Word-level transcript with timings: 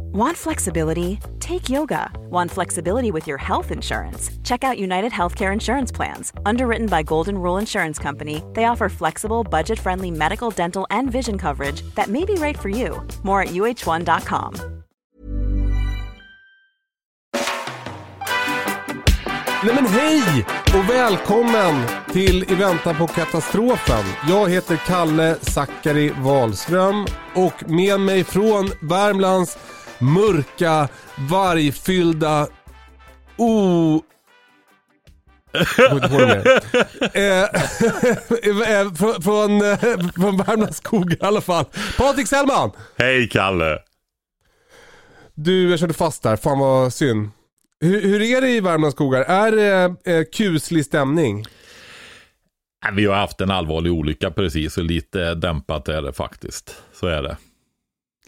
Want 0.00 0.36
flexibility? 0.36 1.18
Take 1.40 1.68
yoga. 1.68 2.10
Want 2.30 2.50
flexibility 2.50 3.10
with 3.10 3.26
your 3.26 3.38
health 3.38 3.70
insurance? 3.70 4.30
Check 4.42 4.64
out 4.64 4.78
United 4.78 5.12
Healthcare 5.12 5.52
Insurance 5.52 5.92
Plans. 5.92 6.32
Underwritten 6.44 6.86
by 6.86 7.02
Golden 7.02 7.38
Rule 7.38 7.58
Insurance 7.58 7.98
Company, 7.98 8.42
they 8.54 8.64
offer 8.64 8.88
flexible, 8.88 9.44
budget 9.44 9.78
friendly 9.78 10.10
medical, 10.10 10.50
dental, 10.50 10.86
and 10.90 11.10
vision 11.10 11.38
coverage 11.38 11.82
that 11.94 12.08
may 12.08 12.24
be 12.24 12.34
right 12.34 12.58
for 12.58 12.68
you. 12.68 13.06
More 13.22 13.42
at 13.42 13.48
uh1.com. 13.48 14.78
Nej 19.64 19.74
men 19.74 19.86
hej 19.86 20.46
och 20.74 20.90
välkommen 20.90 21.86
till 22.12 22.52
I 22.52 22.54
väntan 22.54 22.96
på 22.96 23.06
katastrofen. 23.06 24.04
Jag 24.28 24.50
heter 24.50 24.76
Kalle 24.76 25.36
Zackari 25.40 26.10
Wahlström 26.10 27.06
och 27.34 27.70
med 27.70 28.00
mig 28.00 28.24
från 28.24 28.70
Värmlands 28.80 29.58
mörka, 30.00 30.88
vargfyllda, 31.30 32.46
o... 33.36 34.02
Mer. 35.52 36.58
Eh, 37.18 37.42
eh, 38.80 38.94
från, 38.94 39.22
från, 39.22 39.62
eh, 39.62 39.78
från 40.14 40.36
Värmlands 40.36 40.76
skog 40.76 41.12
i 41.12 41.16
alla 41.20 41.40
fall. 41.40 41.64
Patrik 41.98 42.28
Sellman! 42.28 42.70
Hej 42.96 43.28
Kalle! 43.28 43.78
Du, 45.34 45.70
jag 45.70 45.78
körde 45.78 45.94
fast 45.94 46.22
där. 46.22 46.36
Fan 46.36 46.58
vad 46.58 46.92
synd. 46.92 47.30
Hur, 47.80 48.02
hur 48.02 48.22
är 48.22 48.40
det 48.40 48.50
i 48.50 48.60
Värmlands 48.60 48.94
skogar? 48.94 49.20
Är 49.20 49.52
det 49.52 50.12
eh, 50.12 50.24
kuslig 50.32 50.84
stämning? 50.84 51.44
Vi 52.92 53.06
har 53.06 53.14
haft 53.14 53.40
en 53.40 53.50
allvarlig 53.50 53.92
olycka 53.92 54.30
precis 54.30 54.78
och 54.78 54.84
lite 54.84 55.34
dämpat 55.34 55.88
är 55.88 56.02
det 56.02 56.12
faktiskt. 56.12 56.82
Så 56.92 57.06
är 57.06 57.22
det. 57.22 57.36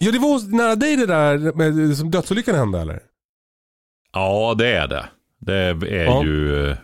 Ja, 0.03 0.13
det 0.13 0.19
var 0.19 0.57
nära 0.57 0.77
dig 0.77 0.97
det 0.97 1.07
där 1.07 1.39
med, 1.39 1.97
som 1.97 2.11
dödsolyckan 2.11 2.55
hände 2.55 2.81
eller? 2.81 3.03
Ja, 4.13 4.55
det 4.59 4.69
är 4.73 4.89
det. 4.89 5.09
Det 5.41 5.55
är 5.55 6.05
Ja. 6.05 6.25
ju 6.25 6.71
eh, 6.71 6.77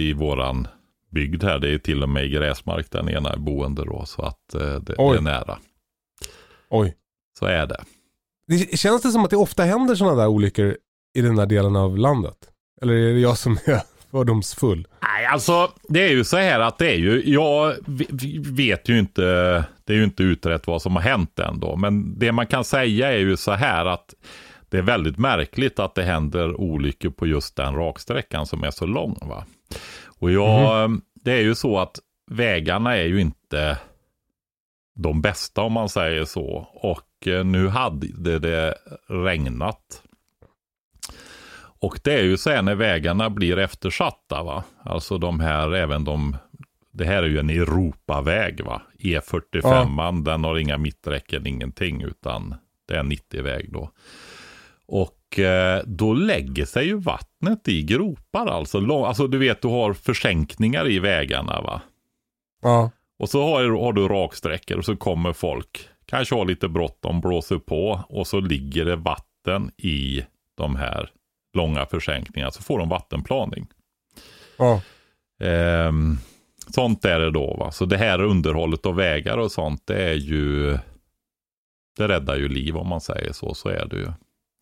i 0.00 0.12
våran 0.12 0.68
bygd 1.10 1.44
här. 1.44 1.58
Det 1.58 1.68
är 1.74 1.78
till 1.78 2.02
och 2.02 2.08
med 2.08 2.30
gräsmark 2.32 2.90
den 2.90 3.08
ena 3.08 3.32
är 3.32 3.36
boende 3.36 3.84
då. 3.84 4.04
Så 4.06 4.22
att 4.22 4.54
eh, 4.54 4.74
det, 4.74 4.94
Oj. 4.98 5.16
är 5.16 5.20
nära. 5.20 5.58
Oj. 6.70 6.94
Så 7.38 7.46
är 7.46 7.66
det. 7.66 7.84
Det, 8.46 8.78
känns 8.78 9.02
det 9.02 9.10
som 9.10 9.24
att 9.24 9.30
det 9.30 9.36
ofta 9.36 9.62
händer 9.64 9.94
sådana 9.94 10.16
där 10.16 10.26
olyckor 10.28 10.76
i 11.14 11.20
den 11.20 11.36
där 11.36 11.46
delen 11.46 11.76
av 11.76 11.98
landet? 11.98 12.36
Eller 12.82 12.94
är 12.94 13.12
det 13.14 13.20
jag 13.20 13.38
som 13.38 13.58
är 13.64 13.80
fördomsfull? 14.10 14.86
Nej, 15.02 15.26
alltså 15.26 15.70
det 15.88 16.04
är 16.04 16.10
ju 16.10 16.24
så 16.24 16.36
här 16.36 16.60
att 16.60 16.78
det 16.78 16.90
är 16.90 16.96
ju, 16.98 17.22
jag 17.32 17.74
vet 18.50 18.88
ju 18.88 18.98
inte, 18.98 19.64
det 19.90 19.94
är 19.94 19.98
ju 19.98 20.04
inte 20.04 20.22
utrett 20.22 20.66
vad 20.66 20.82
som 20.82 20.96
har 20.96 21.02
hänt 21.02 21.38
än 21.38 21.60
då. 21.60 21.76
Men 21.76 22.18
det 22.18 22.32
man 22.32 22.46
kan 22.46 22.64
säga 22.64 23.12
är 23.12 23.18
ju 23.18 23.36
så 23.36 23.52
här 23.52 23.86
att 23.86 24.14
det 24.68 24.78
är 24.78 24.82
väldigt 24.82 25.18
märkligt 25.18 25.78
att 25.78 25.94
det 25.94 26.02
händer 26.02 26.60
olyckor 26.60 27.10
på 27.10 27.26
just 27.26 27.56
den 27.56 27.74
raksträckan 27.74 28.46
som 28.46 28.64
är 28.64 28.70
så 28.70 28.86
lång. 28.86 29.18
Va? 29.22 29.44
Och 30.06 30.30
jag, 30.30 31.00
det 31.14 31.32
är 31.32 31.40
ju 31.40 31.54
så 31.54 31.78
att 31.78 31.98
vägarna 32.30 32.96
är 32.96 33.04
ju 33.04 33.20
inte 33.20 33.78
de 34.94 35.22
bästa 35.22 35.62
om 35.62 35.72
man 35.72 35.88
säger 35.88 36.24
så. 36.24 36.68
Och 36.72 37.26
eh, 37.26 37.44
nu 37.44 37.68
hade 37.68 38.38
det 38.38 38.74
regnat. 39.08 40.02
Och 41.80 42.00
det 42.04 42.14
är 42.14 42.22
ju 42.22 42.36
så 42.36 42.50
här 42.50 42.62
när 42.62 42.74
vägarna 42.74 43.30
blir 43.30 43.58
eftersatta 43.58 44.42
va. 44.42 44.64
Alltså 44.84 45.18
de 45.18 45.40
här, 45.40 45.74
även 45.74 46.04
de, 46.04 46.36
det 46.92 47.04
här 47.04 47.22
är 47.22 47.28
ju 47.28 47.38
en 47.38 47.50
Europaväg 47.50 48.64
va. 48.64 48.82
E45, 48.98 50.24
den 50.24 50.44
har 50.44 50.58
inga 50.58 50.78
mitträcken, 50.78 51.46
ingenting, 51.46 52.02
utan 52.02 52.54
det 52.88 52.94
är 52.94 53.00
en 53.00 53.12
90-väg 53.12 53.72
då. 53.72 53.90
Och 54.86 55.38
eh, 55.38 55.82
då 55.86 56.14
lägger 56.14 56.64
sig 56.64 56.86
ju 56.86 56.96
vattnet 56.96 57.68
i 57.68 57.82
gropar 57.82 58.46
alltså. 58.46 58.80
Lång, 58.80 59.04
alltså 59.04 59.26
du 59.26 59.38
vet, 59.38 59.62
du 59.62 59.68
har 59.68 59.92
försänkningar 59.92 60.88
i 60.90 60.98
vägarna 60.98 61.60
va. 61.60 61.80
Ja. 62.62 62.90
Och 63.18 63.28
så 63.28 63.42
har, 63.42 63.62
har 63.84 63.92
du 63.92 64.08
raksträckor 64.08 64.78
och 64.78 64.84
så 64.84 64.96
kommer 64.96 65.32
folk, 65.32 65.88
kanske 66.06 66.34
har 66.34 66.44
lite 66.44 66.68
bråttom, 66.68 67.20
blåser 67.20 67.58
på 67.58 68.04
och 68.08 68.26
så 68.26 68.40
ligger 68.40 68.84
det 68.84 68.96
vatten 68.96 69.70
i 69.76 70.24
de 70.56 70.76
här 70.76 71.10
långa 71.54 71.86
försänkningarna. 71.86 72.50
Så 72.50 72.62
får 72.62 72.78
de 72.78 72.88
vattenplaning. 72.88 73.66
Ja. 74.58 74.82
Ehm, 75.40 76.18
sånt 76.74 77.04
är 77.04 77.20
det 77.20 77.30
då 77.30 77.54
va. 77.54 77.70
Så 77.70 77.84
det 77.84 77.96
här 77.96 78.22
underhållet 78.22 78.86
av 78.86 78.96
vägar 78.96 79.38
och 79.38 79.52
sånt, 79.52 79.86
det 79.86 80.02
är 80.02 80.14
ju, 80.14 80.78
det 81.96 82.08
räddar 82.08 82.36
ju 82.36 82.48
liv 82.48 82.76
om 82.76 82.88
man 82.88 83.00
säger 83.00 83.32
så. 83.32 83.54
Så 83.54 83.68
är 83.68 83.86
det 83.86 83.96
ju. 83.96 84.12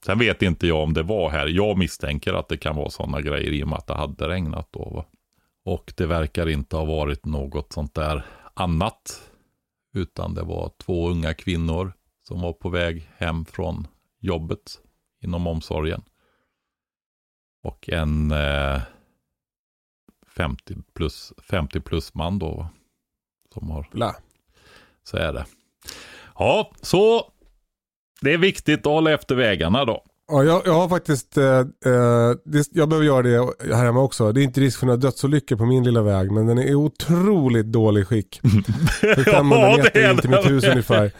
Sen 0.04 0.18
vet 0.18 0.42
inte 0.42 0.66
jag 0.66 0.82
om 0.82 0.94
det 0.94 1.02
var 1.02 1.30
här. 1.30 1.46
Jag 1.46 1.78
misstänker 1.78 2.34
att 2.34 2.48
det 2.48 2.56
kan 2.56 2.76
vara 2.76 2.90
sådana 2.90 3.20
grejer 3.20 3.52
i 3.52 3.64
och 3.64 3.68
med 3.68 3.78
att 3.78 3.86
det 3.86 3.94
hade 3.94 4.28
regnat 4.28 4.68
då. 4.70 4.90
Va? 4.90 5.04
Och 5.64 5.92
det 5.96 6.06
verkar 6.06 6.48
inte 6.48 6.76
ha 6.76 6.84
varit 6.84 7.24
något 7.24 7.72
sånt 7.72 7.94
där 7.94 8.26
annat. 8.54 9.30
Utan 9.94 10.34
det 10.34 10.42
var 10.42 10.72
två 10.78 11.08
unga 11.08 11.34
kvinnor 11.34 11.92
som 12.22 12.40
var 12.40 12.52
på 12.52 12.68
väg 12.68 13.10
hem 13.16 13.44
från 13.44 13.86
jobbet 14.20 14.80
inom 15.22 15.46
omsorgen. 15.46 16.02
Och 17.62 17.88
en 17.88 18.30
eh, 18.30 18.80
50 20.38 20.74
plus, 20.94 21.32
50 21.50 21.80
plus 21.80 22.14
man 22.14 22.38
då. 22.38 22.54
va, 22.56 22.68
Som 23.54 23.70
har, 23.70 23.88
Bla. 23.92 24.14
så 25.04 25.16
är 25.16 25.32
det. 25.32 25.44
Ja, 26.34 26.70
så 26.82 27.22
det 28.20 28.32
är 28.32 28.38
viktigt 28.38 28.78
att 28.78 28.92
hålla 28.92 29.10
efter 29.12 29.34
vägarna 29.34 29.84
då. 29.84 30.02
Ja, 30.28 30.44
jag, 30.44 30.62
jag 30.66 30.72
har 30.72 30.88
faktiskt, 30.88 31.36
eh, 31.36 31.58
eh, 31.58 32.30
det, 32.44 32.66
jag 32.70 32.88
behöver 32.88 33.06
göra 33.06 33.22
det 33.22 33.74
här 33.74 33.84
hemma 33.84 34.00
också. 34.00 34.32
Det 34.32 34.40
är 34.40 34.44
inte 34.44 34.60
risk 34.60 34.78
för 34.78 34.86
några 34.86 34.96
dödsolyckor 34.96 35.56
på 35.56 35.66
min 35.66 35.84
lilla 35.84 36.02
väg, 36.02 36.30
men 36.32 36.46
den 36.46 36.58
är 36.58 36.66
i 36.66 36.74
otroligt 36.74 37.66
dålig 37.66 38.06
skick. 38.06 38.40
För 39.00 39.24
500 39.24 39.68
Ja, 39.68 39.76
det 39.76 39.82
meter 39.82 40.10
in 40.10 40.18
till 40.18 40.30
mitt 40.30 40.50
hus 40.50 40.64
ungefär. 40.64 41.12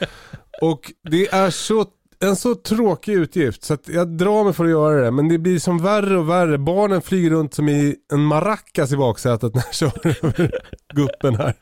Och 0.63 0.93
det 1.11 1.29
är 1.29 1.51
så, 1.51 1.87
en 2.21 2.37
så 2.37 2.55
tråkig 2.55 3.13
utgift 3.13 3.65
så 3.65 3.75
att 3.75 3.89
jag 3.89 4.09
drar 4.09 4.45
mig 4.45 4.53
för 4.53 4.65
att 4.65 4.71
göra 4.71 5.05
det. 5.05 5.11
Men 5.11 5.29
det 5.29 5.39
blir 5.39 5.59
som 5.59 5.79
värre 5.79 6.19
och 6.19 6.29
värre. 6.29 6.59
Barnen 6.59 7.03
flyger 7.03 7.31
runt 7.31 7.55
som 7.55 7.69
i 7.69 7.97
en 8.13 8.21
maracas 8.21 8.93
i 8.93 8.97
baksätet 8.97 9.55
när 9.55 9.63
jag 9.67 9.75
kör 9.75 10.07
över 10.25 10.51
guppen 10.95 11.35
här. 11.35 11.55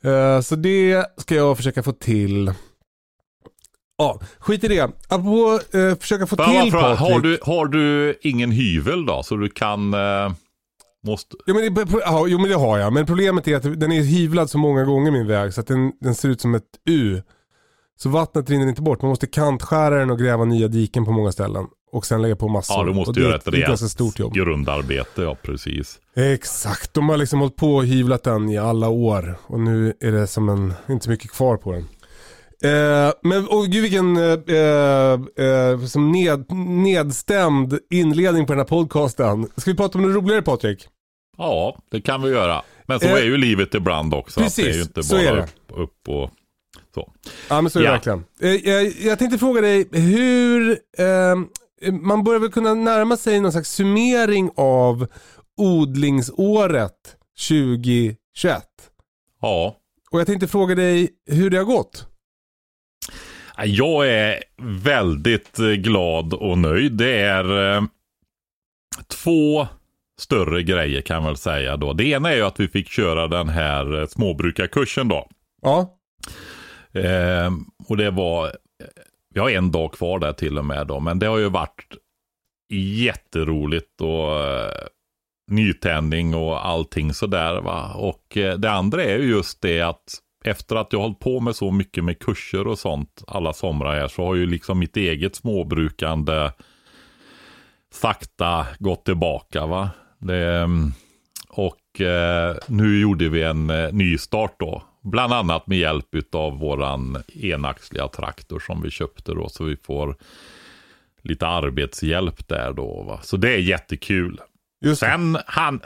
Eh, 0.00 0.40
så 0.40 0.56
det 0.56 1.04
ska 1.16 1.34
jag 1.34 1.56
försöka 1.56 1.82
få 1.82 1.92
till. 1.92 2.52
Ja, 3.98 4.20
skit 4.38 4.64
i 4.64 4.68
det. 4.68 4.90
Apropå 5.08 5.60
eh, 5.72 5.94
försöka 5.98 6.26
få 6.26 6.36
jag 6.38 6.62
till 6.62 6.72
Patrik. 6.72 6.98
har, 6.98 7.20
du, 7.20 7.38
har 7.42 7.66
du 7.66 8.14
ingen 8.22 8.50
hyvel 8.50 9.06
då? 9.06 9.22
Så 9.22 9.36
du 9.36 9.48
kan... 9.48 9.94
Eh, 9.94 10.32
måste... 11.06 11.36
Ja, 11.46 11.54
men 11.54 11.74
det, 11.74 11.86
ja, 12.00 12.26
jo 12.28 12.38
men 12.38 12.50
det 12.50 12.56
har 12.56 12.78
jag. 12.78 12.92
Men 12.92 13.06
problemet 13.06 13.48
är 13.48 13.56
att 13.56 13.80
den 13.80 13.92
är 13.92 14.02
hyvlad 14.02 14.50
så 14.50 14.58
många 14.58 14.84
gånger 14.84 15.10
min 15.10 15.26
väg 15.26 15.54
så 15.54 15.60
att 15.60 15.66
den, 15.66 15.92
den 16.00 16.14
ser 16.14 16.28
ut 16.28 16.40
som 16.40 16.54
ett 16.54 16.62
U. 16.88 17.22
Så 17.96 18.08
vattnet 18.08 18.50
rinner 18.50 18.68
inte 18.68 18.82
bort. 18.82 19.02
Man 19.02 19.08
måste 19.08 19.26
kantskära 19.26 19.98
den 19.98 20.10
och 20.10 20.18
gräva 20.18 20.44
nya 20.44 20.68
diken 20.68 21.04
på 21.04 21.10
många 21.12 21.32
ställen. 21.32 21.66
Och 21.92 22.06
sen 22.06 22.22
lägga 22.22 22.36
på 22.36 22.48
massor. 22.48 22.76
Ja, 22.78 22.84
du 22.84 22.94
måste 22.94 23.20
göra 23.20 23.36
ett 23.36 23.48
rejält 23.48 23.90
stort 23.90 24.18
jobb. 24.18 24.34
grundarbete. 24.34 25.22
Ja, 25.22 25.36
precis. 25.42 25.98
Exakt, 26.16 26.94
de 26.94 27.08
har 27.08 27.16
liksom 27.16 27.40
hållit 27.40 27.56
på 27.56 27.74
och 27.74 27.86
hyvlat 27.86 28.22
den 28.22 28.48
i 28.48 28.58
alla 28.58 28.88
år. 28.88 29.38
Och 29.46 29.60
nu 29.60 29.92
är 30.00 30.12
det 30.12 30.26
som 30.26 30.48
en, 30.48 30.74
inte 30.88 31.04
så 31.04 31.10
mycket 31.10 31.30
kvar 31.30 31.56
på 31.56 31.72
den. 31.72 31.84
Eh, 32.62 33.12
men 33.22 33.46
och 33.48 33.66
gud 33.66 33.82
vilken 33.82 34.16
eh, 34.16 35.46
eh, 35.46 35.80
som 35.86 36.12
ned, 36.12 36.44
nedstämd 36.52 37.78
inledning 37.90 38.46
på 38.46 38.52
den 38.52 38.60
här 38.60 38.66
podcasten. 38.66 39.48
Ska 39.56 39.70
vi 39.70 39.76
prata 39.76 39.98
om 39.98 40.04
något 40.12 40.22
roligare 40.24 40.42
Patrik? 40.42 40.88
Ja, 41.38 41.76
det 41.90 42.00
kan 42.00 42.22
vi 42.22 42.30
göra. 42.30 42.62
Men 42.86 43.00
så 43.00 43.06
Eh, 43.06 43.12
är 43.12 43.22
ju 43.24 43.36
livet 43.36 43.74
ibland 43.74 44.14
också. 44.14 44.40
precis, 44.40 44.58
att 44.58 44.64
det 44.64 44.70
är 44.70 44.74
ju 44.76 44.82
inte 44.82 45.02
så 45.02 45.16
är 45.16 45.26
bara 45.26 45.36
det. 45.36 45.42
upp, 45.42 45.80
upp 45.80 46.08
och 46.08 46.30
så. 47.00 47.12
Ja 47.48 47.60
men 47.60 47.70
så 47.70 47.78
är 47.78 47.82
det 47.82 47.86
Ja. 47.88 47.92
verkligen. 47.92 48.24
Eh, 48.40 48.68
jag, 48.70 48.86
jag 49.00 49.18
tänkte 49.18 49.38
fråga 49.38 49.60
dig 49.60 49.88
hur, 49.92 50.70
eh, 50.98 51.92
man 51.92 52.24
börjar 52.24 52.40
väl 52.40 52.50
kunna 52.52 52.74
närma 52.74 53.16
sig 53.16 53.40
någon 53.40 53.52
slags 53.52 53.70
summering 53.70 54.50
av 54.56 55.06
odlingsåret 55.56 57.16
2021. 57.48 58.16
Ja, 59.40 59.76
Och 60.10 60.20
jag 60.20 60.26
tänkte 60.26 60.48
fråga 60.48 60.74
dig 60.74 61.08
hur 61.30 61.50
det 61.50 61.56
har 61.56 61.64
gått. 61.64 62.06
jag 63.64 64.08
är 64.08 64.42
väldigt 64.62 65.58
eh, 65.58 65.66
glad 65.66 66.34
och 66.34 66.58
nöjd. 66.58 66.92
Det 66.92 67.20
är 67.20 67.74
eh, 67.76 67.82
två 69.24 69.66
större 70.18 70.62
grejer 70.62 71.00
kan 71.00 71.16
man 71.22 71.26
väl 71.32 71.36
säga 71.36 71.76
då. 71.76 71.92
Det 71.92 72.04
ena 72.04 72.30
är 72.32 72.36
ju 72.36 72.42
att 72.42 72.60
vi 72.60 72.68
fick 72.68 72.88
köra 72.88 73.28
den 73.28 73.48
här 73.48 74.00
eh, 74.00 74.06
småbrukarkursen 74.06 75.08
då. 75.08 75.28
Ja, 75.62 75.95
Eh, 76.96 77.50
och 77.88 77.96
det 77.96 78.10
var, 78.10 78.52
vi 79.34 79.40
har 79.40 79.50
en 79.50 79.70
dag 79.70 79.92
kvar 79.92 80.18
där 80.18 80.32
till 80.32 80.58
och 80.58 80.64
med 80.64 80.86
då, 80.86 81.00
men 81.00 81.18
det 81.18 81.26
har 81.26 81.38
ju 81.38 81.48
varit 81.48 81.96
jätteroligt 82.72 84.00
och 84.00 84.44
eh, 84.44 84.86
nytändning 85.50 86.34
och 86.34 86.66
allting 86.66 87.14
sådär 87.14 87.60
va. 87.60 87.94
Och 87.94 88.36
eh, 88.36 88.58
det 88.58 88.70
andra 88.70 89.04
är 89.04 89.18
ju 89.18 89.28
just 89.28 89.60
det 89.60 89.80
att 89.80 90.20
efter 90.44 90.76
att 90.76 90.92
jag 90.92 91.00
hållit 91.00 91.18
på 91.18 91.40
med 91.40 91.56
så 91.56 91.70
mycket 91.70 92.04
med 92.04 92.18
kurser 92.18 92.66
och 92.66 92.78
sånt 92.78 93.24
alla 93.26 93.52
somrar 93.52 93.94
här 93.94 94.08
så 94.08 94.24
har 94.24 94.34
ju 94.34 94.46
liksom 94.46 94.78
mitt 94.78 94.96
eget 94.96 95.36
småbrukande 95.36 96.50
sakta 97.92 98.66
gått 98.78 99.04
tillbaka 99.04 99.66
va. 99.66 99.90
Det, 100.18 100.56
ehm, 100.56 100.92
och 101.48 102.00
eh, 102.00 102.56
nu 102.66 103.00
gjorde 103.00 103.28
vi 103.28 103.42
en 103.42 103.70
eh, 103.70 103.92
ny 103.92 104.18
start 104.18 104.54
då. 104.58 104.82
Bland 105.10 105.32
annat 105.32 105.66
med 105.66 105.78
hjälp 105.78 106.34
av 106.34 106.58
våran 106.58 107.22
enaxliga 107.34 108.08
traktor 108.08 108.58
som 108.60 108.82
vi 108.82 108.90
köpte 108.90 109.32
då. 109.34 109.48
Så 109.48 109.64
vi 109.64 109.76
får 109.76 110.16
lite 111.22 111.46
arbetshjälp 111.46 112.48
där 112.48 112.72
då. 112.72 113.02
Va? 113.02 113.20
Så 113.22 113.36
det 113.36 113.54
är 113.54 113.58
jättekul. 113.58 114.40
just 114.84 115.00
det. 115.00 115.06
Sen 115.06 115.38
han, 115.46 115.80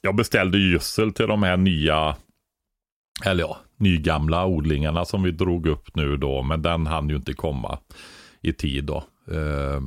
jag 0.00 0.16
beställde 0.16 0.58
gödsel 0.58 1.12
till 1.12 1.26
de 1.26 1.42
här 1.42 1.56
nya, 1.56 2.16
eller 3.24 3.40
ja, 3.44 3.58
nygamla 3.76 4.46
odlingarna 4.46 5.04
som 5.04 5.22
vi 5.22 5.30
drog 5.30 5.66
upp 5.66 5.96
nu 5.96 6.16
då. 6.16 6.42
Men 6.42 6.62
den 6.62 6.86
hann 6.86 7.08
ju 7.08 7.16
inte 7.16 7.32
komma 7.32 7.78
i 8.40 8.52
tid 8.52 8.84
då. 8.84 8.96
Eh, 9.30 9.80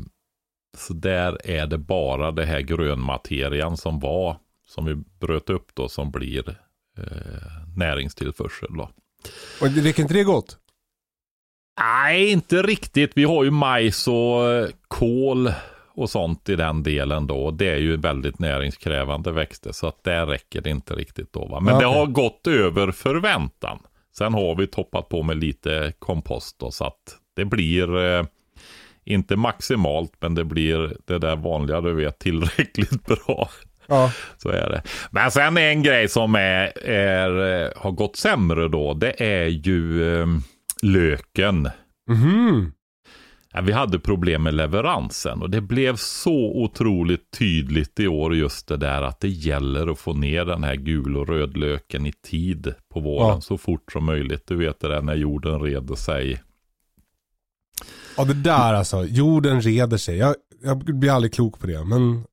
Så 0.78 0.94
där 0.94 1.38
är 1.50 1.68
det 1.68 1.78
bara 1.78 2.32
det 2.32 2.46
här 2.46 2.60
grönmaterian 2.62 3.78
som 3.78 4.00
var, 4.00 4.38
som 4.68 4.86
vi 4.86 4.96
bröt 4.96 5.50
upp 5.50 5.68
då, 5.74 5.90
som 5.90 6.12
blir 6.12 6.50
eh, 6.98 7.67
näringstillförsel 7.78 8.78
då. 8.78 8.90
Och 9.62 9.70
det 9.70 9.82
räcker 9.82 10.02
inte 10.02 10.14
det 10.14 10.24
gott? 10.24 10.58
Nej, 11.80 12.32
inte 12.32 12.62
riktigt. 12.62 13.12
Vi 13.16 13.24
har 13.24 13.44
ju 13.44 13.52
majs 13.52 14.08
och 14.08 14.52
eh, 14.52 14.70
kål 14.88 15.52
och 15.98 16.10
sånt 16.10 16.50
i 16.50 16.56
den 16.56 16.84
delen 16.84 17.28
då. 17.28 17.52
Det 17.52 17.70
är 17.70 17.78
ju 17.78 17.98
väldigt 17.98 18.40
näringskrävande 18.40 19.32
växter 19.32 19.72
så 19.72 19.88
att 19.88 20.04
där 20.04 20.26
räcker 20.26 20.62
det 20.62 20.70
inte 20.70 20.94
riktigt 20.94 21.34
då. 21.34 21.46
Va? 21.46 21.60
Men 21.60 21.74
Ja, 21.74 21.80
det 21.80 21.86
har 21.86 22.06
gått 22.06 22.48
över 22.48 22.92
förväntan. 22.92 23.80
Sen 24.18 24.34
har 24.34 24.56
vi 24.56 24.68
toppat 24.68 25.10
på 25.10 25.24
med 25.24 25.38
lite 25.38 25.94
kompost 26.00 26.60
då 26.60 26.72
så 26.72 26.86
att 26.86 27.18
det 27.36 27.46
blir 27.46 27.98
eh, 27.98 28.26
inte 29.06 29.36
maximalt 29.36 30.14
men 30.20 30.36
det 30.36 30.44
blir 30.44 30.98
det 31.06 31.20
där 31.20 31.36
vanliga 31.36 31.82
du 31.82 31.94
vet 31.94 32.20
tillräckligt 32.20 33.06
bra. 33.26 33.50
Ja. 33.88 34.12
Så 34.38 34.50
är 34.50 34.70
det. 34.70 34.82
Men 35.12 35.32
sen 35.32 35.58
en 35.58 35.84
grej 35.84 36.10
som 36.10 36.36
är, 36.36 36.88
är, 36.88 37.64
eh, 37.66 37.70
har 37.76 37.92
gått 37.92 38.16
sämre 38.16 38.68
då. 38.68 38.94
Det 38.94 39.24
är 39.24 39.48
ju 39.48 40.04
eh, 40.22 40.28
löken. 40.82 41.70
Mhm. 42.10 42.72
Ja, 43.54 43.62
vi 43.62 43.72
hade 43.72 44.00
problem 44.00 44.44
med 44.44 44.54
leveransen 44.54 45.42
och 45.42 45.50
det 45.50 45.62
blev 45.62 45.96
så 45.96 46.62
otroligt 46.64 47.32
tydligt 47.38 48.00
i 48.00 48.08
år 48.08 48.36
just 48.36 48.68
det 48.68 48.78
där 48.78 49.02
att 49.02 49.20
det 49.20 49.30
gäller 49.30 49.92
att 49.92 50.00
få 50.00 50.14
ner 50.14 50.46
den 50.46 50.64
här 50.64 50.76
gul 50.76 51.18
och 51.18 51.28
rödlöken 51.28 52.06
i 52.06 52.12
tid 52.12 52.74
på 52.94 53.00
våren 53.00 53.28
Ja. 53.28 53.42
så 53.42 53.58
fort 53.58 53.92
som 53.92 54.06
möjligt. 54.06 54.48
Du 54.48 54.56
vet 54.56 54.80
det 54.80 54.88
där 54.88 55.02
när 55.02 55.16
jorden 55.16 55.62
reder 55.62 55.96
sig. 55.96 56.42
Ja 58.18 58.24
det 58.24 58.34
där 58.34 58.74
alltså, 58.74 59.06
jorden 59.06 59.62
reder 59.62 59.98
sig. 59.98 60.18
Jag, 60.18 60.36
jag 60.64 60.78
blir 60.78 61.12
aldrig 61.12 61.34
klok 61.34 61.60
på 61.60 61.68
det 61.68 61.84
men... 61.84 62.24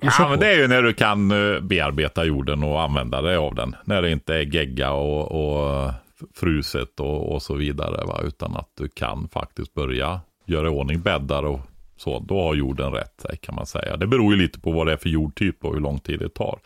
Ja, 0.00 0.28
men 0.30 0.40
det 0.40 0.46
är 0.46 0.56
ju 0.56 0.68
när 0.68 0.82
du 0.82 0.94
kan 0.94 1.30
eh, 1.30 1.60
bearbeta 1.60 2.24
jorden 2.24 2.62
och 2.62 2.82
använda 2.82 3.22
dig 3.22 3.36
av 3.36 3.54
den. 3.54 3.76
När 3.84 4.02
det 4.02 4.10
inte 4.10 4.34
är 4.34 4.54
gegga 4.54 4.90
och, 4.90 5.32
och 5.32 5.92
fruset 6.34 7.00
och, 7.00 7.32
och 7.32 7.42
så 7.42 7.54
vidare. 7.54 8.04
Va? 8.06 8.20
Utan 8.24 8.56
att 8.56 8.70
du 8.78 8.88
kan 8.88 9.28
faktiskt 9.28 9.74
börja 9.74 10.20
göra 10.46 10.66
i 10.66 10.70
ordning 10.70 11.00
bäddar 11.00 11.42
och 11.42 11.60
så. 11.96 12.18
Då 12.18 12.42
har 12.42 12.54
jorden 12.54 12.92
rätt 12.92 13.20
sig 13.20 13.36
kan 13.36 13.54
man 13.54 13.66
säga. 13.66 13.96
Det 13.96 14.06
beror 14.06 14.34
ju 14.34 14.40
lite 14.42 14.60
på 14.60 14.72
vad 14.72 14.86
det 14.86 14.92
är 14.92 14.96
för 14.96 15.08
jordtyp 15.08 15.64
och 15.64 15.74
hur 15.74 15.80
lång 15.80 15.98
tid 15.98 16.18
det 16.18 16.28
tar. 16.28 16.60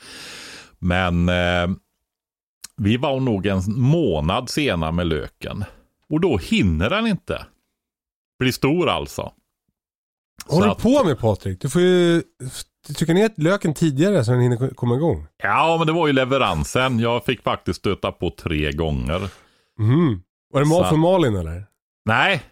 Men 0.78 1.28
eh, 1.28 1.68
vi 2.76 2.96
var 2.96 3.20
nog 3.20 3.46
en 3.46 3.62
månad 3.66 4.50
sena 4.50 4.90
med 4.92 5.06
löken. 5.06 5.64
Och 6.08 6.20
då 6.20 6.38
hinner 6.38 6.90
den 6.90 7.06
inte 7.06 7.46
bli 8.38 8.52
stor 8.52 8.88
alltså. 8.88 9.32
Håller 10.46 10.68
du 10.68 10.74
på 10.74 11.04
med 11.04 11.18
Patrik? 11.18 11.60
Du 11.60 11.70
får 11.70 11.80
ju 11.80 12.22
trycka 12.96 13.12
ner 13.14 13.30
löken 13.36 13.74
tidigare 13.74 14.24
så 14.24 14.30
den 14.30 14.40
hinner 14.40 14.74
komma 14.74 14.94
igång. 14.96 15.26
Ja, 15.42 15.76
men 15.78 15.86
det 15.86 15.92
var 15.92 16.06
ju 16.06 16.12
leveransen. 16.12 16.98
Jag 16.98 17.24
fick 17.24 17.42
faktiskt 17.42 17.78
stöta 17.80 18.12
på 18.12 18.30
tre 18.30 18.72
gånger. 18.72 19.30
Mhm. 19.78 20.22
Var 20.52 20.60
det 20.60 20.66
mat 20.66 20.78
Så- 20.78 20.88
från 20.88 21.00
Malin 21.00 21.36
eller? 21.36 21.64
Nej, 22.04 22.42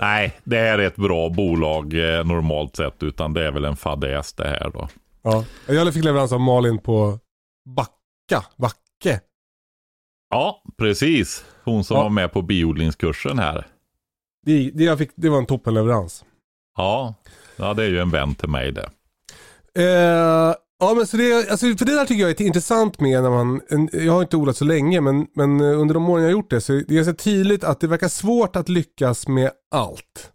nej, 0.00 0.36
det 0.44 0.58
är 0.58 0.78
ett 0.78 0.96
bra 0.96 1.28
bolag 1.28 1.94
eh, 1.94 2.24
normalt 2.24 2.76
sett, 2.76 3.02
utan 3.02 3.32
det 3.32 3.46
är 3.46 3.52
väl 3.52 3.64
en 3.64 3.76
fadäs 3.76 4.32
det 4.32 4.48
här 4.48 4.70
då. 4.70 4.88
Ja. 5.22 5.44
Jag 5.66 5.94
fick 5.94 6.04
leverans 6.04 6.32
av 6.32 6.40
Malin 6.40 6.78
på 6.78 7.18
Backa. 7.76 8.46
Backe. 8.56 9.20
Ja, 10.30 10.62
precis. 10.78 11.44
Hon 11.64 11.84
som 11.84 11.96
Ja. 11.96 12.02
var 12.02 12.10
med 12.10 12.32
på 12.32 12.42
biodlingskursen 12.42 13.38
här. 13.38 13.66
Det, 14.46 14.70
det, 14.74 14.84
jag 14.84 14.98
fick, 14.98 15.10
det 15.14 15.28
var 15.28 15.38
en 15.38 15.46
toppenleverans. 15.46 16.24
Ja, 16.76 17.14
ja, 17.56 17.74
det 17.74 17.84
är 17.84 17.88
ju 17.88 17.98
en 18.00 18.10
vän 18.10 18.34
till 18.34 18.48
mig 18.48 18.72
det. 18.72 18.90
Eh, 19.78 20.54
ja 20.80 20.94
men 20.96 21.06
så 21.06 21.16
det, 21.16 21.50
alltså, 21.50 21.66
för 21.66 21.84
det 21.84 21.94
där 21.94 22.06
tycker 22.06 22.22
jag 22.22 22.30
är 22.30 22.42
intressant 22.42 23.00
med 23.00 23.22
när 23.22 23.30
man, 23.30 23.60
jag 23.92 24.12
har 24.12 24.22
inte 24.22 24.36
odlat 24.36 24.56
så 24.56 24.64
länge 24.64 25.00
men, 25.00 25.26
men 25.34 25.60
eh, 25.60 25.80
under 25.80 25.94
de 25.94 26.08
åren 26.08 26.22
jag 26.22 26.28
har 26.30 26.32
gjort 26.32 26.50
det 26.50 26.60
så 26.60 26.72
är 26.72 26.84
det 26.88 26.94
ganska 26.94 27.14
tydligt 27.14 27.64
att 27.64 27.80
det 27.80 27.86
verkar 27.86 28.08
svårt 28.08 28.56
att 28.56 28.68
lyckas 28.68 29.28
med 29.28 29.50
allt. 29.70 30.32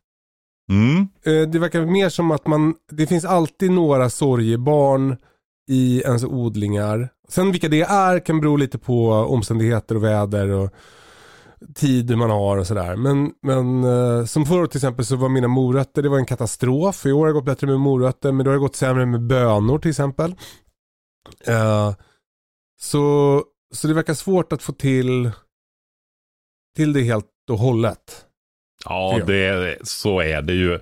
Mm, 0.71 1.07
Eh, 1.25 1.49
det 1.49 1.59
verkar 1.59 1.85
mer 1.85 2.09
som 2.09 2.31
att 2.31 2.47
man, 2.47 2.73
det 2.91 3.07
finns 3.07 3.25
alltid 3.25 3.71
några 3.71 4.09
sorgebarn 4.09 5.17
i 5.69 6.01
ens 6.01 6.23
odlingar. 6.23 7.09
Sen 7.29 7.51
vilka 7.51 7.69
det 7.69 7.81
är 7.81 8.19
kan 8.19 8.39
bero 8.39 8.57
lite 8.57 8.77
på 8.77 9.11
omständigheter 9.11 9.95
och 9.95 10.03
väder 10.03 10.49
och 10.49 10.69
tid 11.75 12.17
man 12.17 12.29
har 12.29 12.57
och 12.57 12.67
sådär. 12.67 12.95
Men, 12.95 13.31
men 13.41 13.83
eh, 13.83 14.25
som 14.25 14.45
förra 14.45 14.59
året 14.59 14.71
till 14.71 14.77
exempel 14.77 15.05
så 15.05 15.15
var 15.15 15.29
mina 15.29 15.47
morötter, 15.47 16.01
det 16.01 16.09
var 16.09 16.17
en 16.17 16.25
katastrof. 16.25 17.05
I 17.05 17.11
år 17.11 17.19
har 17.19 17.27
det 17.27 17.33
gått 17.33 17.45
bättre 17.45 17.67
med 17.67 17.79
morötter 17.79 18.31
men 18.31 18.43
då 18.45 18.51
har 18.51 18.55
det 18.55 18.59
gått 18.61 18.75
sämre 18.75 19.05
med 19.05 19.21
bönor 19.21 19.79
till 19.79 19.89
exempel. 19.91 20.35
Eh, 21.47 21.93
så, 22.81 23.43
så 23.73 23.87
det 23.87 23.93
verkar 23.93 24.13
svårt 24.13 24.51
att 24.53 24.63
få 24.63 24.73
till, 24.73 25.31
till 26.75 26.93
det 26.93 27.01
helt 27.03 27.25
och 27.49 27.57
hållet. 27.57 28.25
ja, 28.85 29.17
Ja. 29.19 29.25
det, 29.25 29.77
så 29.87 30.19
är 30.19 30.41
det 30.41 30.53
ju. 30.53 30.79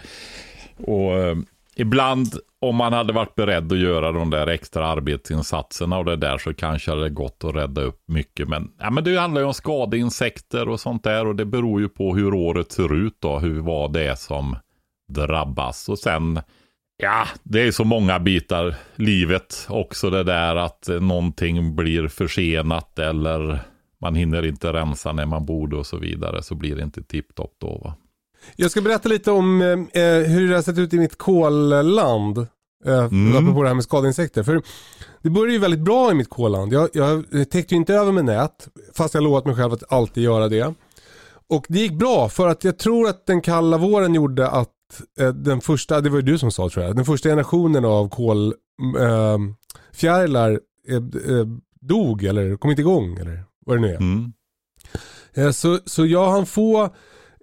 Och 0.78 1.14
eh, 1.20 1.38
ibland, 1.76 2.28
om 2.60 2.76
man 2.76 2.94
hade 2.94 3.14
varit 3.14 3.36
beredd 3.36 3.72
att 3.72 3.80
göra 3.80 4.12
de 4.12 4.30
där 4.30 4.48
extra 4.48 4.88
arbetsinsatserna 4.88 5.98
och 5.98 6.06
det 6.06 6.16
där 6.16 6.38
så 6.38 6.54
kanske 6.54 6.92
hade 6.92 7.04
det 7.04 7.10
gått 7.10 7.44
att 7.44 7.56
rädda 7.56 7.82
upp 7.82 8.04
mycket. 8.08 8.50
Men, 8.50 8.72
ja, 8.80 8.90
men 8.90 9.04
det 9.04 9.18
handlar 9.18 9.42
ju 9.42 9.48
om 9.48 9.54
skadeinsekter 9.54 10.70
och 10.70 10.80
sånt 10.80 11.04
där 11.04 11.28
och 11.28 11.36
det 11.36 11.46
beror 11.46 11.82
ju 11.82 11.90
på 11.90 12.16
hur 12.16 12.34
året 12.34 12.72
ser 12.72 12.94
ut 12.94 13.16
då, 13.20 13.40
hur 13.40 13.60
vad 13.60 13.94
det 13.94 14.08
är 14.08 14.16
som 14.16 14.56
drabbas. 15.14 15.90
Och 15.90 16.00
sen, 16.00 16.40
ja, 16.98 17.28
det 17.44 17.62
är 17.62 17.72
så 17.72 17.84
många 17.84 18.20
bitar 18.20 18.76
livet 18.96 19.68
också 19.70 20.10
det 20.10 20.24
där 20.24 20.56
att 20.56 20.88
någonting 21.02 21.76
blir 21.76 22.08
försenat 22.08 23.00
eller 23.00 23.60
man 24.02 24.16
hinner 24.16 24.46
inte 24.46 24.74
rensa 24.74 25.12
när 25.12 25.26
man 25.26 25.46
borde 25.46 25.76
och 25.76 25.86
så 25.86 25.98
vidare 25.98 26.44
så 26.44 26.56
blir 26.56 26.76
det 26.76 26.84
inte 26.84 27.04
tipptopp 27.04 27.56
då 27.60 27.78
va. 27.84 27.96
Jag 28.56 28.72
ska 28.72 28.82
berätta 28.82 29.10
lite 29.10 29.32
om 29.32 29.62
eh, 29.62 30.04
hur 30.04 30.50
det 30.50 30.56
har 30.56 30.62
sett 30.62 30.78
ut 30.78 30.94
i 30.94 31.00
mitt 31.00 31.18
kolland. 31.18 32.38
Eh, 32.38 32.46
Mm. 32.86 33.38
Apropå 33.38 33.62
det 33.64 33.68
här 33.70 33.76
med 33.76 33.84
skadeinsekter. 33.84 34.44
För 34.44 34.62
det 35.22 35.30
började 35.30 35.54
ju 35.54 35.60
väldigt 35.60 35.80
bra 35.80 36.12
i 36.12 36.14
mitt 36.14 36.30
kolland. 36.30 36.74
Jag, 36.74 36.90
jag 36.94 37.26
täckte 37.50 37.74
ju 37.76 37.78
inte 37.80 37.94
över 37.94 38.12
med 38.12 38.26
nät. 38.26 38.68
Fast 38.94 39.14
jag 39.14 39.24
lovat 39.24 39.46
mig 39.46 39.56
själv 39.56 39.74
att 39.74 39.92
alltid 39.94 40.24
göra 40.24 40.48
det. 40.50 40.74
och 41.50 41.66
det 41.70 41.80
gick 41.80 41.94
bra 41.94 42.30
för 42.30 42.48
att 42.48 42.64
jag 42.64 42.78
tror 42.78 43.08
att 43.08 43.26
den 43.26 43.42
kalla 43.42 43.78
våren 43.78 44.14
gjorde 44.16 44.48
att 44.50 44.70
eh, 45.20 45.30
den 45.30 45.62
första, 45.62 46.02
det 46.02 46.10
var 46.10 46.18
ju 46.18 46.22
du 46.22 46.38
som 46.38 46.52
sa 46.52 46.70
tror 46.70 46.86
jag, 46.86 46.96
den 46.96 47.06
första 47.06 47.30
generationen 47.30 47.86
av 47.86 48.10
kolfjärilar 49.92 50.60
eh, 50.90 50.96
eh, 50.96 51.46
dog 51.82 52.24
eller 52.24 52.56
kom 52.58 52.70
inte 52.72 52.82
igång 52.82 53.18
eller 53.18 53.44
vad 53.66 53.78
det 53.78 53.82
nu 53.82 53.88
är. 53.88 53.98
Mm. 53.98 54.34
Eh, 55.34 55.52
Så, 55.52 55.80
så 55.86 56.06
jag 56.06 56.32
han 56.32 56.46
få 56.46 56.90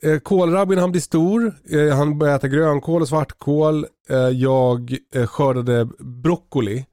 eh, 0.02 0.18
Kålrabbin 0.18 0.78
han 0.78 0.90
blir 0.90 1.02
stor, 1.02 1.54
eh, 1.70 1.96
han 1.96 2.18
börjar 2.18 2.36
äta 2.36 2.48
grönkål 2.48 3.02
och 3.02 3.08
svartkål. 3.08 3.86
Eh, 4.08 4.16
jag 4.16 4.96
eh, 5.14 5.26
skördade 5.26 5.88
broccoli. 5.98 6.86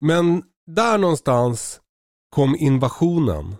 Men 0.00 0.42
där 0.66 0.98
någonstans 0.98 1.80
kom 2.30 2.56
invasionen. 2.56 3.56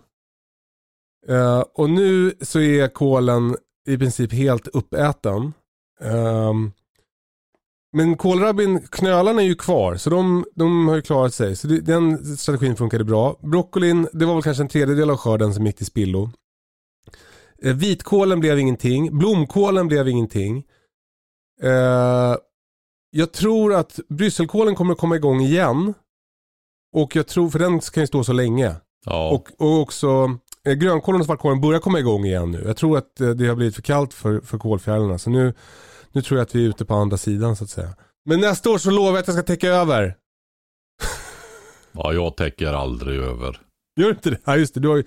Eh, 1.29 1.61
och 1.75 1.91
nu 1.91 2.35
så 2.41 2.61
är 2.61 2.89
kålen 2.89 3.57
i 3.89 3.99
princip 3.99 4.33
helt 4.33 4.69
uppäten. 4.69 5.53
Ehm, 6.01 6.73
men 7.93 8.17
kålrabbin, 8.17 8.87
knölarna 8.91 9.43
är 9.43 9.47
ju 9.47 9.55
kvar 9.55 9.97
så 9.97 10.11
de, 10.11 10.45
de 10.55 10.89
har 10.89 10.97
ju 10.97 11.03
klarat 11.03 11.35
sig. 11.35 11.57
Så 11.57 11.67
det, 11.67 11.81
den 11.81 12.37
strategin 12.37 12.77
funkade 12.77 13.05
bra. 13.05 13.37
Broccolin, 13.43 14.09
det 14.13 14.27
var 14.27 14.35
väl 14.35 14.43
kanske 14.43 14.63
en 14.63 14.69
tredjedel 14.69 15.11
av 15.11 15.17
skörden 15.17 15.55
som 15.55 15.67
gick 15.67 15.77
till 15.77 15.87
spillo. 15.87 16.31
Eh, 17.63 17.75
vitkålen 17.75 18.41
blev 18.41 18.59
ingenting. 18.59 19.19
Blomkålen 19.19 19.89
blev 19.89 20.09
ingenting. 20.09 20.65
Eh, 21.63 22.37
jag 23.11 23.33
tror 23.33 23.75
att 23.75 24.01
brysselkålen 24.09 24.75
kommer 24.75 24.93
att 24.93 24.99
komma 24.99 25.17
igång 25.17 25.41
igen. 25.41 25.95
Och 26.93 27.17
jag 27.17 27.27
tror, 27.27 27.51
för 27.51 27.59
den 27.59 27.81
kan 27.81 28.03
ju 28.03 28.07
stå 28.07 28.25
så 28.25 28.33
länge. 28.33 28.75
Ja. 29.05 29.31
Och, 29.31 29.49
och 29.59 29.81
också 29.81 30.39
eh, 30.65 30.73
grönkålen 30.73 31.21
och 31.21 31.27
svartkålen 31.27 31.61
börjar 31.61 31.81
komma 31.81 31.99
igång 31.99 32.25
igen 32.25 32.51
nu. 32.51 32.63
Jag 32.67 32.77
tror 32.77 32.99
att 32.99 33.21
eh, 33.21 33.31
det 33.31 33.47
har 33.47 33.57
blivit 33.57 33.75
för 33.75 33.83
kallt 33.83 34.15
för, 34.15 34.41
för 34.41 34.59
kolfjärilarna. 34.59 35.19
Så 35.19 35.31
nu, 35.31 35.55
nu 36.13 36.23
tror 36.23 36.39
jag 36.39 36.45
att 36.45 36.55
vi 36.55 36.65
är 36.65 36.69
ute 36.69 36.85
på 36.85 36.95
andra 36.95 37.17
sidan 37.17 37.57
så 37.57 37.65
att 37.65 37.71
säga. 37.71 37.95
Men 38.25 38.41
nästa 38.41 38.71
år 38.71 38.79
så 38.79 38.91
lovar 38.91 39.11
jag 39.11 39.19
att 39.19 39.27
jag 39.27 39.37
ska 39.37 39.43
täcka 39.43 39.69
över. 39.69 40.17
ja, 41.93 42.13
jag 42.13 42.37
täcker 42.37 42.73
aldrig 42.73 43.21
över. 43.21 43.61
Gör 44.01 44.11
inte 44.11 44.31
det? 44.31 44.39
Ja 44.45 44.57
just 44.57 44.75
det, 44.75 44.81
du, 44.81 44.89
har 44.89 44.97
ju, 44.97 45.05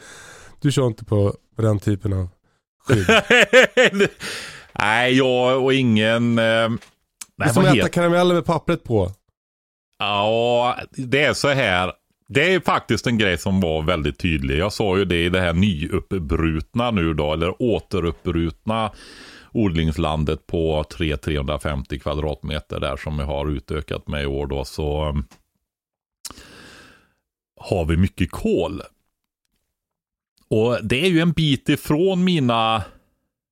du 0.61 0.71
kör 0.71 0.87
inte 0.87 1.05
på, 1.05 1.35
på 1.55 1.61
den 1.61 1.79
typen 1.79 2.13
av 2.13 2.29
skydd. 2.83 4.09
Nej, 4.79 5.17
jag 5.17 5.63
och 5.63 5.73
ingen... 5.73 6.39
Eh, 6.39 6.69
Det 7.37 7.45
är 7.45 7.49
som 7.53 7.65
att 7.65 7.77
äta 7.77 7.89
karameller 7.89 8.35
med 8.35 8.45
pappret 8.45 8.83
på. 8.83 9.11
Ja, 9.99 10.77
det 10.91 11.23
är 11.23 11.33
så 11.33 11.47
här. 11.49 11.91
Det 12.27 12.53
är 12.53 12.59
faktiskt 12.59 13.07
en 13.07 13.17
grej 13.17 13.37
som 13.37 13.61
var 13.61 13.81
väldigt 13.81 14.19
tydlig. 14.19 14.57
Jag 14.57 14.73
sa 14.73 14.97
ju 14.97 15.05
det 15.05 15.25
i 15.25 15.29
det 15.29 15.41
här 15.41 15.53
nyuppbrutna 15.53 16.91
nu 16.91 17.13
då, 17.13 17.33
eller 17.33 17.61
återuppbrutna 17.61 18.91
odlingslandet 19.53 20.47
på 20.47 20.83
3-350 20.83 21.99
kvadratmeter 21.99 22.79
där 22.79 22.97
som 22.97 23.19
jag 23.19 23.25
har 23.25 23.49
utökat 23.49 24.07
med 24.07 24.23
i 24.23 24.25
år 24.25 24.47
då. 24.47 24.65
Så 24.65 25.09
um, 25.09 25.25
har 27.59 27.85
vi 27.85 27.97
mycket 27.97 28.31
kol. 28.31 28.81
Och 30.51 30.77
det 30.83 31.05
är 31.05 31.09
ju 31.09 31.19
en 31.19 31.31
bit 31.31 31.69
ifrån 31.69 32.23
mina 32.23 32.83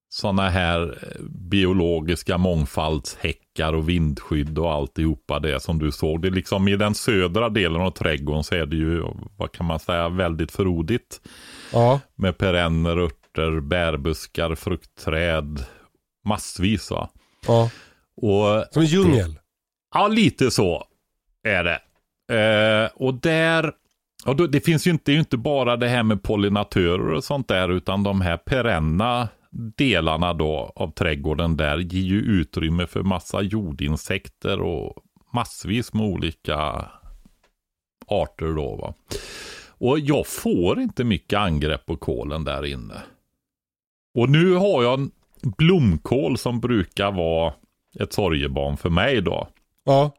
sådana 0.10 0.50
här 0.50 0.98
eh, 1.01 1.24
biologiska 1.29 2.38
mångfaldshäckar 2.38 3.74
och 3.74 3.89
vindskydd 3.89 4.60
och 4.60 4.72
alltihopa 4.72 5.39
det 5.39 5.60
som 5.60 5.79
du 5.79 5.91
såg. 5.91 6.22
Det 6.22 6.27
är 6.27 6.32
liksom 6.32 6.68
i 6.68 6.75
den 6.75 6.96
södra 6.96 7.50
delen 7.50 7.82
av 7.82 7.91
trädgården 7.91 8.44
så 8.44 8.56
är 8.56 8.65
det 8.65 8.75
ju, 8.75 9.03
vad 9.38 9.51
kan 9.51 9.65
man 9.65 9.79
säga, 9.79 10.10
väldigt 10.10 10.51
frodigt. 10.51 11.22
Ja. 11.74 12.00
Med 12.15 12.38
perenner, 12.38 12.98
örter, 12.98 13.60
bärbuskar, 13.60 14.56
fruktträd, 14.56 15.65
massvis 16.25 16.91
va. 16.91 17.10
ja. 17.48 17.70
Och 18.22 18.65
Som 18.72 18.82
en 18.82 18.88
djungel. 18.88 19.39
Ja, 19.94 20.08
lite 20.08 20.51
så 20.51 20.84
är 21.44 21.63
det. 21.63 21.79
Eh, 22.29 22.89
och 22.96 23.13
där, 23.13 23.74
och 24.26 24.36
då, 24.36 24.48
det 24.48 24.62
finns 24.62 24.88
ju 24.88 24.92
inte, 24.92 25.04
det 25.06 25.12
är 25.12 25.14
ju 25.14 25.20
inte 25.20 25.38
bara 25.38 25.78
det 25.78 25.88
här 25.88 26.04
med 26.04 26.24
pollinatörer 26.24 27.14
och 27.14 27.24
sånt 27.24 27.48
där, 27.48 27.70
utan 27.70 28.04
de 28.04 28.22
här 28.22 28.38
perenna 28.38 29.30
delarna 29.52 30.34
då 30.34 30.72
av 30.76 30.92
trädgården 30.92 31.58
där 31.58 31.78
ger 31.78 32.02
ju 32.02 32.20
utrymme 32.20 32.88
för 32.88 33.04
massa 33.04 33.42
jordinsekter 33.42 34.62
och 34.62 35.04
massvis 35.34 35.94
med 35.94 36.06
olika 36.06 36.86
arter 38.08 38.54
då 38.56 38.76
va. 38.76 38.94
Och 39.68 40.00
jag 40.00 40.28
får 40.28 40.80
inte 40.80 41.04
mycket 41.04 41.40
angrepp 41.40 41.86
på 41.86 41.96
kålen 41.96 42.44
där 42.44 42.66
inne. 42.66 43.02
Och 44.16 44.30
nu 44.30 44.54
har 44.54 44.84
jag 44.84 45.00
en 45.00 45.12
blomkål 45.42 46.38
som 46.38 46.60
brukar 46.60 47.12
vara 47.12 47.54
ett 48.00 48.14
sorgebarn 48.14 48.78
för 48.78 48.90
mig 48.90 49.22
då 49.22 49.48
Ja 49.86 50.12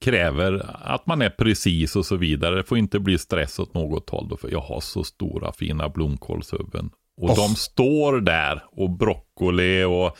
kräver 0.00 0.66
att 0.82 1.06
man 1.06 1.22
är 1.22 1.30
precis 1.30 1.96
och 1.96 2.06
så 2.06 2.16
vidare. 2.16 2.56
Det 2.56 2.64
får 2.64 2.78
inte 2.78 3.00
bli 3.00 3.18
stress 3.18 3.58
åt 3.58 3.74
något 3.74 4.10
håll 4.10 4.28
då, 4.28 4.36
för 4.36 4.50
jag 4.50 4.60
har 4.60 4.80
så 4.80 5.04
stora 5.04 5.52
fina 5.52 5.88
blomkålshuvuden. 5.88 6.90
Och 7.16 7.30
Oh. 7.30 7.36
de 7.36 7.54
står 7.54 8.20
där 8.20 8.62
och 8.66 8.90
broccoli 8.90 9.84
och 9.84 10.16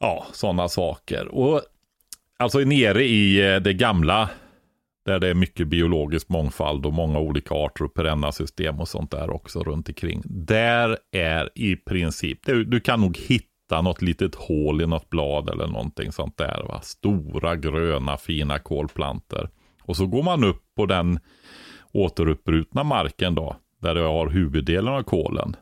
ja, 0.00 0.26
sådana 0.32 0.68
saker. 0.68 1.28
Och 1.28 1.60
alltså 2.38 2.58
nere 2.58 3.04
i 3.04 3.54
eh, 3.54 3.60
det 3.60 3.74
gamla 3.74 4.30
där 5.04 5.18
det 5.18 5.28
är 5.28 5.34
mycket 5.34 5.68
biologisk 5.68 6.28
mångfald 6.28 6.86
och 6.86 6.92
många 6.92 7.18
olika 7.18 7.54
arter 7.54 7.84
och 7.84 7.94
perenna 7.94 8.32
system 8.32 8.80
och 8.80 8.88
sånt 8.88 9.10
där 9.10 9.30
också 9.30 9.62
runt 9.62 9.88
omkring. 9.88 10.22
Där 10.24 10.98
är 11.12 11.50
i 11.54 11.76
princip, 11.76 12.46
du, 12.46 12.64
du 12.64 12.80
kan 12.80 13.00
nog 13.00 13.16
hitta 13.18 13.55
något 13.70 14.02
litet 14.02 14.34
hål 14.34 14.82
i 14.82 14.86
något 14.86 15.10
blad 15.10 15.50
eller 15.50 15.66
någonting 15.66 16.12
sånt 16.12 16.36
där. 16.36 16.64
Va? 16.68 16.80
Stora 16.82 17.56
gröna 17.56 18.16
fina 18.16 18.58
kolplanter. 18.58 19.48
Och 19.82 19.96
så 19.96 20.06
går 20.06 20.22
man 20.22 20.44
upp 20.44 20.62
på 20.76 20.86
den 20.86 21.18
återuppbrutna 21.92 22.84
marken 22.84 23.34
då, 23.34 23.56
där 23.82 23.96
jag 23.96 24.12
har 24.12 24.28
huvuddelen 24.28 24.94
av 24.94 25.02
kolen. 25.02 25.56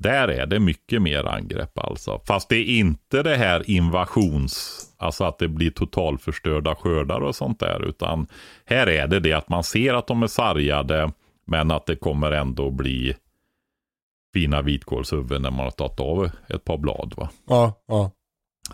Där 0.00 0.28
är 0.28 0.46
det 0.46 0.60
mycket 0.60 1.02
mer 1.02 1.24
angrepp 1.24 1.78
alltså. 1.78 2.20
Fast 2.26 2.48
det 2.48 2.56
är 2.56 2.78
inte 2.78 3.22
det 3.22 3.36
här 3.36 3.70
invasions, 3.70 4.80
alltså 4.96 5.24
att 5.24 5.38
det 5.38 5.48
blir 5.48 5.70
totalförstörda 5.70 6.74
skördar 6.74 7.20
och 7.20 7.36
sånt 7.36 7.60
där. 7.60 7.84
Utan 7.88 8.26
här 8.64 8.86
är 8.86 9.06
det 9.06 9.20
det 9.20 9.32
att 9.32 9.48
man 9.48 9.64
ser 9.64 9.94
att 9.94 10.06
de 10.06 10.22
är 10.22 10.26
sargade, 10.26 11.12
men 11.46 11.70
att 11.70 11.86
det 11.86 11.96
kommer 11.96 12.32
ändå 12.32 12.70
bli 12.70 13.14
fina 14.34 14.62
vitkålshuvuden 14.62 15.42
när 15.42 15.50
man 15.50 15.60
har 15.60 15.70
tagit 15.70 16.00
av 16.00 16.30
ett 16.48 16.64
par 16.64 16.78
blad. 16.78 17.14
Va? 17.16 17.30
Ja. 17.48 17.82
Ja. 17.88 18.10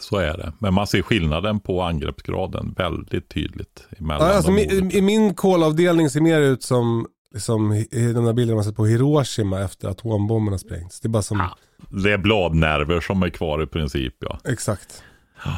Så 0.00 0.16
är 0.16 0.37
det. 0.37 0.52
Men 0.58 0.75
man 0.75 0.87
ser 0.87 1.02
skillnaden 1.02 1.61
på 1.61 1.82
angreppsgraden 1.82 2.75
väldigt 2.76 3.28
tydligt. 3.28 3.87
Ja, 3.99 4.14
alltså, 4.14 4.50
min. 4.50 4.90
I 4.90 5.00
min 5.00 5.34
kolavdelning 5.34 6.11
ser 6.11 6.20
mer 6.20 6.40
ut 6.40 6.62
som 6.62 7.06
liksom, 7.34 7.84
den 7.90 8.25
där 8.25 8.32
bilden 8.32 8.54
man 8.54 8.64
sett 8.64 8.76
på 8.76 8.87
Hiroshima 8.87 9.61
efter 9.61 9.88
atombomberna 9.88 10.58
sprängts. 10.58 11.00
Det 11.00 11.06
är 11.06 11.11
bara 11.11 11.23
som, 11.23 11.38
Ja. 11.38 11.56
Det 11.88 12.12
är 12.12 12.18
bladnerver 12.18 13.00
som 13.00 13.23
är 13.23 13.30
kvar 13.30 13.62
i 13.62 13.66
princip. 13.66 14.14
Ja. 14.20 14.38
exakt. 14.44 15.02
Mm. 15.44 15.56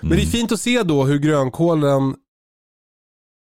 Men 0.00 0.10
det 0.10 0.22
är 0.24 0.26
fint 0.26 0.52
att 0.52 0.60
se 0.60 0.82
då 0.82 1.04
hur 1.04 1.18
grönkålen, 1.18 2.14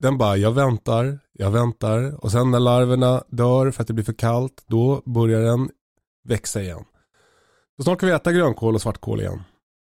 den 0.01 0.17
bara, 0.17 0.37
jag 0.37 0.51
väntar, 0.51 1.19
jag 1.33 1.51
väntar. 1.51 2.23
Och 2.23 2.31
sen 2.31 2.51
när 2.51 2.59
larverna 2.59 3.23
dör 3.27 3.71
för 3.71 3.81
att 3.81 3.87
det 3.87 3.93
blir 3.93 4.05
för 4.05 4.13
kallt, 4.13 4.63
då 4.67 5.01
börjar 5.05 5.41
den 5.41 5.69
växa 6.23 6.61
igen. 6.61 6.85
Så 7.77 7.83
snart 7.83 7.99
kan 7.99 8.09
vi 8.09 8.15
äta 8.15 8.31
grönkål 8.31 8.75
och 8.75 8.81
svartkål 8.81 9.19
igen. 9.19 9.41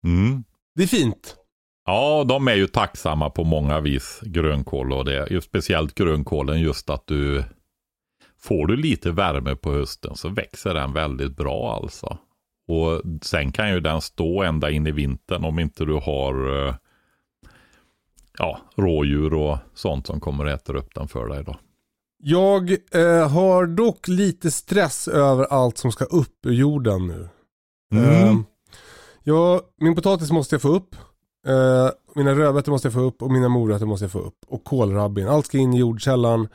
Mm. 0.06 0.44
Det 0.76 0.84
är 0.84 0.88
fint. 0.88 1.36
Ja, 1.86 2.24
de 2.24 2.48
är 2.48 2.56
ju 2.56 2.68
tacksamma 2.68 3.30
på 3.30 3.44
många 3.44 3.80
vis, 3.80 4.20
grönkål 4.24 4.94
och 4.94 5.06
det. 5.06 5.28
Just 5.30 5.48
speciellt 5.48 5.96
grönkålen, 5.96 6.60
just 6.62 6.90
att 6.90 7.04
du 7.08 7.44
får 8.40 8.68
du 8.68 8.76
lite 8.76 9.12
värme 9.12 9.56
på 9.56 9.72
hösten 9.72 10.16
så 10.16 10.30
växer 10.30 10.74
den 10.74 10.94
väldigt 10.94 11.38
bra 11.38 11.76
alltså. 11.76 12.18
Och 12.68 13.02
sen 13.22 13.52
kan 13.52 13.70
ju 13.70 13.80
den 13.80 14.02
stå 14.02 14.44
ända 14.44 14.70
in 14.70 14.88
i 14.88 14.92
vintern 14.92 15.46
om 15.46 15.60
inte 15.60 15.86
du 15.86 15.94
har 15.94 16.68
eh, 16.68 16.76
ja, 18.38 18.60
rådjur 18.75 19.34
och 19.34 19.58
sånt 19.74 20.08
som 20.08 20.20
kommer 20.20 20.46
att 20.46 20.62
äta 20.62 20.74
upp 20.74 20.96
den 20.96 21.08
för 21.08 21.27
dig 21.27 21.44
då. 21.44 21.56
Jag 22.24 22.72
eh, 22.72 23.29
har 23.29 23.65
dock 23.65 24.08
lite 24.08 24.51
stress 24.51 25.08
över 25.08 25.46
allt 25.46 25.77
som 25.77 25.91
ska 25.91 26.06
upp 26.06 26.46
ur 26.46 26.53
jorden 26.53 27.08
nu. 27.08 27.29
Mm. 27.94 28.10
Eh, 28.10 28.36
ja, 29.24 29.62
min 29.77 29.96
potatis 29.96 30.32
måste 30.32 30.56
jag 30.56 30.62
få 30.62 30.67
upp. 30.67 30.96
Eh, 31.48 31.89
mina 32.15 32.36
rödbetor 32.36 32.72
måste 32.72 32.86
jag 32.86 32.94
få 32.94 33.00
upp 33.00 33.22
och 33.22 33.32
mina 33.32 33.50
morötter 33.50 33.86
måste 33.86 34.03
jag 34.03 34.12
få 34.12 34.20
upp. 34.20 34.38
Och 34.48 34.63
kålrabbin. 34.63 35.27
Allt 35.27 35.46
ska 35.46 35.58
in 35.58 35.74
i 35.74 35.79
jordkällan. 35.79 36.48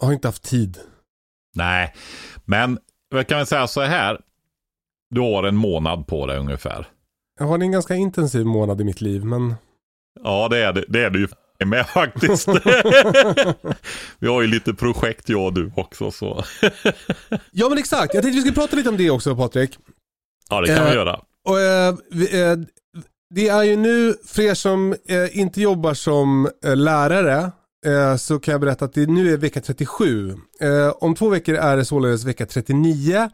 Jag 0.00 0.06
har 0.06 0.12
inte 0.12 0.28
haft 0.28 0.42
tid. 0.42 0.78
Nej, 1.54 1.94
men 2.44 2.78
jag 3.10 3.26
kan 3.26 3.38
väl 3.38 3.46
säga 3.46 3.66
så 3.66 3.80
här. 3.80 4.20
Du 5.10 5.20
har 5.20 5.44
en 5.44 5.56
månad 5.56 6.06
på 6.06 6.26
dig 6.26 6.38
ungefär. 6.38 6.88
Jag 7.38 7.46
har 7.46 7.58
en 7.58 7.72
ganska 7.72 7.94
intensiv 7.94 8.46
månad 8.46 8.80
i 8.80 8.84
mitt 8.84 9.00
liv 9.00 9.24
men 9.24 9.54
Ja, 10.22 10.48
det 10.48 10.58
är 10.58 10.72
det, 10.72 10.84
det, 10.88 11.04
är 11.04 11.10
det 11.10 11.18
ju. 11.18 11.28
med 11.66 11.86
faktiskt. 11.86 12.48
vi 14.18 14.28
har 14.28 14.40
ju 14.40 14.46
lite 14.46 14.74
projekt 14.74 15.28
jag 15.28 15.44
och 15.44 15.52
du 15.52 15.72
också 15.76 16.10
så. 16.10 16.44
Ja 17.50 17.68
men 17.68 17.78
exakt, 17.78 18.14
jag 18.14 18.22
tänkte 18.22 18.36
vi 18.36 18.40
skulle 18.40 18.54
prata 18.54 18.76
lite 18.76 18.88
om 18.88 18.96
det 18.96 19.10
också 19.10 19.36
Patrik. 19.36 19.78
Ja 20.50 20.60
det 20.60 20.66
kan 20.66 20.84
vi 20.84 20.90
Eh, 20.90 20.94
göra. 20.96 21.20
Och, 21.48 21.60
eh, 21.60 21.94
vi, 22.10 22.42
eh, 22.42 22.56
det 23.34 23.48
är 23.48 23.62
ju 23.62 23.76
nu, 23.76 24.14
för 24.26 24.42
er 24.42 24.54
som 24.54 24.94
eh, 25.08 25.38
inte 25.38 25.60
jobbar 25.60 25.94
som 25.94 26.50
eh, 26.64 26.76
lärare, 26.76 27.52
eh, 27.86 28.16
så 28.16 28.38
kan 28.38 28.52
jag 28.52 28.60
berätta 28.60 28.84
att 28.84 28.92
det 28.92 29.06
nu 29.06 29.32
är 29.32 29.36
vecka 29.36 29.60
37. 29.60 30.34
Eh, 30.60 30.88
om 31.00 31.14
två 31.14 31.28
veckor 31.28 31.54
är 31.54 31.76
det 31.76 31.84
således 31.84 32.24
vecka 32.24 32.46
39 32.46 33.30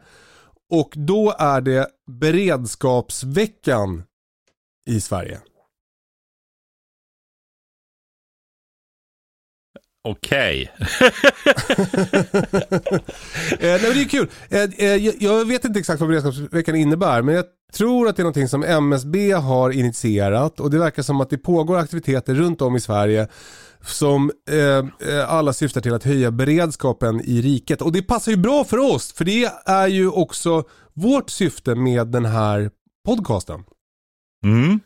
och 0.69 0.93
då 0.95 1.35
är 1.39 1.61
det 1.61 1.87
beredskapsveckan 2.11 4.03
i 4.89 5.01
Sverige. 5.01 5.39
Okej. 10.07 10.71
Eh, 13.59 13.59
nej, 13.59 13.81
men 13.81 13.93
det 13.93 14.01
är 14.01 14.09
kul. 14.09 14.29
Eh, 14.49 14.63
eh, 14.63 14.95
jag, 14.95 15.15
jag 15.19 15.45
vet 15.45 15.65
inte 15.65 15.79
exakt 15.79 15.99
vad 15.99 16.09
beredskapsveckan 16.09 16.75
innebär 16.75 17.21
men 17.21 17.35
jag 17.35 17.45
tror 17.73 18.07
att 18.07 18.15
det 18.15 18.21
är 18.21 18.23
någonting 18.23 18.47
som 18.47 18.63
MSB 18.63 19.31
har 19.31 19.71
initierat 19.71 20.59
och 20.59 20.71
det 20.71 20.79
verkar 20.79 21.03
som 21.03 21.21
att 21.21 21.29
det 21.29 21.37
pågår 21.37 21.77
aktiviteter 21.77 22.33
runt 22.33 22.61
om 22.61 22.75
i 22.75 22.79
Sverige 22.79 23.27
som 23.81 24.31
eh, 24.49 25.09
eh, 25.13 25.33
alla 25.33 25.53
syftar 25.53 25.81
till 25.81 25.93
att 25.93 26.03
höja 26.03 26.31
beredskapen 26.31 27.21
i 27.21 27.41
riket. 27.41 27.81
Och 27.81 27.91
det 27.91 28.01
passar 28.01 28.31
ju 28.31 28.37
bra 28.37 28.63
för 28.63 28.77
oss 28.77 29.13
för 29.13 29.25
det 29.25 29.51
är 29.65 29.87
ju 29.87 30.09
också 30.09 30.63
vårt 30.93 31.29
syfte 31.29 31.75
med 31.75 32.07
den 32.07 32.25
här 32.25 32.71
podcasten. 33.05 33.63
Mm. 34.43 34.79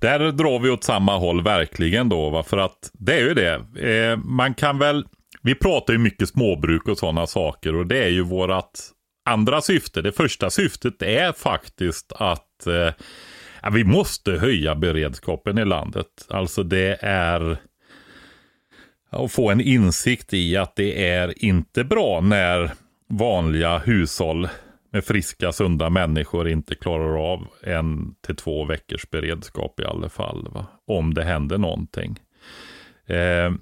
Där 0.00 0.32
drar 0.32 0.58
vi 0.58 0.70
åt 0.70 0.84
samma 0.84 1.16
håll 1.16 1.42
verkligen 1.42 2.08
då. 2.08 2.30
Va? 2.30 2.42
För 2.42 2.58
att 2.58 2.90
det 2.92 3.14
är 3.14 3.20
ju 3.20 3.34
det. 3.34 3.54
Eh, 3.90 4.16
man 4.16 4.54
kan 4.54 4.78
väl, 4.78 5.06
vi 5.42 5.54
pratar 5.54 5.92
ju 5.92 5.98
mycket 5.98 6.28
småbruk 6.28 6.88
och 6.88 6.98
sådana 6.98 7.26
saker 7.26 7.74
och 7.74 7.86
det 7.86 8.04
är 8.04 8.08
ju 8.08 8.22
vårat 8.22 8.90
andra 9.24 9.60
syfte. 9.60 10.02
Det 10.02 10.12
första 10.12 10.50
syftet 10.50 11.02
är 11.02 11.32
faktiskt 11.32 12.12
att 12.12 12.66
eh, 12.66 13.70
vi 13.72 13.84
måste 13.84 14.32
höja 14.32 14.74
beredskapen 14.74 15.58
i 15.58 15.64
landet. 15.64 16.06
Alltså 16.28 16.62
det 16.62 16.98
är 17.02 17.56
att 19.10 19.32
få 19.32 19.50
en 19.50 19.60
insikt 19.60 20.34
i 20.34 20.56
att 20.56 20.76
det 20.76 21.08
är 21.08 21.44
inte 21.44 21.84
bra 21.84 22.20
när 22.20 22.70
vanliga 23.08 23.78
hushåll 23.78 24.48
med 24.92 25.04
friska, 25.04 25.52
sunda 25.52 25.90
människor 25.90 26.48
inte 26.48 26.74
klarar 26.74 27.32
av 27.32 27.46
en 27.62 28.14
till 28.26 28.36
två 28.36 28.64
veckors 28.64 29.10
beredskap 29.10 29.80
i 29.80 29.84
alla 29.84 30.08
fall. 30.08 30.48
Va? 30.50 30.66
Om 30.86 31.14
det 31.14 31.24
händer 31.24 31.58
någonting. 31.58 32.18
Eh, 33.06 33.52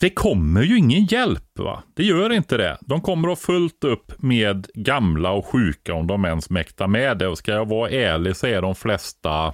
det 0.00 0.10
kommer 0.10 0.62
ju 0.62 0.78
ingen 0.78 1.04
hjälp. 1.04 1.58
va? 1.58 1.82
Det 1.94 2.02
gör 2.04 2.32
inte 2.32 2.56
det. 2.56 2.78
De 2.80 3.00
kommer 3.00 3.28
att 3.28 3.38
ha 3.38 3.44
fullt 3.46 3.84
upp 3.84 4.22
med 4.22 4.66
gamla 4.74 5.30
och 5.30 5.46
sjuka 5.46 5.94
om 5.94 6.06
de 6.06 6.24
ens 6.24 6.50
mäktar 6.50 6.86
med 6.86 7.18
det. 7.18 7.28
Och 7.28 7.38
ska 7.38 7.52
jag 7.52 7.68
vara 7.68 7.90
ärlig 7.90 8.36
så 8.36 8.46
är 8.46 8.62
de 8.62 8.74
flesta 8.74 9.46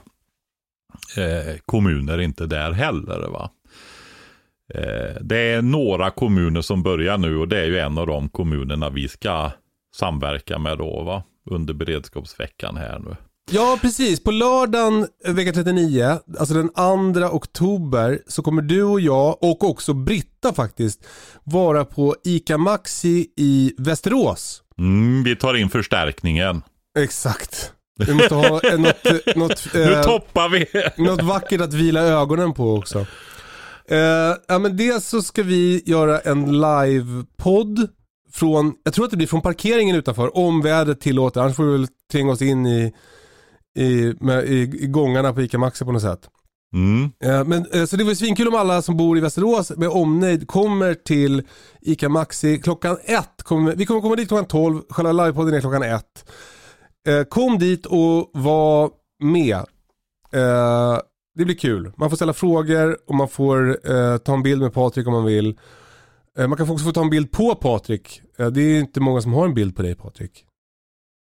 eh, 1.17 1.57
kommuner 1.67 2.21
inte 2.21 2.47
där 2.47 2.73
heller. 2.73 3.29
va. 3.29 3.51
Eh, 4.75 5.17
det 5.21 5.39
är 5.39 5.63
några 5.63 6.11
kommuner 6.11 6.61
som 6.61 6.83
börjar 6.83 7.19
nu 7.19 7.37
och 7.37 7.49
det 7.49 7.61
är 7.61 7.67
ju 7.67 7.79
en 7.79 7.99
av 7.99 8.07
de 8.07 8.29
kommunerna 8.29 8.91
vi 8.91 9.09
ska 9.09 9.51
samverka 9.95 10.59
med 10.59 10.79
då 10.79 11.03
va? 11.03 11.23
Under 11.51 11.75
beredskapsveckan 11.75 12.77
här 12.77 12.99
nu. 12.99 13.17
Ja, 13.51 13.79
precis. 13.81 14.25
På 14.25 14.31
lördagen 14.31 15.09
eh, 15.27 15.35
vecka 15.35 15.53
39, 15.53 16.19
alltså 16.39 16.55
den 16.55 16.69
2 17.15 17.27
oktober, 17.27 18.19
så 18.27 18.43
kommer 18.43 18.63
du 18.63 18.83
och 18.83 19.01
jag 19.01 19.43
och 19.43 19.65
också 19.65 19.95
Britta 19.95 20.53
faktiskt 20.53 21.07
vara 21.45 21.85
på 21.85 22.17
ICA 22.25 22.59
Maxi 22.59 23.27
i 23.37 23.75
Västerås. 23.79 24.63
Mm, 24.79 25.25
vi 25.25 25.37
tar 25.37 25.55
in 25.55 25.69
förstärkningen. 25.71 26.63
Exakt. 26.99 27.73
Vi 28.07 28.15
måste 28.15 28.35
ha 28.35 28.61
eh, 28.61 28.79
något, 28.79 29.07
eh, 29.07 29.37
något, 29.37 29.69
Nu 29.75 29.93
eh, 29.93 30.03
toppar 30.03 30.49
vi! 30.49 30.67
något 31.05 31.23
vackert 31.23 31.61
att 31.61 31.73
vila 31.75 32.01
ögonen 32.01 32.55
på 32.55 32.75
också. 32.75 33.07
Eh, 33.89 34.37
ja, 34.49 34.59
men 34.59 34.77
dels 34.77 35.07
så 35.07 35.23
ska 35.23 35.43
vi 35.43 35.83
göra 35.87 36.19
en 36.19 36.61
live-podd 36.61 37.89
från, 38.33 38.75
jag 38.85 38.95
tror 38.95 39.05
att 39.05 39.11
det 39.11 39.17
blir 39.17 39.27
från 39.27 39.41
parkeringen 39.41 39.97
utanför, 39.97 40.37
om 40.37 40.63
vädret 40.63 41.01
tillåter. 41.01 41.41
Annars 41.41 41.57
får 41.57 41.65
vi 41.65 41.73
väl 41.73 41.87
tvinga 42.13 42.33
oss 42.33 42.43
in 42.43 42.67
i, 42.67 42.93
i, 43.79 44.15
med, 44.21 44.45
i, 44.45 44.61
i 44.81 44.87
gångarna 44.87 45.33
på 45.33 45.43
ICA 45.43 45.59
Maxi 45.59 45.85
på 45.85 45.93
något 45.93 46.03
sätt. 46.03 46.29
Mm. 46.75 47.11
Eh, 47.25 47.45
Men, 47.45 47.67
eh, 47.73 47.85
så 47.85 47.97
det 47.97 48.05
var 48.05 48.15
svinkul 48.15 48.49
om 48.49 48.55
alla 48.55 48.83
som 48.83 48.97
bor 48.97 49.19
i 49.19 49.21
Västerås 49.21 49.71
med 49.77 49.89
omnejd 49.89 50.49
kommer 50.49 50.95
till 50.95 51.43
ICA 51.81 52.09
Maxi 52.09 52.59
klockan 52.59 52.97
ett. 53.05 53.43
Kommer, 53.43 53.75
vi 53.77 53.87
kommer 53.87 54.01
komma 54.01 54.17
dit 54.17 54.29
klockan 54.29 54.45
12, 54.47 54.81
själva 54.91 55.13
livepodden 55.13 55.55
är 55.55 55.61
klockan 55.61 55.83
ett. 55.83 56.31
Eh, 57.09 57.23
Kom 57.25 57.59
dit 57.59 57.87
och 57.87 58.31
var 58.33 58.91
med. 59.23 59.65
Det 61.35 61.45
blir 61.45 61.57
kul. 61.57 61.93
Man 61.97 62.11
får 62.11 62.17
ställa 62.17 62.33
frågor 62.33 62.99
och 63.07 63.15
man 63.15 63.29
får 63.29 63.79
ta 64.19 64.35
en 64.35 64.43
bild 64.43 64.63
med 64.63 64.73
Patrik 64.75 65.07
om 65.07 65.13
man 65.13 65.25
vill. 65.25 65.59
Eh, 66.39 66.49
Man 66.49 66.57
kan 66.59 66.71
också 66.71 66.85
få 66.85 66.93
ta 66.93 67.01
en 67.03 67.11
bild 67.11 67.31
på 67.33 67.55
Patrik. 67.55 68.23
Eh, 68.39 68.47
Det 68.47 68.63
är 68.63 68.79
inte 68.81 69.01
många 69.01 69.21
som 69.21 69.33
har 69.33 69.45
en 69.45 69.55
bild 69.55 69.77
på 69.77 69.83
dig 69.83 69.95
Patrik. 69.95 70.45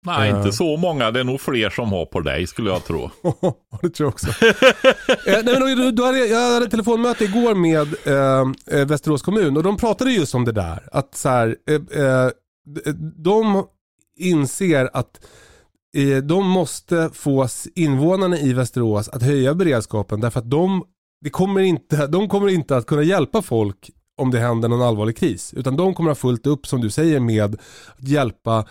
Nej, 0.07 0.31
Eh. 0.31 0.37
inte 0.37 0.53
så 0.53 0.77
många. 0.77 1.11
Det 1.11 1.21
är 1.21 1.25
nog 1.25 1.41
fler 1.41 1.71
som 1.71 1.93
har 1.93 2.07
på 2.07 2.21
dig 2.21 2.47
skulle 2.47 2.71
jag 2.71 2.85
tro. 2.85 3.11
Det 3.83 3.91
tror 3.91 4.07
jag 4.07 4.09
också. 4.09 4.27
eh, 4.47 5.43
nej, 5.45 5.61
men 5.61 5.79
då, 5.79 5.91
då 5.91 6.05
hade 6.05 6.19
jag, 6.19 6.29
jag 6.29 6.53
hade 6.53 6.65
ett 6.65 6.71
telefonmöte 6.71 7.25
igår 7.25 7.55
med 7.55 7.89
eh, 8.07 8.81
eh, 8.81 8.87
Västerås 8.87 9.23
kommun 9.23 9.57
och 9.57 9.63
de 9.63 9.77
pratade 9.77 10.11
just 10.13 10.35
om 10.35 10.45
det 10.45 10.53
där. 10.53 10.89
Att 10.93 11.15
så 11.15 11.29
här, 11.29 11.57
eh, 11.71 12.03
eh, 12.05 12.31
de 13.25 13.65
inser 14.19 14.91
att 14.93 15.21
eh, 15.97 16.17
de 16.23 16.47
måste 16.47 17.11
få 17.13 17.49
invånarna 17.75 18.39
i 18.39 18.53
Västerås 18.53 19.09
att 19.09 19.23
höja 19.23 19.55
beredskapen 19.55 20.21
därför 20.21 20.41
att 20.41 20.51
de, 20.51 20.83
det 21.25 21.31
kommer 21.31 21.61
inte, 21.61 22.07
de 22.07 22.29
kommer 22.29 22.49
inte 22.49 22.77
att 22.77 22.87
kunna 22.87 23.03
hjälpa 23.03 23.43
folk 23.43 23.91
om 24.19 24.31
det 24.31 24.39
händer 24.39 24.69
någon 24.69 24.83
allvarlig 24.83 25.17
kris. 25.17 25.55
Utan 25.55 25.77
de 25.77 25.95
kommer 25.95 26.11
att 26.11 26.17
ha 26.17 26.21
fullt 26.21 26.47
upp, 26.47 26.67
som 26.67 26.81
du 26.81 26.91
säger, 26.91 27.21
med 27.21 27.45
att 27.45 27.61
hjälpa 27.99 28.65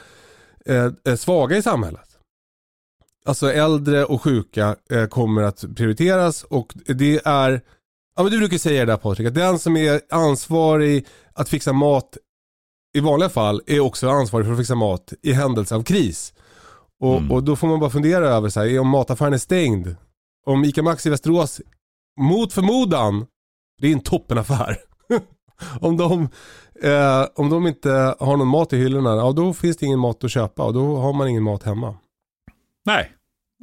eh, 0.65 0.89
eh, 1.05 1.15
svaga 1.15 1.57
i 1.57 1.61
samhället. 1.61 2.01
Alltså 3.25 3.51
äldre 3.53 4.05
och 4.05 4.21
sjuka 4.21 4.75
eh, 4.91 5.05
kommer 5.05 5.41
att 5.41 5.65
prioriteras 5.75 6.43
och 6.43 6.73
det 6.85 7.21
är, 7.25 7.61
ja 8.15 8.23
men 8.23 8.31
du 8.31 8.37
brukar 8.39 8.57
säga 8.57 8.85
det 8.85 8.91
där 8.91 8.97
Patrik, 8.97 9.27
att 9.27 9.35
den 9.35 9.59
som 9.59 9.77
är 9.77 10.01
ansvarig 10.09 11.05
att 11.33 11.49
fixa 11.49 11.73
mat 11.73 12.17
i 12.97 12.99
vanliga 12.99 13.29
fall 13.29 13.61
är 13.67 13.79
också 13.79 14.09
ansvarig 14.09 14.45
för 14.45 14.53
att 14.53 14.59
fixa 14.59 14.75
mat 14.75 15.13
i 15.21 15.33
händelse 15.33 15.75
av 15.75 15.83
kris. 15.83 16.33
Och, 16.99 17.17
Mm. 17.17 17.31
och 17.31 17.43
då 17.43 17.55
får 17.55 17.67
man 17.67 17.79
bara 17.79 17.89
fundera 17.89 18.27
över 18.27 18.49
så 18.49 18.59
här, 18.59 18.79
om 18.79 18.87
mataffären 18.87 19.33
är 19.33 19.37
stängd, 19.37 19.95
om 20.45 20.65
ICA 20.65 20.83
Maxi 20.83 21.09
i 21.09 21.11
Västerås 21.11 21.61
mot 22.19 22.53
förmodan, 22.53 23.25
det 23.81 23.87
är 23.87 23.93
en 23.93 23.99
toppenaffär. 23.99 24.77
om, 25.81 25.97
de, 25.97 26.29
eh, 26.83 27.25
om 27.35 27.49
de 27.49 27.67
inte 27.67 28.15
har 28.19 28.37
någon 28.37 28.47
mat 28.47 28.73
i 28.73 28.77
hyllorna, 28.77 29.15
ja 29.15 29.31
då 29.31 29.53
finns 29.53 29.77
det 29.77 29.85
ingen 29.85 29.99
mat 29.99 30.23
att 30.23 30.31
köpa 30.31 30.63
och 30.63 30.73
då 30.73 30.97
har 30.97 31.13
man 31.13 31.27
ingen 31.27 31.43
mat 31.43 31.63
hemma. 31.63 31.95
Nej, 32.85 33.11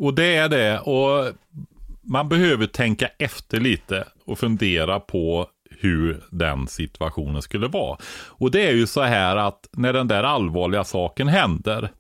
och 0.01 0.15
det 0.15 0.37
är 0.37 0.49
det. 0.49 0.81
Och 0.81 1.33
man 2.03 2.29
behöver 2.29 2.67
tänka 2.67 3.09
efter 3.19 3.61
lite 3.61 4.05
och 4.25 4.39
fundera 4.39 5.01
på 5.01 5.47
hur 5.71 6.25
den 6.31 6.67
situationen 6.67 7.43
skulle 7.43 7.69
vara. 7.69 7.99
Och 8.27 8.51
det 8.51 8.67
är 8.67 8.73
ju 8.73 8.87
så 8.87 9.03
här 9.03 9.37
att 9.37 9.69
när 9.73 9.93
den 9.93 10.09
där 10.09 10.23
allvarliga 10.23 10.85
saken 10.85 11.29
händer, 11.29 11.91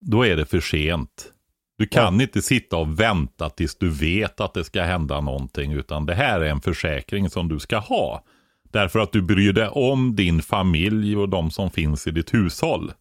då 0.00 0.26
är 0.26 0.36
det 0.36 0.46
för 0.46 0.60
sent. 0.60 1.32
Du 1.78 1.86
kan 1.86 2.20
inte 2.20 2.42
sitta 2.42 2.76
och 2.76 3.00
vänta 3.00 3.50
tills 3.50 3.76
du 3.76 3.90
vet 3.90 4.40
att 4.40 4.54
det 4.54 4.64
ska 4.64 4.82
hända 4.82 5.20
någonting, 5.20 5.72
utan 5.72 6.06
det 6.06 6.14
här 6.14 6.40
är 6.40 6.50
en 6.50 6.60
försäkring 6.60 7.30
som 7.30 7.48
du 7.48 7.58
ska 7.58 7.78
ha. 7.78 8.24
Därför 8.70 8.98
att 8.98 9.12
du 9.12 9.22
bryr 9.22 9.52
dig 9.52 9.68
om 9.68 10.16
din 10.16 10.42
familj 10.42 11.16
och 11.16 11.28
de 11.28 11.50
som 11.50 11.70
finns 11.70 12.06
i 12.06 12.10
ditt 12.10 12.34
hushåll. 12.34 12.92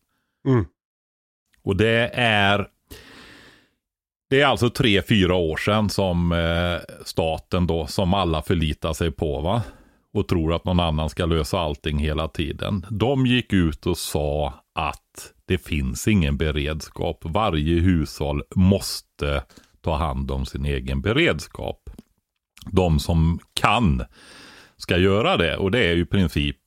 Mm. 0.47 0.65
Och 1.63 1.75
det 1.75 2.09
är 2.13 2.67
det 4.29 4.41
är 4.41 4.45
alltså 4.45 4.69
tre, 4.69 5.01
fyra 5.01 5.35
år 5.35 5.57
sedan 5.57 5.89
som 5.89 6.31
eh, 6.31 6.95
staten 7.05 7.67
då, 7.67 7.87
som 7.87 8.13
alla 8.13 8.41
förlitar 8.41 8.93
sig 8.93 9.11
på 9.11 9.41
va. 9.41 9.61
Och 10.13 10.27
tror 10.27 10.53
att 10.53 10.65
någon 10.65 10.79
annan 10.79 11.09
ska 11.09 11.25
lösa 11.25 11.59
allting 11.59 11.97
hela 11.97 12.27
tiden. 12.27 12.85
De 12.89 13.25
gick 13.25 13.53
ut 13.53 13.85
och 13.85 13.97
sa 13.97 14.53
att 14.75 15.33
det 15.45 15.57
finns 15.57 16.07
ingen 16.07 16.37
beredskap. 16.37 17.19
Varje 17.21 17.79
hushåll 17.79 18.43
måste 18.55 19.43
ta 19.81 19.95
hand 19.95 20.31
om 20.31 20.45
sin 20.45 20.65
egen 20.65 21.01
beredskap. 21.01 21.89
De 22.71 22.99
som 22.99 23.39
kan 23.53 24.03
ska 24.77 24.97
göra 24.97 25.37
det. 25.37 25.57
Och 25.57 25.71
det 25.71 25.79
är 25.79 25.93
ju 25.93 26.01
i 26.01 26.05
princip 26.05 26.57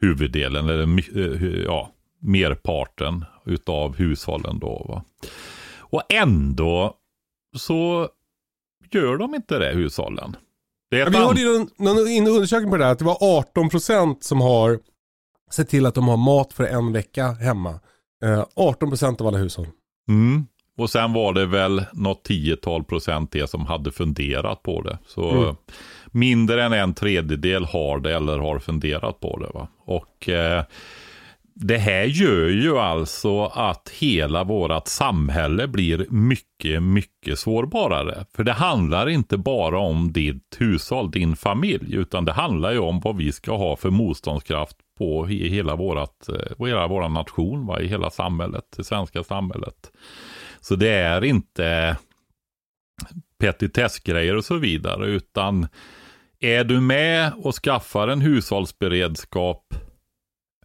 huvuddelen, 0.00 0.68
eller 0.68 0.82
eh, 1.18 1.62
ja, 1.64 1.90
merparten 2.20 3.24
utav 3.46 3.96
hushållen 3.96 4.58
då. 4.58 4.86
Va? 4.88 5.04
Och 5.78 6.02
ändå 6.08 6.94
så 7.56 8.08
gör 8.90 9.16
de 9.16 9.34
inte 9.34 9.58
det, 9.58 9.72
hushållen. 9.74 10.36
Det 10.90 10.98
Ja, 10.98 11.08
vi 11.10 11.16
hörde 11.16 11.40
ju 11.40 11.58
någon, 11.58 11.68
någon 11.78 12.26
undersökning 12.34 12.70
på 12.70 12.76
det 12.76 12.84
där, 12.84 12.92
att 12.92 12.98
det 12.98 13.04
var 13.04 13.44
18% 13.54 14.16
som 14.20 14.40
har 14.40 14.78
sett 15.50 15.68
till 15.68 15.86
att 15.86 15.94
de 15.94 16.08
har 16.08 16.16
mat 16.16 16.52
för 16.52 16.64
en 16.64 16.92
vecka 16.92 17.26
hemma. 17.26 17.80
Eh, 18.24 18.44
18% 18.56 19.20
av 19.20 19.26
alla 19.26 19.38
hushåll. 19.38 19.66
Mm. 20.08 20.46
Och 20.78 20.90
sen 20.90 21.12
var 21.12 21.32
det 21.32 21.46
väl 21.46 21.84
något 21.92 22.24
tiotal 22.24 22.84
procent 22.84 23.32
det 23.32 23.50
som 23.50 23.66
hade 23.66 23.92
funderat 23.92 24.62
på 24.62 24.82
det. 24.82 24.98
Så 25.06 25.30
Mm 25.30 25.56
mindre 26.12 26.64
än 26.64 26.72
en 26.72 26.94
tredjedel 26.94 27.64
har 27.64 27.98
det 27.98 28.14
eller 28.14 28.38
har 28.38 28.58
funderat 28.58 29.20
på 29.20 29.38
det. 29.38 29.50
Va? 29.54 29.68
Och 29.84 30.28
eh, 30.28 30.64
det 31.54 31.78
här 31.78 32.04
gör 32.04 32.48
ju 32.48 32.78
alltså 32.78 33.44
att 33.44 33.90
hela 33.98 34.44
vårt 34.44 34.88
samhälle 34.88 35.68
blir 35.68 36.06
mycket, 36.10 36.82
mycket 36.82 37.38
sårbarare. 37.38 38.24
För 38.36 38.44
det 38.44 38.52
handlar 38.52 39.08
inte 39.08 39.36
bara 39.36 39.78
om 39.78 40.12
ditt 40.12 40.56
hushåll, 40.58 41.10
din 41.10 41.36
familj, 41.36 41.94
utan 41.94 42.24
det 42.24 42.32
handlar 42.32 42.72
ju 42.72 42.78
om 42.78 43.00
vad 43.00 43.16
vi 43.16 43.32
ska 43.32 43.56
ha 43.56 43.76
för 43.76 43.90
motståndskraft 43.90 44.76
på 44.98 45.30
i 45.30 45.48
hela 45.48 45.76
vårat, 45.76 46.28
eh, 46.28 46.66
hela 46.66 46.86
vår 46.86 47.08
nation, 47.08 47.66
va? 47.66 47.80
i 47.80 47.86
hela 47.86 48.10
samhället, 48.10 48.64
det 48.76 48.84
svenska 48.84 49.24
samhället. 49.24 49.92
Så 50.60 50.76
det 50.76 50.92
är 50.92 51.24
inte 51.24 51.96
petitessgrejer 53.38 54.36
och 54.36 54.44
så 54.44 54.56
vidare, 54.56 55.06
utan 55.06 55.68
är 56.42 56.64
du 56.64 56.80
med 56.80 57.32
och 57.36 57.54
skaffar 57.54 58.08
en 58.08 58.20
hushållsberedskap 58.20 59.74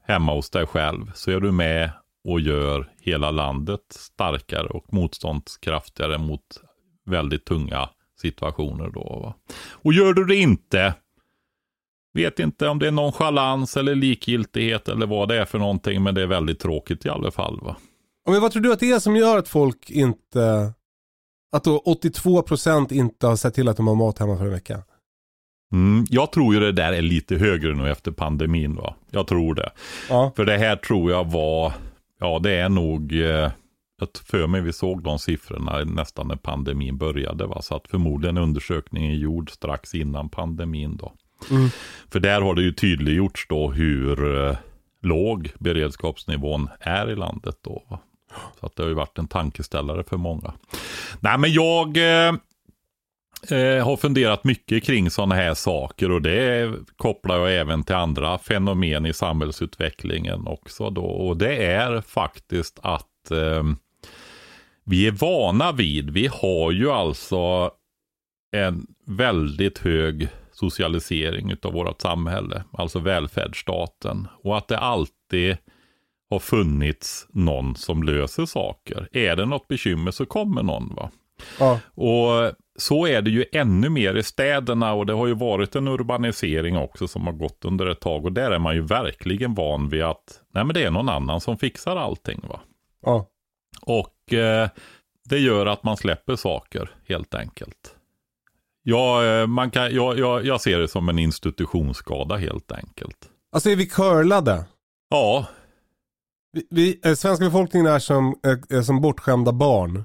hemma 0.02 0.34
hos 0.34 0.50
dig 0.50 0.66
själv, 0.66 1.12
så 1.14 1.32
är 1.32 1.40
du 1.40 1.52
med 1.52 1.92
och 2.28 2.40
gör 2.40 2.92
hela 3.00 3.32
landet 3.32 3.82
starkare 3.90 4.68
och 4.68 4.94
motståndskraftigare 4.94 6.18
mot 6.18 6.62
väldigt 7.06 7.46
tunga 7.46 7.90
situationer 8.22 8.90
då. 8.90 9.20
Va? 9.24 9.36
Och 9.72 9.94
gör 9.94 10.14
du 10.14 10.26
det 10.26 10.36
inte, 10.36 10.94
vet 12.14 12.40
inte 12.40 12.68
om 12.68 12.80
det 12.80 12.88
är 12.88 12.92
nonchalans 12.92 13.78
eller 13.78 13.96
likgiltighet 13.96 14.90
eller 14.90 15.08
vad 15.08 15.30
det 15.30 15.42
är 15.42 15.46
för 15.46 15.60
någonting, 15.60 16.04
men 16.04 16.16
det 16.16 16.22
är 16.22 16.28
väldigt 16.28 16.60
tråkigt 16.60 17.06
i 17.06 17.10
alla 17.10 17.32
fall. 17.32 17.60
Va? 17.62 17.76
Men 18.30 18.42
vad 18.42 18.52
tror 18.52 18.64
du 18.64 18.74
att 18.74 18.80
det 18.80 18.92
är 18.92 19.00
som 19.00 19.16
gör 19.16 19.38
att 19.38 19.48
folk 19.48 19.90
inte, 19.90 20.74
att 21.52 21.64
då 21.64 21.84
82% 21.86 22.94
inte 22.94 23.28
har 23.28 23.36
sett 23.36 23.54
till 23.54 23.68
att 23.68 23.78
de 23.78 23.88
har 23.88 23.96
mat 23.96 24.20
hemma 24.20 24.38
för 24.38 24.46
en 24.46 24.52
vecka? 24.52 24.84
Mm, 25.72 26.06
jag 26.10 26.32
tror 26.32 26.54
ju 26.54 26.60
det 26.60 26.72
där 26.72 26.94
är 26.94 27.02
lite 27.02 27.36
högre 27.36 27.76
nu 27.76 27.92
efter 27.92 28.12
pandemin. 28.12 28.76
Va? 28.76 28.96
Jag 29.12 29.28
tror 29.28 29.56
det. 29.56 29.70
Ja. 30.10 30.32
För 30.36 30.46
det 30.46 30.58
här 30.58 30.76
tror 30.76 31.12
jag 31.12 31.32
var, 31.32 31.74
ja 32.20 32.40
det 32.40 32.52
är 32.52 32.70
nog, 32.70 33.14
eh, 33.14 33.52
jag 34.00 34.10
för 34.24 34.48
mig 34.48 34.62
vi 34.62 34.74
såg 34.74 35.04
de 35.04 35.20
siffrorna 35.20 35.84
nästan 35.84 36.28
när 36.28 36.36
pandemin 36.36 36.98
började. 36.98 37.46
Va? 37.46 37.62
Så 37.62 37.76
att 37.76 37.88
förmodligen 37.88 38.38
undersökningen 38.38 39.12
är 39.12 39.16
gjord 39.16 39.52
strax 39.52 39.96
innan 39.96 40.30
pandemin 40.30 40.98
då. 40.98 41.14
Mm. 41.52 41.70
För 42.12 42.20
där 42.20 42.42
har 42.42 42.56
det 42.56 42.62
ju 42.62 42.74
tydliggjorts 42.74 43.48
då 43.50 43.72
hur 43.72 44.46
eh, 44.48 44.58
låg 45.02 45.52
beredskapsnivån 45.60 46.70
är 46.80 47.10
i 47.10 47.16
landet 47.16 47.56
då. 47.62 47.84
Va? 47.90 48.00
Så 48.60 48.66
att 48.66 48.76
det 48.76 48.84
har 48.84 48.90
ju 48.90 48.96
varit 48.96 49.18
en 49.18 49.28
tankeställare 49.28 50.04
för 50.04 50.18
många. 50.18 50.54
Nej 51.20 51.38
men 51.38 51.52
jag 51.52 51.98
eh, 51.98 52.34
eh, 53.52 53.86
har 53.86 53.98
funderat 53.98 54.44
mycket 54.44 54.84
kring 54.84 55.10
sådana 55.10 55.36
här 55.36 55.54
saker 55.54 56.12
och 56.12 56.22
det 56.22 56.74
kopplar 56.98 57.38
jag 57.38 57.60
även 57.60 57.84
till 57.84 57.96
andra 57.96 58.38
fenomen 58.38 59.06
i 59.06 59.14
samhällsutvecklingen 59.14 60.48
också 60.48 60.90
då. 60.90 61.06
Och 61.06 61.38
det 61.38 61.66
är 61.66 62.02
faktiskt 62.02 62.80
att 62.84 63.32
eh, 63.32 63.64
vi 64.86 65.08
är 65.08 65.12
vana 65.12 65.72
vid, 65.72 66.10
vi 66.10 66.28
har 66.28 66.72
ju 66.72 66.92
alltså 66.92 67.72
en 68.52 68.88
väldigt 69.06 69.78
hög 69.78 70.28
socialisering 70.52 71.56
av 71.62 71.74
vårt 71.74 72.02
samhälle, 72.02 72.64
alltså 72.72 73.00
välfärdsstaten. 73.00 74.28
Och 74.44 74.58
att 74.58 74.68
det 74.68 74.78
alltid 74.78 75.58
har 76.30 76.40
funnits 76.40 77.28
någon 77.30 77.76
som 77.76 78.04
löser 78.04 78.46
saker. 78.46 79.10
Är 79.12 79.36
det 79.36 79.46
något 79.46 79.68
bekymmer 79.68 80.12
så 80.12 80.26
kommer 80.26 80.64
någon. 80.64 80.96
va. 80.96 81.12
Ja. 81.60 81.80
Och 81.94 82.52
så 82.78 83.08
är 83.08 83.22
det 83.22 83.30
ju 83.30 83.46
ännu 83.52 83.90
mer 83.90 84.16
i 84.16 84.24
städerna 84.24 84.94
och 84.94 85.06
det 85.06 85.14
har 85.14 85.28
ju 85.28 85.34
varit 85.34 85.76
en 85.76 85.88
urbanisering 85.88 86.78
också 86.78 87.08
som 87.08 87.26
har 87.26 87.34
gått 87.34 87.66
under 87.66 87.86
ett 87.86 88.00
tag 88.00 88.26
och 88.26 88.32
där 88.32 88.52
är 88.52 88.60
man 88.60 88.76
ju 88.76 88.82
verkligen 88.82 89.54
van 89.54 89.90
vid 89.90 90.04
att 90.04 90.42
nej 90.54 90.64
men 90.64 90.74
det 90.74 90.84
är 90.84 90.92
någon 90.92 91.10
annan 91.10 91.42
som 91.42 91.58
fixar 91.58 91.96
allting. 91.96 92.42
va. 92.50 92.60
Ja. 93.02 93.26
Och 93.82 94.34
eh, 94.34 94.70
det 95.30 95.38
gör 95.40 95.66
att 95.66 95.84
man 95.84 95.98
släpper 95.98 96.36
saker 96.36 96.90
helt 97.08 97.36
enkelt. 97.36 97.96
Ja, 98.84 99.26
eh, 99.26 99.48
man 99.48 99.72
kan, 99.72 99.96
jag, 99.96 100.20
jag, 100.20 100.46
jag 100.46 100.62
ser 100.62 100.80
det 100.80 100.88
som 100.88 101.10
en 101.10 101.20
institutionsskada 101.20 102.36
helt 102.36 102.72
enkelt. 102.72 103.18
Alltså 103.52 103.70
är 103.70 103.76
vi 103.76 103.86
curlade? 103.86 104.66
Ja, 105.10 105.46
Vi, 106.54 106.68
vi, 106.70 107.00
eh, 107.04 107.14
svenska 107.14 107.46
befolkningen 107.46 107.88
är 107.88 108.00
som, 108.00 108.36
eh, 108.46 108.78
är 108.78 108.82
som 108.82 109.02
bortskämda 109.02 109.52
barn. 109.52 110.04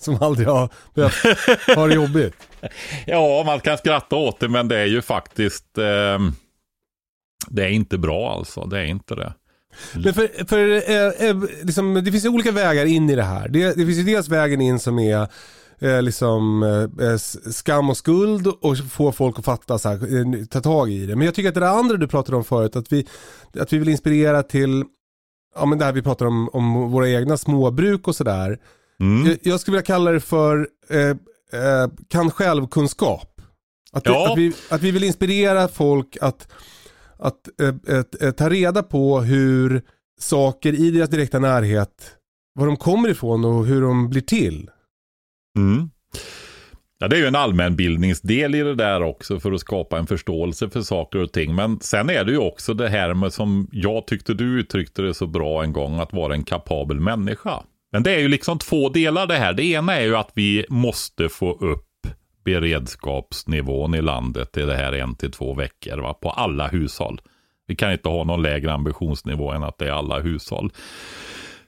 Som 0.00 0.22
aldrig 0.22 0.48
har 0.48 0.68
behövt 0.94 1.76
ha 1.76 1.86
det 1.86 1.94
jobbigt. 1.94 2.34
ja, 3.06 3.42
man 3.46 3.60
kan 3.60 3.78
skratta 3.78 4.16
åt 4.16 4.40
det 4.40 4.48
men 4.48 4.68
det 4.68 4.78
är 4.78 4.86
ju 4.86 5.02
faktiskt 5.02 5.78
eh, 5.78 6.18
det 7.48 7.62
är 7.62 7.68
inte 7.68 7.98
bra 7.98 8.32
alltså. 8.32 8.64
Det 8.64 8.78
är 8.78 8.84
inte 8.84 9.14
det. 9.14 9.34
Men 9.94 10.14
för, 10.14 10.46
för 10.46 10.90
eh, 10.90 11.28
eh, 11.28 11.36
liksom, 11.62 11.94
det 11.94 12.12
finns 12.12 12.24
ju 12.24 12.28
olika 12.28 12.52
vägar 12.52 12.86
in 12.86 13.10
i 13.10 13.16
det 13.16 13.22
här. 13.22 13.48
Det, 13.48 13.66
det 13.68 13.86
finns 13.86 13.98
ju 13.98 14.02
dels 14.02 14.28
vägen 14.28 14.60
in 14.60 14.78
som 14.78 14.98
är 14.98 15.28
eh, 15.78 16.02
liksom 16.02 16.62
eh, 16.62 17.06
eh, 17.08 17.16
skam 17.52 17.90
och 17.90 17.96
skuld 17.96 18.46
och 18.46 18.78
få 18.90 19.12
folk 19.12 19.38
att 19.38 19.44
fatta 19.44 19.78
så 19.78 19.88
här, 19.88 19.94
eh, 19.96 20.44
ta 20.44 20.60
tag 20.60 20.90
i 20.90 21.06
det. 21.06 21.16
Men 21.16 21.24
jag 21.24 21.34
tycker 21.34 21.48
att 21.48 21.54
det 21.54 21.60
där 21.60 21.78
andra 21.78 21.96
du 21.96 22.08
pratade 22.08 22.36
om 22.36 22.44
förut, 22.44 22.76
att 22.76 22.92
vi, 22.92 23.06
att 23.58 23.72
vi 23.72 23.78
vill 23.78 23.88
inspirera 23.88 24.42
till, 24.42 24.84
ja 25.54 25.66
men 25.66 25.78
det 25.78 25.84
här 25.84 25.92
vi 25.92 26.02
pratar 26.02 26.26
om, 26.26 26.48
om 26.48 26.90
våra 26.90 27.08
egna 27.08 27.36
småbruk 27.36 28.08
och 28.08 28.16
sådär. 28.16 28.58
Mm. 29.00 29.26
Jag, 29.26 29.38
jag 29.42 29.60
skulle 29.60 29.74
vilja 29.74 29.86
kalla 29.86 30.10
det 30.10 30.20
för 30.20 30.68
eh, 30.90 30.98
eh, 31.60 31.88
kan 32.08 32.30
självkunskap. 32.30 33.40
Att, 33.92 34.06
vi, 34.06 34.10
Ja. 34.10 34.32
att, 34.32 34.38
vi, 34.38 34.52
att 34.70 34.82
vi 34.82 34.90
vill 34.90 35.04
inspirera 35.04 35.68
folk 35.68 36.16
att, 36.20 36.52
att 37.18 37.60
eh, 37.60 37.98
eh, 38.20 38.30
ta 38.30 38.48
reda 38.48 38.82
på 38.82 39.20
hur 39.20 39.82
saker 40.20 40.72
i 40.72 40.90
deras 40.90 41.08
direkta 41.08 41.38
närhet, 41.38 42.16
var 42.54 42.66
de 42.66 42.76
kommer 42.76 43.08
ifrån 43.08 43.44
och 43.44 43.66
hur 43.66 43.82
de 43.82 44.10
blir 44.10 44.20
till. 44.20 44.70
Mm. 45.58 45.90
Ja, 46.98 47.08
det 47.08 47.16
är 47.16 47.20
ju 47.20 47.26
en 47.26 47.36
allmänbildningsdel 47.36 48.54
i 48.54 48.62
det 48.62 48.74
där 48.74 49.02
också 49.02 49.40
för 49.40 49.52
att 49.52 49.60
skapa 49.60 49.98
en 49.98 50.06
förståelse 50.06 50.70
för 50.70 50.82
saker 50.82 51.18
och 51.18 51.32
ting. 51.32 51.54
Men 51.54 51.80
sen 51.80 52.10
är 52.10 52.24
det 52.24 52.32
ju 52.32 52.38
också 52.38 52.74
det 52.74 52.88
här 52.88 53.14
med 53.14 53.32
som 53.32 53.68
jag 53.72 54.06
tyckte 54.06 54.34
du 54.34 54.60
uttryckte 54.60 55.02
det 55.02 55.14
så 55.14 55.26
bra 55.26 55.62
en 55.64 55.72
gång, 55.72 55.98
att 56.00 56.12
vara 56.12 56.34
en 56.34 56.44
kapabel 56.44 57.00
människa. 57.00 57.62
Men 57.92 58.02
det 58.02 58.14
är 58.14 58.18
ju 58.18 58.28
liksom 58.28 58.58
två 58.58 58.88
delar 58.88 59.26
det 59.26 59.36
här. 59.36 59.52
Det 59.52 59.64
ena 59.64 59.96
är 59.96 60.04
ju 60.04 60.16
att 60.16 60.30
vi 60.34 60.64
måste 60.68 61.28
få 61.28 61.52
upp 61.52 61.86
beredskapsnivån 62.44 63.94
i 63.94 64.02
landet 64.02 64.52
till 64.52 64.66
det 64.66 64.76
här 64.76 64.92
en 64.92 65.14
till 65.14 65.32
två 65.32 65.54
veckor 65.54 65.98
va? 65.98 66.14
på 66.14 66.30
alla 66.30 66.68
hushåll. 66.68 67.20
Vi 67.66 67.76
kan 67.76 67.92
inte 67.92 68.08
ha 68.08 68.24
någon 68.24 68.42
lägre 68.42 68.72
ambitionsnivå 68.72 69.52
än 69.52 69.62
att 69.62 69.78
det 69.78 69.88
är 69.88 69.92
alla 69.92 70.20
hushåll. 70.20 70.72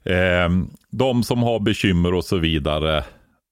Eh, 0.02 0.48
de 0.90 1.22
som 1.22 1.42
har 1.42 1.60
bekymmer 1.60 2.14
och 2.14 2.24
så 2.24 2.36
vidare, 2.36 3.04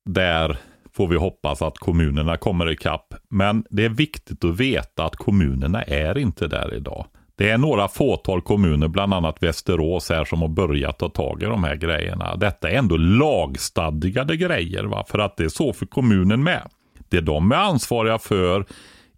där 0.04 0.56
får 0.92 1.08
vi 1.08 1.16
hoppas 1.16 1.62
att 1.62 1.78
kommunerna 1.78 2.36
kommer 2.36 2.70
ikapp. 2.70 3.14
Men 3.28 3.64
det 3.70 3.84
är 3.84 3.88
viktigt 3.88 4.44
att 4.44 4.60
veta 4.60 5.04
att 5.04 5.16
kommunerna 5.16 5.82
är 5.82 6.18
inte 6.18 6.46
där 6.46 6.74
idag. 6.74 7.06
Det 7.40 7.50
är 7.50 7.58
några 7.58 7.88
fåtal 7.88 8.42
kommuner, 8.42 8.88
bland 8.88 9.14
annat 9.14 9.42
Västerås 9.42 10.10
här, 10.10 10.24
som 10.24 10.40
har 10.40 10.48
börjat 10.48 10.98
ta 10.98 11.08
tag 11.08 11.42
i 11.42 11.44
de 11.44 11.64
här 11.64 11.76
grejerna. 11.76 12.36
Detta 12.36 12.70
är 12.70 12.74
ändå 12.74 12.96
lagstadgade 12.96 14.36
grejer, 14.36 14.84
va? 14.84 15.04
för 15.08 15.18
att 15.18 15.36
det 15.36 15.44
är 15.44 15.48
så 15.48 15.72
för 15.72 15.86
kommunen 15.86 16.42
med. 16.42 16.70
Det 17.08 17.20
de 17.20 17.52
är 17.52 17.56
ansvariga 17.56 18.18
för 18.18 18.66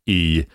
i 0.05 0.47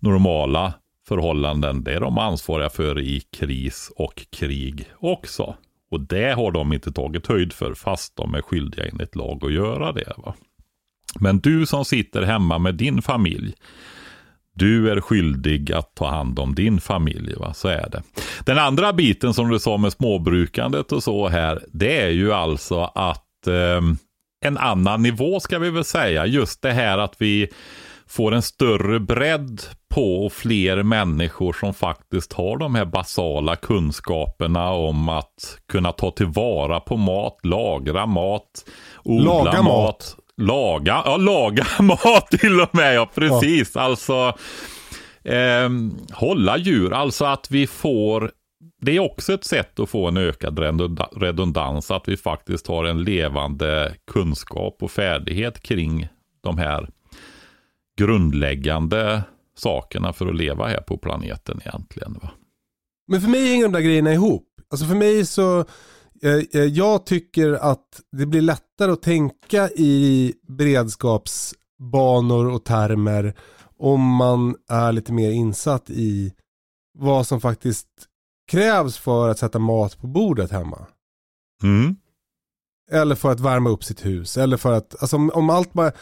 normala 0.00 0.74
förhållanden, 1.08 1.84
det 1.84 1.94
är 1.94 2.00
de 2.00 2.18
ansvariga 2.18 2.70
för 2.70 2.98
i 3.00 3.20
kris 3.20 3.92
och 3.96 4.26
krig 4.30 4.84
också. 4.98 5.54
Och 5.90 6.00
det 6.00 6.32
har 6.32 6.50
de 6.50 6.72
inte 6.72 6.92
tagit 6.92 7.26
höjd 7.26 7.52
för, 7.52 7.74
fast 7.74 8.16
de 8.16 8.34
är 8.34 8.42
skyldiga 8.42 8.84
enligt 8.86 9.16
lag 9.16 9.44
att 9.44 9.52
göra 9.52 9.92
det. 9.92 10.12
Va? 10.16 10.34
Men 11.20 11.38
du 11.38 11.66
som 11.66 11.84
sitter 11.84 12.22
hemma 12.22 12.58
med 12.58 12.74
din 12.74 13.02
familj, 13.02 13.54
du 14.56 14.90
är 14.90 15.00
skyldig 15.00 15.72
att 15.72 15.94
ta 15.94 16.08
hand 16.10 16.38
om 16.38 16.54
din 16.54 16.80
familj, 16.80 17.34
va? 17.36 17.54
så 17.54 17.68
är 17.68 17.88
det. 17.90 18.02
Den 18.44 18.58
andra 18.58 18.92
biten 18.92 19.34
som 19.34 19.48
du 19.48 19.58
sa 19.58 19.76
med 19.76 19.92
småbrukandet 19.92 20.92
och 20.92 21.02
så 21.02 21.28
här, 21.28 21.62
det 21.72 22.00
är 22.00 22.08
ju 22.10 22.32
alltså 22.32 22.80
att 22.94 23.46
eh, 23.46 23.80
en 24.44 24.58
annan 24.58 25.02
nivå 25.02 25.40
ska 25.40 25.58
vi 25.58 25.70
väl 25.70 25.84
säga. 25.84 26.26
Just 26.26 26.62
det 26.62 26.72
här 26.72 26.98
att 26.98 27.14
vi 27.18 27.48
får 28.08 28.34
en 28.34 28.42
större 28.42 29.00
bredd 29.00 29.62
på 29.94 30.24
och 30.26 30.32
fler 30.32 30.82
människor 30.82 31.52
som 31.52 31.74
faktiskt 31.74 32.32
har 32.32 32.56
de 32.56 32.74
här 32.74 32.84
basala 32.84 33.56
kunskaperna 33.56 34.70
om 34.70 35.08
att 35.08 35.58
kunna 35.68 35.92
ta 35.92 36.10
tillvara 36.10 36.80
på 36.80 36.96
mat, 36.96 37.38
lagra 37.42 38.06
mat, 38.06 38.64
odla 39.04 39.32
Laga 39.32 39.62
mat. 39.62 39.64
mat. 39.64 40.16
Laga, 40.42 41.02
ja 41.04 41.16
laga 41.16 41.66
mat 41.80 42.30
till 42.30 42.60
och 42.60 42.74
med, 42.74 42.94
ja 42.94 43.10
precis. 43.14 43.72
Ja. 43.74 43.80
Alltså 43.80 44.34
eh, 45.24 45.70
hålla 46.12 46.56
djur, 46.56 46.92
alltså 46.92 47.24
att 47.24 47.50
vi 47.50 47.66
får 47.66 48.30
det 48.80 48.96
är 48.96 49.00
också 49.00 49.32
ett 49.32 49.44
sätt 49.44 49.80
att 49.80 49.90
få 49.90 50.08
en 50.08 50.16
ökad 50.16 50.58
redundans, 51.16 51.90
att 51.90 52.08
vi 52.08 52.16
faktiskt 52.16 52.66
har 52.66 52.84
en 52.84 53.04
levande 53.04 53.94
kunskap 54.12 54.82
och 54.82 54.90
färdighet 54.90 55.62
kring 55.62 56.08
de 56.42 56.58
här 56.58 56.88
grundläggande 57.98 59.22
sakerna 59.58 60.12
för 60.12 60.26
att 60.26 60.36
leva 60.36 60.66
här 60.66 60.80
på 60.80 60.98
planeten 60.98 61.60
egentligen. 61.64 62.18
Va? 62.22 62.30
Men 63.08 63.20
för 63.20 63.28
mig 63.28 63.48
hänger 63.48 63.62
de 63.62 63.72
där 63.72 63.80
grejerna 63.80 64.12
ihop. 64.12 64.46
Alltså 64.70 64.86
för 64.86 64.94
mig 64.94 65.26
så, 65.26 65.64
jag 66.72 67.06
tycker 67.06 67.52
att 67.52 68.00
det 68.12 68.26
blir 68.26 68.40
lättare 68.40 68.92
att 68.92 69.02
tänka 69.02 69.68
i 69.68 70.34
beredskapsbanor 70.48 72.46
och 72.50 72.64
termer 72.64 73.34
om 73.78 74.00
man 74.00 74.56
är 74.68 74.92
lite 74.92 75.12
mer 75.12 75.30
insatt 75.30 75.90
i 75.90 76.32
vad 76.98 77.26
som 77.26 77.40
faktiskt 77.40 77.88
krävs 78.50 78.98
för 78.98 79.28
att 79.28 79.38
sätta 79.38 79.58
mat 79.58 80.00
på 80.00 80.06
bordet 80.06 80.50
hemma. 80.50 80.86
Mm. 81.62 81.96
Eller 82.90 83.14
för 83.14 83.32
att 83.32 83.40
värma 83.40 83.70
upp 83.70 83.84
sitt 83.84 84.06
hus. 84.06 84.36
Eller 84.36 84.56
för 84.56 84.72
att, 84.72 84.96
alltså 85.00 85.16
om, 85.16 85.30
om 85.34 85.50
allt 85.50 85.72
bara, 85.72 85.92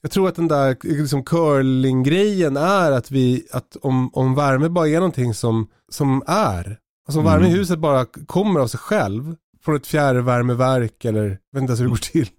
jag 0.00 0.10
tror 0.10 0.28
att 0.28 0.34
den 0.34 0.48
där 0.48 0.76
liksom 0.82 1.24
curling-grejen 1.24 2.56
är 2.56 2.92
att 2.92 3.10
vi, 3.10 3.46
att 3.52 3.76
om, 3.82 4.10
om 4.14 4.34
värme 4.34 4.68
bara 4.68 4.88
är 4.88 4.94
någonting 4.94 5.34
som, 5.34 5.68
som 5.88 6.22
är, 6.26 6.78
alltså 7.06 7.18
om 7.18 7.24
värme 7.24 7.44
i 7.44 7.48
mm. 7.48 7.58
huset 7.58 7.78
bara 7.78 8.04
kommer 8.04 8.60
av 8.60 8.66
sig 8.66 8.80
själv, 8.80 9.36
från 9.68 9.76
ett 9.76 9.86
fjärrvärmeverk 9.86 11.04
eller, 11.04 11.22
jag 11.22 11.60
vet 11.60 11.62
inte 11.62 11.70
ens 11.70 11.80
hur 11.80 11.84
det 11.84 11.90
går 11.90 11.96
till. 11.96 12.28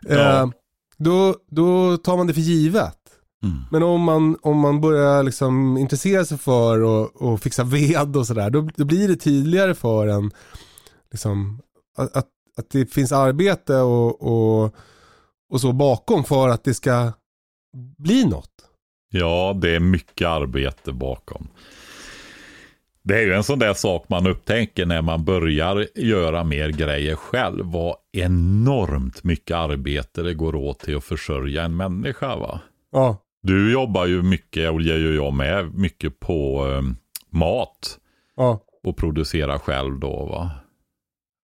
Ja. 0.00 0.42
Eh, 0.42 0.50
då, 0.96 1.36
då 1.50 1.96
tar 1.96 2.16
man 2.16 2.26
det 2.26 2.34
för 2.34 2.40
givet. 2.40 2.98
Mm. 3.42 3.56
Men 3.70 3.82
om 3.82 4.00
man, 4.00 4.36
om 4.42 4.58
man 4.58 4.80
börjar 4.80 5.22
liksom 5.22 5.76
intressera 5.76 6.24
sig 6.24 6.38
för 6.38 6.82
och, 6.82 7.22
och 7.22 7.40
fixa 7.40 7.64
ved 7.64 8.16
och 8.16 8.26
sådär, 8.26 8.50
då, 8.50 8.68
då 8.76 8.84
blir 8.84 9.08
det 9.08 9.16
tydligare 9.16 9.74
för 9.74 10.06
en 10.06 10.30
liksom, 11.10 11.62
att, 11.96 12.16
att, 12.16 12.26
att 12.56 12.70
det 12.70 12.92
finns 12.92 13.12
arbete 13.12 13.76
och, 13.76 14.22
och, 14.22 14.74
och 15.52 15.60
så 15.60 15.72
bakom 15.72 16.24
för 16.24 16.48
att 16.48 16.64
det 16.64 16.74
ska 16.74 17.12
bli 17.98 18.24
något. 18.24 18.52
Ja, 19.10 19.58
det 19.60 19.76
är 19.76 19.80
mycket 19.80 20.28
arbete 20.28 20.92
bakom. 20.92 21.48
Det 23.08 23.18
är 23.18 23.22
ju 23.22 23.34
en 23.34 23.42
sån 23.42 23.58
där 23.58 23.74
sak 23.74 24.04
man 24.08 24.26
upptäcker 24.26 24.86
när 24.86 25.02
man 25.02 25.24
börjar 25.24 25.86
göra 25.94 26.44
mer 26.44 26.68
grejer 26.68 27.14
själv. 27.14 27.64
Vad 27.64 27.96
enormt 28.12 29.24
mycket 29.24 29.56
arbete 29.56 30.22
det 30.22 30.34
går 30.34 30.54
åt 30.54 30.78
till 30.78 30.96
att 30.96 31.04
försörja 31.04 31.62
en 31.62 31.76
människa 31.76 32.36
va? 32.36 32.60
Ja. 32.92 33.16
Du 33.42 33.72
jobbar 33.72 34.06
ju 34.06 34.22
mycket, 34.22 34.70
och 34.70 34.78
det 34.78 34.84
gör 34.84 35.12
jag 35.12 35.32
med, 35.32 35.74
mycket 35.74 36.20
på 36.20 36.66
eh, 36.68 36.82
mat. 37.38 37.98
Ja. 38.36 38.60
Och 38.84 38.96
producera 38.96 39.58
själv 39.58 39.98
då 39.98 40.26
va. 40.26 40.50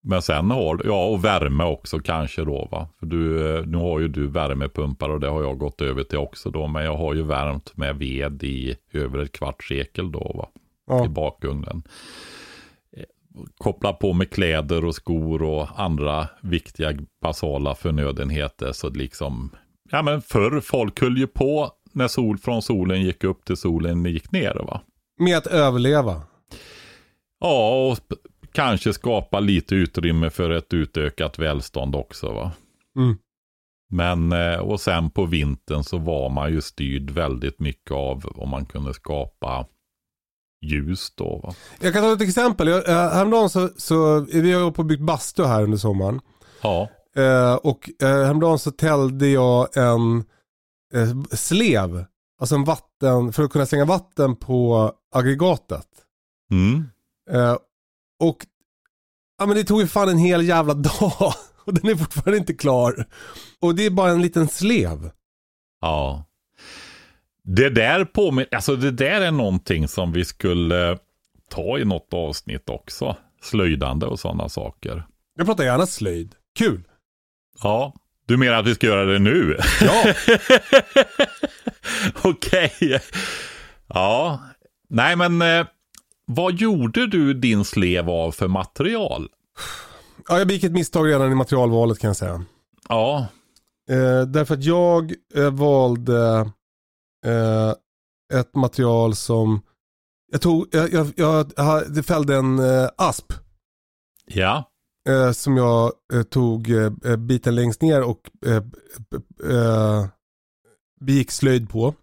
Men 0.03 0.23
sen 0.23 0.51
har 0.51 0.77
du, 0.77 0.89
ja 0.89 1.07
och 1.07 1.25
värme 1.25 1.65
också 1.65 1.99
kanske 1.99 2.45
då 2.45 2.69
va. 2.71 2.89
För 2.99 3.07
du, 3.07 3.55
eh, 3.57 3.67
nu 3.67 3.77
har 3.77 4.01
ju 4.01 4.09
du 4.09 4.27
värmepumpar 4.27 5.09
och 5.09 5.21
det 5.21 5.29
har 5.29 5.43
jag 5.43 5.59
gått 5.59 5.81
över 5.81 6.03
till 6.03 6.19
också 6.19 6.51
då. 6.51 6.67
Men 6.67 6.85
jag 6.85 6.97
har 6.97 7.15
ju 7.15 7.23
värmt 7.23 7.77
med 7.77 7.97
ved 7.97 8.43
i 8.43 8.77
över 8.93 9.19
ett 9.19 9.33
kvarts 9.33 9.69
sekel 9.69 10.13
då 10.13 10.33
va. 10.35 10.49
Ja. 10.87 11.05
I 11.05 11.09
bakugnen. 11.09 11.83
Eh, 12.97 13.05
koppla 13.59 13.93
på 13.93 14.13
med 14.13 14.31
kläder 14.31 14.85
och 14.85 14.95
skor 14.95 15.43
och 15.43 15.69
andra 15.81 16.29
viktiga 16.43 16.93
basala 17.23 17.75
förnödenheter. 17.75 18.73
Så 18.73 18.89
liksom, 18.89 19.51
ja 19.91 20.03
men 20.03 20.23
förr 20.23 20.61
folk 20.61 21.01
höll 21.01 21.19
ju 21.19 21.27
på 21.27 21.71
när 21.93 22.09
sol 22.09 22.39
från 22.39 22.63
solen 22.63 23.03
gick 23.03 23.25
upp 23.25 23.45
till 23.45 23.57
solen 23.57 24.05
gick 24.05 24.33
ner 24.33 24.55
va. 24.55 24.81
Med 25.19 25.39
att 25.39 25.47
överleva. 25.47 26.23
Ja, 27.41 27.91
och 27.91 27.99
kanske 28.53 28.93
skapa 28.93 29.41
lite 29.41 29.75
utrymme 29.75 30.31
för 30.31 30.51
ett 30.51 30.75
utökat 30.75 31.39
välstånd 31.39 31.97
också 31.97 32.33
va. 32.33 32.53
Mm. 32.97 33.17
Men, 33.91 34.33
eh, 34.33 34.59
och 34.59 34.81
sen 34.81 35.11
på 35.11 35.25
vintern 35.25 35.85
så 35.85 35.99
var 35.99 36.31
man 36.31 36.53
ju 36.53 36.61
styrd 36.61 37.11
väldigt 37.11 37.61
mycket 37.61 37.91
av 37.91 38.33
om 38.37 38.51
man 38.51 38.67
kunde 38.67 38.95
skapa 38.95 39.67
ljus 40.65 41.13
då 41.15 41.41
va. 41.43 41.55
Jag 41.81 41.93
kan 41.93 42.03
ta 42.03 42.13
ett 42.13 42.21
exempel. 42.21 42.69
Jag, 42.69 42.89
äh, 42.89 42.95
häromdagen 42.95 43.51
så, 43.51 43.69
så 43.77 44.21
vi 44.21 44.53
har 44.53 44.71
på 44.71 44.83
byggt 44.83 45.03
bastu 45.03 45.45
här 45.45 45.63
under 45.63 45.79
sommaren. 45.79 46.21
Ja. 46.63 46.89
Äh, 47.17 47.55
och 47.55 47.91
äh, 48.03 48.09
häromdagen 48.09 48.59
så 48.59 48.71
tällde 48.71 49.29
jag 49.29 49.77
en 49.77 50.25
äh, 50.95 51.23
slev. 51.33 52.05
Alltså 52.41 52.55
en 52.55 52.65
vatten, 52.65 53.33
för 53.33 53.43
att 53.43 53.51
kunna 53.51 53.67
slänga 53.67 53.85
vatten 53.85 54.37
på 54.37 54.93
aggregatet. 55.15 55.89
Mm. 56.51 56.85
Äh, 57.31 57.57
och 58.21 58.47
ja, 59.39 59.47
men 59.47 59.57
det 59.57 59.65
tog 59.65 59.81
ju 59.81 59.87
fan 59.87 60.09
en 60.09 60.19
hel 60.19 60.49
jävla 60.49 60.75
dag. 60.75 61.35
Och 61.65 61.75
den 61.75 61.91
är 61.91 61.97
fortfarande 61.97 62.39
inte 62.39 62.55
klar. 62.55 63.07
Och 63.61 63.75
det 63.75 63.87
är 63.87 63.91
bara 63.91 64.11
en 64.11 64.23
liten 64.23 64.49
slev. 64.49 65.11
Ja. 65.81 66.25
Det 67.45 67.71
där 67.71 68.05
påminner, 68.05 68.55
alltså 68.55 68.77
det 68.77 68.91
där 68.91 69.21
är 69.21 69.31
någonting 69.31 69.89
som 69.89 70.13
vi 70.13 70.25
skulle 70.25 70.99
ta 71.51 71.79
i 71.79 71.85
något 71.85 72.15
avsnitt 72.15 72.71
också. 72.71 73.17
Slöjdande 73.43 74.07
och 74.07 74.21
sådana 74.21 74.49
saker. 74.49 75.07
Jag 75.37 75.47
pratar 75.47 75.65
gärna 75.65 75.87
slöjd. 75.87 76.35
Kul. 76.59 76.83
Ja, 77.63 77.95
du 78.27 78.37
menar 78.37 78.59
att 78.59 78.67
vi 78.67 78.75
ska 78.75 78.87
göra 78.87 79.05
det 79.05 79.19
nu? 79.19 79.59
Ja. 79.81 80.05
Okej. 82.23 82.73
Okay. 82.81 82.99
Ja, 83.89 84.41
nej 84.89 85.17
men 85.17 85.43
eh, 85.43 85.67
vad 86.27 86.55
gjorde 86.55 87.07
du 87.07 87.35
din 87.35 87.65
slev 87.65 88.11
av 88.11 88.33
för 88.33 88.49
material? 88.49 89.29
Ja, 90.29 90.39
jag 90.39 90.49
begick 90.49 90.65
ett 90.65 90.73
misstag 90.73 91.09
redan 91.09 91.33
i 91.33 91.35
materialvalet 91.35 91.99
kan 91.99 92.09
jag 92.09 92.17
säga. 92.17 92.45
Ja. 92.89 93.27
Eh, 93.91 94.23
därför 94.27 94.55
att 94.55 94.65
jag 94.65 95.13
eh, 95.35 95.51
valde 95.51 96.51
eh, 97.25 97.75
ett 98.39 98.55
material 98.55 99.15
som 99.15 99.61
jag 100.33 100.41
tog, 100.41 100.67
jag, 100.71 100.93
jag, 100.93 101.13
jag, 101.17 101.53
jag 101.57 102.05
fällde 102.05 102.37
en 102.37 102.59
eh, 102.59 102.89
asp. 102.97 103.33
Ja. 104.27 104.71
Eh, 105.09 105.33
som 105.33 105.57
jag 105.57 105.93
eh, 106.13 106.23
tog 106.23 106.69
biten 107.19 107.55
längst 107.55 107.83
ner 107.83 108.03
och 108.03 108.31
begick 111.01 111.31
slöjd 111.31 111.71
på. 111.71 111.95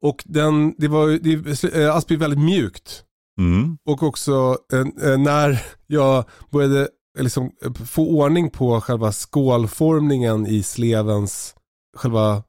Och 0.00 0.24
den, 0.26 0.74
det 0.78 0.88
var, 0.88 1.08
det, 1.08 1.90
asp 1.94 2.10
är 2.10 2.16
väldigt 2.16 2.44
mjukt. 2.44 3.04
Mm. 3.38 3.78
Och 3.84 4.02
också 4.02 4.58
eh, 4.72 5.18
när 5.18 5.62
jag 5.86 6.24
började 6.50 6.88
liksom 7.18 7.50
få 7.86 8.08
ordning 8.08 8.50
på 8.50 8.80
själva 8.80 9.12
skålformningen 9.12 10.46
i 10.46 10.62
slevens 10.62 11.54
själva 11.96 12.42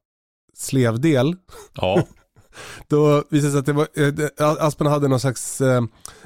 slevdel. 0.58 1.36
Ja. 1.74 2.04
Då 2.88 3.24
visade 3.30 3.48
det 3.48 3.52
sig 3.52 3.60
att 3.60 3.66
det 3.66 3.74
var, 3.74 3.88
eh, 4.42 4.66
aspen 4.66 4.88
hade 4.88 5.08
någon 5.08 5.20
slags 5.20 5.62
eh, 5.62 5.82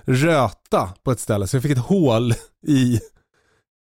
röta 0.05 0.89
på 1.03 1.11
ett 1.11 1.19
ställe. 1.19 1.47
Så 1.47 1.55
jag 1.55 1.63
fick 1.63 1.71
ett 1.71 1.77
hål 1.77 2.33
i, 2.67 2.99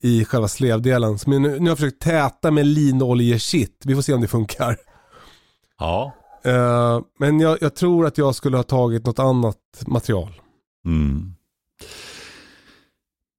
i 0.03 0.25
själva 0.25 0.47
slevdelen. 0.47 1.19
Så 1.19 1.29
nu, 1.29 1.39
nu 1.39 1.59
har 1.59 1.67
jag 1.67 1.77
försökt 1.77 2.01
täta 2.01 2.51
med 2.51 2.65
linolje-shit. 2.65 3.81
Vi 3.85 3.95
får 3.95 4.01
se 4.01 4.13
om 4.13 4.21
det 4.21 4.27
funkar. 4.27 4.77
Ja. 5.79 6.13
Uh, 6.47 7.01
men 7.19 7.39
jag, 7.39 7.57
jag, 7.61 7.75
tror 7.75 8.05
att 8.05 8.17
jag 8.17 8.35
skulle 8.35 8.57
ha 8.57 8.63
tagit 8.63 9.05
något 9.05 9.19
annat 9.19 9.57
material. 9.87 10.41
Mm. 10.85 11.35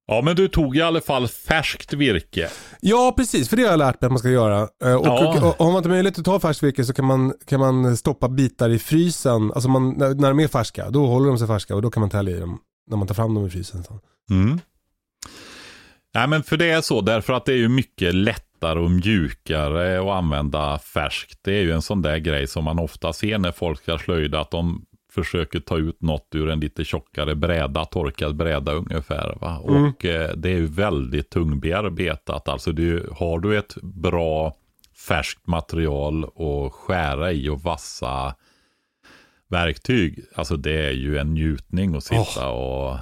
Ja, 0.06 0.22
men 0.24 0.36
du 0.36 0.48
tog 0.48 0.76
i 0.76 0.82
alla 0.82 1.00
fall 1.00 1.28
färskt 1.28 1.92
virke. 1.92 2.48
Ja, 2.80 3.14
precis. 3.16 3.48
För 3.48 3.56
det 3.56 3.62
har 3.62 3.70
jag 3.70 3.78
lärt 3.78 4.00
mig 4.00 4.06
att 4.06 4.12
man 4.12 4.18
ska 4.18 4.30
göra. 4.30 4.60
Uh, 4.60 4.94
och, 4.94 5.06
ja. 5.06 5.28
och, 5.28 5.60
och, 5.60 5.66
har 5.66 5.72
man 5.72 5.76
inte 5.76 5.88
möjlighet 5.88 6.18
att 6.18 6.24
ta 6.24 6.40
färskt 6.40 6.62
virke 6.62 6.84
så 6.84 6.92
kan 6.92 7.04
man, 7.04 7.34
kan 7.46 7.60
man 7.60 7.96
stoppa 7.96 8.28
bitar 8.28 8.70
i 8.70 8.78
frysen. 8.78 9.52
Alltså 9.52 9.68
man, 9.68 9.90
när, 9.90 10.14
när 10.14 10.28
de 10.28 10.40
är 10.40 10.48
färska, 10.48 10.90
då 10.90 11.06
håller 11.06 11.28
de 11.28 11.38
sig 11.38 11.46
färska 11.46 11.74
och 11.74 11.82
då 11.82 11.90
kan 11.90 12.00
man 12.00 12.10
tälja 12.10 12.36
i 12.36 12.40
dem 12.40 12.58
när 12.90 12.96
man 12.96 13.06
tar 13.06 13.14
fram 13.14 13.34
dem 13.34 13.46
i 13.46 13.50
frysen. 13.50 13.84
Mm. 14.30 14.60
Nej, 16.14 16.28
men 16.28 16.42
för 16.42 16.56
det 16.56 16.70
är 16.70 16.80
så, 16.80 17.00
därför 17.00 17.32
att 17.32 17.44
det 17.44 17.52
är 17.52 17.56
ju 17.56 17.68
mycket 17.68 18.14
lätt 18.14 18.54
lättare 18.64 18.78
och 18.78 18.90
mjukare 18.90 20.00
att 20.00 20.18
använda 20.18 20.78
färskt. 20.78 21.38
Det 21.42 21.52
är 21.52 21.62
ju 21.62 21.72
en 21.72 21.82
sån 21.82 22.02
där 22.02 22.18
grej 22.18 22.46
som 22.46 22.64
man 22.64 22.78
ofta 22.78 23.12
ser 23.12 23.38
när 23.38 23.52
folk 23.52 23.82
ska 23.82 23.98
slöjda, 23.98 24.40
att 24.40 24.50
de 24.50 24.84
försöker 25.14 25.60
ta 25.60 25.78
ut 25.78 26.02
något 26.02 26.28
ur 26.34 26.50
en 26.50 26.60
lite 26.60 26.84
tjockare 26.84 27.34
bräda, 27.34 27.84
torkad 27.84 28.36
bräda 28.36 28.72
ungefär. 28.72 29.38
Va? 29.40 29.62
Mm. 29.68 29.84
Och 29.84 30.04
eh, 30.04 30.36
det 30.36 30.48
är 30.48 30.56
ju 30.56 30.66
väldigt 30.66 31.30
tungbearbetat. 31.30 32.48
Alltså 32.48 32.72
du, 32.72 33.10
har 33.16 33.38
du 33.38 33.58
ett 33.58 33.74
bra 33.82 34.54
färskt 35.08 35.46
material 35.46 36.24
att 36.24 36.72
skära 36.72 37.32
i 37.32 37.48
och 37.48 37.62
vassa 37.62 38.34
verktyg, 39.48 40.24
alltså 40.34 40.56
det 40.56 40.86
är 40.86 40.92
ju 40.92 41.18
en 41.18 41.34
njutning 41.34 41.94
att 41.94 42.04
sitta 42.04 42.50
oh. 42.50 42.58
och 42.58 42.98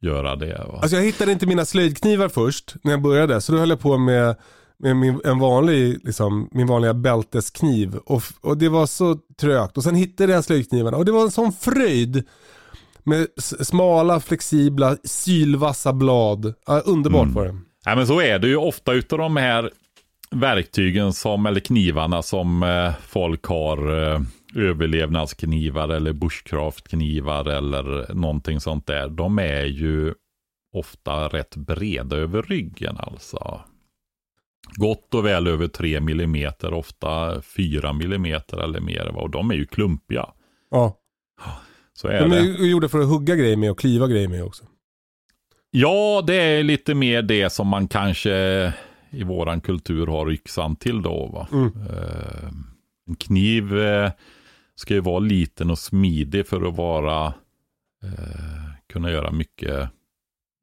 göra 0.00 0.36
det. 0.36 0.64
Va? 0.68 0.78
Alltså 0.82 0.96
jag 0.96 1.04
hittade 1.04 1.32
inte 1.32 1.46
mina 1.46 1.64
slöjdknivar 1.64 2.28
först 2.28 2.74
när 2.82 2.92
jag 2.92 3.02
började, 3.02 3.40
så 3.40 3.52
då 3.52 3.58
höll 3.58 3.70
jag 3.70 3.80
på 3.80 3.98
med 3.98 4.36
med 4.78 4.96
min, 4.96 5.20
en 5.24 5.38
vanlig, 5.38 5.98
liksom, 6.04 6.48
min 6.52 6.66
vanliga 6.66 6.94
bälteskniv. 6.94 7.96
Och, 7.96 8.22
och 8.40 8.58
det 8.58 8.68
var 8.68 8.86
så 8.86 9.18
trögt. 9.40 9.76
Och 9.76 9.82
sen 9.82 9.94
hittade 9.94 10.32
jag 10.32 10.44
slöjdknivarna 10.44 10.96
och 10.96 11.04
det 11.04 11.12
var 11.12 11.22
en 11.22 11.30
sån 11.30 11.52
fröjd. 11.52 12.24
Med 13.04 13.26
smala, 13.60 14.20
flexibla, 14.20 14.96
sylvassa 15.04 15.92
blad. 15.92 16.54
Ja, 16.66 16.80
underbart 16.80 17.22
mm. 17.22 17.34
var 17.34 17.44
det. 17.44 17.56
Ja, 17.84 17.96
men 17.96 18.06
så 18.06 18.20
är 18.20 18.38
det 18.38 18.48
ju 18.48 18.56
ofta 18.56 18.92
utav 18.92 19.18
de 19.18 19.36
här 19.36 19.70
verktygen 20.30 21.12
som, 21.12 21.46
eller 21.46 21.60
knivarna 21.60 22.22
som 22.22 22.62
eh, 22.62 22.92
folk 23.08 23.44
har. 23.44 24.12
Eh, 24.12 24.20
överlevnadsknivar 24.56 25.88
eller 25.88 26.12
bushcraftknivar 26.12 27.44
eller 27.44 28.14
någonting 28.14 28.60
sånt 28.60 28.86
där. 28.86 29.08
De 29.08 29.38
är 29.38 29.64
ju 29.64 30.14
ofta 30.72 31.28
rätt 31.28 31.56
breda 31.56 32.16
över 32.16 32.42
ryggen 32.42 32.96
alltså. 32.98 33.60
Gott 34.74 35.14
och 35.14 35.26
väl 35.26 35.46
över 35.46 35.68
3 35.68 35.96
mm, 35.96 36.52
ofta 36.62 37.42
4 37.42 37.88
mm 37.88 38.24
eller 38.52 38.80
mer. 38.80 39.16
Och 39.16 39.30
de 39.30 39.50
är 39.50 39.54
ju 39.54 39.66
klumpiga. 39.66 40.26
Ja. 40.70 40.98
Så 41.94 42.08
är 42.08 42.20
de 42.20 42.32
är 42.32 42.42
det. 42.42 42.66
gjorda 42.66 42.88
för 42.88 43.00
att 43.00 43.08
hugga 43.08 43.36
grejer 43.36 43.56
med 43.56 43.70
och 43.70 43.78
kliva 43.78 44.06
grejer 44.06 44.28
med 44.28 44.44
också. 44.44 44.64
Ja, 45.70 46.24
det 46.26 46.34
är 46.34 46.62
lite 46.62 46.94
mer 46.94 47.22
det 47.22 47.50
som 47.50 47.68
man 47.68 47.88
kanske 47.88 48.32
i 49.10 49.24
våran 49.24 49.60
kultur 49.60 50.06
har 50.06 50.30
yxan 50.30 50.76
till 50.76 51.02
då. 51.02 51.26
Va? 51.26 51.48
Mm. 51.52 51.64
Uh, 51.64 52.50
en 53.08 53.16
kniv 53.16 53.74
uh, 53.74 54.10
ska 54.74 54.94
ju 54.94 55.00
vara 55.00 55.18
liten 55.18 55.70
och 55.70 55.78
smidig 55.78 56.46
för 56.46 56.68
att 56.68 56.76
vara 56.76 57.26
uh, 58.04 58.70
kunna 58.86 59.10
göra 59.10 59.30
mycket 59.32 59.88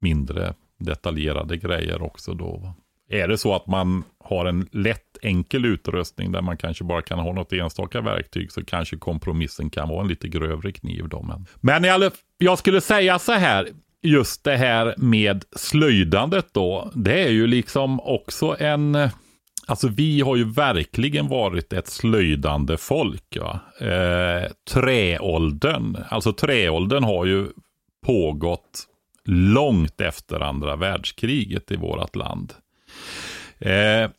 mindre 0.00 0.54
detaljerade 0.78 1.56
grejer 1.56 2.02
också 2.02 2.34
då. 2.34 2.56
Va? 2.56 2.74
Är 3.14 3.28
det 3.28 3.38
så 3.38 3.54
att 3.54 3.66
man 3.66 4.04
har 4.24 4.46
en 4.46 4.68
lätt 4.72 5.18
enkel 5.22 5.64
utrustning 5.64 6.32
där 6.32 6.42
man 6.42 6.56
kanske 6.56 6.84
bara 6.84 7.02
kan 7.02 7.18
ha 7.18 7.32
något 7.32 7.52
enstaka 7.52 8.00
verktyg 8.00 8.52
så 8.52 8.64
kanske 8.64 8.96
kompromissen 8.96 9.70
kan 9.70 9.88
vara 9.88 10.00
en 10.00 10.08
lite 10.08 10.28
grövre 10.28 10.72
kniv 10.72 11.08
då. 11.08 11.22
Men, 11.22 11.46
men 11.60 11.84
jag, 11.84 12.12
jag 12.38 12.58
skulle 12.58 12.80
säga 12.80 13.18
så 13.18 13.32
här, 13.32 13.68
just 14.02 14.44
det 14.44 14.56
här 14.56 14.94
med 14.96 15.44
slöjdandet 15.56 16.46
då, 16.52 16.90
det 16.94 17.24
är 17.24 17.30
ju 17.30 17.46
liksom 17.46 18.00
också 18.00 18.56
en 18.58 19.10
Alltså 19.66 19.88
vi 19.88 20.20
har 20.20 20.36
ju 20.36 20.44
verkligen 20.44 21.28
varit 21.28 21.72
ett 21.72 21.88
slöjdande 21.88 22.76
folk. 22.76 23.24
Ja. 23.28 23.60
Eh, 23.80 24.50
träåldern, 24.70 25.96
alltså 26.08 26.32
träåldern 26.32 27.04
har 27.04 27.24
ju 27.24 27.48
pågått 28.06 28.86
långt 29.24 30.00
efter 30.00 30.40
andra 30.40 30.76
världskriget 30.76 31.70
i 31.70 31.76
vårt 31.76 32.16
land. 32.16 32.52
Eh, 33.64 34.10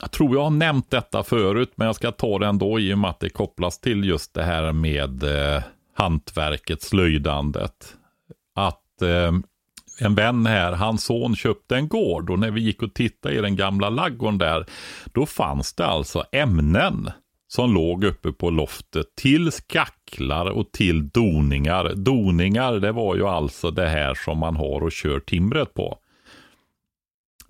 jag 0.00 0.10
tror 0.10 0.36
jag 0.36 0.42
har 0.42 0.50
nämnt 0.50 0.90
detta 0.90 1.22
förut, 1.22 1.72
men 1.74 1.86
jag 1.86 1.96
ska 1.96 2.12
ta 2.12 2.38
det 2.38 2.46
ändå 2.46 2.80
i 2.80 2.94
och 2.94 2.98
med 2.98 3.10
att 3.10 3.20
det 3.20 3.30
kopplas 3.30 3.78
till 3.78 4.04
just 4.04 4.34
det 4.34 4.42
här 4.42 4.72
med 4.72 5.22
eh, 5.22 5.62
hantverket, 5.96 6.82
slöjdandet. 6.82 7.94
Att 8.54 9.02
eh, 9.02 9.32
en 10.00 10.14
vän 10.14 10.46
här, 10.46 10.72
hans 10.72 11.04
son 11.04 11.36
köpte 11.36 11.76
en 11.76 11.88
gård 11.88 12.30
och 12.30 12.38
när 12.38 12.50
vi 12.50 12.60
gick 12.60 12.82
och 12.82 12.94
tittade 12.94 13.34
i 13.34 13.40
den 13.40 13.56
gamla 13.56 13.90
laggården 13.90 14.38
där, 14.38 14.66
då 15.12 15.26
fanns 15.26 15.74
det 15.74 15.86
alltså 15.86 16.24
ämnen 16.32 17.10
som 17.48 17.74
låg 17.74 18.04
uppe 18.04 18.32
på 18.32 18.50
loftet 18.50 19.06
till 19.16 19.52
skacklar 19.52 20.46
och 20.46 20.72
till 20.72 21.08
doningar. 21.08 21.94
Doningar, 21.94 22.72
det 22.72 22.92
var 22.92 23.16
ju 23.16 23.26
alltså 23.26 23.70
det 23.70 23.88
här 23.88 24.14
som 24.14 24.38
man 24.38 24.56
har 24.56 24.82
och 24.82 24.92
kör 24.92 25.20
timret 25.20 25.74
på 25.74 25.98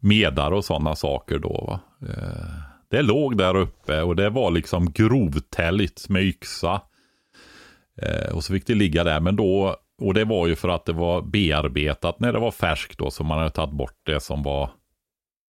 medar 0.03 0.53
och 0.53 0.65
sådana 0.65 0.97
saker 0.97 1.39
då. 1.39 1.65
Va? 1.69 1.81
Eh, 2.09 2.63
det 2.91 3.03
låg 3.03 3.37
där 3.37 3.57
uppe 3.57 4.03
och 4.03 4.17
det 4.17 4.31
var 4.31 4.51
liksom 4.51 4.93
grovtälligt 4.93 6.09
med 6.09 6.23
yxa. 6.23 6.81
Eh, 8.03 8.35
och 8.35 8.45
så 8.45 8.53
fick 8.53 8.67
det 8.67 8.75
ligga 8.75 9.05
där, 9.05 9.21
men 9.21 9.37
då, 9.37 9.77
och 10.01 10.15
det 10.15 10.25
var 10.25 10.47
ju 10.47 10.57
för 10.57 10.69
att 10.69 10.85
det 10.85 10.93
var 10.93 11.23
bearbetat 11.23 12.21
när 12.21 12.33
det 12.33 12.39
var 12.39 12.51
färskt 12.51 12.99
då, 12.99 13.11
så 13.11 13.25
man 13.25 13.39
hade 13.39 13.51
tagit 13.51 13.75
bort 13.75 14.01
det 14.03 14.21
som 14.21 14.43
var 14.43 14.71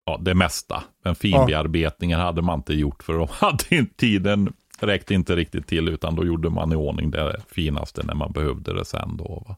ja, 0.05 0.19
det 0.21 0.33
mesta. 0.33 0.83
Men 1.03 1.15
finbearbetningen 1.15 2.19
ja. 2.19 2.25
hade 2.25 2.41
man 2.41 2.59
inte 2.59 2.73
gjort 2.73 3.03
för 3.03 3.13
de 3.13 3.27
hade 3.31 3.85
tiden 3.95 4.53
räckte 4.79 5.13
inte 5.13 5.35
riktigt 5.35 5.67
till 5.67 5.89
utan 5.89 6.15
då 6.15 6.25
gjorde 6.25 6.49
man 6.49 6.71
i 6.71 6.75
ordning 6.75 7.11
det 7.11 7.41
finaste 7.49 8.03
när 8.03 8.15
man 8.15 8.31
behövde 8.31 8.73
det 8.73 8.85
sen 8.85 9.17
då. 9.17 9.43
Va? 9.47 9.55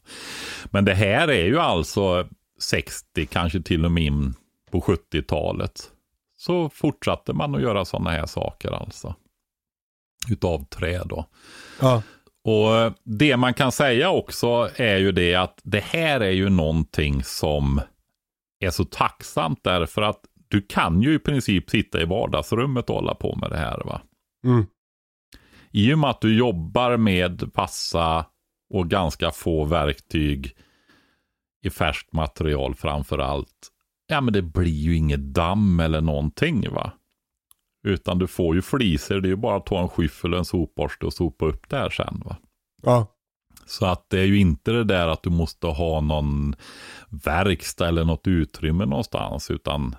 Men 0.65 0.86
det 0.86 0.93
här 0.93 1.27
är 1.27 1.45
ju 1.45 1.60
alltså 1.60 2.27
60, 2.62 3.25
kanske 3.25 3.62
till 3.62 3.86
och 3.86 3.91
med 3.91 4.03
in 4.03 4.34
på 4.75 4.81
70-talet 4.81 5.91
så 6.38 6.69
fortsatte 6.69 7.33
man 7.33 7.55
att 7.55 7.61
göra 7.61 7.85
sådana 7.85 8.09
här 8.09 8.25
saker 8.25 8.71
alltså. 8.71 9.15
Utav 10.29 10.65
trä 10.65 11.03
då. 11.05 11.25
Ja. 11.81 12.03
Och 12.43 12.93
det 13.03 13.38
man 13.38 13.53
kan 13.53 13.71
säga 13.71 14.09
också 14.09 14.69
är 14.75 14.97
ju 14.97 15.11
det 15.11 15.35
att 15.35 15.61
det 15.63 15.83
här 15.83 16.19
är 16.19 16.31
ju 16.31 16.49
någonting 16.49 17.23
som 17.23 17.81
är 18.59 18.69
så 18.69 18.85
tacksamt 18.85 19.63
därför 19.63 20.01
att 20.01 20.19
du 20.47 20.61
kan 20.61 21.01
ju 21.01 21.13
i 21.13 21.19
princip 21.19 21.69
sitta 21.69 22.01
i 22.01 22.05
vardagsrummet 22.05 22.89
och 22.89 22.95
hålla 22.95 23.15
på 23.15 23.35
med 23.35 23.49
det 23.49 23.57
här. 23.57 23.81
va. 23.85 24.01
Mm. 24.45 24.65
I 25.71 25.93
och 25.93 25.99
med 25.99 26.09
att 26.09 26.21
du 26.21 26.38
jobbar 26.38 26.97
med 26.97 27.53
passa 27.53 28.25
och 28.73 28.89
ganska 28.89 29.31
få 29.31 29.65
verktyg 29.65 30.55
i 31.65 31.69
färskt 31.69 32.13
material 32.13 32.75
framför 32.75 33.19
allt 33.19 33.71
ja 34.07 34.21
men 34.21 34.33
det 34.33 34.41
blir 34.41 34.71
ju 34.71 34.95
inget 34.95 35.19
damm 35.33 35.79
eller 35.79 36.01
någonting 36.01 36.69
va. 36.71 36.91
Utan 37.83 38.19
du 38.19 38.27
får 38.27 38.55
ju 38.55 38.61
fliser, 38.61 39.21
det 39.21 39.27
är 39.27 39.29
ju 39.29 39.35
bara 39.35 39.57
att 39.57 39.65
ta 39.65 39.81
en 39.81 39.89
skyffel 39.89 40.33
och 40.33 40.39
en 40.39 40.45
sopborste 40.45 41.05
och 41.05 41.13
sopa 41.13 41.45
upp 41.45 41.69
där 41.69 41.89
sen 41.89 42.21
va. 42.25 42.37
Ja. 42.81 43.07
Så 43.65 43.85
att 43.85 44.09
det 44.09 44.19
är 44.19 44.25
ju 44.25 44.39
inte 44.39 44.71
det 44.71 44.83
där 44.83 45.07
att 45.07 45.23
du 45.23 45.29
måste 45.29 45.67
ha 45.67 46.01
någon 46.01 46.55
verkstad 47.09 47.87
eller 47.87 48.03
något 48.03 48.27
utrymme 48.27 48.85
någonstans, 48.85 49.51
utan 49.51 49.95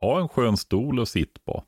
ha 0.00 0.20
en 0.20 0.28
skön 0.28 0.56
stol 0.56 1.00
och 1.00 1.08
sitt 1.08 1.44
på. 1.44 1.64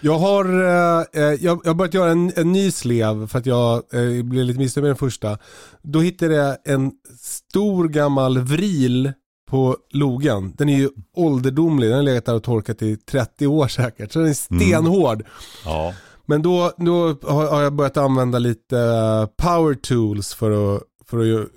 Jag 0.00 0.18
har, 0.18 0.44
eh, 0.44 1.04
eh 1.12 1.22
jag, 1.22 1.60
jag 1.64 1.70
har 1.70 1.74
börjat 1.74 1.94
göra 1.94 2.10
en, 2.10 2.32
en, 2.36 2.52
ny 2.52 2.70
slev 2.70 3.26
för 3.26 3.38
att 3.38 3.46
jag 3.46 3.74
eh, 3.76 4.22
blev 4.24 4.44
lite 4.44 4.58
missnöjd 4.58 4.82
med 4.82 4.90
den 4.90 4.96
första. 4.96 5.38
Då 5.82 6.00
hittade 6.00 6.34
jag 6.34 6.56
en 6.64 6.92
stor 7.20 7.88
gammal 7.88 8.38
vril 8.38 9.12
på 9.46 9.76
logen. 9.90 10.52
Den 10.56 10.68
är 10.68 10.76
ju 10.76 10.90
ålderdomlig, 11.14 11.88
den 11.88 11.96
har 11.96 12.02
legat 12.02 12.24
där 12.24 12.34
och 12.34 12.42
torkat 12.42 12.82
i 12.82 12.96
30 12.96 13.46
år 13.46 13.68
säkert. 13.68 14.12
Så 14.12 14.18
den 14.18 14.28
är 14.28 14.50
mm. 14.50 14.60
stenhård. 14.60 15.20
Mm. 15.20 15.26
Ja. 15.64 15.94
Men 16.26 16.42
då, 16.42 16.72
då 16.76 17.16
har 17.22 17.62
jag 17.62 17.72
börjat 17.72 17.96
använda 17.96 18.38
lite 18.38 18.78
eh, 18.78 19.26
power 19.26 19.74
tools 19.74 20.34
för 20.34 20.76
att, 20.76 20.82
för 21.06 21.18
att 21.18 21.48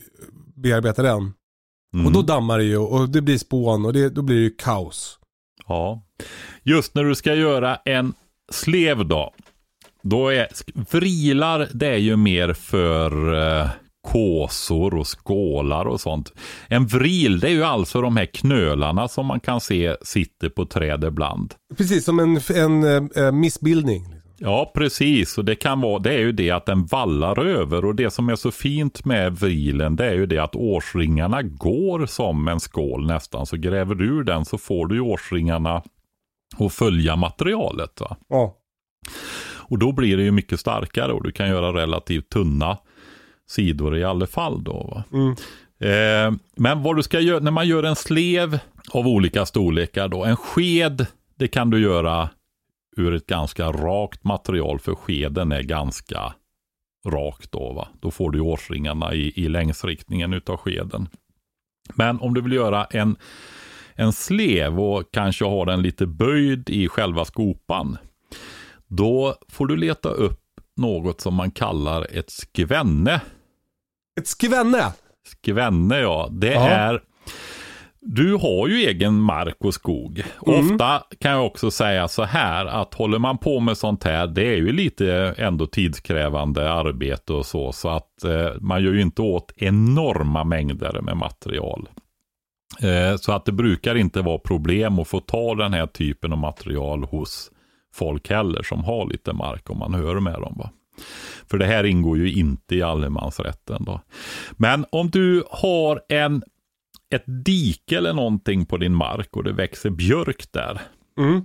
bearbeta 0.56 1.02
den. 1.02 1.34
Mm. 1.94 2.06
Och 2.06 2.12
då 2.12 2.22
dammar 2.22 2.58
det 2.58 2.64
ju 2.64 2.78
och 2.78 3.10
det 3.10 3.22
blir 3.22 3.38
spån 3.38 3.86
och 3.86 3.94
det, 3.94 4.10
då 4.10 4.22
blir 4.22 4.36
det 4.36 4.44
ju 4.44 4.56
kaos. 4.56 5.20
Ja. 5.68 6.04
Just 6.64 6.96
när 6.96 7.04
du 7.04 7.16
ska 7.16 7.34
göra 7.34 7.76
en 7.76 8.14
slev 8.52 9.08
då. 9.08 9.34
Då 10.02 10.30
är 10.30 10.48
vrilar, 10.92 11.70
det 11.74 11.88
är 11.88 11.98
ju 11.98 12.16
mer 12.16 12.54
för 12.54 13.34
uh, 13.34 13.70
kåsor 14.12 14.94
och 14.94 15.08
skålar 15.08 15.86
och 15.86 16.02
sånt. 16.02 16.34
En 16.68 16.86
vril, 16.86 17.40
det 17.40 17.48
är 17.48 17.52
ju 17.52 17.64
alltså 17.64 18.02
de 18.02 18.18
här 18.18 18.26
knölarna 18.26 19.08
som 19.08 19.26
man 19.26 19.40
kan 19.40 19.62
se 19.62 19.96
sitter 20.02 20.50
på 20.50 20.66
träd 20.66 21.04
ibland. 21.04 21.54
Precis, 21.78 22.06
som 22.06 22.20
en, 22.20 22.40
en 22.56 23.10
äh, 23.16 23.32
missbildning. 23.32 24.04
Ja, 24.40 24.72
precis. 24.76 25.38
Och 25.38 25.46
det 25.46 25.56
kan 25.56 25.82
vara, 25.82 26.00
det 26.00 26.14
är 26.14 26.20
ju 26.20 26.32
det 26.32 26.52
att 26.52 26.66
den 26.66 26.86
vallar 26.86 27.40
över. 27.40 27.86
Och 27.86 27.96
det 27.96 28.12
som 28.12 28.30
är 28.30 28.36
så 28.36 28.52
fint 28.52 29.06
med 29.06 29.36
vrilen, 29.36 29.96
det 29.96 30.06
är 30.06 30.14
ju 30.14 30.26
det 30.26 30.40
att 30.40 30.56
årsringarna 30.56 31.42
går 31.42 32.06
som 32.06 32.48
en 32.48 32.60
skål 32.60 33.08
nästan. 33.08 33.46
Så 33.46 33.58
gräver 33.58 33.96
du 33.96 34.06
ur 34.06 34.24
den 34.24 34.46
så 34.46 34.58
får 34.58 34.88
du 34.88 34.96
ju 34.96 35.02
årsringarna 35.02 35.84
att 36.58 36.74
följa 36.74 37.16
materialet. 37.16 38.02
Va? 38.02 38.18
Ja. 38.30 38.58
Och 39.70 39.80
då 39.80 39.92
blir 39.92 40.18
det 40.18 40.24
ju 40.24 40.32
mycket 40.32 40.60
starkare 40.60 41.14
och 41.14 41.24
du 41.24 41.32
kan 41.32 41.50
göra 41.50 41.82
relativt 41.82 42.30
tunna 42.30 42.78
sidor 43.48 43.98
i 43.98 44.04
alla 44.04 44.28
fall. 44.28 44.64
Då, 44.64 45.04
mm. 45.14 45.32
eh, 45.80 46.40
men 46.56 46.84
vad 46.84 46.96
du 46.96 47.04
ska 47.04 47.20
göra, 47.20 47.40
när 47.40 47.52
man 47.52 47.68
gör 47.68 47.84
en 47.84 47.96
slev 47.96 48.60
av 48.92 49.08
olika 49.08 49.46
storlekar 49.46 50.08
då, 50.08 50.26
en 50.26 50.38
sked, 50.38 51.06
det 51.36 51.48
kan 51.48 51.70
du 51.70 51.82
göra 51.82 52.30
ur 52.98 53.14
ett 53.14 53.28
ganska 53.28 53.72
rakt 53.72 54.24
material, 54.24 54.80
för 54.80 54.96
skeden 54.96 55.52
är 55.52 55.62
ganska 55.62 56.34
rakt 57.08 57.52
då. 57.52 57.74
Va? 57.74 57.88
Då 58.00 58.12
får 58.12 58.32
du 58.32 58.40
årsringarna 58.40 59.14
i, 59.14 59.34
i 59.36 59.50
längsriktningen 59.50 60.34
utav 60.34 60.58
skeden. 60.58 61.08
Men 61.94 62.20
om 62.20 62.34
du 62.34 62.42
vill 62.42 62.54
göra 62.54 62.86
en, 62.86 63.16
en 63.94 64.14
slev 64.14 64.80
och 64.80 65.04
kanske 65.12 65.46
ha 65.46 65.66
den 65.66 65.82
lite 65.82 66.06
böjd 66.06 66.70
i 66.70 66.88
själva 66.88 67.26
skopan, 67.26 67.98
då 68.88 69.36
får 69.50 69.68
du 69.68 69.78
leta 69.78 70.10
upp 70.10 70.42
något 70.76 71.22
som 71.22 71.34
man 71.34 71.52
kallar 71.52 72.08
ett 72.12 72.30
skvenne. 72.30 73.22
Ett 74.18 74.28
skvenne? 74.28 74.92
Skvenne 75.28 76.00
ja. 76.00 76.30
Det 76.32 76.56
Aha. 76.56 76.68
är 76.68 77.02
Du 78.02 78.36
har 78.36 78.68
ju 78.68 78.76
egen 78.76 79.14
mark 79.14 79.58
och 79.60 79.74
skog. 79.74 80.24
Mm. 80.48 80.60
Ofta 80.60 81.04
kan 81.20 81.32
jag 81.32 81.46
också 81.46 81.72
säga 81.72 82.08
så 82.08 82.24
här 82.24 82.66
att 82.66 82.94
håller 82.94 83.20
man 83.20 83.38
på 83.38 83.60
med 83.60 83.78
sånt 83.78 84.04
här, 84.04 84.28
det 84.28 84.48
är 84.48 84.56
ju 84.56 84.72
lite 84.72 85.36
ändå 85.38 85.68
tidskrävande 85.68 86.72
arbete 86.72 87.34
och 87.34 87.46
så. 87.46 87.72
Så 87.72 87.90
att 87.90 88.24
eh, 88.24 88.50
man 88.62 88.84
gör 88.84 88.94
ju 88.94 89.02
inte 89.02 89.22
åt 89.22 89.54
enorma 89.56 90.44
mängder 90.44 91.02
med 91.02 91.18
material. 91.18 91.90
Eh, 92.82 93.18
så 93.18 93.32
att 93.32 93.46
det 93.46 93.52
brukar 93.52 93.96
inte 93.96 94.22
vara 94.22 94.38
problem 94.38 95.00
att 95.00 95.08
få 95.08 95.20
ta 95.20 95.56
den 95.56 95.74
här 95.74 95.88
typen 95.88 96.32
av 96.32 96.38
material 96.38 97.04
hos 97.04 97.52
folk 97.94 98.30
heller 98.30 98.64
som 98.64 98.84
har 98.84 99.10
lite 99.10 99.34
mark 99.34 99.70
om 99.70 99.80
man 99.80 99.94
hör 99.94 100.20
med 100.20 100.34
dem. 100.34 100.56
Va? 100.58 100.70
För 101.50 101.58
det 101.58 101.66
här 101.66 101.84
ingår 101.84 102.18
ju 102.18 102.32
inte 102.32 102.76
i 102.76 102.82
allemansrätten. 102.82 103.84
Då. 103.84 104.02
Men 104.52 104.86
om 104.92 105.10
du 105.10 105.44
har 105.50 106.02
en, 106.10 106.44
ett 107.10 107.24
dike 107.46 107.98
eller 107.98 108.14
någonting 108.14 108.66
på 108.66 108.78
din 108.78 108.96
mark 108.96 109.38
och 109.38 109.44
det 109.44 109.54
växer 109.54 109.90
björk 109.90 110.52
där. 110.52 110.82
Mm. 111.20 111.44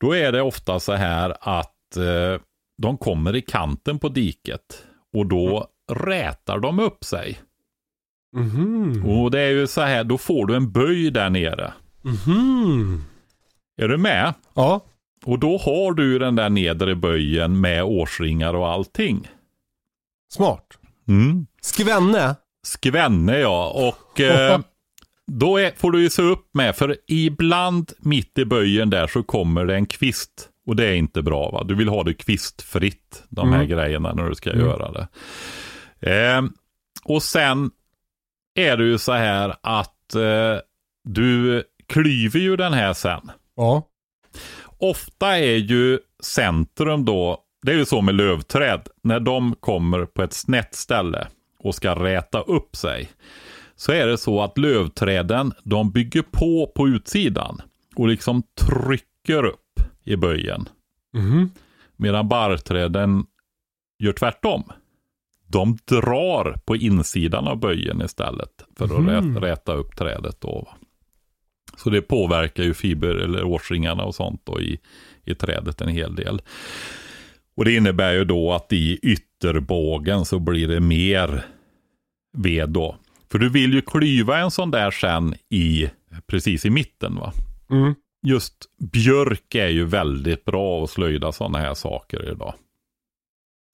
Då 0.00 0.16
är 0.16 0.32
det 0.32 0.42
ofta 0.42 0.80
så 0.80 0.92
här 0.92 1.36
att 1.40 1.96
eh, 1.96 2.40
de 2.82 2.98
kommer 2.98 3.36
i 3.36 3.40
kanten 3.40 3.98
på 3.98 4.08
diket 4.08 4.84
och 5.12 5.26
då 5.26 5.68
rätar 5.92 6.58
de 6.58 6.78
upp 6.78 7.04
sig. 7.04 7.38
Mhm. 8.36 9.04
Och 9.06 9.30
det 9.30 9.40
är 9.40 9.50
ju 9.50 9.66
så 9.66 9.80
här, 9.80 10.04
då 10.04 10.18
får 10.18 10.46
du 10.46 10.56
en 10.56 10.72
böj 10.72 11.10
där 11.10 11.30
nere. 11.30 11.72
Mhm. 12.02 13.04
Är 13.76 13.88
du 13.88 13.96
med? 13.96 14.34
Ja. 14.54 14.80
Och 15.24 15.38
då 15.38 15.56
har 15.58 15.92
du 15.92 16.18
den 16.18 16.36
där 16.36 16.50
nedre 16.50 16.94
böjen 16.94 17.60
med 17.60 17.84
årsringar 17.84 18.54
och 18.54 18.68
allting. 18.68 19.28
Smart. 20.32 20.66
Mm. 21.08 21.46
Skvenne. 21.60 22.36
Skvenne 22.66 23.38
ja, 23.38 23.70
och 23.90 24.20
eh, 24.20 24.60
då 25.26 25.56
är, 25.56 25.72
får 25.76 25.90
du 25.92 26.02
ju 26.02 26.10
se 26.10 26.22
upp 26.22 26.48
med, 26.54 26.76
för 26.76 26.96
ibland 27.08 27.92
mitt 27.98 28.38
i 28.38 28.44
böjen 28.44 28.90
där 28.90 29.06
så 29.06 29.22
kommer 29.22 29.64
det 29.64 29.74
en 29.74 29.86
kvist. 29.86 30.48
Och 30.66 30.76
det 30.76 30.86
är 30.86 30.94
inte 30.94 31.22
bra 31.22 31.50
va, 31.50 31.64
du 31.64 31.74
vill 31.74 31.88
ha 31.88 32.02
det 32.04 32.14
kvistfritt, 32.14 33.22
de 33.28 33.48
här 33.52 33.56
Mm. 33.64 33.68
grejerna 33.68 34.12
när 34.14 34.28
du 34.28 34.34
ska 34.34 34.50
Mm. 34.52 34.66
göra 34.66 34.92
det. 34.92 35.08
Eh, 36.12 36.42
och 37.04 37.22
sen 37.22 37.70
är 38.54 38.76
det 38.76 38.84
ju 38.84 38.98
så 38.98 39.12
här 39.12 39.54
att 39.62 40.14
eh, 40.14 40.60
du 41.04 41.64
klyver 41.86 42.40
ju 42.40 42.56
den 42.56 42.72
här 42.72 42.92
sen. 42.92 43.30
Ja. 43.56 43.87
Ofta 44.78 45.38
är 45.38 45.56
ju 45.56 45.98
centrum 46.22 47.04
då, 47.04 47.44
det 47.62 47.72
är 47.72 47.76
ju 47.76 47.84
så 47.84 48.00
med 48.00 48.14
lövträd, 48.14 48.88
när 49.02 49.20
de 49.20 49.54
kommer 49.54 50.04
på 50.04 50.22
ett 50.22 50.32
snett 50.32 50.74
ställe 50.74 51.26
och 51.58 51.74
ska 51.74 51.94
räta 51.94 52.40
upp 52.40 52.76
sig. 52.76 53.10
Så 53.76 53.92
är 53.92 54.06
det 54.06 54.18
så 54.18 54.42
att 54.42 54.58
lövträden, 54.58 55.52
de 55.64 55.90
bygger 55.90 56.22
på 56.22 56.72
på 56.74 56.88
utsidan 56.88 57.62
och 57.96 58.08
liksom 58.08 58.42
trycker 58.42 59.44
upp 59.44 59.80
i 60.04 60.16
böjen. 60.16 60.68
Mhm. 61.14 61.50
Medan 61.96 62.28
barrträden 62.28 63.26
gör 63.98 64.12
tvärtom. 64.12 64.64
De 65.46 65.78
drar 65.84 66.60
på 66.64 66.76
insidan 66.76 67.48
av 67.48 67.56
böjen 67.56 68.02
istället 68.02 68.64
för 68.76 68.84
att 68.84 69.08
rät, 69.08 69.42
räta 69.42 69.74
upp 69.74 69.96
trädet. 69.96 70.40
Då. 70.40 70.68
Så 71.78 71.90
det 71.90 72.02
påverkar 72.02 72.62
ju 72.62 72.74
fiber 72.74 73.14
eller 73.14 73.44
årsringarna 73.44 74.04
och 74.04 74.14
sånt 74.14 74.40
då 74.44 74.60
i, 74.60 74.78
i 75.24 75.34
trädet 75.34 75.80
en 75.80 75.88
hel 75.88 76.14
del. 76.14 76.42
Och 77.56 77.64
det 77.64 77.74
innebär 77.74 78.12
ju 78.12 78.24
då 78.24 78.52
att 78.52 78.72
i 78.72 78.98
ytterbågen 79.02 80.24
så 80.24 80.38
blir 80.38 80.68
det 80.68 80.80
mer 80.80 81.44
ved 82.36 82.68
då. 82.68 82.96
För 83.30 83.38
du 83.38 83.48
vill 83.48 83.74
ju 83.74 83.82
klyva 83.82 84.38
en 84.38 84.50
sån 84.50 84.70
där 84.70 84.90
sen 84.90 85.34
i 85.48 85.90
precis 86.26 86.66
i 86.66 86.70
mitten 86.70 87.16
va. 87.16 87.32
Mm. 87.70 87.94
Just 88.26 88.54
björk 88.92 89.54
är 89.54 89.68
ju 89.68 89.84
väldigt 89.84 90.44
bra 90.44 90.84
att 90.84 90.90
slöjda 90.90 91.32
sådana 91.32 91.58
här 91.58 91.74
saker 91.74 92.32
idag. 92.32 92.54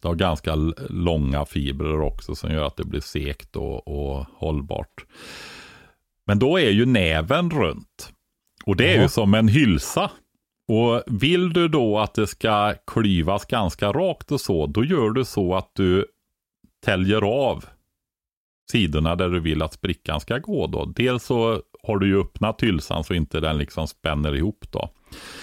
Det 0.03 0.09
har 0.09 0.15
ganska 0.15 0.55
långa 0.89 1.45
fibrer 1.45 2.01
också 2.01 2.35
som 2.35 2.53
gör 2.53 2.67
att 2.67 2.77
det 2.77 2.85
blir 2.85 3.01
sekt 3.01 3.57
och, 3.57 3.89
och 3.89 4.27
hållbart. 4.35 5.05
Men 6.27 6.39
då 6.39 6.61
är 6.61 6.71
ju 6.71 6.87
näven 6.87 7.51
runt. 7.51 8.13
Och 8.67 8.77
det 8.77 8.95
är 8.95 9.03
ju 9.03 9.09
som 9.09 9.35
en 9.35 9.49
hylsa. 9.49 10.11
Och 10.69 11.03
vill 11.07 11.53
du 11.53 11.69
då 11.69 11.99
att 11.99 12.15
det 12.15 12.27
ska 12.27 12.75
klyvas 12.87 13.45
ganska 13.45 13.93
rakt 13.93 14.33
och 14.33 14.41
så, 14.41 14.67
då 14.67 14.85
gör 14.85 15.11
du 15.11 15.25
så 15.25 15.55
att 15.55 15.71
du 15.73 16.07
täljer 16.85 17.23
av 17.23 17.65
sidorna 18.73 19.17
där 19.17 19.29
du 19.29 19.41
vill 19.41 19.63
att 19.63 19.73
sprickan 19.73 20.21
ska 20.21 20.39
gå 20.39 20.67
då. 20.67 20.85
Dels 20.85 21.25
så 21.25 21.61
har 21.83 21.99
du 21.99 22.07
ju 22.07 22.21
öppnat 22.21 22.63
hylsan 22.63 23.05
så 23.05 23.15
inte 23.15 23.41
den 23.41 23.59
liksom 23.59 23.89
spänner 23.89 24.37
ihop 24.37 24.65
då. 24.71 24.91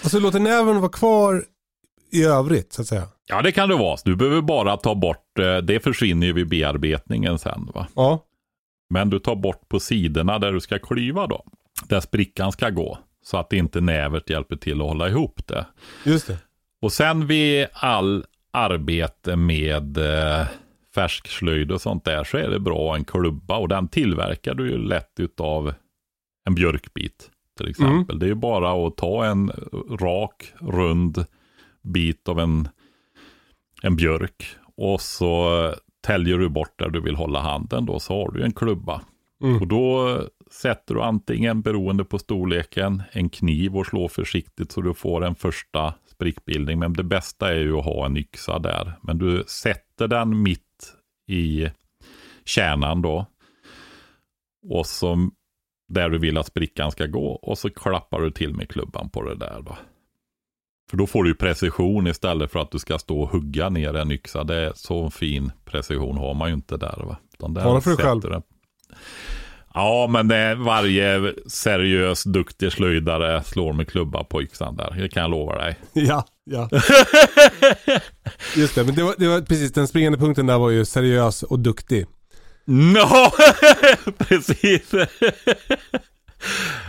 Och 0.04 0.10
så 0.10 0.20
låter 0.20 0.40
näven 0.40 0.80
vara 0.80 0.90
kvar 0.92 1.44
i 2.12 2.24
övrigt 2.24 2.72
så 2.72 2.82
att 2.82 2.88
säga. 2.88 3.08
Ja, 3.26 3.42
det 3.42 3.52
kan 3.52 3.68
det 3.68 3.76
vara. 3.76 3.96
Du 4.04 4.16
behöver 4.16 4.40
bara 4.40 4.76
ta 4.76 4.94
bort, 4.94 5.38
eh, 5.38 5.56
det 5.56 5.80
försvinner 5.80 6.26
ju 6.26 6.32
vid 6.32 6.48
bearbetningen 6.48 7.38
sen 7.38 7.70
va. 7.74 7.86
Ja. 7.94 8.24
Men 8.92 9.10
du 9.10 9.18
tar 9.18 9.36
bort 9.36 9.68
på 9.68 9.80
sidorna 9.80 10.38
där 10.38 10.52
du 10.52 10.60
ska 10.60 10.78
klyva 10.78 11.26
då. 11.26 11.44
Där 11.88 12.00
sprickan 12.00 12.52
ska 12.52 12.70
gå. 12.70 12.98
Så 13.22 13.36
att 13.36 13.52
inte 13.52 13.80
nävet 13.80 14.30
hjälper 14.30 14.56
till 14.56 14.80
att 14.80 14.86
hålla 14.86 15.08
ihop 15.08 15.46
det. 15.46 15.66
Just 16.04 16.26
det. 16.26 16.38
Och 16.80 16.92
sen 16.92 17.26
vid 17.26 17.66
all 17.72 18.24
arbete 18.50 19.36
med 19.36 19.98
eh, 19.98 20.46
färskslöjd 20.94 21.72
och 21.72 21.80
sånt 21.80 22.04
där 22.04 22.24
så 22.24 22.36
är 22.36 22.50
det 22.50 22.60
bra 22.60 22.96
en 22.96 23.04
klubba 23.04 23.56
och 23.56 23.68
den 23.68 23.88
tillverkar 23.88 24.54
du 24.54 24.70
ju 24.70 24.78
lätt 24.78 25.20
utav 25.20 25.74
en 26.44 26.54
björkbit 26.54 27.30
till 27.56 27.68
exempel. 27.68 28.18
Det 28.18 28.26
är 28.26 28.28
ju 28.28 28.34
bara 28.34 28.86
att 28.86 28.96
ta 28.96 29.24
en 29.24 29.50
rak, 30.00 30.52
rund 30.60 31.24
bit 31.82 32.28
av 32.28 32.40
en, 32.40 32.68
en 33.82 33.96
björk 33.96 34.56
och 34.76 35.00
så 35.00 35.74
täljer 36.02 36.38
du 36.38 36.48
bort 36.48 36.78
där 36.78 36.88
du 36.88 37.00
vill 37.00 37.14
hålla 37.14 37.40
handen 37.40 37.86
då 37.86 38.00
så 38.00 38.14
har 38.14 38.32
du 38.32 38.44
en 38.44 38.52
klubba. 38.52 39.00
Mm. 39.42 39.60
Och 39.60 39.66
då 39.66 40.18
sätter 40.50 40.94
du 40.94 41.02
antingen, 41.02 41.62
beroende 41.62 42.04
på 42.04 42.18
storleken, 42.18 43.02
en 43.12 43.28
kniv 43.28 43.76
och 43.76 43.86
slår 43.86 44.08
försiktigt 44.08 44.72
så 44.72 44.80
du 44.80 44.94
får 44.94 45.24
en 45.24 45.34
första 45.34 45.94
sprickbildning. 46.06 46.78
Men 46.78 46.92
det 46.92 47.04
bästa 47.04 47.52
är 47.52 47.58
ju 47.58 47.78
att 47.78 47.84
ha 47.84 48.06
en 48.06 48.16
yxa 48.16 48.58
där. 48.58 48.92
Men 49.02 49.18
du 49.18 49.44
sätter 49.46 50.08
den 50.08 50.42
mitt 50.42 50.94
i 51.28 51.68
kärnan 52.44 53.02
då. 53.02 53.26
Och 54.70 54.86
så 54.86 55.30
där 55.88 56.08
du 56.08 56.18
vill 56.18 56.38
att 56.38 56.46
sprickan 56.46 56.90
ska 56.90 57.06
gå. 57.06 57.26
Och 57.26 57.58
så 57.58 57.70
klappar 57.70 58.20
du 58.20 58.30
till 58.30 58.54
med 58.54 58.68
klubban 58.68 59.10
på 59.10 59.22
det 59.22 59.34
där 59.34 59.62
då. 59.62 59.76
För 60.90 60.96
då 60.96 61.06
får 61.06 61.24
du 61.24 61.30
ju 61.30 61.34
precision 61.34 62.06
istället 62.06 62.52
för 62.52 62.58
att 62.60 62.70
du 62.70 62.78
ska 62.78 62.98
stå 62.98 63.20
och 63.20 63.28
hugga 63.28 63.68
ner 63.68 63.94
en 63.96 64.10
yxa. 64.10 64.44
Det 64.44 64.54
är 64.56 64.72
så 64.74 65.10
fin 65.10 65.52
precision 65.64 66.16
har 66.18 66.34
man 66.34 66.48
ju 66.48 66.54
inte 66.54 66.76
där 66.76 67.02
va. 67.06 67.16
Utan 67.34 67.54
där 67.54 67.62
Tala 67.62 67.80
för 67.80 67.90
dig 67.90 67.98
själv. 68.04 68.20
du- 68.20 68.42
Ja, 69.74 70.06
men 70.10 70.28
det 70.28 70.36
är 70.36 70.54
varje 70.54 71.32
seriös, 71.46 72.24
duktig 72.24 72.72
slöjdare 72.72 73.42
slår 73.44 73.72
med 73.72 73.88
klubba 73.88 74.24
på 74.24 74.42
yxan 74.42 74.76
där. 74.76 74.94
Det 74.98 75.08
kan 75.08 75.22
jag 75.22 75.30
lova 75.30 75.58
dig. 75.58 75.76
Ja, 75.92 76.24
ja. 76.44 76.68
Just 78.56 78.74
det, 78.74 78.84
men 78.84 78.94
det 78.94 79.02
var, 79.02 79.14
det 79.18 79.28
var 79.28 79.40
precis 79.40 79.72
den 79.72 79.88
springande 79.88 80.18
punkten 80.18 80.46
där 80.46 80.58
var 80.58 80.70
ju 80.70 80.84
seriös 80.84 81.42
och 81.42 81.58
duktig. 81.58 82.06
No, 82.64 83.30
precis. 84.18 84.92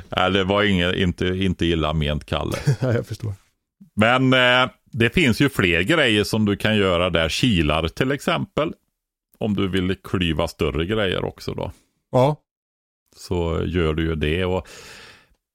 Nej, 0.10 0.32
det 0.32 0.44
var 0.44 0.64
inget, 0.64 0.96
inte, 0.96 1.26
inte 1.28 1.66
illa 1.66 1.94
ment, 1.94 2.26
Kalle. 2.26 2.58
Ja, 2.82 2.94
jag 2.94 3.06
förstår. 3.08 3.34
Men 3.96 4.34
eh, 4.34 4.70
det 4.92 5.10
finns 5.10 5.42
ju 5.42 5.50
fler 5.50 5.82
grejer 5.82 6.24
som 6.24 6.46
du 6.46 6.56
kan 6.56 6.78
göra 6.78 7.10
där. 7.10 7.30
Kilar 7.30 7.88
till 7.88 8.12
exempel. 8.12 8.74
Om 9.38 9.56
du 9.56 9.68
vill 9.68 9.96
klyva 10.04 10.48
större 10.48 10.86
grejer 10.86 11.26
också 11.26 11.54
då. 11.54 11.72
Ja. 12.12 12.36
Så 13.16 13.64
gör 13.66 13.94
du 13.94 14.04
ju 14.04 14.16
det. 14.16 14.46
Och 14.46 14.68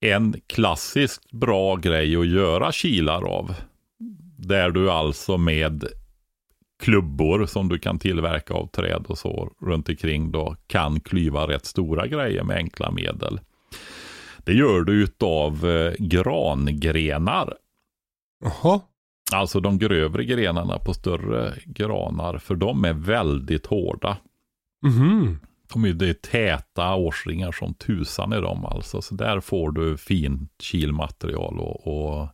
en 0.01 0.41
klassiskt 0.47 1.30
bra 1.30 1.76
grej 1.76 2.16
att 2.16 2.26
göra 2.26 2.72
kilar 2.72 3.22
av. 3.24 3.55
Där 4.36 4.70
du 4.70 4.91
alltså 4.91 5.39
med 5.39 5.89
klubbor 6.82 7.47
som 7.47 7.68
du 7.68 7.78
kan 7.78 7.99
tillverka 7.99 8.55
av 8.55 8.66
träd 8.66 9.05
och 9.09 9.18
så 9.18 9.53
runt 9.61 9.89
omkring 9.89 10.30
då 10.30 10.57
kan 10.66 11.01
klyva 11.01 11.49
rätt 11.49 11.66
stora 11.66 12.07
grejer 12.07 12.43
med 12.43 12.57
enkla 12.57 12.91
medel. 12.91 13.41
Det 14.39 14.53
gör 14.53 14.80
du 14.80 15.03
utav 15.03 15.70
eh, 15.70 15.93
grangrenar. 15.99 17.55
Jaha. 18.41 18.80
Alltså 19.32 19.61
de 19.61 19.78
grövre 19.78 20.24
grenarna 20.24 20.78
på 20.78 20.95
större 20.95 21.55
granar. 21.66 22.39
För 22.39 22.55
de 22.55 22.84
är 22.84 22.93
väldigt 22.93 23.66
hårda. 23.66 24.16
Mhm. 24.82 25.39
De 25.72 25.84
är, 25.84 25.93
det 25.93 26.09
är 26.09 26.14
täta 26.14 26.95
årsringar 26.95 27.53
som 27.53 27.74
tusan 27.74 28.32
i 28.32 28.41
dem 28.41 28.64
alltså. 28.64 29.03
Så 29.03 29.14
där 29.14 29.41
får 29.41 29.72
du 29.72 29.97
fint 29.97 30.53
kilmaterial 30.62 31.59
och, 31.61 31.86
och 31.86 32.28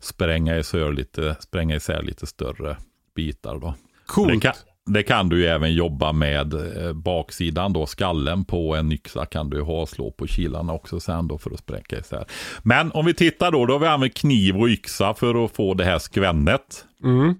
spränga, 0.00 0.58
isär 0.58 0.92
lite, 0.92 1.36
spränga 1.40 1.76
isär 1.76 2.02
lite 2.02 2.26
större 2.26 2.76
bitar 3.14 3.58
då. 3.58 3.74
Coolt. 4.06 4.32
Det 4.32 4.40
kan, 4.40 4.54
det 4.88 5.02
kan 5.02 5.28
du 5.28 5.40
ju 5.40 5.46
även 5.46 5.74
jobba 5.74 6.12
med 6.12 6.54
eh, 6.54 6.92
baksidan 6.92 7.72
då, 7.72 7.86
skallen 7.86 8.44
på 8.44 8.76
en 8.76 8.92
yxa 8.92 9.26
kan 9.26 9.50
du 9.50 9.62
ha 9.62 9.86
slå 9.86 10.10
på 10.10 10.26
kilarna 10.26 10.72
också 10.72 11.00
sen 11.00 11.28
då 11.28 11.38
för 11.38 11.50
att 11.50 11.58
spräcka 11.58 11.98
isär. 11.98 12.24
Men 12.62 12.92
om 12.92 13.06
vi 13.06 13.14
tittar 13.14 13.50
då, 13.50 13.66
då 13.66 13.74
har 13.74 13.80
vi 13.80 13.86
använt 13.86 14.14
kniv 14.14 14.56
och 14.56 14.68
yxa 14.68 15.14
för 15.14 15.44
att 15.44 15.52
få 15.52 15.74
det 15.74 15.84
här 15.84 15.98
skvännet. 15.98 16.84
Mm. 17.04 17.34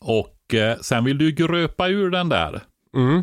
Och 0.00 0.54
eh, 0.54 0.78
sen 0.80 1.04
vill 1.04 1.18
du 1.18 1.32
gröpa 1.32 1.88
ur 1.88 2.10
den 2.10 2.28
där. 2.28 2.60
Mm. 2.96 3.22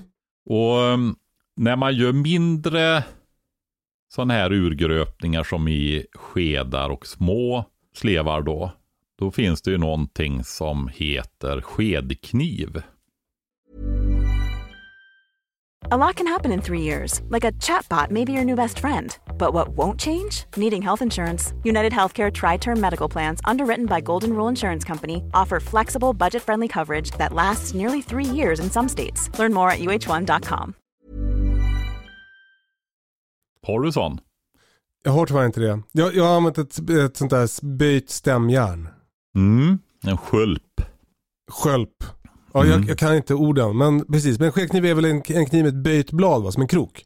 Och 0.49 0.77
um, 0.77 1.15
när 1.55 1.75
man 1.75 1.95
gör 1.95 2.11
mindre 2.11 3.03
sådana 4.09 4.33
här 4.33 4.53
urgröpningar 4.53 5.43
som 5.43 5.67
i 5.67 6.05
skedar 6.13 6.89
och 6.89 7.07
små 7.07 7.65
slevar 7.95 8.41
då, 8.41 8.71
då 9.19 9.31
finns 9.31 9.61
det 9.61 9.71
ju 9.71 9.77
någonting 9.77 10.43
som 10.43 10.87
heter 10.87 11.61
skedkniv. 11.61 12.81
A 15.83 15.97
lot 15.97 16.15
can 16.17 16.27
happen 16.27 16.51
in 16.51 16.61
three 16.61 16.81
years, 16.81 17.21
like 17.29 17.45
a 17.47 17.51
chatbot 17.53 18.11
may 18.11 18.25
be 18.25 18.31
your 18.33 18.43
new 18.43 18.55
best 18.55 18.79
friend. 18.79 19.17
But 19.37 19.53
what 19.53 19.69
won't 19.69 19.99
change? 19.99 20.43
Needing 20.57 20.81
health 20.81 21.01
insurance. 21.01 21.53
United 21.63 21.93
Healthcare 21.93 22.31
Tri 22.31 22.57
Term 22.57 22.79
Medical 22.79 23.09
Plans, 23.09 23.39
underwritten 23.45 23.85
by 23.85 24.01
Golden 24.01 24.33
Rule 24.33 24.49
Insurance 24.49 24.83
Company, 24.87 25.23
offer 25.33 25.59
flexible, 25.59 26.13
budget 26.13 26.43
friendly 26.43 26.67
coverage 26.67 27.11
that 27.17 27.33
lasts 27.33 27.73
nearly 27.73 28.01
three 28.01 28.25
years 28.25 28.59
in 28.59 28.69
some 28.69 28.89
states. 28.89 29.29
Learn 29.39 29.53
more 29.53 29.71
at 29.71 29.79
uh1.com. 29.79 30.73
Har 33.67 33.81
du 33.81 33.91
sån? 33.91 34.19
Jag 35.03 35.11
har 35.11 35.25
tyvärr 35.25 35.45
inte 35.45 35.59
det. 35.59 35.81
Jag, 35.91 36.15
jag 36.15 36.23
har 36.23 36.35
använt 36.37 36.57
ett, 36.57 36.89
ett 36.89 37.17
sånt 37.17 37.31
där 37.31 37.65
böjt 37.77 38.09
stämjärn. 38.09 38.87
Mm, 39.35 39.79
en 40.03 40.17
skulp. 40.17 40.81
Skölp. 41.51 42.03
Ja, 42.53 42.63
Mm. 42.65 42.71
jag, 42.81 42.89
jag 42.89 42.97
kan 42.97 43.15
inte 43.15 43.33
orden. 43.33 43.77
Men 43.77 44.05
precis. 44.05 44.39
Men 44.39 44.45
en 44.45 44.51
skedkniv 44.51 44.85
är 44.85 44.93
väl 44.93 45.05
en, 45.05 45.21
en 45.27 45.45
kniv 45.45 45.63
med 45.63 45.67
ett 45.67 45.83
böjt 45.83 46.11
blad 46.11 46.43
va? 46.43 46.51
Som 46.51 46.61
en 46.61 46.67
krok. 46.67 47.05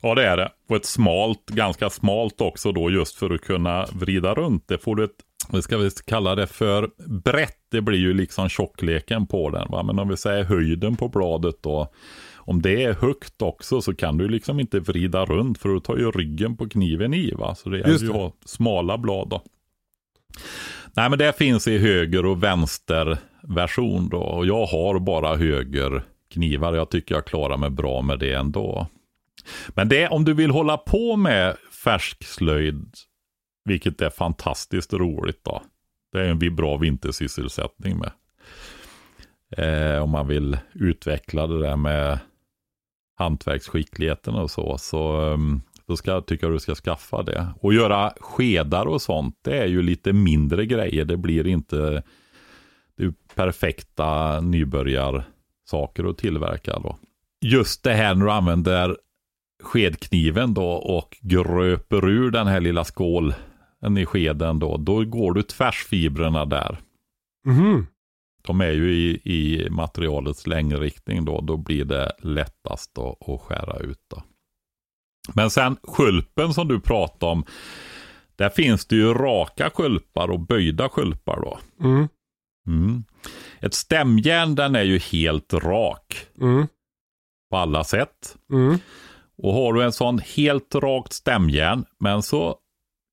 Ja, 0.00 0.14
det 0.14 0.26
är 0.26 0.36
det. 0.36 0.48
Och 0.68 0.76
ett 0.76 0.86
smalt, 0.86 1.46
ganska 1.46 1.90
smalt 1.90 2.40
också 2.40 2.72
då 2.72 2.90
just 2.90 3.16
för 3.16 3.30
att 3.34 3.40
kunna 3.40 3.86
vrida 3.92 4.34
runt. 4.34 4.68
Det 4.68 4.78
får 4.78 4.96
du 4.96 5.04
ett, 5.04 5.10
vad 5.48 5.64
ska 5.64 5.78
vi 5.78 5.90
kalla 6.06 6.34
det 6.34 6.46
för, 6.46 6.90
brett. 7.24 7.58
Det 7.70 7.80
blir 7.80 7.98
ju 7.98 8.14
liksom 8.14 8.48
tjockleken 8.48 9.26
på 9.26 9.50
den. 9.50 9.68
Va? 9.70 9.82
Men 9.82 9.98
om 9.98 10.08
vi 10.08 10.16
säger 10.16 10.44
höjden 10.44 10.96
på 10.96 11.08
bladet 11.08 11.62
då. 11.62 11.92
Om 12.44 12.62
det 12.62 12.84
är 12.84 12.92
högt 12.94 13.42
också 13.42 13.80
så 13.82 13.94
kan 13.94 14.18
du 14.18 14.28
liksom 14.28 14.60
inte 14.60 14.80
vrida 14.80 15.24
runt 15.24 15.58
för 15.58 15.68
då 15.68 15.80
tar 15.80 15.96
ju 15.96 16.10
ryggen 16.10 16.56
på 16.56 16.68
kniven 16.68 17.14
i. 17.14 17.30
Va? 17.34 17.54
Så 17.54 17.68
det 17.68 17.80
är 17.80 17.88
Just 17.88 18.02
ju 18.04 18.08
det. 18.12 18.30
smala 18.44 18.98
blad 18.98 19.28
då. 19.28 19.42
Nej 20.96 21.10
men 21.10 21.18
det 21.18 21.38
finns 21.38 21.68
i 21.68 21.78
höger 21.78 22.26
och 22.26 22.42
vänster 22.42 23.18
version 23.42 24.08
då. 24.08 24.20
Och 24.20 24.46
jag 24.46 24.66
har 24.66 24.98
bara 24.98 25.36
höger 25.36 26.02
knivar. 26.30 26.74
Jag 26.74 26.90
tycker 26.90 27.14
jag 27.14 27.24
klarar 27.24 27.56
mig 27.56 27.70
bra 27.70 28.02
med 28.02 28.18
det 28.18 28.32
ändå. 28.32 28.86
Men 29.68 29.88
det 29.88 30.08
om 30.08 30.24
du 30.24 30.34
vill 30.34 30.50
hålla 30.50 30.76
på 30.76 31.16
med 31.16 31.56
färskslöjd, 31.84 32.94
vilket 33.64 34.00
är 34.00 34.10
fantastiskt 34.10 34.92
roligt 34.92 35.44
då. 35.44 35.62
Det 36.12 36.20
är 36.20 36.28
en 36.28 36.56
bra 36.56 36.76
vintersysselsättning 36.76 37.98
med. 37.98 38.12
Eh, 39.56 40.02
om 40.02 40.10
man 40.10 40.28
vill 40.28 40.58
utveckla 40.72 41.46
det 41.46 41.58
där 41.60 41.76
med 41.76 42.18
hantverksskickligheten 43.18 44.34
och 44.34 44.50
så. 44.50 44.78
Så 44.78 45.20
um, 45.20 45.62
då 45.86 45.96
ska, 45.96 46.20
tycker 46.20 46.46
jag 46.46 46.54
du 46.54 46.60
ska 46.60 46.74
skaffa 46.74 47.22
det. 47.22 47.46
Och 47.60 47.74
göra 47.74 48.12
skedar 48.20 48.86
och 48.86 49.02
sånt, 49.02 49.38
det 49.42 49.58
är 49.58 49.66
ju 49.66 49.82
lite 49.82 50.12
mindre 50.12 50.66
grejer. 50.66 51.04
Det 51.04 51.16
blir 51.16 51.46
inte 51.46 52.02
det 53.02 53.06
är 53.06 53.34
perfekta 53.34 54.40
nybörjarsaker 54.40 56.10
att 56.10 56.18
tillverka 56.18 56.78
då. 56.78 56.96
Just 57.40 57.82
det 57.82 57.92
här 57.92 58.14
när 58.14 58.26
du 58.26 58.32
använder 58.32 58.96
skedkniven 59.62 60.54
då 60.54 60.70
och 60.70 61.18
gröper 61.20 62.08
ur 62.08 62.30
den 62.30 62.46
här 62.46 62.60
lilla 62.60 62.84
skålen 62.84 63.98
i 63.98 64.06
skeden 64.06 64.58
då, 64.58 64.76
då 64.76 65.04
går 65.04 65.32
du 65.32 65.42
tvärsfibrerna 65.42 66.44
där. 66.44 66.78
Mhm. 67.46 67.86
De 68.42 68.60
är 68.60 68.70
ju 68.70 68.92
i, 68.92 69.20
i 69.24 69.70
materialets 69.70 70.46
längdriktning 70.46 71.24
då, 71.24 71.40
då 71.40 71.56
blir 71.56 71.84
det 71.84 72.12
lättast 72.18 72.94
då, 72.94 73.16
att 73.20 73.40
skära 73.40 73.78
ut 73.78 74.00
då. 74.08 74.22
Men 75.34 75.50
sen 75.50 75.76
skulpen 75.82 76.54
som 76.54 76.68
du 76.68 76.80
pratade 76.80 77.32
om, 77.32 77.44
där 78.36 78.48
finns 78.50 78.86
det 78.86 78.96
ju 78.96 79.14
raka 79.14 79.70
skulpar 79.70 80.30
och 80.30 80.40
böjda 80.40 80.88
skulpar 80.88 81.40
då. 81.40 81.58
Mm. 81.80 82.08
Mm. 82.66 83.04
Ett 83.60 83.74
stämjärn 83.74 84.54
den 84.54 84.76
är 84.76 84.82
ju 84.82 84.98
helt 84.98 85.54
rak 85.54 86.26
Mm. 86.40 86.66
på 87.50 87.56
alla 87.56 87.84
sätt. 87.84 88.36
Mm. 88.52 88.78
Och 89.38 89.52
har 89.54 89.72
du 89.72 89.84
en 89.84 89.92
sån 89.92 90.18
helt 90.18 90.74
rakt 90.74 91.12
stämjärn, 91.12 91.84
men 92.00 92.22
så 92.22 92.56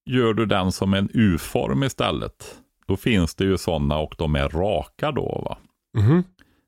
gör 0.05 0.33
du 0.33 0.45
den 0.45 0.71
som 0.71 0.93
en 0.93 1.09
U-form 1.13 1.83
istället. 1.83 2.55
Då 2.87 2.97
finns 2.97 3.35
det 3.35 3.43
ju 3.43 3.57
sådana 3.57 3.97
och 3.97 4.15
de 4.17 4.35
är 4.35 4.49
raka 4.49 5.11
då 5.11 5.41
va. 5.45 5.57
Mhm. 5.97 6.23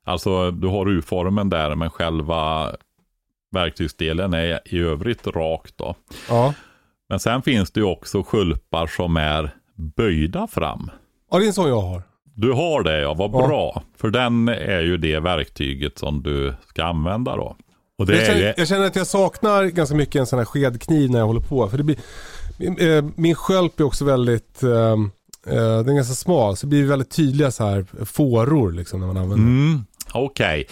Alltså 0.05 0.51
du 0.51 0.67
har 0.67 0.89
U-formen 0.89 1.49
där 1.49 1.75
men 1.75 1.89
själva 1.89 2.71
verktygsdelen 3.51 4.33
är 4.33 4.59
i 4.65 4.79
övrigt 4.79 5.27
rakt 5.27 5.77
då. 5.77 5.95
Ja. 6.29 6.53
Men 7.09 7.19
sen 7.19 7.41
finns 7.41 7.71
det 7.71 7.79
ju 7.79 7.85
också 7.85 8.23
skulpar 8.23 8.87
som 8.87 9.17
är 9.17 9.55
böjda 9.75 10.47
fram. 10.47 10.91
ja, 11.31 11.37
det 11.37 11.43
är 11.45 11.47
en 11.47 11.53
sån 11.53 11.67
jag 11.69 11.81
har. 11.81 12.03
Du 12.41 12.51
har 12.51 12.83
det 12.83 12.99
ja, 12.99 13.13
vad 13.13 13.31
Ja. 13.33 13.47
bra. 13.47 13.83
För 13.97 14.09
den 14.09 14.47
är 14.49 14.81
ju 14.81 14.97
det 14.97 15.19
verktyget 15.19 15.97
som 15.97 16.23
du 16.23 16.53
ska 16.69 16.83
använda 16.83 17.35
då. 17.35 17.55
Och 17.97 18.05
det 18.05 18.13
Jag 18.13 18.21
är 18.21 18.27
känner, 18.27 18.41
ju, 18.41 18.53
jag 18.57 18.67
känner 18.67 18.85
att 18.85 18.95
jag 18.95 19.07
saknar 19.07 19.65
ganska 19.65 19.95
mycket 19.95 20.15
en 20.15 20.25
sån 20.25 20.39
här 20.39 20.45
skedkniv 20.45 21.09
när 21.11 21.19
jag 21.19 21.25
håller 21.27 21.41
på. 21.41 21.69
För 21.69 21.77
det 21.77 21.83
blir, 21.83 21.97
min, 22.57 22.77
eh, 22.77 23.05
min 23.15 23.35
skölp 23.35 23.79
är 23.79 23.83
också 23.83 24.05
väldigt, 24.05 24.63
eh, 24.63 24.71
eh, 24.71 25.77
den 25.77 25.89
är 25.89 25.93
ganska 25.93 26.13
smal. 26.13 26.57
Så 26.57 26.65
det 26.65 26.69
blir 26.69 26.85
väldigt 26.85 27.09
tydliga 27.11 27.51
så 27.51 27.65
här 27.65 28.05
fåror 28.05 28.71
liksom 28.71 28.99
när 28.99 29.07
man 29.07 29.17
använder. 29.17 29.45
Mm, 29.47 29.85
Okej. 30.13 30.67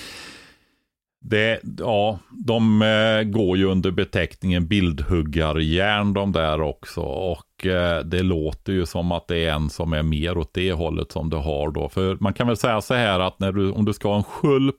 Det, 1.22 1.60
ja, 1.80 2.20
de 2.32 2.80
går 3.26 3.58
ju 3.58 3.66
under 3.66 3.92
beteckningen 3.92 4.68
bildhuggarjärn 4.68 6.14
de 6.14 6.32
där 6.32 6.62
också. 6.62 7.02
Och 7.02 7.44
Eh, 7.66 8.00
det 8.00 8.24
låter 8.24 8.74
ju 8.74 8.86
som 8.86 9.12
att 9.12 9.28
det 9.28 9.46
är 9.46 9.54
en 9.54 9.70
som 9.70 9.94
är 9.94 10.04
mer 10.04 10.38
åt 10.38 10.54
det 10.54 10.72
hållet 10.72 11.12
som 11.12 11.30
du 11.30 11.38
har 11.38 11.72
då. 11.72 11.90
För 11.90 12.18
man 12.20 12.34
kan 12.34 12.48
väl 12.48 12.58
säga 12.58 12.82
så 12.82 12.94
här 12.94 13.20
att 13.20 13.40
när 13.40 13.52
du, 13.52 13.72
om 13.72 13.86
du 13.86 13.94
ska 13.94 14.10
ha 14.10 14.18
en 14.18 14.24
skulp 14.24 14.76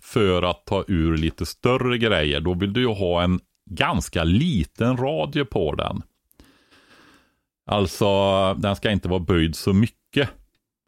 för 0.00 0.42
att 0.42 0.66
ta 0.66 0.84
ur 0.88 1.16
lite 1.16 1.46
större 1.46 1.98
grejer, 1.98 2.40
då 2.40 2.54
vill 2.54 2.72
du 2.72 2.80
ju 2.80 2.94
ha 2.94 3.22
en 3.22 3.40
ganska 3.70 4.24
liten 4.24 4.96
radie 4.96 5.44
på 5.44 5.74
den. 5.74 6.02
Alltså, 7.66 8.54
den 8.54 8.76
ska 8.76 8.90
inte 8.90 9.08
vara 9.08 9.20
böjd 9.20 9.56
så 9.56 9.72
mycket. 9.72 10.28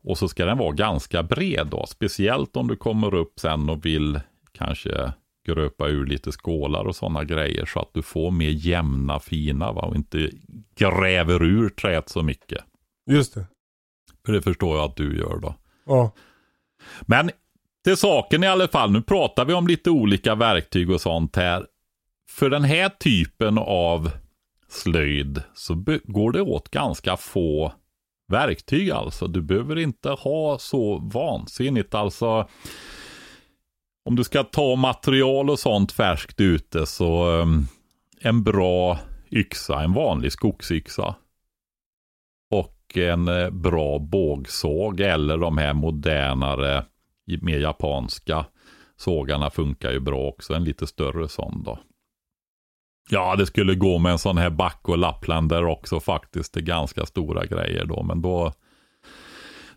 Och 0.05 0.19
så 0.19 0.29
ska 0.29 0.45
den 0.45 0.59
vara 0.59 0.73
ganska 0.73 1.23
bred 1.23 1.67
då. 1.71 1.87
Speciellt 1.87 2.57
om 2.57 2.69
du 2.69 2.77
kommer 2.77 3.15
upp 3.15 3.41
sen 3.41 3.71
och 3.71 3.87
vill 3.87 4.21
kanske 4.53 5.13
gröpa 5.47 5.89
ur 5.89 6.07
lite 6.07 6.33
skålar 6.33 6.85
och 6.85 6.97
sådana 6.97 7.25
grejer. 7.25 7.67
Så 7.67 7.81
att 7.81 7.91
du 7.93 8.03
får 8.03 8.31
mer 8.31 8.51
jämna 8.51 9.21
fina 9.21 9.73
va? 9.73 9.83
och 9.83 9.97
inte 9.97 10.31
gräver 10.77 11.43
ur 11.43 11.69
träet 11.69 12.09
så 12.09 12.23
mycket. 12.23 12.65
Just 13.11 13.35
det. 13.35 13.47
För 14.27 14.33
det 14.33 14.43
förstår 14.43 14.77
jag 14.77 14.85
att 14.85 14.97
du 14.97 15.19
gör 15.19 15.39
då. 15.39 15.55
Ja. 15.87 16.13
Men 17.03 17.31
till 17.85 17.97
saken 17.97 18.45
i 18.45 18.47
alla 18.47 18.69
fall, 18.69 18.91
nu 18.91 19.03
pratar 19.03 19.45
vi 19.45 19.55
om 19.55 19.67
lite 19.67 19.91
olika 19.91 20.35
verktyg 20.35 20.91
och 20.91 21.01
sånt 21.01 21.37
här. 21.37 21.67
För 22.31 22.51
den 22.51 22.65
här 22.65 22.89
typen 22.89 23.59
av 23.59 24.11
slöjd 24.69 25.43
så 25.55 25.85
går 26.05 26.33
det 26.33 26.43
åt 26.43 26.69
ganska 26.69 27.17
få 27.17 27.73
verktyg 28.29 28.91
alltså. 28.91 29.27
Du 29.27 29.43
behöver 29.43 29.79
inte 29.79 30.11
ha 30.11 30.59
så 30.59 30.99
vansinnigt 30.99 31.95
alltså. 31.95 32.49
Om 34.05 34.17
du 34.17 34.25
ska 34.25 34.45
ta 34.45 34.77
material 34.77 35.51
och 35.51 35.59
sånt 35.59 35.93
färskt 35.93 36.41
ute 36.41 36.87
så 36.87 37.27
um, 37.27 37.67
en 38.21 38.43
bra 38.43 38.99
yxa, 39.31 39.83
en 39.83 39.93
vanlig 39.93 40.33
skogsyxa. 40.33 41.15
Och 42.51 42.97
en 42.97 43.29
uh, 43.29 43.51
bra 43.51 43.99
bågsåg 43.99 45.01
eller 45.01 45.39
de 45.39 45.59
här 45.59 45.75
modernare, 45.75 46.85
mer 47.41 47.59
japanska 47.59 48.47
sågarna 48.97 49.51
funkar 49.51 49.91
ju 49.91 50.01
bra 50.01 50.29
också. 50.29 50.55
En 50.55 50.65
lite 50.65 50.87
större 50.87 51.29
sån 51.29 51.63
då. 51.63 51.79
Ja, 53.11 53.37
det 53.37 53.47
skulle 53.47 53.75
gå 53.75 53.99
med 53.99 54.13
en 54.13 54.19
sån 54.19 54.39
här 54.39 54.51
back 54.51 54.81
och 54.83 54.99
lapplander 54.99 55.65
också 55.65 56.01
faktiskt. 56.01 56.55
Det 56.55 56.61
är 56.61 56.65
ganska 56.65 57.07
stora 57.07 57.47
grejer 57.47 57.85
då. 57.85 58.03
Men 58.03 58.23
då, 58.23 58.53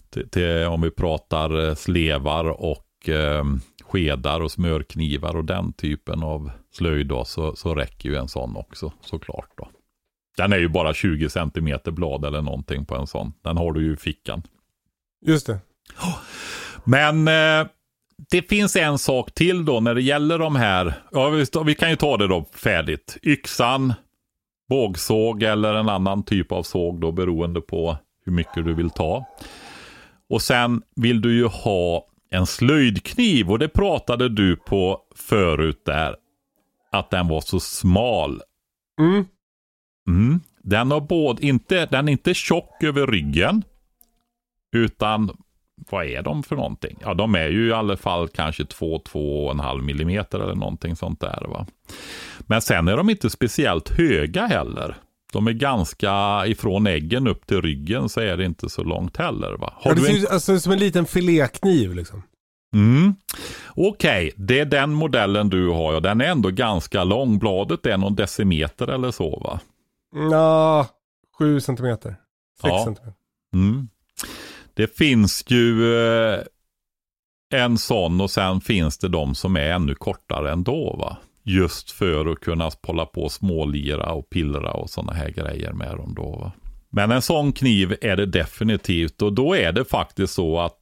till, 0.10 0.30
till, 0.30 0.66
om 0.66 0.82
vi 0.82 0.92
pratar 0.92 1.68
eh, 1.68 1.76
slevar 1.76 2.46
och 2.46 3.10
eh, 3.10 3.44
skedar 3.88 4.40
och 4.40 4.52
smörknivar 4.52 5.36
och 5.36 5.46
den 5.46 5.74
typen 5.74 6.24
av 6.24 6.52
slöjd 6.72 7.08
då, 7.08 7.26
så, 7.26 7.56
så 7.56 7.76
räcker 7.76 8.10
ju 8.10 8.16
en 8.16 8.28
sån 8.28 8.56
också 8.56 8.92
såklart 9.02 9.50
då. 9.58 9.70
Den 10.38 10.54
är 10.54 10.58
ju 10.58 10.68
bara 10.68 10.94
20 10.94 11.30
cm 11.30 11.80
blad 11.86 12.26
eller 12.26 12.42
någonting 12.42 12.86
på 12.86 12.96
en 12.96 13.08
sån. 13.08 13.34
Den 13.42 13.58
har 13.58 13.72
du 13.72 13.84
ju 13.84 13.94
i 13.94 13.98
fickan. 13.98 14.42
Just 15.26 15.48
det. 15.48 15.60
Men 16.84 17.28
eh, 17.28 17.68
det 18.32 18.50
finns 18.50 18.76
en 18.76 18.98
sak 18.98 19.32
till 19.34 19.66
då 19.66 19.80
när 19.80 19.96
det 19.96 20.02
gäller 20.02 20.40
de 20.40 20.56
här. 20.56 20.94
Ja, 21.12 21.30
vi, 21.30 21.46
vi 21.66 21.76
kan 21.76 21.90
ju 21.90 21.96
ta 21.96 22.18
det 22.18 22.28
då 22.28 22.46
färdigt. 22.54 23.18
Yxan, 23.24 23.94
bågsåg 24.70 25.44
eller 25.44 25.74
en 25.74 25.90
annan 25.90 26.24
typ 26.24 26.52
av 26.52 26.64
såg 26.64 27.02
då 27.02 27.12
beroende 27.12 27.62
på 27.62 27.98
hur 28.26 28.32
mycket 28.32 28.66
du 28.66 28.74
vill 28.74 28.90
ta. 28.90 29.26
Och 30.30 30.42
sen 30.42 30.82
vill 30.96 31.22
du 31.22 31.36
ju 31.36 31.46
ha 31.46 32.08
en 32.36 32.46
slöjdkniv 32.46 33.52
och 33.52 33.60
det 33.60 33.68
pratade 33.68 34.30
du 34.30 34.56
på 34.56 35.02
förut 35.16 35.82
där. 35.86 36.16
Att 36.92 37.10
den 37.10 37.28
var 37.28 37.42
så 37.42 37.60
smal. 37.60 38.42
Mm. 39.00 39.26
Mm. 40.08 40.40
Den, 40.64 40.92
har 40.92 41.02
både, 41.02 41.46
inte, 41.46 41.86
den 41.86 42.08
är 42.08 42.12
inte 42.12 42.34
tjock 42.34 42.84
över 42.84 43.08
ryggen. 43.08 43.64
Utan 44.76 45.38
vad 45.90 46.06
är 46.06 46.22
de 46.22 46.44
för 46.44 46.56
någonting? 46.56 46.98
Ja, 47.02 47.14
de 47.14 47.36
är 47.36 47.48
ju 47.50 47.68
i 47.68 47.74
alla 47.74 47.98
fall 47.98 48.28
kanske 48.28 48.64
2-2,5 48.64 49.82
millimeter 49.82 50.40
eller 50.40 50.56
någonting 50.56 50.96
sånt 50.96 51.20
där. 51.20 51.46
Va? 51.48 51.66
Men 52.40 52.62
sen 52.62 52.88
är 52.88 52.98
de 52.98 53.10
inte 53.10 53.30
speciellt 53.30 53.90
höga 53.90 54.46
heller. 54.46 54.96
De 55.36 55.48
är 55.48 55.54
ganska 55.54 56.44
ifrån 56.46 56.88
äggen 56.88 57.28
upp 57.28 57.48
till 57.48 57.62
ryggen 57.62 58.10
så 58.10 58.20
är 58.20 58.38
det 58.38 58.46
inte 58.46 58.70
så 58.70 58.84
långt 58.84 59.18
heller. 59.18 59.58
Va? 59.58 59.74
Har 59.76 59.92
ja, 59.92 59.96
det 59.96 60.02
ser 60.02 60.20
en... 60.20 60.28
alltså, 60.32 60.60
som 60.60 60.72
en 60.72 60.80
liten 60.80 61.06
filékniv 61.06 61.96
liksom. 61.96 62.24
Mm. 62.74 63.16
Okej, 63.70 64.28
okay, 64.28 64.46
det 64.46 64.60
är 64.60 64.66
den 64.66 64.94
modellen 64.94 65.50
du 65.50 65.70
har. 65.70 65.94
Ja. 65.94 66.00
Den 66.00 66.22
är 66.22 66.26
ändå 66.26 66.50
ganska 66.50 67.04
lång. 67.04 67.40
Bladet 67.40 67.86
är 67.86 67.98
någon 67.98 68.16
decimeter 68.16 68.88
eller 68.88 69.12
så 69.12 69.40
va? 69.40 69.60
Ja, 70.32 70.88
sju 71.38 71.62
centimeter. 71.62 72.10
Sex 72.62 72.72
ja. 72.72 72.84
centimeter. 72.86 73.14
Mm. 73.54 73.90
Det 74.74 74.98
finns 74.98 75.46
ju 75.48 75.96
eh, 75.96 76.40
en 77.54 77.78
sån 77.78 78.22
och 78.22 78.32
sen 78.32 78.62
finns 78.62 78.98
det 78.98 79.08
de 79.08 79.36
som 79.36 79.56
är 79.56 79.72
ännu 79.72 79.96
kortare 79.96 80.52
ändå 80.52 80.96
va. 81.00 81.18
Just 81.48 81.92
för 81.92 82.32
att 82.32 82.40
kunna 82.40 82.72
hålla 82.84 83.06
på 83.06 83.30
smålira 83.30 84.14
och 84.14 84.30
pillra 84.30 84.72
och 84.72 84.90
sådana 84.90 85.14
här 85.14 85.30
grejer 85.30 85.74
med 85.74 85.98
dem 85.98 86.14
då 86.16 86.32
va. 86.32 86.52
Men 86.90 87.12
en 87.12 87.22
sån 87.22 87.52
kniv 87.52 87.96
är 88.02 88.16
det 88.16 88.26
definitivt 88.26 89.22
och 89.22 89.34
då 89.34 89.56
är 89.56 89.72
det 89.72 89.86
faktiskt 89.86 90.34
så 90.34 90.60
att 90.60 90.78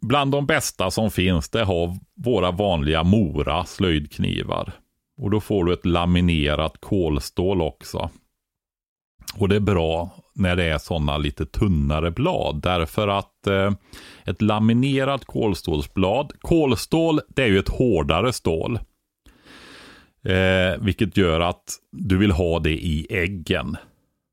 bland 0.00 0.32
de 0.32 0.46
bästa 0.46 0.90
som 0.90 1.10
finns 1.10 1.48
det 1.48 1.64
har 1.64 1.98
våra 2.16 2.50
vanliga 2.50 3.04
Mora 3.04 3.64
slöjdknivar. 3.64 4.72
Och 5.20 5.30
då 5.30 5.40
får 5.40 5.64
du 5.64 5.72
ett 5.72 5.86
laminerat 5.86 6.80
kolstål 6.80 7.62
också. 7.62 8.10
Och 9.34 9.48
det 9.48 9.56
är 9.56 9.60
bra 9.60 10.10
när 10.34 10.56
det 10.56 10.64
är 10.64 10.78
sådana 10.78 11.18
lite 11.18 11.46
tunnare 11.46 12.10
blad. 12.10 12.60
Därför 12.62 13.08
att 13.08 13.46
eh, 13.46 13.72
ett 14.24 14.42
laminerat 14.42 15.24
kolstålsblad, 15.24 16.32
kolstål 16.40 17.20
det 17.28 17.42
är 17.42 17.46
ju 17.46 17.58
ett 17.58 17.68
hårdare 17.68 18.32
stål. 18.32 18.78
Eh, 20.28 20.78
vilket 20.80 21.16
gör 21.16 21.40
att 21.40 21.64
du 21.92 22.18
vill 22.18 22.30
ha 22.30 22.58
det 22.58 22.72
i 22.72 23.06
äggen. 23.10 23.76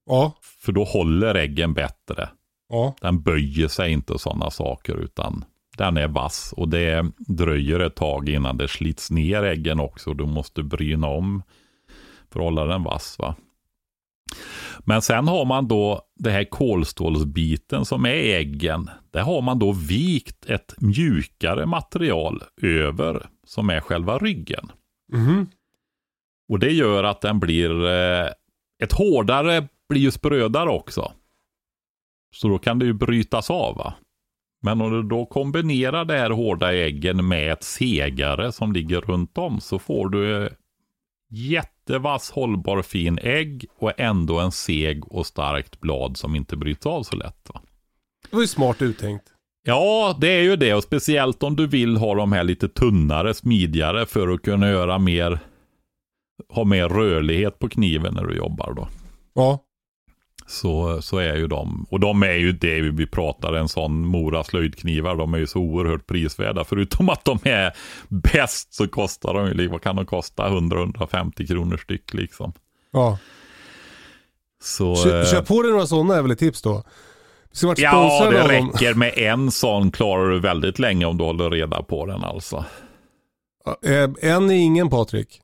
Ja. 0.06 0.34
För 0.60 0.72
då 0.72 0.84
håller 0.84 1.36
äggen 1.36 1.74
bättre. 1.74 2.30
Ja. 2.70 2.96
Den 3.02 3.22
böjer 3.22 3.68
sig 3.68 3.91
inte 3.91 4.14
och 4.14 4.22
sådana 4.22 4.52
saker 4.52 4.96
utan 4.96 5.46
den 5.78 5.98
är 5.98 6.08
vass 6.08 6.54
och 6.58 6.70
det 6.70 7.12
dröjer 7.18 7.80
ett 7.80 7.96
tag 7.96 8.30
innan 8.30 8.58
det 8.58 8.68
slits 8.68 9.12
ner 9.12 9.43
äggen 9.43 9.80
också. 9.80 10.14
Du 10.14 10.26
måste 10.26 10.64
bryna 10.64 11.08
om 11.08 11.43
för 12.32 12.39
att 12.39 12.43
hålla 12.43 12.66
den 12.66 12.84
vass. 12.84 13.16
Va? 13.20 13.36
Men 14.80 15.02
sen 15.02 15.28
har 15.28 15.46
man 15.46 15.68
då 15.68 16.02
det 16.16 16.32
här 16.32 16.43
kolstålsbiten 16.43 17.86
som 17.86 18.06
är 18.06 18.10
äggen. 18.36 18.89
Där 19.12 19.22
har 19.22 19.41
man 19.41 19.60
då 19.60 19.72
vikt 19.72 20.46
ett 20.46 20.76
mjukare 20.78 21.66
material 21.66 22.43
över 22.62 23.26
som 23.48 23.70
är 23.70 23.80
själva 23.80 24.18
ryggen. 24.18 24.72
Mm. 25.14 25.48
Och 26.50 26.60
det 26.60 26.72
gör 26.72 27.04
att 27.04 27.22
den 27.22 27.39
blir 27.39 27.86
eh, 27.86 28.28
ett 28.84 28.91
hårdare 28.91 29.68
blir 29.89 30.02
ju 30.02 30.12
sprödare 30.12 30.70
också. 30.70 31.12
Så 32.36 32.48
då 32.48 32.58
kan 32.58 32.80
det 32.80 32.86
ju 32.86 32.93
brytas 32.93 33.50
av. 33.50 33.78
Va? 33.78 33.93
Men 34.62 34.82
om 34.82 34.91
du 34.91 35.04
då 35.04 35.26
kombinerar 35.26 36.06
det 36.06 36.18
här 36.18 36.30
hårda 36.30 36.74
äggen 36.74 37.28
med 37.28 37.52
ett 37.52 37.64
segare 37.64 38.52
som 38.52 38.74
ligger 38.74 39.02
runt 39.02 39.38
om 39.38 39.60
så 39.60 39.80
får 39.80 40.10
du 40.10 40.50
jättevass 41.30 42.32
hållbar 42.32 42.82
fin 42.82 43.20
ägg 43.22 43.66
och 43.80 44.00
ändå 44.00 44.39
en 44.39 44.52
seg 44.52 45.12
och 45.12 45.26
starkt 45.26 45.80
blad 45.80 46.18
som 46.18 46.36
inte 46.36 46.58
bryts 46.58 46.86
av 46.86 47.04
så 47.04 47.16
lätt. 47.16 47.50
Va? 47.54 47.62
Det 48.30 48.36
var 48.36 48.41
ju 48.41 48.48
smart 48.48 48.82
uttänkt. 48.82 49.32
Ja, 49.68 50.18
det 50.22 50.28
är 50.28 50.41
ju 50.41 50.56
det 50.56 50.74
och 50.74 50.84
speciellt 50.84 51.43
om 51.43 51.56
du 51.56 51.68
vill 51.68 51.98
ha 51.98 52.16
de 52.16 52.32
här 52.32 52.43
lite 52.43 52.70
tunnare, 52.70 53.34
smidigare 53.34 54.06
för 54.06 54.28
att 54.28 54.41
kunna 54.41 54.70
göra 54.70 55.00
mer, 55.00 55.39
ha 56.49 56.63
mer 56.63 56.89
rörlighet 56.89 57.59
på 57.59 57.69
kniven 57.69 58.13
när 58.13 58.25
du 58.25 58.36
jobbar 58.36 58.73
då. 58.73 58.88
Ja. 59.33 59.59
Så, 60.47 61.01
så 61.01 61.17
är 61.17 61.36
ju 61.36 61.47
de, 61.47 61.86
och 61.89 61.99
de 61.99 62.23
är 62.23 62.33
ju 62.33 62.51
det 62.51 62.81
vi 62.81 63.07
pratar, 63.07 63.53
en 63.53 63.69
sån 63.69 64.05
Mora 64.05 64.43
slöjdknivar, 64.43 65.15
de 65.15 65.33
är 65.33 65.38
ju 65.38 65.47
så 65.47 65.59
oerhört 65.59 66.07
prisvärda. 66.07 66.63
Förutom 66.63 67.09
att 67.09 67.25
de 67.25 67.39
är 67.43 67.73
bäst 68.07 68.73
så 68.73 68.88
kostar 68.88 69.33
de 69.33 69.47
ju, 69.47 69.67
vad 69.67 69.81
kan 69.81 69.95
de 69.95 70.05
kosta, 70.05 70.49
100-150 70.49 71.47
kronor 71.47 71.77
styck 71.77 72.13
liksom. 72.13 72.53
Ja. 72.91 73.17
Så, 74.63 74.95
Kör, 74.95 75.19
eh, 75.19 75.25
kör 75.25 75.41
på 75.41 75.61
dig 75.61 75.71
några 75.71 75.88
sådana 75.88 76.15
är 76.15 76.21
väl 76.21 76.31
ett 76.31 76.39
tips 76.39 76.61
då? 76.61 76.83
Ja, 77.77 78.29
det 78.31 78.47
räcker 78.47 78.93
med 78.93 79.17
en 79.17 79.51
sån 79.51 79.91
klarar 79.91 80.29
du 80.29 80.39
väldigt 80.39 80.79
länge 80.79 81.05
om 81.05 81.17
du 81.17 81.23
håller 81.23 81.49
reda 81.49 81.83
på 81.83 82.05
den 82.05 82.23
alltså. 82.23 82.65
Eh, 83.86 84.09
en 84.21 84.51
är 84.51 84.55
ingen 84.55 84.89
Patrik. 84.89 85.41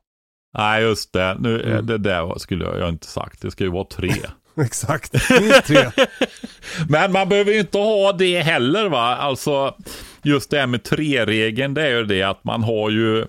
Nej, 0.54 0.82
just 0.82 1.12
det. 1.12 1.36
Nu, 1.40 1.62
mm. 1.62 1.86
Det 1.86 1.98
där 1.98 2.38
skulle 2.38 2.64
jag, 2.64 2.78
jag 2.78 2.88
inte 2.88 3.06
sagt. 3.06 3.42
Det 3.42 3.50
ska 3.50 3.64
ju 3.64 3.70
vara 3.70 3.84
tre. 3.84 4.12
Exakt, 4.56 5.30
minst 5.40 5.64
tre. 5.64 5.90
Men 6.88 7.12
man 7.12 7.28
behöver 7.28 7.52
ju 7.52 7.60
inte 7.60 7.78
ha 7.78 8.12
det 8.12 8.40
heller 8.40 8.88
va. 8.88 9.16
Alltså 9.16 9.74
just 10.22 10.50
det 10.50 10.58
här 10.58 10.66
med 10.66 10.82
tre-regeln 10.82 11.74
det 11.74 11.82
är 11.82 11.98
ju 11.98 12.04
det 12.04 12.22
att 12.22 12.44
man 12.44 12.62
har 12.62 12.90
ju 12.90 13.26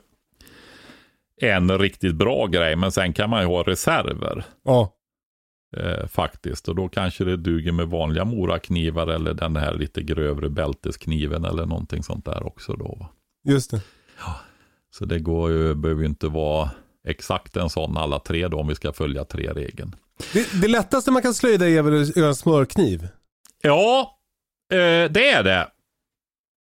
en 1.42 1.78
riktigt 1.78 2.16
bra 2.16 2.48
grej 2.48 2.76
men 2.76 2.92
sen 2.92 3.14
kan 3.14 3.30
man 3.30 3.42
ju 3.42 3.48
ha 3.48 3.64
reserver. 3.64 4.44
Ja. 4.64 4.94
Eh, 5.78 6.08
faktiskt 6.08 6.68
och 6.68 6.76
då 6.76 6.90
kanske 6.90 7.24
det 7.24 7.38
duger 7.38 7.72
med 7.72 7.88
vanliga 7.88 8.26
moraknivar 8.26 9.08
eller 9.08 9.34
den 9.34 9.56
här 9.56 9.74
lite 9.74 10.02
grövre 10.02 10.50
bälteskniven 10.50 11.46
eller 11.46 11.66
någonting 11.66 12.04
sånt 12.04 12.26
där 12.26 12.48
också 12.48 12.74
då. 12.74 12.98
Va? 13.00 13.10
Just 13.48 13.72
det. 13.72 13.82
Ja. 14.20 14.36
Så 14.92 15.06
det 15.06 15.20
går 15.20 15.52
ju, 15.52 15.76
behöver 15.76 16.02
ju 16.02 16.08
inte 16.08 16.28
vara 16.28 16.70
exakt 17.08 17.58
en 17.58 17.70
sån 17.70 17.98
alla 17.98 18.20
tre 18.20 18.48
då 18.48 18.60
om 18.60 18.68
vi 18.68 18.76
ska 18.76 18.94
följa 18.94 19.26
tre-regeln. 19.26 19.96
Det, 20.34 20.62
det 20.62 20.68
lättaste 20.68 21.12
man 21.12 21.22
kan 21.22 21.34
slöjda 21.34 21.70
är 21.70 21.82
väl 21.82 22.02
att 22.02 22.16
göra 22.16 22.28
en 22.28 22.36
smörkniv? 22.36 23.08
Ja, 23.62 24.20
eh, 24.72 25.12
det 25.12 25.30
är 25.30 25.44
det. 25.44 25.68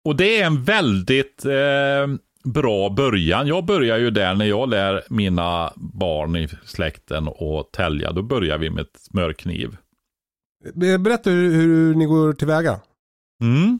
Och 0.05 0.15
det 0.15 0.41
är 0.41 0.45
en 0.45 0.63
väldigt 0.63 1.45
eh, 1.45 2.07
bra 2.43 2.89
början. 2.89 3.47
Jag 3.47 3.65
börjar 3.65 3.97
ju 3.97 4.11
där 4.11 4.35
när 4.35 4.45
jag 4.45 4.69
lär 4.69 5.03
mina 5.09 5.73
barn 5.75 6.35
i 6.35 6.49
släkten 6.65 7.27
att 7.27 7.71
tälja. 7.71 8.11
Då 8.11 8.21
börjar 8.21 8.57
vi 8.57 8.69
med 8.69 8.85
smörkniv. 8.97 9.77
Berätta 10.73 11.29
hur, 11.29 11.53
hur 11.53 11.95
ni 11.95 12.05
går 12.05 12.33
tillväga. 12.33 12.79
Mm. 13.41 13.79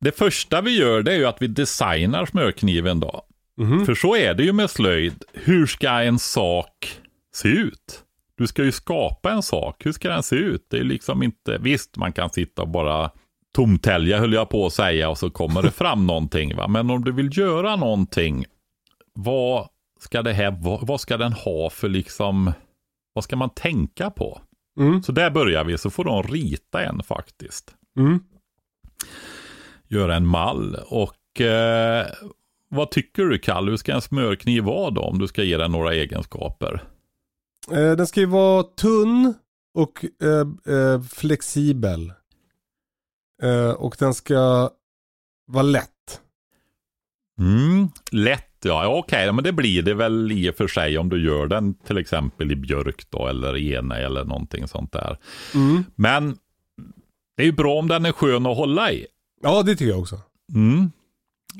Det 0.00 0.12
första 0.12 0.60
vi 0.60 0.78
gör 0.78 1.02
det 1.02 1.12
är 1.12 1.16
ju 1.16 1.26
att 1.26 1.42
vi 1.42 1.46
designar 1.46 2.26
smörkniven 2.26 3.00
då. 3.00 3.22
Mm. 3.60 3.86
För 3.86 3.94
så 3.94 4.16
är 4.16 4.34
det 4.34 4.44
ju 4.44 4.52
med 4.52 4.70
slöjd. 4.70 5.24
Hur 5.32 5.66
ska 5.66 5.90
en 5.90 6.18
sak 6.18 6.98
se 7.34 7.48
ut? 7.48 8.02
Du 8.38 8.46
ska 8.46 8.64
ju 8.64 8.72
skapa 8.72 9.30
en 9.30 9.42
sak. 9.42 9.86
Hur 9.86 9.92
ska 9.92 10.08
den 10.08 10.22
se 10.22 10.36
ut? 10.36 10.66
Det 10.70 10.78
är 10.78 10.84
liksom 10.84 11.22
inte, 11.22 11.58
visst 11.58 11.96
man 11.96 12.12
kan 12.12 12.30
sitta 12.30 12.62
och 12.62 12.68
bara 12.68 13.10
tomtälja 13.54 14.18
höll 14.18 14.32
jag 14.32 14.48
på 14.48 14.66
att 14.66 14.72
säga 14.72 15.08
och 15.08 15.18
så 15.18 15.30
kommer 15.30 15.62
det 15.62 15.70
fram 15.70 16.06
någonting. 16.06 16.56
Va? 16.56 16.68
Men 16.68 16.90
om 16.90 17.04
du 17.04 17.12
vill 17.12 17.38
göra 17.38 17.76
någonting, 17.76 18.44
vad 19.14 19.68
ska 20.00 20.22
det 20.22 20.32
här, 20.32 20.50
vad, 20.50 20.86
vad 20.86 21.00
ska 21.00 21.16
den 21.16 21.32
ha 21.32 21.70
för 21.70 21.88
liksom, 21.88 22.52
vad 23.12 23.24
ska 23.24 23.36
man 23.36 23.50
tänka 23.50 24.10
på? 24.10 24.40
Mm. 24.78 25.02
Så 25.02 25.12
där 25.12 25.30
börjar 25.30 25.64
vi, 25.64 25.78
så 25.78 25.90
får 25.90 26.04
de 26.04 26.22
rita 26.22 26.84
en 26.84 27.02
faktiskt. 27.02 27.74
Mm. 27.98 28.20
Göra 29.88 30.14
en 30.14 30.26
mall 30.26 30.76
och 30.86 31.40
eh, 31.40 32.06
vad 32.68 32.90
tycker 32.90 33.22
du 33.22 33.38
Kalle, 33.38 33.70
hur 33.70 33.76
ska 33.76 33.94
en 33.94 34.00
smörkniv 34.00 34.64
vara 34.64 34.90
då 34.90 35.00
om 35.00 35.18
du 35.18 35.28
ska 35.28 35.42
ge 35.42 35.56
den 35.56 35.72
några 35.72 35.94
egenskaper? 35.94 36.84
Eh, 37.70 37.92
den 37.92 38.06
ska 38.06 38.20
ju 38.20 38.26
vara 38.26 38.62
tunn 38.62 39.34
och 39.74 40.04
eh, 40.22 40.74
eh, 40.76 41.02
flexibel. 41.02 42.12
Eh, 43.42 43.70
och 43.70 43.96
den 43.98 44.14
ska 44.14 44.70
vara 45.46 45.62
lätt. 45.62 46.20
Mm, 47.38 47.88
lätt 48.10 48.56
ja, 48.66 48.86
okej, 48.86 48.98
okay. 48.98 49.32
men 49.32 49.44
det 49.44 49.52
blir 49.52 49.82
det 49.82 49.94
väl 49.94 50.32
i 50.32 50.50
och 50.50 50.54
för 50.54 50.68
sig 50.68 50.98
om 50.98 51.08
du 51.08 51.24
gör 51.24 51.46
den 51.46 51.74
till 51.74 51.98
exempel 51.98 52.52
i 52.52 52.56
björk 52.56 53.10
då 53.10 53.26
eller 53.26 53.56
ene 53.56 53.96
eller 53.96 54.24
någonting 54.24 54.68
sånt 54.68 54.92
där. 54.92 55.18
Mm. 55.54 55.84
Men 55.94 56.38
det 57.36 57.42
är 57.42 57.46
ju 57.46 57.52
bra 57.52 57.78
om 57.78 57.88
den 57.88 58.06
är 58.06 58.12
skön 58.12 58.46
att 58.46 58.56
hålla 58.56 58.92
i. 58.92 59.06
Ja, 59.42 59.62
det 59.62 59.76
tycker 59.76 59.90
jag 59.90 60.00
också. 60.00 60.20
Mm. 60.54 60.90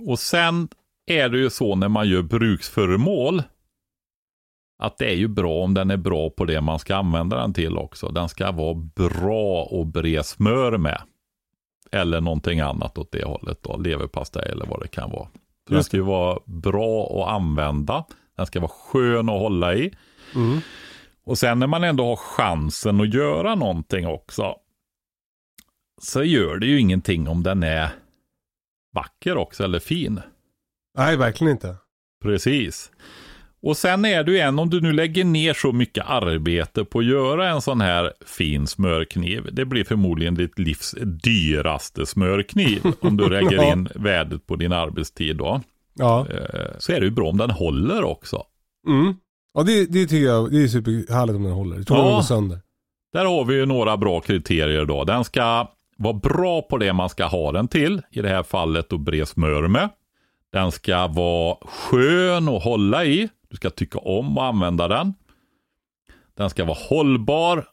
Och 0.00 0.18
sen 0.18 0.68
är 1.06 1.28
det 1.28 1.38
ju 1.38 1.50
så 1.50 1.74
när 1.74 1.88
man 1.88 2.08
gör 2.08 2.22
bruksföremål 2.22 3.42
att 4.78 4.98
det 4.98 5.06
är 5.06 5.14
ju 5.14 5.28
bra 5.28 5.62
om 5.62 5.74
den 5.74 5.90
är 5.90 5.96
bra 5.96 6.30
på 6.30 6.44
det 6.44 6.60
man 6.60 6.78
ska 6.78 6.96
använda 6.96 7.36
den 7.36 7.54
till 7.54 7.76
också. 7.76 8.08
Den 8.08 8.28
ska 8.28 8.52
vara 8.52 8.74
bra 8.74 9.68
att 9.80 9.86
bre 9.86 10.22
smör 10.22 10.78
med. 10.78 11.02
Eller 11.92 12.20
någonting 12.20 12.60
annat 12.60 12.98
åt 12.98 13.12
det 13.12 13.24
hållet 13.24 13.62
då, 13.62 13.76
leverpastej 13.76 14.48
eller 14.52 14.66
vad 14.66 14.80
det 14.80 14.88
kan 14.88 15.10
vara. 15.10 15.28
För 15.66 15.74
den 15.74 15.84
ska 15.84 15.96
ju 15.96 16.02
vara 16.02 16.38
bra 16.44 17.22
att 17.22 17.34
använda. 17.34 18.04
Den 18.36 18.46
ska 18.46 18.60
vara 18.60 18.70
skön 18.70 19.28
att 19.28 19.40
hålla 19.40 19.74
i. 19.74 19.94
Mm. 20.34 20.60
Och 21.24 21.38
sen 21.38 21.58
när 21.58 21.66
man 21.66 21.84
ändå 21.84 22.04
har 22.04 22.16
chansen 22.16 23.00
att 23.00 23.14
göra 23.14 23.54
någonting 23.54 24.06
också. 24.06 24.56
Så 26.02 26.22
gör 26.22 26.56
det 26.56 26.66
ju 26.66 26.80
ingenting 26.80 27.28
om 27.28 27.42
den 27.42 27.62
är 27.62 27.88
vacker 28.92 29.36
också 29.36 29.64
eller 29.64 29.78
fin. 29.78 30.20
Nej, 30.96 31.16
verkligen 31.16 31.50
inte. 31.50 31.76
Precis. 32.22 32.90
Och 33.62 33.76
sen 33.76 34.04
är 34.04 34.24
det 34.24 34.32
ju 34.32 34.38
en, 34.38 34.58
om 34.58 34.70
du 34.70 34.80
nu 34.80 34.92
lägger 34.92 35.24
ner 35.24 35.54
så 35.54 35.72
mycket 35.72 36.04
arbete 36.08 36.84
på 36.84 36.98
att 36.98 37.04
göra 37.04 37.48
en 37.48 37.60
sån 37.60 37.80
här 37.80 38.12
fin 38.26 38.66
smörkniv. 38.66 39.48
Det 39.52 39.64
blir 39.64 39.84
förmodligen 39.84 40.34
ditt 40.34 40.58
livs 40.58 40.94
dyraste 41.24 42.06
smörkniv. 42.06 42.82
om 43.00 43.16
du 43.16 43.28
lägger 43.28 43.72
in 43.72 43.88
värdet 43.94 44.46
på 44.46 44.56
din 44.56 44.72
arbetstid 44.72 45.36
då. 45.36 45.60
Ja, 45.94 46.26
Eh, 46.30 46.70
Så 46.78 46.92
är 46.92 47.00
det 47.00 47.06
ju 47.06 47.10
bra 47.12 47.28
om 47.28 47.36
den 47.36 47.50
håller 47.50 48.04
också. 48.04 48.42
mm. 48.88 49.14
ja 49.54 49.62
det, 49.62 49.84
det 49.92 50.06
tycker 50.06 50.26
jag 50.26 50.50
det 50.52 50.62
är 50.62 50.68
superhärligt 50.68 51.36
om 51.36 51.42
den 51.42 51.52
håller. 51.52 51.76
Jag 51.76 51.86
tror 51.86 51.98
Ja. 51.98 52.14
går 52.14 52.22
sönder. 52.22 52.58
Där 53.12 53.24
har 53.24 53.44
vi 53.44 53.54
ju 53.54 53.66
några 53.66 53.96
bra 53.96 54.20
kriterier 54.20 54.84
då. 54.84 55.04
Den 55.04 55.24
ska 55.24 55.68
vara 55.98 56.12
bra 56.14 56.62
på 56.62 56.78
det 56.78 56.92
man 56.92 57.08
ska 57.08 57.24
ha 57.26 57.52
den 57.52 57.68
till. 57.68 58.02
I 58.10 58.20
det 58.22 58.28
här 58.28 58.42
fallet 58.42 58.92
att 58.92 59.00
bre 59.00 59.26
smör 59.26 59.68
med. 59.68 59.88
Den 60.52 60.72
ska 60.72 61.06
vara 61.06 61.56
skön 61.62 62.48
att 62.48 62.62
hålla 62.64 63.04
i. 63.04 63.28
Du 63.48 63.56
ska 63.56 63.70
tycka 63.70 63.98
om 63.98 64.38
att 64.38 64.44
använda 64.54 64.88
den. 64.88 65.14
Den 66.36 66.50
ska 66.50 66.64
vara 66.64 66.78
hållbar. 66.88 67.68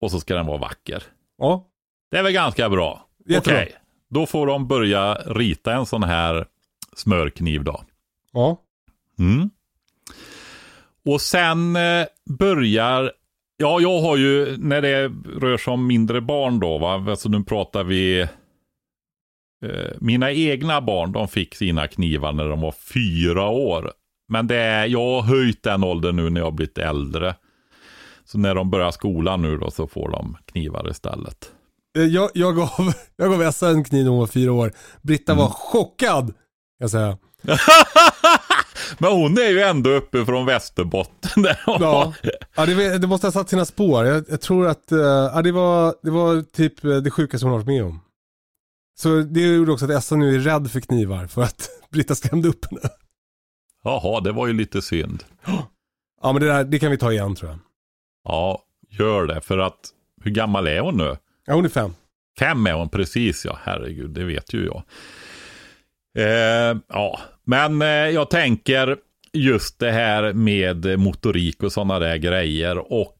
Och 0.00 0.10
så 0.10 0.20
ska 0.20 0.34
den 0.34 0.46
vara 0.46 0.58
vacker. 0.58 1.02
Ja, 1.38 1.66
Det 2.10 2.16
är 2.18 2.22
väl 2.22 2.32
ganska 2.32 2.68
bra. 2.70 3.06
Okej, 3.24 3.34
Jättebra. 3.34 3.64
då 4.10 4.26
får 4.26 4.46
de 4.46 4.68
börja 4.68 5.14
rita 5.14 5.74
en 5.74 5.86
sån 5.86 6.02
här 6.02 6.46
smörkniv 6.96 7.64
då. 7.64 7.80
ja. 8.32 8.56
Mm. 9.18 9.50
Och 11.04 11.20
sen 11.20 11.76
eh, 11.76 12.06
börjar, 12.38 13.12
ja 13.56 13.80
jag 13.80 14.00
har 14.00 14.16
ju, 14.16 14.56
när 14.56 14.82
det 14.82 15.08
rör 15.40 15.56
sig 15.56 15.72
om 15.72 15.86
mindre 15.86 16.20
barn 16.20 16.60
då, 16.60 16.78
va? 16.78 16.94
alltså 16.94 17.28
nu 17.28 17.44
pratar 17.44 17.84
vi, 17.84 18.26
mina 19.98 20.32
egna 20.32 20.80
barn 20.80 21.12
de 21.12 21.28
fick 21.28 21.54
sina 21.54 21.88
knivar 21.88 22.32
när 22.32 22.48
de 22.48 22.60
var 22.60 22.72
fyra 22.94 23.48
år. 23.48 23.92
Men 24.28 24.46
det 24.46 24.56
är, 24.56 24.86
jag 24.86 24.98
har 25.00 25.22
höjt 25.22 25.62
den 25.62 25.84
åldern 25.84 26.16
nu 26.16 26.30
när 26.30 26.40
jag 26.40 26.46
har 26.46 26.50
blivit 26.52 26.78
äldre. 26.78 27.34
Så 28.24 28.38
när 28.38 28.54
de 28.54 28.70
börjar 28.70 28.90
skolan 28.90 29.42
nu 29.42 29.56
då 29.58 29.70
så 29.70 29.86
får 29.86 30.10
de 30.10 30.36
knivar 30.52 30.90
istället. 30.90 31.50
Eh, 31.98 32.04
Jag, 32.04 32.30
jag, 32.34 32.56
gav, 32.56 32.70
jag 33.16 33.30
gav 33.30 33.42
Essa 33.42 33.68
en 33.70 33.84
kniv 33.84 34.04
när 34.04 34.10
hon 34.10 34.20
var 34.20 34.26
fyra 34.26 34.52
år. 34.52 34.72
Britta 35.02 35.32
Mm. 35.32 35.44
var 35.44 35.50
chockad. 35.50 36.26
Kan 36.26 36.34
jag 36.78 36.90
säga. 36.90 37.18
Men 38.98 39.12
hon 39.12 39.38
är 39.38 39.50
ju 39.50 39.60
ändå 39.60 39.90
uppe 39.90 40.24
från 40.24 40.46
Västerbotten. 40.46 41.42
Där 41.42 41.58
Ja, 41.66 42.12
ja 42.56 42.66
det, 42.66 42.98
det 42.98 43.06
måste 43.06 43.26
ha 43.26 43.32
satt 43.32 43.48
sina 43.50 43.64
spår. 43.64 44.04
Jag, 44.06 44.24
jag 44.28 44.40
tror 44.40 44.66
att 44.66 44.92
eh, 44.92 44.98
ja, 44.98 45.42
det, 45.42 45.52
var, 45.52 45.94
det 46.02 46.10
var 46.10 46.42
typ 46.42 46.84
eh, 46.84 46.90
det 46.96 47.10
sjukaste 47.10 47.46
hon 47.46 47.50
har 47.52 47.58
varit 47.58 47.66
med 47.66 47.84
om. 47.84 48.00
Så 48.98 49.22
det 49.22 49.40
gjorde 49.40 49.72
också 49.72 49.84
att 49.84 49.90
Essa 49.90 50.16
nu 50.16 50.34
är 50.34 50.38
rädd 50.38 50.70
för 50.70 50.80
knivar 50.80 51.26
för 51.26 51.42
att 51.42 51.68
Britta 51.90 52.14
skrämde 52.14 52.48
upp 52.48 52.70
henne. 52.70 52.82
Jaha, 53.84 54.20
det 54.20 54.32
var 54.32 54.46
ju 54.46 54.52
lite 54.52 54.82
synd. 54.82 55.24
Ja 56.22 56.32
men 56.32 56.42
det, 56.42 56.48
där, 56.48 56.64
det 56.64 56.78
kan 56.78 56.90
vi 56.90 56.98
ta 56.98 57.12
igen 57.12 57.34
tror 57.34 57.50
jag. 57.50 57.58
Ja, 58.24 58.62
gör 58.88 59.26
det. 59.26 59.40
För 59.40 59.58
att, 59.58 59.78
hur 60.24 60.30
gammal 60.30 60.66
är 60.66 60.80
hon 60.80 60.96
nu? 60.96 61.16
Ja 61.46 61.54
hon 61.54 61.64
är 61.64 61.68
fem. 61.68 61.94
Fem 62.38 62.66
är 62.66 62.72
hon 62.72 62.88
precis, 62.88 63.44
ja. 63.44 63.58
Herregud, 63.62 64.10
det 64.10 64.24
vet 64.24 64.54
ju 64.54 64.66
jag. 64.66 64.82
Eh, 66.18 66.76
ja, 66.88 67.20
men 67.44 67.82
eh, 67.82 67.88
jag 67.88 68.30
tänker 68.30 68.96
just 69.32 69.78
det 69.78 69.90
här 69.90 70.32
med 70.32 70.98
motorik 70.98 71.62
och 71.62 71.72
sådana 71.72 71.98
där 71.98 72.16
grejer. 72.16 72.92
Och 72.92 73.17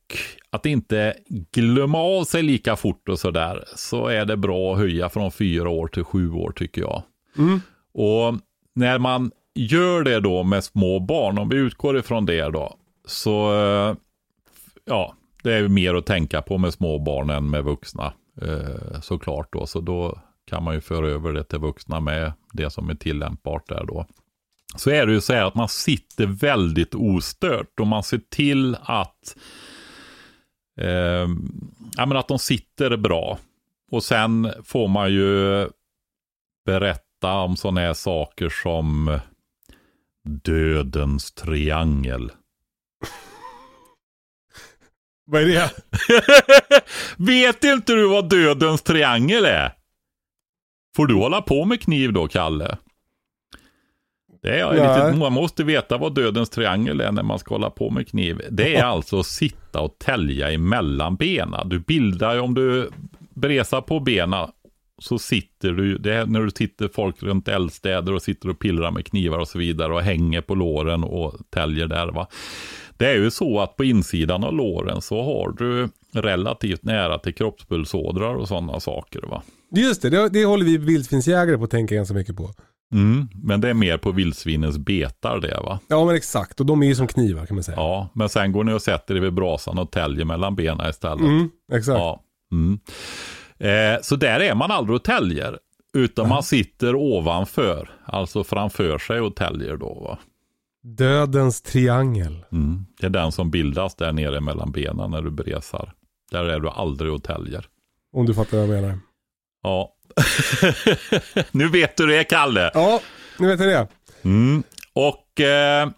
att 0.50 0.66
inte 0.66 1.14
glömma 1.52 1.98
av 1.98 2.24
sig 2.24 2.42
lika 2.42 2.76
fort 2.76 3.08
och 3.08 3.18
sådär. 3.18 3.64
Så 3.76 4.06
är 4.06 4.24
det 4.24 4.36
bra 4.36 4.72
att 4.72 4.78
höja 4.78 5.08
från 5.08 5.32
fyra 5.32 5.68
år 5.68 5.88
till 5.88 6.04
sju 6.04 6.32
år 6.32 6.52
tycker 6.56 6.80
jag. 6.80 7.02
Mm. 7.38 7.60
Och 7.92 8.34
när 8.74 8.98
man 8.98 9.30
gör 9.54 10.02
det 10.02 10.20
då 10.20 10.42
med 10.42 10.64
små 10.64 11.00
barn, 11.00 11.38
om 11.38 11.48
vi 11.48 11.56
utgår 11.56 11.98
ifrån 11.98 12.26
det 12.26 12.50
då, 12.50 12.76
så 13.06 13.54
eh, 13.54 13.96
ja, 14.84 15.14
det 15.42 15.54
är 15.54 15.68
mer 15.68 15.94
att 15.94 16.06
tänka 16.06 16.42
på 16.42 16.58
med 16.58 16.72
små 16.72 16.98
barn 16.98 17.30
än 17.30 17.50
med 17.50 17.64
vuxna 17.64 18.12
eh, 18.42 19.00
såklart 19.00 19.52
då. 19.52 19.66
Så 19.66 19.80
då 19.80 20.18
kan 20.46 20.62
man 20.62 20.74
ju 20.74 20.80
föra 20.80 21.08
över 21.08 21.32
det 21.32 21.44
till 21.44 21.58
vuxna 21.58 22.00
med 22.00 22.32
det 22.52 22.70
som 22.70 22.90
är 22.90 22.94
tillämpbart 22.94 23.68
där 23.68 23.84
då. 23.84 24.06
Så 24.76 24.90
är 24.90 25.06
det 25.06 25.12
ju 25.12 25.20
så 25.20 25.32
här 25.32 25.44
att 25.44 25.54
man 25.54 25.68
sitter 25.68 26.26
väldigt 26.26 26.94
ostört 26.94 27.80
och 27.80 27.86
man 27.86 28.02
ser 28.02 28.20
till 28.30 28.76
att 28.82 29.36
eh, 30.78 31.28
ja, 31.96 32.06
men 32.06 32.16
att 32.16 32.28
de 32.28 32.38
sitter 32.38 32.96
bra. 32.96 33.38
Och 33.90 34.04
sen 34.04 34.52
får 34.64 34.88
man 34.88 35.12
ju 35.12 35.68
berätta 36.66 37.32
om 37.32 37.56
sådana 37.56 37.80
här 37.80 37.94
saker 37.94 38.48
som 38.48 39.18
dödens 40.24 41.32
triangel. 41.32 42.32
Vad 45.26 45.42
är 45.42 45.46
det? 45.46 45.70
Vet 47.16 47.64
inte 47.64 47.92
du 47.92 48.08
vad 48.08 48.28
dödens 48.28 48.82
triangel 48.82 49.44
är? 49.44 49.72
Får 50.96 51.06
du 51.06 51.14
hålla 51.14 51.42
på 51.42 51.64
med 51.64 51.82
kniv 51.82 52.12
då, 52.12 52.28
Kalle? 52.28 52.76
Det 54.42 54.60
är 54.60 54.72
lite, 54.72 55.18
man 55.18 55.32
måste 55.32 55.64
veta 55.64 55.98
vad 55.98 56.14
dödens 56.14 56.50
triangel 56.50 57.00
är 57.00 57.12
när 57.12 57.22
man 57.22 57.38
ska 57.38 57.54
hålla 57.54 57.70
på 57.70 57.90
med 57.90 58.08
kniv. 58.08 58.40
Det 58.50 58.76
är 58.76 58.84
alltså 58.84 59.20
att 59.20 59.26
sitta 59.26 59.80
och 59.80 59.98
tälja 59.98 60.50
emellan 60.50 61.16
benen. 61.16 61.68
Du 61.68 61.78
bildar 61.78 62.34
ju, 62.34 62.40
om 62.40 62.54
du 62.54 62.90
bresar 63.34 63.80
på 63.80 64.00
benen 64.00 64.48
så 64.98 65.18
sitter 65.18 65.72
du, 65.72 65.98
det 65.98 66.14
är 66.14 66.26
när 66.26 66.40
du 66.40 66.50
sitter 66.50 66.88
folk 66.88 67.22
runt 67.22 67.48
eldstäder 67.48 68.14
och 68.14 68.22
sitter 68.22 68.48
och 68.48 68.58
pillrar 68.58 68.90
med 68.90 69.06
knivar 69.06 69.38
och 69.38 69.48
så 69.48 69.58
vidare 69.58 69.94
och 69.94 70.02
hänger 70.02 70.40
på 70.40 70.54
låren 70.54 71.04
och 71.04 71.34
täljer 71.50 71.86
där 71.86 72.06
va. 72.06 72.26
Det 72.96 73.06
är 73.06 73.14
ju 73.14 73.30
så 73.30 73.60
att 73.60 73.76
på 73.76 73.84
insidan 73.84 74.44
av 74.44 74.54
låren 74.54 75.02
så 75.02 75.22
har 75.22 75.52
du 75.58 75.88
relativt 76.12 76.82
nära 76.82 77.18
till 77.18 77.34
kroppspulsådror 77.34 78.36
och 78.36 78.48
sådana 78.48 78.80
saker 78.80 79.20
va. 79.20 79.42
Just 79.70 80.02
det, 80.02 80.10
det, 80.10 80.28
det 80.28 80.44
håller 80.44 80.64
vi 80.64 80.78
vildsvinsjägare 80.78 81.58
på 81.58 81.64
att 81.64 81.70
tänka 81.70 81.94
ganska 81.94 82.14
mycket 82.14 82.36
på. 82.36 82.50
Mm, 82.92 83.28
men 83.34 83.60
det 83.60 83.68
är 83.68 83.74
mer 83.74 83.98
på 83.98 84.12
vildsvinens 84.12 84.78
betar 84.78 85.40
det 85.40 85.60
va. 85.60 85.80
Ja 85.88 86.04
men 86.04 86.14
exakt, 86.14 86.60
och 86.60 86.66
de 86.66 86.82
är 86.82 86.86
ju 86.86 86.94
som 86.94 87.06
knivar 87.06 87.46
kan 87.46 87.54
man 87.56 87.64
säga. 87.64 87.76
Ja, 87.76 88.08
men 88.12 88.28
sen 88.28 88.52
går 88.52 88.64
ni 88.64 88.72
och 88.72 88.82
sätter 88.82 89.16
er 89.16 89.20
vid 89.20 89.32
brasan 89.34 89.78
och 89.78 89.90
täljer 89.90 90.24
mellan 90.24 90.56
benen 90.56 90.90
istället. 90.90 91.20
Mm, 91.20 91.50
exakt. 91.72 91.98
Ja. 91.98 92.22
Mm. 92.52 92.78
Eh, 93.58 94.00
så 94.02 94.16
där 94.16 94.40
är 94.40 94.54
man 94.54 94.70
aldrig 94.70 94.96
och 94.96 95.04
täljer. 95.04 95.58
Utan 95.94 96.28
man 96.28 96.42
sitter 96.42 96.94
ovanför, 96.94 97.90
alltså 98.04 98.44
framför 98.44 98.98
sig 98.98 99.20
och 99.20 99.36
täljer 99.36 99.76
då. 99.76 99.94
Va? 99.94 100.18
Dödens 100.82 101.62
triangel. 101.62 102.44
Mm. 102.52 102.86
Det 103.00 103.06
är 103.06 103.10
den 103.10 103.32
som 103.32 103.50
bildas 103.50 103.94
där 103.94 104.12
nere 104.12 104.40
mellan 104.40 104.72
benen 104.72 105.10
när 105.10 105.22
du 105.22 105.30
bresar. 105.30 105.92
Där 106.30 106.44
är 106.44 106.60
du 106.60 106.68
aldrig 106.68 107.12
och 107.12 107.22
täljer. 107.22 107.66
Om 108.12 108.26
du 108.26 108.34
fattar 108.34 108.56
vad 108.56 108.66
jag 108.66 108.82
menar. 108.82 108.98
Ja. 109.62 109.94
nu 111.50 111.68
vet 111.68 111.96
du 111.96 112.06
det, 112.06 112.24
Kalle. 112.24 112.70
Ja, 112.74 113.00
nu 113.38 113.48
vet 113.48 113.60
jag 113.60 113.68
det. 113.68 113.88
Mm. 114.24 114.62
Och 114.92 115.40
eh, 115.40 115.88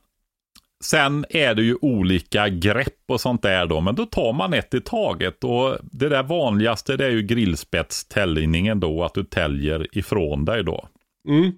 sen 0.85 1.25
är 1.31 1.55
det 1.55 1.63
ju 1.63 1.77
olika 1.81 2.49
grepp 2.49 3.05
och 3.09 3.21
sånt 3.21 3.43
där 3.43 3.67
då. 3.67 3.81
Men 3.81 3.95
då 3.95 4.07
tar 4.07 4.33
man 4.33 4.55
ett 4.55 4.75
i 4.75 4.81
taget. 4.81 5.45
Och 5.45 5.77
det 5.83 6.09
där 6.09 6.23
vanligaste 6.23 6.97
det 6.97 7.07
är 7.07 7.11
ju 7.11 7.23
grillspetstäljningen 7.23 8.81
då. 8.81 9.05
Att 9.05 9.15
du 9.15 9.25
täljer 9.25 9.99
ifrån 9.99 10.45
dig 10.45 10.65
då. 10.65 10.89
Mm. 11.29 11.53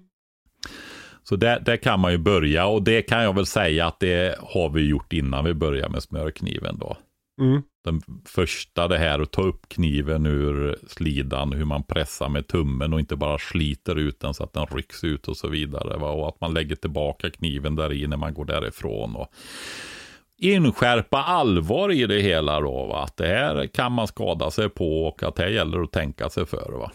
Så 1.23 1.35
där, 1.35 1.59
där 1.59 1.77
kan 1.77 1.99
man 1.99 2.11
ju 2.11 2.17
börja. 2.17 2.65
Och 2.65 2.83
det 2.83 3.01
kan 3.01 3.23
jag 3.23 3.35
väl 3.35 3.45
säga 3.45 3.87
att 3.87 3.99
det 3.99 4.35
har 4.39 4.69
vi 4.69 4.87
gjort 4.87 5.13
innan 5.13 5.45
vi 5.45 5.53
börjar 5.53 5.89
med 5.89 6.03
smörkniven 6.03 6.77
då. 6.79 6.97
Mm. 7.41 7.61
Den 7.83 8.01
första 8.25 8.87
det 8.87 8.97
här 8.97 9.19
att 9.19 9.31
ta 9.31 9.41
upp 9.41 9.69
kniven 9.69 10.25
ur 10.25 10.77
slidan, 10.87 11.53
hur 11.53 11.65
man 11.65 11.83
pressar 11.83 12.29
med 12.29 12.47
tummen 12.47 12.93
och 12.93 12.99
inte 12.99 13.15
bara 13.15 13.37
sliter 13.37 13.95
ut 13.95 14.19
den 14.19 14.33
så 14.33 14.43
att 14.43 14.53
den 14.53 14.65
rycks 14.65 15.03
ut 15.03 15.27
och 15.27 15.37
så 15.37 15.47
vidare. 15.47 15.97
Va? 15.97 16.09
Och 16.09 16.27
att 16.27 16.41
man 16.41 16.53
lägger 16.53 16.75
tillbaka 16.75 17.29
kniven 17.29 17.75
där 17.75 17.93
i 17.93 18.07
när 18.07 18.17
man 18.17 18.33
går 18.33 18.45
därifrån. 18.45 19.15
Och 19.15 19.27
inskärpa 20.37 21.23
allvar 21.23 21.91
i 21.91 22.05
det 22.05 22.21
hela 22.21 22.61
då. 22.61 22.85
Va? 22.85 23.03
Att 23.03 23.17
det 23.17 23.27
här 23.27 23.67
kan 23.67 23.91
man 23.91 24.07
skada 24.07 24.51
sig 24.51 24.69
på 24.69 25.05
och 25.05 25.23
att 25.23 25.35
det 25.35 25.43
här 25.43 25.49
gäller 25.49 25.81
att 25.81 25.91
tänka 25.91 26.29
sig 26.29 26.45
för. 26.45 26.71
Va? 26.71 26.91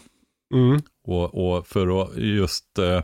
Mm. 0.55 0.80
Och, 1.07 1.57
och 1.57 1.66
för 1.66 2.03
att 2.03 2.16
just 2.16 2.78
eh, 2.78 3.03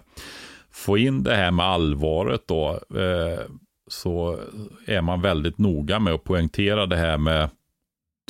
få 0.70 0.98
in 0.98 1.22
det 1.22 1.34
här 1.34 1.50
med 1.50 1.66
allvaret 1.66 2.42
då, 2.46 2.70
eh, 2.96 3.40
så 3.88 4.38
är 4.86 5.02
man 5.02 5.20
väldigt 5.20 5.58
noga 5.58 5.98
med 5.98 6.14
att 6.14 6.24
poängtera 6.24 6.86
det 6.86 6.96
här 6.96 7.18
med 7.18 7.50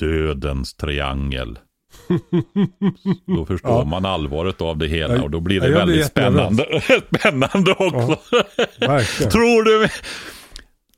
dödens 0.01 0.74
triangel. 0.74 1.59
Då 3.26 3.47
förstår 3.49 3.70
Ja. 3.70 3.84
man 3.84 4.05
allvaret 4.05 4.61
av 4.61 4.78
det 4.78 4.86
hela 4.86 5.22
och 5.22 5.30
då 5.30 5.40
blir 5.40 5.61
det 5.61 5.68
ja, 5.68 5.78
väldigt 5.78 6.07
spännande, 6.07 6.80
spännande 7.18 7.72
också. 7.72 8.18
Tror 9.30 9.62
du, 9.64 9.88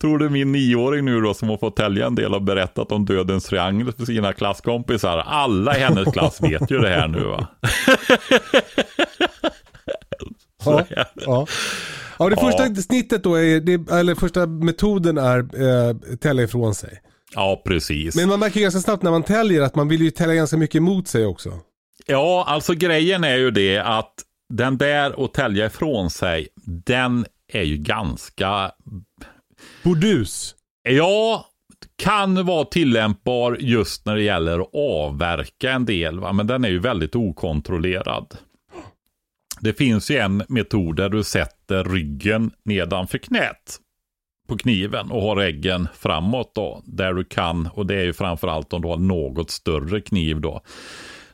tror 0.01 0.19
du 0.19 0.29
min 0.31 0.53
nioåring 0.53 1.05
nu 1.05 1.21
då 1.21 1.35
som 1.35 1.49
har 1.49 1.57
fått 1.59 1.77
tälja 1.77 2.07
en 2.07 2.15
del 2.15 2.33
har 2.33 2.41
berättat 2.41 2.93
om 2.93 3.05
dödens 3.05 3.45
triangel 3.45 3.93
för 3.93 4.05
sina 4.05 4.33
klasskompisar. 4.33 5.19
Alla 5.19 5.77
i 5.77 5.81
hennes 5.81 6.13
klass 6.13 6.41
vet 6.43 6.71
ju 6.71 6.79
det 6.79 6.89
här 6.89 7.09
nu 7.09 7.25
va. 7.25 7.47
Ja, 10.65 10.85
ja. 11.15 11.47
ja, 12.19 12.29
det 12.29 12.37
första 12.37 12.75
snittet 12.75 13.25
då, 13.25 13.35
är, 13.35 13.61
det, 13.61 13.93
eller 13.93 14.15
första 14.15 14.47
metoden 14.47 15.19
är 15.19 15.39
eh, 15.39 15.97
tälja 16.17 16.45
ifrån 16.45 16.75
sig. 16.75 17.01
Ja, 17.37 17.63
precis. 17.65 18.17
Men 18.17 18.29
man 18.29 18.41
märker 18.41 18.57
ju 18.57 18.63
ganska 18.63 18.81
snabbt 18.81 19.03
när 19.03 19.11
man 19.11 19.23
täljer 19.23 19.63
att 19.63 19.75
man 19.75 19.89
vill 19.89 20.01
ju 20.01 20.11
tälja 20.11 20.35
ganska 20.35 20.57
mycket 20.57 20.77
emot 20.77 21.09
sig 21.09 21.27
också. 21.27 21.59
Ja, 22.07 22.45
alltså 22.49 22.75
grejen 22.75 23.25
är 23.25 23.37
ju 23.37 23.51
det 23.51 23.79
att 23.79 24.15
den 24.55 24.79
där 24.79 25.25
att 25.25 25.35
tälja 25.35 25.67
ifrån 25.67 26.11
sig, 26.11 26.49
den 26.67 27.27
är 27.53 27.63
ju 27.63 27.77
ganska, 27.77 28.71
Bordus. 29.83 30.55
ja, 30.89 31.47
kan 31.97 32.47
vara 32.47 32.65
tillämpbar 32.65 33.57
just 33.61 34.07
när 34.07 34.17
det 34.17 34.23
gäller 34.23 34.61
att 34.61 34.75
avverka 34.75 35.73
en 35.73 35.85
del, 35.85 36.21
va? 36.21 36.33
men 36.33 36.47
den 36.47 36.65
är 36.65 36.69
ju 36.69 36.79
väldigt 36.79 37.17
okontrollerad. 37.17 38.37
Det 39.61 39.73
finns 39.73 40.11
ju 40.11 40.17
en 40.17 40.43
metod 40.49 40.97
där 40.97 41.09
du 41.09 41.25
sätter 41.25 41.85
ryggen 41.85 42.51
nedanför 42.65 43.19
knät 43.19 43.81
på 44.47 44.57
kniven 44.57 45.11
och 45.11 45.23
har 45.23 45.41
äggen 45.41 45.89
framåt 45.95 46.55
då, 46.55 46.83
där 46.85 47.13
du 47.13 47.25
kan, 47.25 47.69
och 47.75 47.87
det 47.87 47.95
är 47.95 48.05
ju 48.05 48.13
framförallt 48.13 48.73
om 48.73 48.83
du 48.83 48.89
har 48.89 48.97
något 48.97 49.51
större 49.51 50.01
kniv 50.01 50.41
då, 50.41 50.61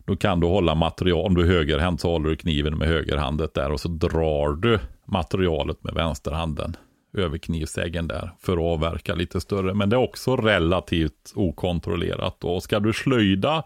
då 0.05 0.17
kan 0.17 0.41
du 0.41 0.47
hålla 0.47 0.75
material, 0.75 1.27
om 1.27 1.35
du 1.35 1.43
är 1.43 1.47
högerhänt 1.47 2.01
så 2.01 2.11
håller 2.11 2.31
du 2.31 2.37
kniven 2.37 2.79
med 2.79 2.89
högerhandet 2.89 3.55
där 3.55 3.73
och 3.73 3.81
så 3.81 3.89
drar 3.89 4.53
du 4.53 4.79
materialet 5.07 5.85
med 5.85 5.95
vänsterhanden 5.95 6.77
över 7.17 7.39
knivsäggen 7.39 8.09
där 8.09 8.31
för 8.41 8.53
att 8.53 8.59
avverka 8.59 9.15
lite 9.15 9.41
större. 9.41 9.75
Men 9.75 9.91
det 9.91 9.97
är 9.97 10.01
också 10.01 10.37
relativt 10.37 11.33
okontrollerat. 11.35 12.37
då. 12.41 12.49
Och 12.49 12.63
ska 12.63 12.81
du 12.81 12.93
slöjda 12.93 13.65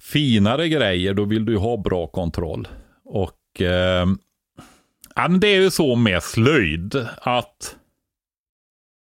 finare 0.00 0.68
grejer 0.68 1.14
då 1.14 1.24
vill 1.24 1.44
du 1.44 1.52
ju 1.52 1.58
ha 1.58 1.76
bra 1.76 2.06
kontroll. 2.06 2.68
Och 3.04 3.62
eh, 3.62 4.06
det 5.40 5.48
är 5.48 5.60
ju 5.60 5.70
så 5.70 5.96
med 5.96 6.22
slöjd 6.22 7.06
att 7.16 7.76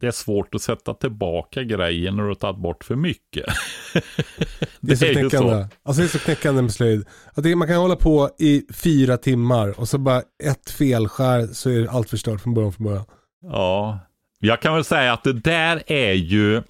det 0.04 0.08
är 0.08 0.12
svårt 0.12 0.56
att 0.56 0.62
sätta 0.62 0.94
tillbaka 0.94 1.64
grejen 1.64 2.16
när 2.16 2.24
du 2.24 2.30
har 2.30 2.36
tagit 2.36 2.62
bort 2.62 2.84
för 2.84 2.96
mycket. 2.96 3.46
Det 4.80 4.92
är 4.92 4.96
så 4.96 5.06
ju 5.06 5.14
knäckande. 5.14 5.68
Alltså 5.84 6.02
det 6.02 6.06
är 6.06 6.10
så 6.10 6.20
knäckande 6.20 6.62
med 6.62 6.72
slöjd. 6.72 7.06
Att 7.34 7.44
det, 7.44 7.56
man 7.56 7.68
kan 7.68 7.78
hålla 7.78 7.96
på 7.96 8.30
i 8.40 8.66
fyra 8.74 9.18
timmar 9.18 9.80
och 9.80 9.90
så 9.90 9.98
bara 9.98 10.22
ett 10.44 10.70
felskär 10.70 11.48
så 11.48 11.70
är 11.70 11.88
allt 11.88 12.10
förstört 12.10 12.42
från 12.42 12.54
början 12.54 12.74
från 12.74 12.86
början. 12.86 13.06
Ja, 13.42 14.00
jag 14.40 14.62
kan 14.62 14.74
väl 14.74 14.84
säga 14.84 15.14
att 15.14 15.24
det 15.24 15.34
där 15.34 15.84
är 15.88 16.14
ju 16.14 16.62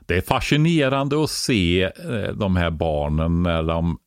det 0.00 0.16
är 0.16 0.20
fascinerande 0.20 1.24
att 1.24 1.30
se 1.30 1.82
eh, 1.82 2.32
de 2.34 2.56
här 2.56 2.70
barnen 2.70 3.42
när 3.42 3.62
de 3.62 3.98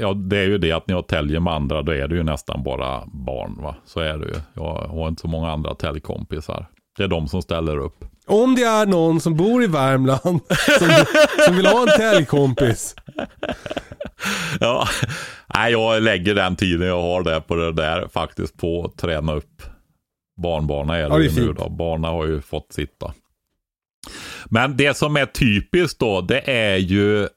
Ja, 0.00 0.14
det 0.14 0.38
är 0.38 0.46
ju 0.46 0.58
det 0.58 0.72
att 0.72 0.88
när 0.88 0.94
jag 0.94 1.06
täljer 1.06 1.40
med 1.40 1.52
andra, 1.52 1.82
då 1.82 1.92
är 1.92 2.08
det 2.08 2.16
ju 2.16 2.22
nästan 2.22 2.62
bara 2.62 3.06
barn. 3.06 3.58
va? 3.62 3.74
Så 3.84 4.00
är 4.00 4.18
det 4.18 4.26
ju. 4.26 4.34
Jag 4.54 4.74
har 4.74 5.08
inte 5.08 5.20
så 5.20 5.28
många 5.28 5.52
andra 5.52 5.74
täljkompisar. 5.74 6.66
Det 6.96 7.04
är 7.04 7.08
de 7.08 7.28
som 7.28 7.42
ställer 7.42 7.78
upp. 7.78 8.04
Om 8.26 8.54
det 8.54 8.62
är 8.62 8.86
någon 8.86 9.20
som 9.20 9.36
bor 9.36 9.64
i 9.64 9.66
Värmland 9.66 10.20
som, 10.78 10.90
som 11.46 11.56
vill 11.56 11.66
ha 11.66 11.82
en 11.82 11.98
täljkompis. 11.98 12.94
Ja, 14.60 14.88
nej, 15.54 15.72
jag 15.72 16.02
lägger 16.02 16.34
den 16.34 16.56
tiden 16.56 16.88
jag 16.88 17.02
har 17.02 17.22
där 17.22 17.40
på 17.40 17.54
det 17.54 17.72
där 17.72 18.08
faktiskt 18.08 18.56
på 18.56 18.84
att 18.84 18.98
träna 18.98 19.34
upp 19.34 19.62
barnbarna 20.36 20.96
är 20.96 21.02
det, 21.02 21.08
Ja, 21.08 21.18
det 21.18 21.40
är 21.40 21.46
nu 21.46 21.52
då. 21.52 21.68
Barna 21.68 22.08
har 22.08 22.26
ju 22.26 22.40
fått 22.40 22.72
sitta. 22.72 23.14
Men 24.44 24.76
det 24.76 24.96
som 24.96 25.16
är 25.16 25.26
typiskt 25.26 25.98
då, 25.98 26.20
det 26.20 26.50
är 26.50 26.76
ju 26.76 27.28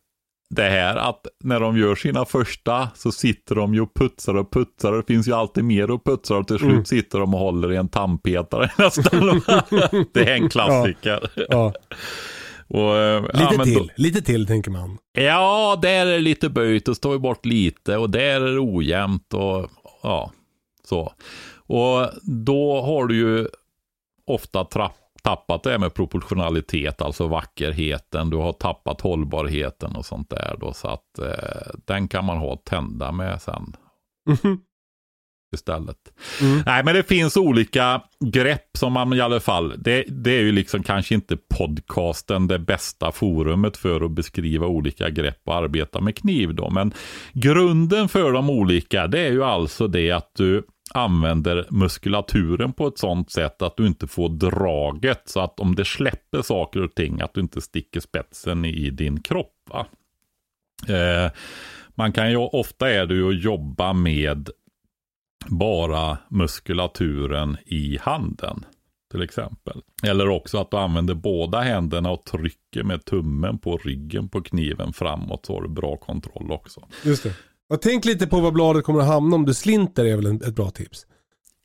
det 0.49 0.69
här 0.69 0.95
att 0.95 1.27
när 1.43 1.59
de 1.59 1.77
gör 1.77 1.95
sina 1.95 2.25
första 2.25 2.89
så 2.95 3.11
sitter 3.11 3.55
de 3.55 3.73
ju 3.73 3.81
och 3.81 3.93
putsar 3.93 4.35
och 4.35 4.51
putsar 4.51 4.91
och 4.93 4.97
det 4.97 5.13
finns 5.13 5.27
ju 5.27 5.33
alltid 5.33 5.63
mer 5.63 5.95
att 5.95 6.03
putsa 6.03 6.37
och 6.37 6.47
till 6.47 6.57
slut 6.59 6.71
Mm. 6.71 6.85
sitter 6.85 7.19
de 7.19 7.33
och 7.33 7.39
håller 7.39 7.71
i 7.71 7.75
en 7.75 7.89
tandpetare 7.89 8.71
nästan. 8.77 9.41
det 10.13 10.29
är 10.29 10.35
en 10.35 10.49
klassiker. 10.49 11.29
Ja, 11.49 11.73
Och, 12.67 12.97
eh, 12.97 13.21
lite 13.23 13.55
ja, 13.57 13.63
till, 13.63 13.73
Då, 13.73 13.87
lite 13.95 14.21
till 14.21 14.47
tänker 14.47 14.71
man. 14.71 14.97
Ja, 15.13 15.79
där 15.81 16.05
är 16.05 16.11
det 16.11 16.19
lite 16.19 16.49
böjt 16.49 16.87
och 16.87 16.95
står 16.95 17.19
bort 17.19 17.45
lite 17.45 17.97
och 17.97 18.09
där 18.09 18.41
är 18.41 18.53
det 18.53 18.59
ojämnt 18.59 19.33
och 19.33 19.69
ja, 20.03 20.31
så. 20.83 21.13
Och 21.69 22.09
då 22.23 22.81
har 22.81 23.05
du 23.05 23.15
ju 23.15 23.47
ofta 24.27 24.65
trapp, 24.65 24.97
tappat 25.23 25.63
det 25.63 25.79
med 25.79 25.93
proportionalitet, 25.93 27.01
alltså 27.01 27.27
vackerheten. 27.27 28.29
Du 28.29 28.37
har 28.37 28.53
tappat 28.53 29.01
hållbarheten 29.01 29.95
och 29.95 30.05
sånt 30.05 30.29
där 30.29 30.55
då, 30.59 30.73
så 30.73 30.87
att 30.87 31.19
eh, 31.19 31.75
den 31.85 32.07
kan 32.07 32.25
man 32.25 32.37
ha 32.37 32.55
tända 32.55 33.11
med 33.11 33.41
sen 33.41 33.75
Mhm. 34.29 34.59
istället. 35.55 35.97
Mm. 36.41 36.63
Nej, 36.65 36.83
men 36.83 36.95
det 36.95 37.03
finns 37.03 37.37
olika 37.37 38.01
grepp 38.25 38.69
som 38.77 38.93
man 38.93 39.13
i 39.13 39.21
alla 39.21 39.39
fall, 39.39 39.73
det, 39.77 40.03
det 40.07 40.31
är 40.31 40.41
ju 40.41 40.51
liksom 40.51 40.83
kanske 40.83 41.15
inte 41.15 41.37
podcasten 41.57 42.47
det 42.47 42.59
bästa 42.59 43.11
forumet 43.11 43.77
för 43.77 44.05
att 44.05 44.11
beskriva 44.11 44.67
olika 44.67 45.09
grepp 45.09 45.41
och 45.45 45.55
arbeta 45.55 46.01
med 46.01 46.15
kniv 46.17 46.55
då. 46.55 46.69
Men 46.69 46.93
grunden 47.33 48.09
för 48.09 48.31
de 48.31 48.49
olika, 48.49 49.07
det 49.07 49.19
är 49.19 49.31
ju 49.31 49.43
alltså 49.43 49.87
det 49.87 50.11
att 50.11 50.31
du 50.37 50.63
använder 50.93 51.67
muskulaturen 51.69 52.73
på 52.73 52.87
ett 52.87 52.97
sånt 52.97 53.31
sätt 53.31 53.61
att 53.61 53.77
du 53.77 53.87
inte 53.87 54.07
får 54.07 54.29
draget. 54.29 55.21
Så 55.25 55.39
att 55.39 55.59
om 55.59 55.75
det 55.75 55.85
släpper 55.85 56.41
saker 56.41 56.83
och 56.83 56.95
ting, 56.95 57.21
att 57.21 57.33
du 57.33 57.41
inte 57.41 57.61
sticker 57.61 57.99
spetsen 57.99 58.65
i 58.65 58.89
din 58.89 59.21
kropp. 59.21 59.53
Va? 59.69 59.85
Eh, 60.87 61.31
man 61.95 62.11
kan 62.11 62.31
ju, 62.31 62.37
ofta 62.37 62.89
är 62.89 63.05
det 63.05 63.15
ju 63.15 63.29
att 63.29 63.43
jobba 63.43 63.93
med 63.93 64.49
bara 65.47 66.17
muskulaturen 66.29 67.57
i 67.65 67.97
handen. 68.01 68.65
Till 69.11 69.21
exempel. 69.21 69.81
Eller 70.03 70.29
också 70.29 70.57
att 70.57 70.71
du 70.71 70.77
använder 70.77 71.13
båda 71.13 71.61
händerna 71.61 72.11
och 72.11 72.25
trycker 72.25 72.83
med 72.83 73.05
tummen 73.05 73.57
på 73.57 73.77
ryggen 73.77 74.29
på 74.29 74.41
kniven 74.41 74.93
framåt 74.93 75.45
så 75.45 75.55
har 75.55 75.61
du 75.61 75.69
bra 75.69 75.97
kontroll 75.97 76.51
också. 76.51 76.87
Just 77.05 77.23
det. 77.23 77.33
Och 77.69 77.81
tänk 77.81 78.05
lite 78.05 78.27
på 78.27 78.39
var 78.39 78.51
bladet 78.51 78.83
kommer 78.83 78.99
att 78.99 79.07
hamna 79.07 79.35
om 79.35 79.45
du 79.45 79.53
slinter 79.53 80.05
är 80.05 80.15
väl 80.15 80.25
en- 80.25 80.41
ett 80.43 80.55
bra 80.55 80.69
tips. 80.69 81.05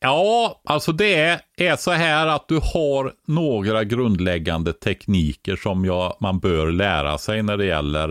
Ja, 0.00 0.60
alltså 0.64 0.92
det 0.92 1.14
är, 1.14 1.40
är 1.56 1.76
så 1.76 1.90
här 1.90 2.26
att 2.26 2.48
du 2.48 2.60
har 2.74 3.12
några 3.26 3.84
grundläggande 3.84 4.72
tekniker 4.72 5.56
som 5.56 5.84
jag, 5.84 6.16
man 6.20 6.38
bör 6.38 6.72
lära 6.72 7.18
sig 7.18 7.42
när 7.42 7.56
det 7.56 7.64
gäller 7.66 8.10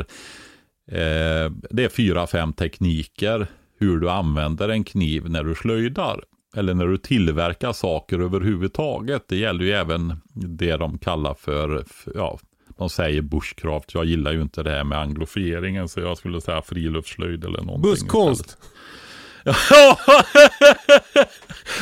eh, 0.91 1.51
det 1.69 1.83
är 1.83 1.89
fyra, 1.89 2.27
fem 2.27 2.53
tekniker 2.53 3.47
hur 3.79 3.97
du 3.99 4.09
använder 4.09 4.69
en 4.69 4.83
kniv 4.83 5.29
när 5.29 5.43
du 5.43 5.55
slöjdar. 5.55 6.23
Eller 6.55 6.73
när 6.73 6.87
du 6.87 6.97
tillverkar 6.97 7.73
saker 7.73 8.19
överhuvudtaget. 8.19 9.23
Det 9.27 9.35
gäller 9.37 9.63
ju 9.65 9.71
även 9.71 10.21
det 10.33 10.77
de 10.77 10.97
kallar 10.97 11.33
för, 11.33 11.83
för 11.87 12.11
ja, 12.15 12.39
de 12.81 12.89
säger 12.89 13.21
bushcraft. 13.21 13.93
Jag 13.93 14.05
gillar 14.05 14.31
ju 14.31 14.41
inte 14.41 14.63
det 14.63 14.69
här 14.69 14.83
med 14.83 14.97
anglofieringen 14.97 15.89
så 15.89 15.99
jag 15.99 16.17
skulle 16.17 16.41
säga 16.41 16.61
friluftsslöjd 16.61 17.45
eller 17.45 17.61
någonting. 17.61 17.91
Busskonst. 17.91 18.57
Ja, 19.43 19.97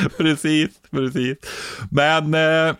precis, 0.17 0.69
precis. 0.91 1.37
Men, 1.91 2.33
eh, 2.33 2.75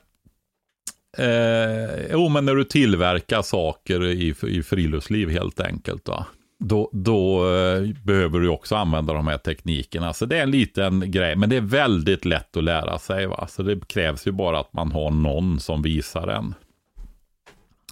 eh, 1.28 2.12
jo, 2.12 2.30
men 2.30 2.46
när 2.46 2.56
du 2.56 2.64
tillverkar 2.64 3.42
saker 3.42 4.06
i, 4.06 4.36
i 4.44 4.64
friluftsliv 4.64 5.30
helt 5.30 5.60
enkelt. 5.60 6.06
Då, 6.06 6.26
då, 6.60 6.90
då 6.94 7.54
eh, 7.56 7.90
behöver 8.04 8.40
du 8.40 8.50
också 8.50 8.76
använda 8.76 9.14
de 9.14 9.28
här 9.28 9.38
teknikerna. 9.38 10.14
Så 10.14 10.26
det 10.26 10.38
är 10.38 10.44
en 10.44 10.52
liten 10.52 11.12
grej, 11.12 11.36
men 11.36 11.50
det 11.50 11.58
är 11.58 11.62
väldigt 11.62 12.26
lätt 12.26 12.58
att 12.58 12.64
lära 12.64 13.00
sig. 13.00 13.28
Va? 13.28 13.48
Så 13.48 13.64
det 13.64 13.88
krävs 13.88 14.28
ju 14.28 14.32
bara 14.32 14.60
att 14.60 14.74
man 14.74 14.92
har 14.92 15.12
någon 15.12 15.60
som 15.60 15.82
visar 15.82 16.28
en. 16.28 16.56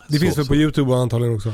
Det 0.07 0.13
Så- 0.17 0.21
finns 0.21 0.37
väl 0.37 0.45
så- 0.45 0.49
på 0.53 0.55
YouTube 0.55 0.93
antagligen 0.93 1.35
också. 1.35 1.53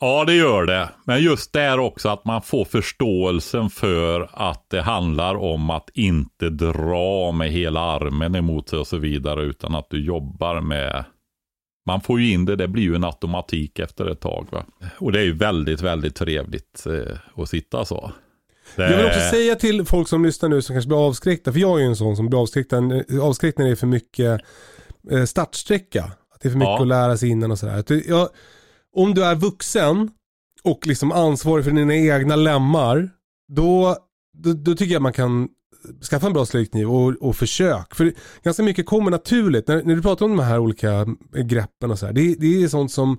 Ja, 0.00 0.24
det 0.24 0.34
gör 0.34 0.66
det. 0.66 0.88
Men 1.04 1.22
just 1.22 1.52
där 1.52 1.78
också 1.78 2.08
att 2.08 2.24
man 2.24 2.42
får 2.42 2.64
förståelsen 2.64 3.70
för 3.70 4.30
att 4.32 4.64
det 4.70 4.82
handlar 4.82 5.34
om 5.34 5.70
att 5.70 5.90
inte 5.94 6.50
dra 6.50 7.32
med 7.32 7.50
hela 7.50 7.80
armen 7.80 8.34
emot 8.34 8.68
sig 8.68 8.78
och 8.78 8.86
så 8.86 8.96
vidare, 8.96 9.42
utan 9.42 9.74
att 9.74 9.90
du 9.90 10.04
jobbar 10.04 10.60
med 10.60 11.04
man 11.86 12.00
får 12.00 12.20
ju 12.20 12.32
in 12.32 12.44
det, 12.44 12.56
det 12.56 12.68
blir 12.68 12.82
ju 12.82 12.94
en 12.94 13.04
automatik 13.04 13.78
efter 13.78 14.06
ett 14.06 14.20
tag. 14.20 14.46
Va? 14.50 14.64
Och 14.98 15.12
det 15.12 15.20
är 15.20 15.24
ju 15.24 15.32
väldigt, 15.32 15.80
väldigt 15.80 16.14
trevligt 16.14 16.86
eh, 16.86 17.42
att 17.42 17.48
sitta 17.48 17.84
så. 17.84 18.12
Det... 18.76 18.82
Jag 18.90 18.96
vill 18.96 19.06
också 19.06 19.20
säga 19.30 19.54
till 19.54 19.84
folk 19.84 20.08
som 20.08 20.24
lyssnar 20.24 20.48
nu 20.48 20.62
som 20.62 20.74
kanske 20.74 20.88
blir 20.88 21.06
avskräckta, 21.06 21.52
för 21.52 21.60
jag 21.60 21.78
är 21.78 21.82
ju 21.82 21.86
en 21.88 21.96
sån 21.96 22.16
som 22.16 22.28
blir 22.28 22.40
avskräckt, 22.42 22.72
avskräckt 23.22 23.58
när 23.58 23.64
det 23.64 23.70
är 23.70 23.76
för 23.76 23.86
mycket 23.86 24.40
eh, 25.10 25.24
startsträcka. 25.24 26.12
Att 26.38 26.42
det 26.42 26.48
är 26.48 26.50
för 26.50 26.58
mycket 26.58 26.68
Ja. 26.70 26.82
att 26.82 26.88
lära 26.88 27.16
sig 27.16 27.28
innan 27.28 27.50
och 27.50 27.58
sådär. 27.58 27.84
Jag, 28.08 28.28
om 28.96 29.14
du 29.14 29.24
är 29.24 29.34
vuxen 29.34 30.10
och 30.62 30.86
liksom 30.86 31.12
ansvarig 31.12 31.64
för 31.64 31.72
dina 31.72 31.94
egna 31.94 32.36
lemmar, 32.36 33.10
då, 33.52 33.96
då, 34.38 34.52
då 34.52 34.74
tycker 34.74 34.92
jag 34.92 35.02
man 35.02 35.12
kan 35.12 35.48
skaffa 36.10 36.26
en 36.26 36.32
bra 36.32 36.46
slöjdkniv 36.46 36.90
och, 36.90 37.14
och 37.20 37.36
försök. 37.36 37.94
För 37.94 38.12
ganska 38.42 38.62
mycket 38.62 38.86
kommer 38.86 39.10
naturligt. 39.10 39.68
När, 39.68 39.82
när 39.82 39.94
du 39.96 40.02
pratar 40.02 40.24
om 40.26 40.36
de 40.36 40.42
här 40.42 40.58
olika 40.58 41.06
greppen 41.44 41.90
och 41.90 41.98
så 41.98 42.06
här, 42.06 42.12
det, 42.12 42.34
det 42.34 42.62
är 42.62 42.68
sånt 42.68 42.92
som, 42.92 43.18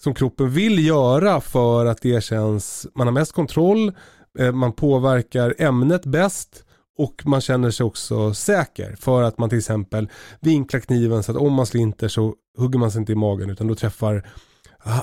som 0.00 0.14
kroppen 0.14 0.50
vill 0.50 0.86
göra 0.86 1.40
för 1.40 1.86
att 1.86 2.02
det 2.02 2.24
känns, 2.24 2.86
man 2.94 3.06
har 3.06 3.12
mest 3.14 3.32
kontroll, 3.32 3.92
eh, 4.38 4.52
man 4.52 4.72
påverkar 4.72 5.54
ämnet 5.58 6.06
bäst 6.06 6.64
och 6.98 7.22
man 7.24 7.40
känner 7.40 7.70
sig 7.70 7.86
också 7.86 8.34
säker 8.34 8.96
för 9.00 9.22
att 9.22 9.38
man 9.38 9.48
till 9.48 9.58
exempel 9.58 10.08
vinklar 10.40 10.80
kniven 10.80 11.22
så 11.22 11.32
att 11.32 11.38
om 11.38 11.52
man 11.52 11.66
slinter 11.66 12.08
så 12.08 12.34
hugger 12.58 12.78
man 12.78 12.90
sig 12.90 13.00
inte 13.00 13.12
i 13.12 13.16
magen 13.16 13.50
utan 13.50 13.66
då 13.66 13.74
träffar 13.74 14.26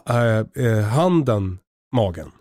eh, 0.09 0.65
eh, 0.65 0.83
handen 0.83 1.59
magen. 1.95 2.31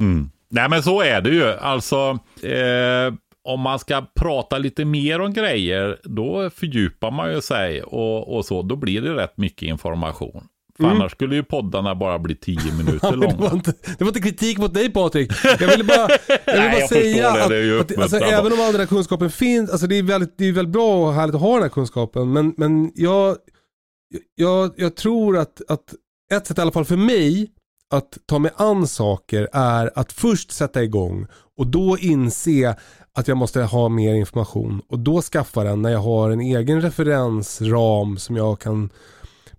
Mm. 0.00 0.30
Nej 0.50 0.68
men 0.68 0.82
så 0.82 1.02
är 1.02 1.20
det 1.20 1.30
ju. 1.30 1.44
Alltså, 1.44 2.18
eh, 2.42 3.14
om 3.44 3.60
man 3.60 3.78
ska 3.78 4.06
prata 4.16 4.58
lite 4.58 4.84
mer 4.84 5.20
om 5.20 5.32
grejer, 5.32 6.00
då 6.04 6.50
fördjupar 6.50 7.10
man 7.10 7.32
ju 7.32 7.40
sig 7.40 7.82
och, 7.82 8.36
och 8.36 8.44
så. 8.44 8.62
Då 8.62 8.76
blir 8.76 9.02
det 9.02 9.14
rätt 9.14 9.36
mycket 9.36 9.62
information. 9.62 10.48
Mm. 10.84 10.96
annars 10.96 11.12
skulle 11.12 11.34
ju 11.36 11.42
poddarna 11.42 11.94
bara 11.94 12.18
bli 12.18 12.34
tio 12.34 12.72
minuter 12.78 13.10
men 13.10 13.20
det, 13.20 13.26
var 13.26 13.32
långa. 13.38 13.52
inte, 13.54 13.72
det 13.98 14.04
var 14.04 14.08
inte 14.08 14.20
kritik 14.20 14.58
mot 14.58 14.74
dig 14.74 14.92
Patrik. 14.92 15.32
Jag 15.44 15.68
ville 15.68 15.84
bara, 15.84 16.08
jag 16.46 16.54
ville 16.54 16.68
Nej, 16.68 16.70
bara 16.70 16.80
jag 16.80 16.88
säga 16.88 17.32
det. 17.32 17.42
att, 17.80 17.88
Det 17.88 17.96
att 17.96 18.02
alltså, 18.02 18.16
även 18.16 18.52
om 18.52 18.60
all 18.60 18.72
den 18.72 18.80
här 18.80 18.86
kunskapen 18.86 19.30
finns, 19.30 19.70
alltså 19.70 19.86
det 19.86 19.98
är 19.98 20.02
väldigt, 20.02 20.38
det 20.38 20.44
är 20.48 20.52
väldigt 20.52 20.72
bra 20.72 21.06
och 21.08 21.12
härligt 21.14 21.34
att 21.34 21.40
ha 21.40 21.52
den 21.54 21.62
här 21.62 21.68
kunskapen. 21.70 22.32
Men, 22.32 22.54
men 22.56 22.92
jag, 22.94 23.36
jag, 24.34 24.74
jag 24.76 24.96
tror 24.96 25.38
att, 25.38 25.60
att 25.68 25.94
ett 26.32 26.46
sätt 26.46 26.58
i 26.58 26.60
alla 26.60 26.72
fall 26.72 26.84
för 26.84 26.96
mig 26.96 27.50
att 27.94 28.18
ta 28.26 28.38
mig 28.38 28.50
an 28.56 28.86
saker 28.86 29.48
är 29.52 29.90
att 29.94 30.12
först 30.12 30.50
sätta 30.52 30.82
igång 30.82 31.26
och 31.58 31.66
då 31.66 31.98
inse 31.98 32.76
att 33.14 33.28
jag 33.28 33.36
måste 33.36 33.62
ha 33.62 33.88
mer 33.88 34.14
information 34.14 34.82
och 34.88 34.98
då 34.98 35.22
skaffa 35.22 35.64
den 35.64 35.82
när 35.82 35.90
jag 35.90 35.98
har 35.98 36.30
en 36.30 36.40
egen 36.40 36.80
referensram 36.82 38.18
som 38.18 38.36
jag 38.36 38.58
kan 38.60 38.90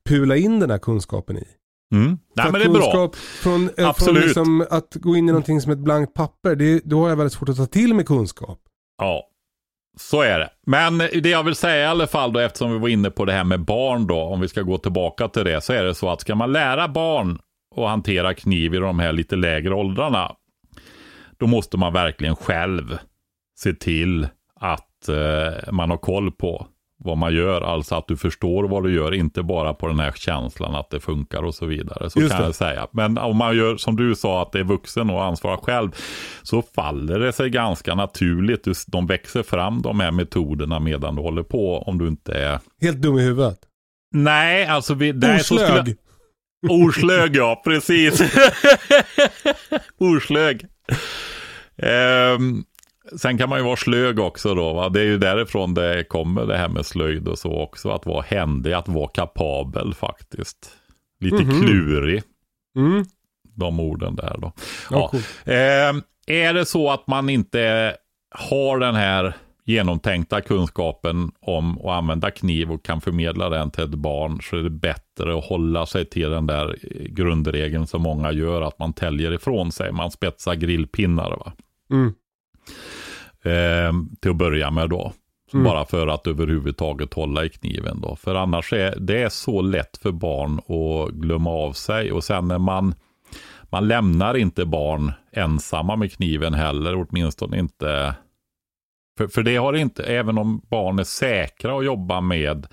pula 0.10 0.36
in 0.36 0.60
den 0.60 0.70
här 0.70 0.78
kunskapen 0.78 1.38
i. 1.38 1.48
Mm. 1.94 2.18
Nej 2.36 2.52
men 2.52 2.54
det 2.54 2.64
är 2.64 2.70
bra. 2.70 2.82
kunskap 2.82 3.16
Från, 3.16 3.70
eh, 3.78 3.94
från 3.94 4.16
liksom 4.16 4.66
att 4.70 4.96
gå 4.96 5.16
in 5.16 5.30
i 5.30 5.32
någonting 5.32 5.62
som 5.62 5.72
ett 5.72 5.80
blankt 5.80 6.14
papper, 6.14 6.56
det, 6.56 6.82
då 6.86 7.02
har 7.02 7.10
jag 7.10 7.16
väldigt 7.16 7.34
svårt 7.34 7.50
att 7.50 7.58
ta 7.58 7.66
till 7.66 7.94
mig 7.94 8.06
kunskap. 8.06 8.60
Ja, 8.98 9.28
så 9.98 10.22
är 10.22 10.40
det. 10.40 10.50
Men 10.66 10.98
det 10.98 11.30
jag 11.30 11.44
vill 11.44 11.56
säga 11.56 11.84
i 11.84 11.86
alla 11.86 12.08
fall 12.08 12.34
då, 12.34 12.40
eftersom 12.40 12.74
vi 12.74 12.80
var 12.80 12.88
inne 12.88 13.10
på 13.12 13.26
det 13.26 13.34
här 13.34 13.44
med 13.44 13.60
barn 13.66 14.08
då, 14.08 14.20
om 14.20 14.42
vi 14.42 14.48
ska 14.48 14.62
gå 14.62 14.78
tillbaka 14.78 15.28
till 15.28 15.46
det, 15.46 15.62
så 15.62 15.74
är 15.74 15.84
det 15.84 15.96
så 15.96 16.10
att 16.10 16.22
ska 16.22 16.36
man 16.36 16.52
lära 16.52 16.88
barn 16.88 17.40
att 17.76 17.90
hantera 17.90 18.34
kniv 18.34 18.74
i 18.74 18.78
de 18.78 19.00
här 19.00 19.14
lite 19.14 19.36
lägre 19.36 19.74
åldrarna, 19.74 20.36
då 21.38 21.48
måste 21.48 21.78
man 21.78 21.94
verkligen 21.94 22.36
själv 22.36 22.98
se 23.60 23.74
till 23.74 24.28
att 24.56 25.10
eh, 25.10 25.72
man 25.72 25.90
har 25.90 25.98
koll 25.98 26.32
på 26.32 26.68
vad 27.04 27.18
man 27.18 27.34
gör, 27.36 27.62
alltså 27.62 27.96
att 27.96 28.08
du 28.08 28.18
förstår 28.18 28.64
vad 28.68 28.84
du 28.84 28.94
gör, 28.96 29.14
inte 29.14 29.44
bara 29.44 29.74
på 29.74 29.88
den 29.88 30.00
här 30.00 30.12
känslan 30.12 30.76
att 30.76 30.90
det 30.90 31.00
funkar 31.00 31.44
och 31.44 31.56
så 31.56 31.66
vidare. 31.66 32.10
Så 32.10 32.20
Just 32.20 32.32
kan 32.32 32.42
det. 32.42 32.48
jag 32.48 32.56
säga. 32.56 32.88
Men 32.92 33.18
om 33.18 33.38
man 33.38 33.58
gör 33.58 33.78
som 33.78 33.96
du 33.96 34.16
sa, 34.16 34.42
att 34.42 34.52
det 34.52 34.60
är 34.60 34.64
vuxen 34.64 35.10
och 35.10 35.24
ansvarar 35.24 35.58
själv, 35.58 35.92
så 36.44 36.62
faller 36.62 37.20
det 37.20 37.34
sig 37.34 37.50
ganska 37.50 37.96
naturligt. 37.96 38.68
De 38.88 39.08
växer 39.08 39.44
fram 39.44 39.82
de 39.82 40.00
här 40.00 40.12
metoderna 40.12 40.80
medan 40.80 41.16
du 41.16 41.22
håller 41.22 41.44
på, 41.44 41.78
om 41.78 41.98
du 41.98 42.08
inte 42.08 42.34
är... 42.34 42.60
Helt 42.82 42.98
dum 43.02 43.18
i 43.18 43.22
huvudet. 43.24 43.60
Nej, 44.14 44.66
alltså 44.66 44.94
vi... 44.94 45.14
nej, 45.14 45.44
så 45.44 45.58
skulle- 45.58 45.96
Orslög. 46.70 47.36
Ja, 47.36 47.62
precis. 47.66 48.22
Orslög. 49.98 50.66
Ehm, 51.84 52.64
sen 53.18 53.38
kan 53.38 53.50
man 53.50 53.60
ju 53.60 53.66
vara 53.66 53.76
slög 53.76 54.20
också 54.20 54.56
då. 54.56 54.74
Va? 54.74 54.90
Det 54.90 55.00
är 55.02 55.06
ju 55.06 55.18
därifrån 55.18 55.74
det 55.74 56.04
kommer 56.10 56.46
det 56.46 56.58
här 56.58 56.70
med 56.70 56.86
slöjd 56.86 57.28
och 57.28 57.40
så 57.40 57.52
också. 57.62 57.90
Att 57.90 58.06
vara 58.06 58.22
händig, 58.28 58.74
att 58.74 58.88
vara 58.88 59.08
kapabel 59.08 59.94
faktiskt. 59.94 60.72
Lite 61.20 61.44
Mhm. 61.44 61.62
klurig, 61.62 62.24
Mm. 62.76 63.06
de 63.56 63.80
orden 63.80 64.16
där 64.16 64.38
då. 64.42 64.54
Ja, 64.90 65.08
coolt. 65.08 65.26
Ehm, 65.46 66.02
är 66.28 66.54
det 66.54 66.66
så 66.66 66.92
att 66.92 67.08
man 67.08 67.30
inte 67.30 67.96
har 68.36 68.80
den 68.80 68.96
här 68.96 69.34
genomtänkta 69.66 70.42
kunskapen 70.42 71.32
om 71.40 71.78
att 71.78 71.86
använda 71.86 72.32
kniv 72.32 72.72
och 72.72 72.84
kan 72.86 73.02
förmedla 73.02 73.50
den 73.50 73.72
till 73.72 73.84
ett 73.84 73.90
barn 73.90 74.40
så 74.42 74.58
är 74.58 74.64
det 74.64 74.70
bättre 74.70 75.38
att 75.38 75.46
hålla 75.46 75.86
sig 75.86 76.06
till 76.06 76.30
den 76.30 76.48
där 76.48 76.68
eh, 76.82 77.04
grundregeln 77.14 77.88
som 77.88 78.02
många 78.02 78.32
gör, 78.32 78.62
att 78.62 78.80
man 78.80 78.94
täljer 78.94 79.34
ifrån 79.34 79.72
sig. 79.72 79.92
Man 79.92 80.12
spetsar 80.12 80.56
grillpinnar 80.56 81.30
va? 81.30 81.54
Mm. 81.92 82.14
Ehm, 83.44 84.10
till 84.22 84.32
att 84.32 84.38
börja 84.38 84.72
med 84.72 84.90
då. 84.90 85.14
Mm. 85.54 85.64
Bara 85.64 85.86
för 85.86 86.08
att 86.08 86.28
överhuvudtaget 86.28 87.14
hålla 87.14 87.46
i 87.46 87.50
kniven 87.50 88.02
då. 88.02 88.16
För 88.16 88.36
annars 88.36 88.74
är 88.74 88.96
det 89.00 89.22
är 89.22 89.30
så 89.30 89.62
lätt 89.62 89.98
för 89.98 90.12
barn 90.12 90.58
att 90.60 91.14
glömma 91.14 91.50
av 91.50 91.74
sig. 91.74 92.12
Och 92.12 92.24
sen 92.24 92.48
när 92.48 92.60
man, 92.60 92.96
man 93.64 93.88
lämnar 93.88 94.38
inte 94.38 94.66
barn 94.66 95.12
ensamma 95.32 95.96
med 95.96 96.14
kniven 96.14 96.54
heller, 96.54 96.96
åtminstone 96.96 97.60
inte. 97.60 98.16
För, 99.18 99.28
för 99.28 99.44
det 99.44 99.56
har 99.56 99.74
inte, 99.74 100.04
även 100.04 100.38
om 100.38 100.62
barn 100.70 101.00
är 101.00 101.04
säkra 101.04 101.78
att 101.78 101.86
jobba 101.86 102.22
med, 102.22 102.68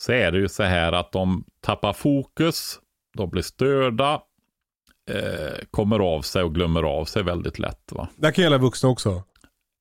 så 0.00 0.12
är 0.12 0.32
det 0.32 0.38
ju 0.38 0.48
så 0.48 0.62
här 0.62 0.92
att 0.92 1.12
de 1.12 1.44
tappar 1.60 1.92
fokus, 1.92 2.78
de 3.16 3.30
blir 3.30 3.42
störda, 3.42 4.20
eh, 5.10 5.58
kommer 5.70 5.98
av 5.98 6.22
sig 6.22 6.42
och 6.42 6.54
glömmer 6.54 6.82
av 6.82 7.04
sig 7.04 7.22
väldigt 7.22 7.58
lätt. 7.58 7.92
Va? 7.92 8.08
Det 8.16 8.32
kan 8.32 8.44
gälla 8.44 8.58
vuxna 8.58 8.88
också. 8.88 9.22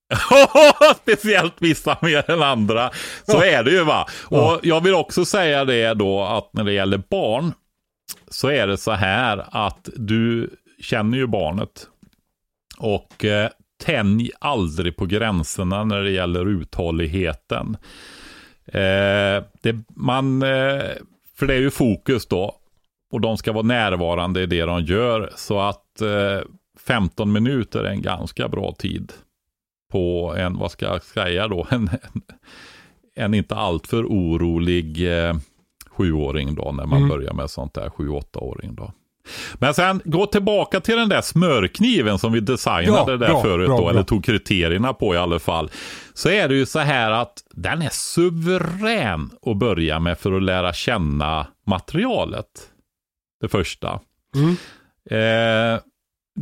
Speciellt 1.02 1.56
vissa 1.60 1.98
mer 2.02 2.32
än 2.32 2.42
andra. 2.42 2.92
Så 3.26 3.44
är 3.44 3.64
det 3.64 3.72
ju 3.72 3.84
va. 3.84 4.08
Och 4.24 4.60
jag 4.64 4.82
vill 4.84 4.94
också 4.94 5.26
säga 5.26 5.66
det 5.66 5.94
då 5.94 6.24
att 6.24 6.54
när 6.54 6.64
det 6.64 6.74
gäller 6.74 7.02
barn 7.10 7.54
så 8.28 8.48
är 8.48 8.68
det 8.68 8.78
så 8.78 8.92
här 8.92 9.46
att 9.52 9.90
du 9.96 10.50
känner 10.82 11.18
ju 11.18 11.28
barnet. 11.28 11.88
Och 12.78 13.26
eh, 13.26 13.50
tänj 13.84 14.32
aldrig 14.40 14.96
på 14.96 15.06
gränserna 15.06 15.84
när 15.84 16.04
det 16.04 16.12
gäller 16.12 16.46
uthålligheten. 16.46 17.78
Eh, 18.66 19.44
det, 19.62 19.76
man, 19.96 20.42
eh, 20.42 20.84
för 21.36 21.46
det 21.48 21.54
är 21.54 21.60
ju 21.60 21.72
fokus 21.72 22.26
då. 22.26 22.56
Och 23.12 23.22
de 23.22 23.38
ska 23.38 23.52
vara 23.52 23.64
närvarande 23.64 24.42
i 24.42 24.46
det 24.46 24.62
de 24.62 24.82
gör. 24.82 25.32
Så 25.36 25.60
att 25.60 26.02
eh, 26.02 26.42
15 26.88 27.32
minuter 27.32 27.84
är 27.84 27.90
en 27.90 28.02
ganska 28.02 28.48
bra 28.48 28.76
tid 28.80 29.14
på 29.92 30.36
en, 30.38 30.58
vad 30.58 30.72
ska 30.72 30.86
jag 30.86 31.04
säga 31.04 31.48
då, 31.48 31.68
en, 31.70 31.90
en, 32.14 32.22
en 33.16 33.34
inte 33.34 33.56
alltför 33.56 34.04
orolig 34.06 35.18
eh, 35.28 35.36
sjuåring 35.90 36.56
då, 36.56 36.72
när 36.72 36.86
man 36.86 36.98
Mm. 36.98 37.10
börjar 37.10 37.34
med 37.34 37.50
sånt 37.50 37.74
där, 37.74 37.90
sju, 37.90 38.10
åttaåring 38.10 38.76
då. 38.76 38.92
Men 39.56 39.74
sen 39.74 40.02
gå 40.06 40.26
tillbaka 40.26 40.80
till 40.80 40.96
den 40.96 41.10
där 41.10 41.22
smörkniven 41.22 42.20
som 42.20 42.32
vi 42.34 42.40
designade 42.40 43.12
Ja, 43.12 43.18
där 43.18 43.28
bra, 43.28 43.42
förut 43.42 43.68
bra, 43.68 43.78
då, 43.78 43.82
bra. 43.84 43.92
eller 43.92 44.04
tog 44.04 44.26
kriterierna 44.26 44.94
på 44.94 45.14
i 45.16 45.18
alla 45.18 45.40
fall. 45.40 45.72
Så 46.14 46.30
är 46.30 46.48
det 46.50 46.56
ju 46.56 46.66
så 46.66 46.80
här 46.80 47.12
att 47.12 47.44
den 47.52 47.82
är 47.82 47.90
suverän 47.90 49.30
att 49.46 49.58
börja 49.58 50.00
med 50.00 50.18
för 50.20 50.32
att 50.32 50.44
lära 50.44 50.74
känna 50.74 51.48
materialet. 51.66 52.46
Det 53.42 53.48
första. 53.48 54.00
Mm. 54.36 54.56
Eh, 55.12 55.80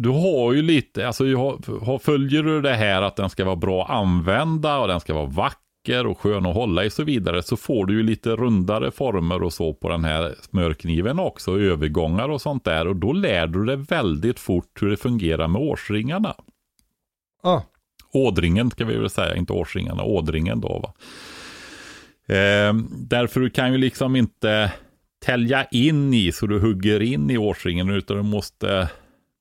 du 0.02 0.10
har 0.10 0.54
ju 0.54 0.62
lite, 0.62 1.08
alltså 1.08 1.24
har, 1.24 2.00
följer 2.00 2.44
du 2.44 2.62
det 2.62 2.74
här 2.74 3.02
att 3.02 3.16
den 3.16 3.30
ska 3.30 3.46
vara 3.46 3.56
bra 3.56 3.84
att 3.84 3.90
använda 3.90 4.78
och 4.78 4.88
den 4.88 5.00
ska 5.00 5.14
vara 5.14 5.26
vacker 5.26 6.08
och 6.08 6.20
skön 6.20 6.46
att 6.46 6.56
hålla 6.56 6.86
i 6.86 6.90
så 6.90 7.04
vidare 7.04 7.44
så 7.44 7.58
får 7.58 7.86
du 7.86 7.94
ju 7.94 8.04
lite 8.04 8.30
rundare 8.30 8.92
former 8.92 9.44
och 9.44 9.54
så 9.54 9.74
på 9.74 9.90
den 9.90 10.04
här 10.04 10.36
smörkniven 10.42 11.20
också, 11.20 11.60
övergångar 11.60 12.30
och 12.30 12.42
sånt 12.42 12.64
där 12.64 12.88
och 12.88 12.96
då 12.96 13.14
lär 13.14 13.48
du 13.48 13.66
dig 13.66 13.76
väldigt 13.76 14.40
fort 14.40 14.82
hur 14.82 14.90
det 14.90 14.98
fungerar 14.98 15.48
med 15.48 15.62
årsringarna. 15.62 16.36
Ah. 17.44 17.62
Ådringen 18.14 18.72
ska 18.72 18.86
vi 18.86 18.98
väl 18.98 19.10
säga, 19.10 19.36
inte 19.36 19.54
årsringarna, 19.54 20.04
ådringen 20.04 20.62
då 20.62 20.80
va. 20.80 20.94
Eh, 22.36 22.74
därför 22.92 23.40
du 23.40 23.50
kan 23.50 23.72
ju 23.72 23.78
liksom 23.78 24.16
inte 24.16 24.72
tälja 25.26 25.66
in 25.66 26.14
i 26.14 26.32
så 26.32 26.48
du 26.48 26.60
hugger 26.60 27.02
in 27.02 27.30
i 27.30 27.38
årsringen 27.38 27.90
utan 27.90 28.18
du 28.18 28.24
måste, 28.24 28.90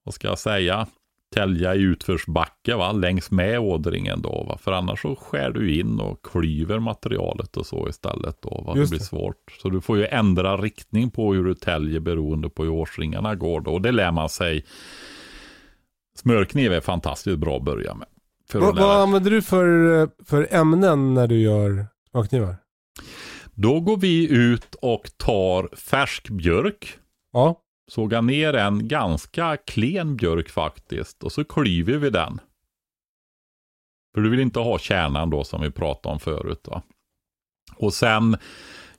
vad 0.06 0.14
ska 0.14 0.28
jag 0.28 0.38
säga, 0.38 0.86
tälja 1.34 1.74
i 1.74 1.78
utförsbacke 1.78 2.74
va, 2.74 2.92
längs 2.92 3.30
med 3.30 3.58
ådringen 3.58 4.22
då 4.22 4.44
va. 4.48 4.58
För 4.58 4.72
annars 4.72 5.02
så 5.02 5.16
skär 5.16 5.50
du 5.50 5.80
in 5.80 6.00
och 6.00 6.24
klyver 6.24 6.78
materialet 6.78 7.56
och 7.56 7.66
så 7.66 7.88
istället 7.88 8.42
då 8.42 8.62
va. 8.66 8.74
Det 8.74 8.90
blir 8.90 8.98
svårt. 8.98 9.52
Så 9.62 9.68
du 9.68 9.80
får 9.80 9.98
ju 9.98 10.06
ändra 10.06 10.56
riktning 10.56 11.10
på 11.10 11.34
hur 11.34 11.44
du 11.44 11.54
täljer 11.54 12.00
beroende 12.00 12.48
på 12.48 12.62
hur 12.62 12.70
årsringarna 12.70 13.34
går 13.34 13.60
då. 13.60 13.70
Och 13.70 13.82
det 13.82 13.92
lär 13.92 14.12
man 14.12 14.28
sig 14.28 14.64
Smörkniv 16.16 16.72
är 16.72 16.80
fantastiskt 16.80 17.38
bra 17.38 17.56
att 17.56 17.64
börja 17.64 17.94
med. 17.94 18.08
För 18.48 18.60
Vad, 18.60 18.78
vad 18.78 18.96
använder 18.96 19.30
du 19.30 19.42
för, 19.42 20.08
för 20.24 20.48
ämnen 20.50 21.14
när 21.14 21.26
du 21.26 21.40
gör 21.40 21.86
smörknivar? 22.10 22.56
Då 23.54 23.80
går 23.80 23.96
vi 23.96 24.28
ut 24.34 24.74
och 24.74 25.10
tar 25.16 25.76
färsk 25.76 26.28
björk. 26.28 26.98
Ja. 27.32 27.62
Sågar 27.88 28.22
ner 28.22 28.54
en 28.54 28.88
ganska 28.88 29.56
klen 29.56 30.16
björk 30.16 30.48
faktiskt. 30.48 31.22
Och 31.22 31.32
så 31.32 31.44
klyver 31.44 31.96
vi 31.96 32.10
den. 32.10 32.40
För 34.14 34.20
du 34.20 34.30
vill 34.30 34.40
inte 34.40 34.58
ha 34.58 34.78
kärnan 34.78 35.30
då 35.30 35.44
som 35.44 35.62
vi 35.62 35.70
pratade 35.70 36.12
om 36.12 36.20
förut. 36.20 36.68
Va? 36.68 36.82
Och 37.76 37.94
sen 37.94 38.36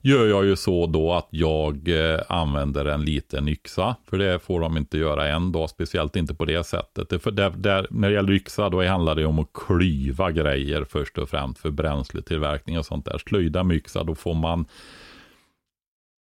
gör 0.00 0.26
jag 0.26 0.44
ju 0.44 0.56
så 0.56 0.86
då 0.86 1.12
att 1.12 1.28
jag 1.30 1.88
eh, 1.88 2.20
använder 2.28 2.84
en 2.84 3.04
liten 3.04 3.48
yxa. 3.48 3.96
För 4.10 4.18
det 4.18 4.38
får 4.38 4.60
de 4.60 4.76
inte 4.76 4.98
göra 4.98 5.28
än 5.28 5.52
då, 5.52 5.68
speciellt 5.68 6.16
inte 6.16 6.34
på 6.34 6.44
det 6.44 6.64
sättet. 6.64 7.08
Det, 7.08 7.18
för 7.18 7.30
där, 7.30 7.50
där, 7.50 7.86
när 7.90 8.08
det 8.08 8.14
gäller 8.14 8.32
yxa 8.32 8.68
då 8.68 8.84
handlar 8.84 9.14
det 9.14 9.26
om 9.26 9.38
att 9.38 9.52
klyva 9.52 10.30
grejer 10.30 10.84
först 10.84 11.18
och 11.18 11.28
främst 11.28 11.60
för 11.60 11.70
bränsletillverkning 11.70 12.78
och 12.78 12.86
sånt 12.86 13.04
där. 13.04 13.18
Slöjda 13.18 13.64
med 13.64 13.76
yxa, 13.76 14.04
då 14.04 14.14
får 14.14 14.34
man 14.34 14.66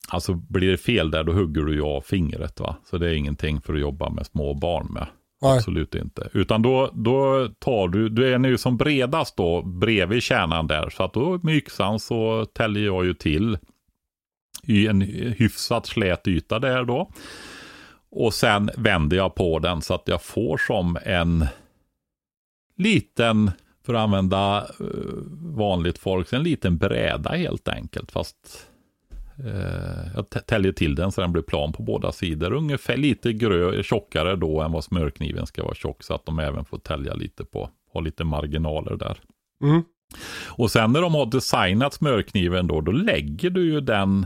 Alltså 0.09 0.33
blir 0.33 0.71
det 0.71 0.77
fel 0.77 1.11
där, 1.11 1.23
då 1.23 1.33
hugger 1.33 1.61
du 1.61 1.73
ju 1.73 1.81
av 1.81 2.01
fingret 2.01 2.59
va. 2.59 2.75
Så 2.85 2.97
det 2.97 3.09
är 3.09 3.13
ingenting 3.13 3.61
för 3.61 3.73
att 3.73 3.79
jobba 3.79 4.09
med 4.09 4.25
små 4.25 4.53
barn 4.53 4.87
med. 4.93 5.07
Nej. 5.41 5.57
Absolut 5.57 5.95
inte. 5.95 6.29
Utan 6.33 6.61
då, 6.61 6.91
då 6.93 7.49
tar 7.59 7.87
du, 7.87 8.09
du 8.09 8.33
är 8.33 8.37
nu 8.37 8.57
som 8.57 8.77
bredast 8.77 9.37
då 9.37 9.61
bredvid 9.61 10.23
kärnan 10.23 10.67
där. 10.67 10.89
Så 10.89 11.03
att 11.03 11.13
då 11.13 11.39
med 11.43 11.55
yxan 11.55 11.99
så 11.99 12.45
täljer 12.45 12.85
jag 12.85 13.05
ju 13.05 13.13
till 13.13 13.57
i 14.63 14.87
en 14.87 15.01
hyfsat 15.37 15.85
slät 15.85 16.27
yta 16.27 16.59
där 16.59 16.83
då. 16.83 17.11
Och 18.11 18.33
sen 18.33 18.69
vänder 18.77 19.17
jag 19.17 19.35
på 19.35 19.59
den 19.59 19.81
så 19.81 19.93
att 19.93 20.07
jag 20.07 20.21
får 20.21 20.57
som 20.57 20.97
en 21.03 21.45
liten, 22.77 23.51
för 23.85 23.93
att 23.93 23.99
använda 23.99 24.67
eh, 24.79 24.85
vanligt 25.55 25.97
folk, 25.97 26.33
en 26.33 26.43
liten 26.43 26.77
bräda 26.77 27.29
helt 27.29 27.67
enkelt. 27.67 28.11
Fast 28.11 28.67
eh, 29.45 30.11
jag 30.15 30.25
tä- 30.29 30.39
täljer 30.47 30.71
till 30.71 30.95
den 30.95 31.11
så 31.11 31.21
den 31.21 31.31
blir 31.31 31.43
plan 31.43 31.73
på 31.73 31.83
båda 31.83 32.11
sidor. 32.11 32.53
Ungefär 32.53 32.97
lite 32.97 33.33
grö, 33.33 33.83
tjockare 33.83 34.35
då 34.35 34.61
än 34.61 34.71
vad 34.71 34.83
smörkniven 34.83 35.45
ska 35.45 35.63
vara 35.63 35.75
tjock. 35.75 36.03
Så 36.03 36.13
att 36.13 36.25
de 36.25 36.39
även 36.39 36.65
får 36.65 36.77
tälja 36.77 37.13
lite 37.13 37.45
på, 37.45 37.69
ha 37.93 37.99
lite 38.01 38.23
marginaler 38.23 38.95
där. 38.95 39.17
Mm. 39.63 39.81
Och 40.47 40.71
sen 40.71 40.91
när 40.91 41.01
de 41.01 41.15
har 41.15 41.25
designat 41.25 41.93
smörkniven 41.93 42.67
då, 42.67 42.81
då 42.81 42.91
lägger 42.91 43.49
du 43.49 43.71
ju 43.71 43.81
den 43.81 44.25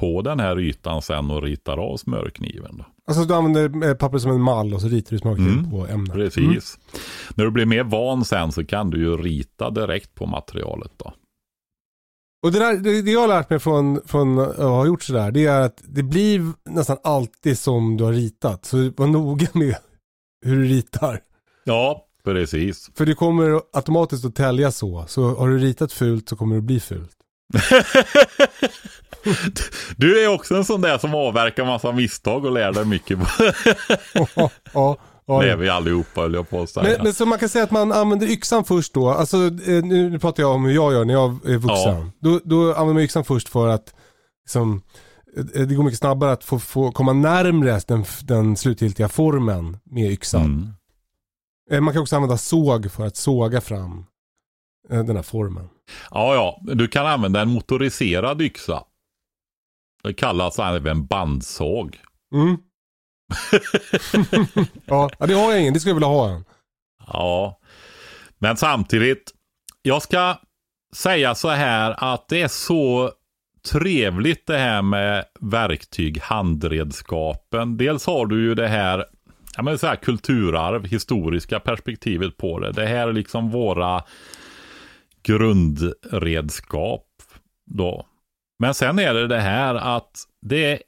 på 0.00 0.22
den 0.22 0.40
här 0.40 0.60
ytan 0.60 1.02
sen 1.02 1.30
och 1.30 1.42
ritar 1.42 1.78
av 1.78 1.96
smörkniven. 1.96 2.76
Då. 2.78 2.84
Alltså 3.06 3.24
du 3.24 3.34
använder 3.34 3.88
eh, 3.88 3.94
papper 3.94 4.18
som 4.18 4.30
en 4.30 4.40
mall 4.40 4.74
och 4.74 4.80
så 4.80 4.88
ritar 4.88 5.10
du 5.10 5.18
smörkniv 5.18 5.48
Mm. 5.52 5.70
på 5.70 5.86
ämnet. 5.86 6.12
Precis. 6.12 6.78
När 7.34 7.44
du 7.44 7.50
blir 7.50 7.66
mer 7.66 7.84
van 7.84 8.24
sen 8.24 8.52
så 8.52 8.64
kan 8.64 8.90
du 8.90 8.98
ju 8.98 9.16
rita 9.16 9.70
direkt 9.70 10.14
på 10.14 10.26
materialet 10.26 10.92
då. 10.96 11.12
Och 12.42 12.52
det, 12.52 12.58
där, 12.58 12.76
det, 12.76 13.02
det 13.02 13.10
jag 13.10 13.20
har 13.20 13.28
lärt 13.28 13.50
mig 13.50 13.58
från, 13.58 14.00
från 14.06 14.38
att 14.38 14.56
ha 14.56 14.86
gjort 14.86 15.02
sådär, 15.02 15.30
det 15.30 15.46
är 15.46 15.60
att 15.60 15.82
det 15.82 16.02
blir 16.02 16.52
nästan 16.64 16.96
alltid 17.04 17.58
som 17.58 17.96
du 17.96 18.04
har 18.04 18.12
ritat. 18.12 18.64
Så 18.64 18.76
var 18.96 19.06
noga 19.06 19.46
med 19.52 19.76
hur 20.44 20.56
du 20.56 20.64
ritar. 20.64 21.20
Ja, 21.64 22.06
precis. 22.24 22.90
För 22.94 23.06
det 23.06 23.14
kommer 23.14 23.60
automatiskt 23.72 24.24
att 24.24 24.34
tälja 24.34 24.72
så. 24.72 25.04
Så 25.08 25.34
har 25.34 25.48
du 25.48 25.58
ritat 25.58 25.92
fult 25.92 26.28
så 26.28 26.36
kommer 26.36 26.56
det 26.56 26.62
bli 26.62 26.80
fult. 26.80 27.16
Du 29.96 30.24
är 30.24 30.28
också 30.28 30.54
en 30.54 30.64
sån 30.64 30.80
där 30.80 30.98
som 30.98 31.14
avverkar 31.14 31.64
massa 31.64 31.92
misstag 31.92 32.44
och 32.44 32.52
lär 32.52 32.72
dig 32.72 32.84
mycket. 32.84 33.18
ja, 34.36 34.50
ja, 34.72 34.96
är 35.26 35.42
ja. 35.42 35.56
vi 35.56 35.68
allihopa 35.68 36.20
höll 36.20 36.34
jag 36.34 36.50
på 36.50 36.62
att 36.62 36.70
säga. 36.70 36.88
Men, 36.88 37.04
men 37.04 37.14
så 37.14 37.26
man 37.26 37.38
kan 37.38 37.48
säga 37.48 37.64
att 37.64 37.70
man 37.70 37.92
använder 37.92 38.26
yxan 38.26 38.64
först 38.64 38.94
då. 38.94 39.08
Alltså 39.08 39.36
eh, 39.36 39.84
nu, 39.84 40.10
nu 40.10 40.18
pratar 40.18 40.42
jag 40.42 40.54
om 40.54 40.64
hur 40.64 40.74
jag 40.74 40.92
gör 40.92 41.04
när 41.04 41.14
jag 41.14 41.30
är 41.46 41.58
vuxen. 41.58 41.94
Ja. 41.94 42.10
Då, 42.20 42.40
då 42.44 42.74
använder 42.74 42.94
man 42.94 43.02
yxan 43.02 43.24
först 43.24 43.48
för 43.48 43.68
att 43.68 43.94
liksom, 44.44 44.82
eh, 45.36 45.44
det 45.44 45.74
går 45.74 45.84
mycket 45.84 45.98
snabbare 45.98 46.32
att 46.32 46.44
få, 46.44 46.58
få 46.58 46.92
komma 46.92 47.12
närmre 47.12 47.80
den, 47.86 48.04
den 48.22 48.56
slutgiltiga 48.56 49.08
formen 49.08 49.78
med 49.84 50.12
yxan. 50.12 50.44
Mm. 50.44 50.68
Eh, 51.70 51.80
Man 51.80 51.94
kan 51.94 52.02
också 52.02 52.16
använda 52.16 52.38
såg 52.38 52.90
för 52.90 53.06
att 53.06 53.16
såga 53.16 53.60
fram 53.60 54.04
den 54.88 55.16
här 55.16 55.22
formen. 55.22 55.68
Ja, 56.10 56.34
ja, 56.34 56.74
du 56.74 56.88
kan 56.88 57.06
använda 57.06 57.40
en 57.40 57.48
motoriserad 57.48 58.42
yxa. 58.42 58.84
Det 60.02 60.14
kallas 60.14 60.58
även 60.58 61.06
bandsåg. 61.06 61.98
Mm. 62.34 62.56
ja, 64.86 65.10
det 65.18 65.34
har 65.34 65.52
jag 65.52 65.60
ingen. 65.60 65.74
Det 65.74 65.80
skulle 65.80 65.90
jag 65.90 65.96
vilja 65.96 66.08
ha 66.08 66.28
en. 66.28 66.44
Ja, 67.06 67.58
men 68.38 68.56
samtidigt, 68.56 69.32
jag 69.82 70.02
ska 70.02 70.36
säga 70.96 71.34
så 71.34 71.48
här 71.48 71.94
att 71.98 72.28
det 72.28 72.42
är 72.42 72.48
så 72.48 73.12
trevligt 73.70 74.46
det 74.46 74.58
här 74.58 74.82
med 74.82 75.24
verktyg, 75.40 76.20
handredskapen. 76.20 77.76
Dels 77.76 78.06
har 78.06 78.26
du 78.26 78.42
ju 78.42 78.54
det 78.54 78.68
här, 78.68 79.04
ja 79.56 79.62
men 79.62 79.78
så 79.78 79.86
här 79.86 79.96
kulturarv, 79.96 80.84
historiska 80.84 81.60
perspektivet 81.60 82.36
på 82.36 82.58
det. 82.58 82.72
Det 82.72 82.86
här 82.86 83.08
är 83.08 83.12
liksom 83.12 83.50
våra 83.50 84.02
grundredskap 85.22 87.06
då. 87.66 88.06
Men 88.58 88.74
sen 88.74 88.98
är 88.98 89.14
det 89.14 89.26
det 89.26 89.40
här 89.40 89.74
att 89.74 90.24
det 90.42 90.64
är 90.64 90.82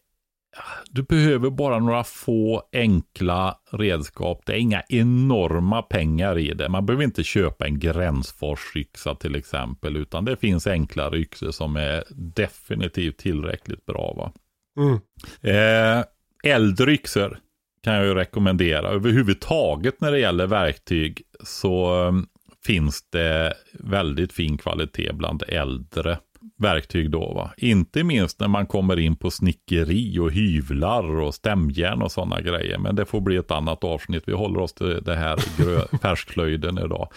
du 0.90 1.02
behöver 1.02 1.50
bara 1.50 1.78
några 1.78 2.04
få 2.04 2.62
enkla 2.72 3.58
redskap. 3.70 4.42
Det 4.46 4.52
är 4.52 4.56
inga 4.56 4.82
enorma 4.88 5.82
pengar 5.82 6.38
i 6.38 6.54
det. 6.54 6.68
Man 6.68 6.86
behöver 6.86 7.04
inte 7.04 7.24
köpa 7.24 7.66
en 7.66 7.78
gränsforsyxa 7.78 9.14
till 9.14 9.34
exempel, 9.34 9.96
utan 9.96 10.24
det 10.24 10.36
finns 10.36 10.66
enklare 10.66 11.18
yxor 11.18 11.50
som 11.50 11.76
är 11.76 12.04
definitivt 12.10 13.18
tillräckligt 13.18 13.86
bra. 13.86 14.14
Va? 14.16 14.32
Mm. 14.78 15.00
Eh, 15.40 16.04
äldre 16.44 16.92
yxor 16.92 17.38
kan 17.82 17.94
jag 17.94 18.04
ju 18.04 18.14
rekommendera. 18.14 18.88
Överhuvudtaget 18.88 20.00
när 20.00 20.12
det 20.12 20.18
gäller 20.18 20.46
verktyg 20.46 21.22
så 21.42 21.94
um, 22.08 22.26
finns 22.64 23.10
det 23.10 23.54
väldigt 23.72 24.32
fin 24.32 24.58
kvalitet 24.58 25.12
bland 25.12 25.42
äldre 25.48 26.18
verktyg 26.58 27.10
då. 27.10 27.32
Va? 27.34 27.50
Inte 27.56 28.04
minst 28.04 28.40
när 28.40 28.48
man 28.48 28.66
kommer 28.66 28.98
in 28.98 29.16
på 29.16 29.30
snickeri 29.30 30.18
och 30.18 30.32
hyvlar 30.32 31.20
och 31.20 31.34
stämjärn 31.34 32.02
och 32.02 32.12
sådana 32.12 32.40
grejer. 32.40 32.78
Men 32.78 32.96
det 32.96 33.06
får 33.06 33.20
bli 33.20 33.36
ett 33.36 33.50
annat 33.50 33.84
avsnitt. 33.84 34.22
Vi 34.26 34.32
håller 34.32 34.60
oss 34.60 34.72
till 34.72 35.02
det 35.04 35.16
här 35.16 35.36
färskslöjden 35.98 36.78
idag. 36.78 37.08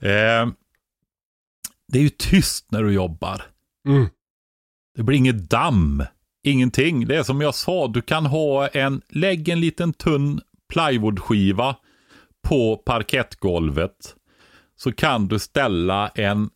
Eh, 0.00 0.48
det 1.92 1.98
är 1.98 2.02
ju 2.02 2.08
tyst 2.08 2.66
när 2.70 2.82
du 2.82 2.92
jobbar. 2.92 3.42
Mm. 3.88 4.06
Det 4.96 5.02
blir 5.02 5.18
inget 5.18 5.50
damm. 5.50 6.02
Ingenting. 6.42 7.06
Det 7.06 7.16
är 7.16 7.22
som 7.22 7.40
jag 7.40 7.54
sa, 7.54 7.88
du 7.88 8.02
kan 8.02 8.26
ha 8.26 8.68
en, 8.68 9.02
lägg 9.08 9.48
en 9.48 9.60
liten 9.60 9.92
tunn 9.92 10.40
plywoodskiva 10.72 11.76
på 12.48 12.76
parkettgolvet. 12.76 14.14
Så 14.76 14.92
kan 14.92 15.28
du 15.28 15.38
ställa 15.38 16.08
en 16.08 16.50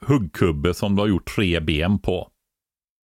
huggkubbe 0.00 0.74
som 0.74 0.96
du 0.96 1.02
har 1.02 1.08
gjort 1.08 1.34
tre 1.34 1.60
ben 1.60 1.98
på. 1.98 2.28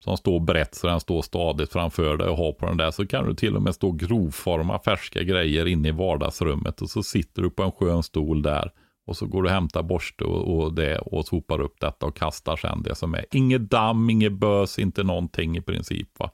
Som 0.04 0.16
står 0.16 0.40
brett 0.40 0.74
så 0.74 0.86
den 0.86 1.00
står 1.00 1.22
stadigt 1.22 1.72
framför 1.72 2.16
dig 2.16 2.28
och 2.28 2.36
har 2.36 2.52
på 2.52 2.66
den 2.66 2.76
där. 2.76 2.90
Så 2.90 3.06
kan 3.06 3.26
du 3.26 3.34
till 3.34 3.56
och 3.56 3.62
med 3.62 3.74
stå 3.74 3.88
och 3.88 3.98
grovforma 3.98 4.78
färska 4.78 5.22
grejer 5.22 5.66
inne 5.66 5.88
i 5.88 5.92
vardagsrummet. 5.92 6.82
Och 6.82 6.90
så 6.90 7.02
sitter 7.02 7.42
du 7.42 7.50
på 7.50 7.62
en 7.62 7.72
skön 7.72 8.02
stol 8.02 8.42
där. 8.42 8.70
Och 9.06 9.16
så 9.16 9.26
går 9.26 9.42
du 9.42 9.48
och 9.48 9.54
hämtar 9.54 9.82
borste 9.82 10.24
och, 10.24 10.56
och, 10.56 10.74
det, 10.74 10.98
och 10.98 11.26
sopar 11.26 11.60
upp 11.60 11.80
detta 11.80 12.06
och 12.06 12.16
kastar 12.16 12.56
sen 12.56 12.82
det 12.82 12.94
som 12.94 13.14
är. 13.14 13.24
Inget 13.30 13.70
damm, 13.70 14.10
inget 14.10 14.32
bös, 14.32 14.78
inte 14.78 15.02
någonting 15.02 15.56
i 15.56 15.60
princip. 15.60 16.08
Va? 16.18 16.30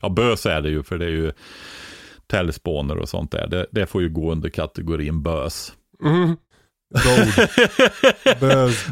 Ja, 0.00 0.08
bös 0.08 0.46
är 0.46 0.60
det 0.60 0.70
ju 0.70 0.82
för 0.82 0.98
det 0.98 1.04
är 1.04 1.10
ju 1.10 1.32
täljspåner 2.26 2.98
och 2.98 3.08
sånt 3.08 3.30
där. 3.30 3.46
Det, 3.46 3.66
det 3.70 3.86
får 3.86 4.02
ju 4.02 4.08
gå 4.08 4.32
under 4.32 4.48
kategorin 4.48 5.22
bös. 5.22 5.72
Mm. 6.04 6.36
Gold. 6.90 7.48
Bös. 8.40 8.86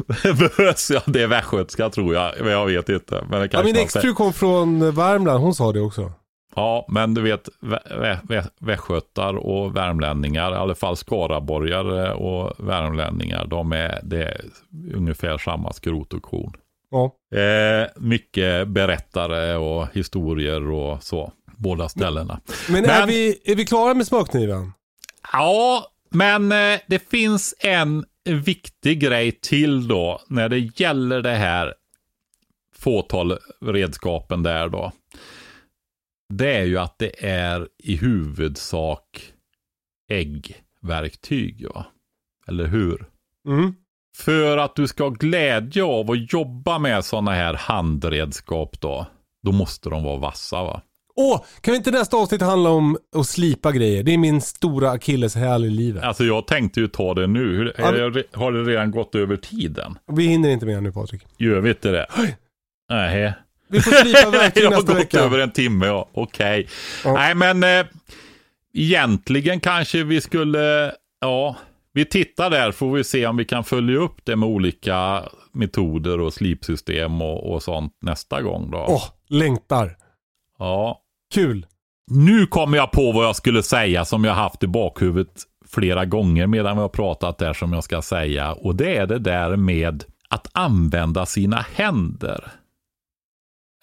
bös, 0.56 0.90
ja 0.90 1.00
det 1.06 1.22
är 1.22 1.26
västgötska 1.26 1.90
tror 1.90 2.14
jag. 2.14 2.32
Men 2.40 2.52
jag 2.52 2.66
vet 2.66 2.88
inte. 2.88 3.24
Men 3.30 3.48
Ja, 3.52 3.62
min 3.62 3.76
exfru 3.76 4.12
kom 4.12 4.32
från 4.32 4.94
Värmland, 4.94 5.40
hon 5.40 5.54
sa 5.54 5.72
det 5.72 5.80
också. 5.80 6.12
Ja, 6.54 6.86
men 6.88 7.14
du 7.14 7.22
vet 7.22 7.48
vä- 7.62 7.98
vä- 8.00 8.18
vä- 8.22 8.48
västgötar 8.60 9.34
och 9.36 9.76
värmlänningar, 9.76 10.52
i 10.52 10.54
alla 10.54 10.74
fall 10.74 10.96
skaraborgare 10.96 12.12
och 12.12 12.68
värmlänningar, 12.68 13.46
de 13.46 13.72
är, 13.72 14.00
det 14.02 14.22
är 14.22 14.40
ungefär 14.94 15.38
samma 15.38 15.72
skrot 15.72 16.12
och 16.14 16.22
korn. 16.22 16.52
Ja. 16.90 17.12
Eh, 17.38 17.86
mycket 17.96 18.68
berättare 18.68 19.56
och 19.56 19.86
historier 19.92 20.70
och 20.70 21.02
så, 21.02 21.32
båda 21.56 21.88
ställena. 21.88 22.40
Men, 22.68 22.84
Är, 22.84 22.88
Men- 22.98 23.08
vi, 23.08 23.38
är 23.44 23.54
vi 23.54 23.66
klara 23.66 23.94
med 23.94 24.06
smörkniven? 24.06 24.72
Ja, 25.32 25.86
men 26.10 26.52
eh, 26.52 26.80
det 26.86 27.10
finns 27.10 27.54
en 27.58 28.04
viktig 28.24 29.00
grej 29.00 29.32
till 29.32 29.88
då 29.88 30.20
när 30.28 30.48
det 30.48 30.80
gäller 30.80 31.22
det 31.22 31.34
här 31.34 31.74
fåtal 32.74 33.38
redskapen 33.60 34.42
där 34.42 34.68
då. 34.68 34.92
Det 36.34 36.56
är 36.56 36.64
ju 36.64 36.78
att 36.78 36.98
det 36.98 37.24
är 37.26 37.68
i 37.78 37.96
huvudsak 37.96 39.32
ägg 40.08 40.62
verktyg. 40.80 41.60
Ja. 41.60 41.86
Eller 42.46 42.66
hur? 42.66 43.06
Mm. 43.48 43.74
För 44.16 44.56
att 44.56 44.76
du 44.76 44.88
ska 44.88 45.04
ha 45.04 45.10
glädje 45.10 45.84
av 45.84 46.10
att 46.10 46.32
jobba 46.32 46.78
med 46.78 47.04
sådana 47.04 47.30
här 47.30 47.54
handredskap 47.54 48.80
då, 48.80 49.06
då 49.42 49.52
måste 49.52 49.90
de 49.90 50.02
vara 50.04 50.16
vassa 50.16 50.62
va? 50.62 50.82
Åh, 51.20 51.44
kan 51.60 51.74
inte 51.74 51.90
nästa 51.90 52.16
avsnitt 52.16 52.42
handla 52.42 52.70
om 52.70 52.98
att 53.16 53.26
slipa 53.26 53.72
grejer? 53.72 54.02
Det 54.02 54.14
är 54.14 54.18
min 54.18 54.40
stora 54.40 54.90
akilleshäl 54.90 55.64
i 55.64 55.70
livet. 55.70 56.04
Alltså 56.04 56.24
jag 56.24 56.46
tänkte 56.46 56.80
ju 56.80 56.88
ta 56.88 57.14
det 57.14 57.26
nu. 57.26 57.56
Hur, 57.56 57.74
Ja, 57.78 57.88
är 57.88 58.10
det, 58.10 58.22
har 58.32 58.52
det 58.52 58.62
redan 58.62 58.90
gått 58.90 59.14
över 59.14 59.36
tiden? 59.36 59.98
Vi 60.12 60.26
hinner 60.26 60.48
inte 60.48 60.66
mer 60.66 60.80
nu 60.80 60.92
Patrik. 60.92 61.22
Gör 61.36 61.60
vi 61.60 61.68
inte 61.70 61.90
det? 61.90 62.06
Nej. 62.90 63.32
Vi 63.68 63.80
får 63.80 63.90
slipa 63.90 64.30
verktyg 64.38 64.62
det 64.62 64.66
har 64.66 64.70
nästa 64.76 64.92
gått 64.92 65.00
vecka. 65.02 65.20
över 65.20 65.38
en 65.38 65.50
timme, 65.50 65.86
ja. 65.86 66.08
Okej. 66.12 66.68
Ja. 67.04 67.12
Nej, 67.12 67.34
men 67.34 67.62
eh, 67.62 67.86
egentligen 68.74 69.60
kanske 69.60 70.02
vi 70.04 70.20
skulle, 70.20 70.92
ja, 71.20 71.56
vi 71.92 72.04
tittar 72.04 72.50
där 72.50 72.72
får 72.72 72.92
vi 72.92 73.04
se 73.04 73.26
om 73.26 73.36
vi 73.36 73.44
kan 73.44 73.64
följa 73.64 73.98
upp 73.98 74.24
det 74.24 74.36
med 74.36 74.48
olika 74.48 75.22
metoder 75.52 76.20
och 76.20 76.32
slipsystem 76.34 77.22
och, 77.22 77.52
och 77.52 77.62
sånt 77.62 77.92
nästa 78.02 78.42
gång 78.42 78.70
då. 78.70 78.84
Åh, 78.88 79.04
längtar. 79.28 79.96
Ja. 80.58 81.00
Kul. 81.34 81.66
Nu 82.10 82.46
kommer 82.46 82.76
jag 82.76 82.90
på 82.90 83.12
vad 83.12 83.24
jag 83.24 83.36
skulle 83.36 83.62
säga 83.62 84.04
som 84.04 84.24
jag 84.24 84.34
haft 84.34 84.62
i 84.62 84.66
bakhuvudet 84.66 85.42
flera 85.66 86.04
gånger 86.04 86.46
medan 86.46 86.76
vi 86.76 86.82
har 86.82 86.88
pratat 86.88 87.38
där 87.38 87.52
som 87.52 87.72
jag 87.72 87.84
ska 87.84 88.02
säga. 88.02 88.52
Och 88.52 88.76
det 88.76 88.96
är 88.96 89.06
det 89.06 89.18
där 89.18 89.56
med 89.56 90.04
att 90.28 90.48
använda 90.52 91.26
sina 91.26 91.56
händer. 91.56 92.52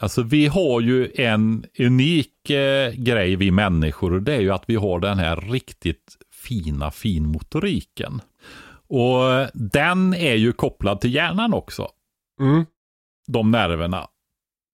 Alltså 0.02 0.24
vi 0.24 0.48
har 0.48 0.82
ju 0.82 1.12
en 1.16 1.66
unik 1.80 2.50
eh, 2.50 2.92
grej 2.92 3.36
vi 3.36 3.52
människor 3.52 4.14
och 4.14 4.22
det 4.22 4.34
är 4.34 4.42
ju 4.42 4.52
att 4.52 4.64
vi 4.68 4.76
har 4.76 5.00
den 5.00 5.20
här 5.20 5.36
riktigt 5.36 6.18
fina 6.32 6.92
finmotoriken. 6.92 8.22
Och 8.88 9.48
den 9.54 10.14
är 10.14 10.36
ju 10.36 10.54
kopplad 10.54 11.02
till 11.02 11.14
hjärnan 11.14 11.54
också. 11.54 11.88
Mm. 12.42 12.66
De 13.28 13.52
nerverna 13.52 14.08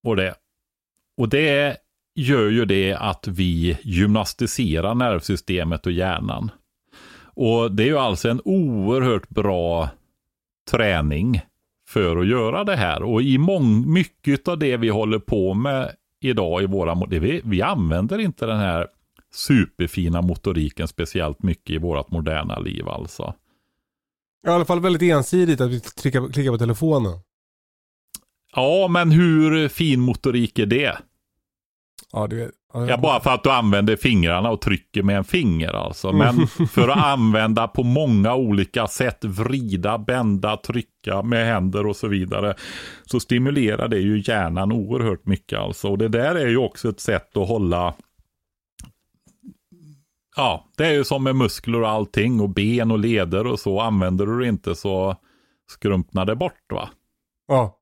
och 0.07 0.15
det. 0.15 0.35
Och 1.17 1.29
det 1.29 1.77
gör 2.21 2.49
ju 2.49 2.65
det 2.65 2.93
att 2.93 3.27
vi 3.27 3.77
gymnastiserar 3.83 4.95
nervsystemet 4.95 5.85
och 5.85 5.91
hjärnan. 5.91 6.51
Och 7.23 7.71
det 7.71 7.83
är 7.83 7.87
ju 7.87 7.97
alltså 7.97 8.29
en 8.29 8.41
oerhört 8.45 9.29
bra 9.29 9.89
träning 10.71 11.41
för 11.89 12.17
att 12.17 12.27
göra 12.27 12.63
det 12.63 12.75
här. 12.75 13.03
Och 13.03 13.21
i 13.21 13.37
mång, 13.37 13.93
mycket 13.93 14.47
av 14.47 14.59
det 14.59 14.77
vi 14.77 14.89
håller 14.89 15.19
på 15.19 15.53
med 15.53 15.95
idag 16.21 16.63
i 16.63 16.65
våra, 16.65 17.05
vi, 17.09 17.41
vi 17.43 17.61
använder 17.61 18.19
inte 18.19 18.45
den 18.45 18.59
här 18.59 18.87
superfina 19.33 20.21
motoriken 20.21 20.87
speciellt 20.87 21.43
mycket 21.43 21.69
i 21.69 21.77
vårt 21.77 22.11
moderna 22.11 22.59
liv 22.59 22.89
alltså. 22.89 23.33
I 24.47 24.49
alla 24.49 24.65
fall 24.65 24.79
väldigt 24.79 25.01
ensidigt 25.01 25.61
att 25.61 25.69
vi 25.69 25.79
klickar, 25.79 26.33
klickar 26.33 26.51
på 26.51 26.57
telefonen. 26.57 27.19
Ja, 28.55 28.87
men 28.87 29.11
hur 29.11 29.67
fin 29.67 29.99
motorik 29.99 30.59
är 30.59 30.65
det? 30.65 30.97
Ja, 32.13 32.27
det 32.27 32.35
vet. 32.35 32.51
Ja, 32.73 32.87
Ja, 32.87 32.97
bara 32.97 33.19
för 33.19 33.29
att 33.29 33.43
du 33.43 33.51
använder 33.51 33.95
fingrarna 33.95 34.49
och 34.49 34.61
trycker 34.61 35.03
med 35.03 35.17
en 35.17 35.23
finger 35.23 35.73
alltså. 35.73 36.11
Men 36.11 36.47
för 36.47 36.87
att 36.87 37.05
använda 37.05 37.67
på 37.67 37.83
många 37.83 38.35
olika 38.35 38.87
sätt, 38.87 39.25
vrida, 39.25 39.97
bända, 39.97 40.57
trycka 40.57 41.21
med 41.21 41.45
händer 41.45 41.87
och 41.87 41.95
så 41.95 42.07
vidare. 42.07 42.55
Så 43.05 43.19
stimulerar 43.19 43.87
det 43.87 43.99
ju 43.99 44.23
hjärnan 44.25 44.71
oerhört 44.71 45.25
mycket 45.25 45.59
alltså. 45.59 45.87
Och 45.87 45.97
det 45.97 46.07
där 46.07 46.35
är 46.35 46.47
ju 46.47 46.57
också 46.57 46.89
ett 46.89 46.99
sätt 46.99 47.37
att 47.37 47.47
hålla 47.47 47.93
Ja, 50.35 50.65
det 50.77 50.85
är 50.85 50.91
ju 50.91 51.03
som 51.03 51.23
med 51.23 51.35
muskler 51.35 51.81
och 51.81 51.89
allting 51.89 52.41
och 52.41 52.49
ben 52.49 52.91
och 52.91 52.99
leder 52.99 53.47
och 53.47 53.59
så. 53.59 53.79
Använder 53.79 54.25
du 54.25 54.39
det 54.39 54.47
inte 54.47 54.75
så 54.75 55.15
skrumpnar 55.71 56.25
det 56.25 56.35
bort 56.35 56.71
va? 56.71 56.89
Ja. 57.47 57.77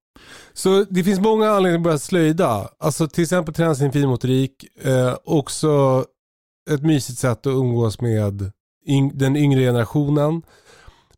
Så 0.53 0.83
det 0.89 1.03
finns 1.03 1.19
många 1.19 1.49
anledningar 1.49 1.77
att 1.77 1.83
börja 1.83 1.99
slöjda. 1.99 2.69
Alltså 2.79 3.07
till 3.07 3.23
exempel 3.23 3.53
träna 3.53 3.75
sin 3.75 3.91
finmotorik. 3.91 4.65
Eh, 4.81 5.17
också 5.23 6.05
ett 6.71 6.81
mysigt 6.83 7.19
sätt 7.19 7.31
att 7.31 7.47
umgås 7.47 8.01
med 8.01 8.51
yng- 8.87 9.11
den 9.13 9.35
yngre 9.35 9.59
generationen. 9.61 10.41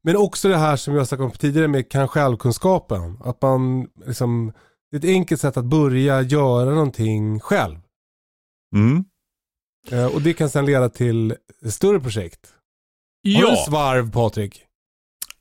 Men 0.02 0.18
också 0.18 0.49
det 0.49 0.57
här 0.57 0.76
som 0.76 0.95
jag 0.95 1.07
snackade 1.07 1.26
om 1.26 1.32
tidigare 1.32 1.68
med 1.68 1.90
kan 1.91 2.07
självkunskapen. 2.07 3.18
Att 3.23 3.41
man 3.41 3.88
liksom, 4.06 4.53
det 4.91 4.98
är 4.98 4.99
ett 4.99 5.15
enkelt 5.15 5.41
sätt 5.41 5.57
att 5.57 5.65
börja 5.65 6.22
göra 6.22 6.69
någonting 6.69 7.40
själv. 7.40 7.78
Mm. 8.76 9.03
Eh, 9.91 10.06
och 10.15 10.22
det 10.22 10.34
kan 10.34 10.49
sedan 10.49 10.65
leda 10.65 10.90
till 10.90 11.36
större 11.69 11.99
projekt. 11.99 12.53
Har 13.36 13.41
du 13.52 13.57
svarv 13.57 14.11
Patrik? 14.11 14.65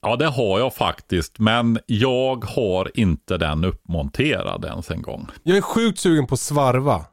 Ja, 0.03 0.17
det 0.17 0.27
har 0.27 0.59
jag 0.59 0.75
faktiskt. 0.75 1.39
Men 1.39 1.79
jag 1.87 2.45
har 2.45 2.91
inte 2.95 3.37
den 3.39 3.65
uppmonterad 3.65 4.65
ens 4.65 4.91
en 4.91 5.03
gång. 5.03 5.27
Jag 5.43 5.57
är 5.57 5.63
sjukt 5.63 5.99
sugen 5.99 6.27
på 6.27 6.37
svarva. 6.37 7.05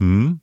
Mm. 0.00 0.40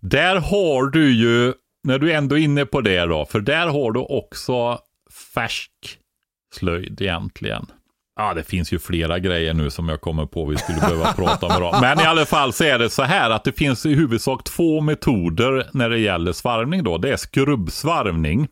Där 0.00 0.36
har 0.36 0.86
du 0.86 1.12
ju, 1.12 1.52
när 1.84 1.98
du 1.98 2.12
ändå 2.12 2.38
är 2.38 2.42
inne 2.42 2.66
på 2.66 2.80
det 2.80 3.00
då, 3.00 3.24
för 3.24 3.40
där 3.40 3.66
har 3.66 3.92
du 3.92 4.00
också 4.00 4.78
färsk 5.34 5.70
slöjd 6.54 7.00
egentligen. 7.00 7.66
Ja, 8.16 8.34
det 8.34 8.42
finns 8.42 8.72
ju 8.72 8.78
flera 8.78 9.18
grejer 9.18 9.54
nu 9.54 9.70
som 9.70 9.88
jag 9.88 10.00
kommer 10.00 10.26
på 10.26 10.44
vi 10.44 10.56
skulle 10.56 10.80
behöva 10.80 11.12
prata 11.16 11.46
om 11.46 11.52
idag. 11.56 11.78
Men 11.80 12.00
i 12.00 12.02
alla 12.02 12.26
fall 12.26 12.52
så 12.52 12.64
är 12.64 12.78
det 12.78 12.90
så 12.90 13.02
här 13.02 13.30
att 13.30 13.44
det 13.44 13.52
finns 13.52 13.86
i 13.86 13.94
huvudsak 13.94 14.44
två 14.44 14.80
metoder 14.80 15.66
när 15.72 15.90
det 15.90 15.98
gäller 15.98 16.32
svarvning 16.32 16.84
då. 16.84 16.98
Det 16.98 17.12
är 17.12 17.16
skrubbsvarvning. 17.16 18.48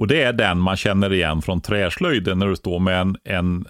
Och 0.00 0.06
det 0.06 0.22
är 0.22 0.32
den 0.32 0.58
man 0.58 0.76
känner 0.76 1.12
igen 1.12 1.42
från 1.42 1.60
träslöjden 1.60 2.38
när 2.38 2.46
du 2.46 2.56
står 2.56 2.78
med 2.78 3.00
en, 3.00 3.16
en 3.24 3.66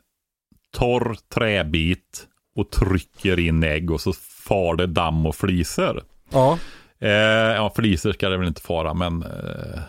torr 0.76 1.16
träbit 1.34 2.26
och 2.56 2.70
trycker 2.70 3.38
in 3.38 3.62
ägg 3.62 3.90
och 3.90 4.00
så 4.00 4.12
far 4.48 4.76
det 4.76 4.86
damm 4.86 5.26
och 5.26 5.34
fliser. 5.34 6.02
Ja. 6.32 6.58
Eh, 6.98 7.10
ja, 7.10 7.72
fliser 7.76 8.12
ska 8.12 8.28
det 8.28 8.36
väl 8.36 8.48
inte 8.48 8.60
fara, 8.60 8.94
men 8.94 9.22
eh, 9.22 9.80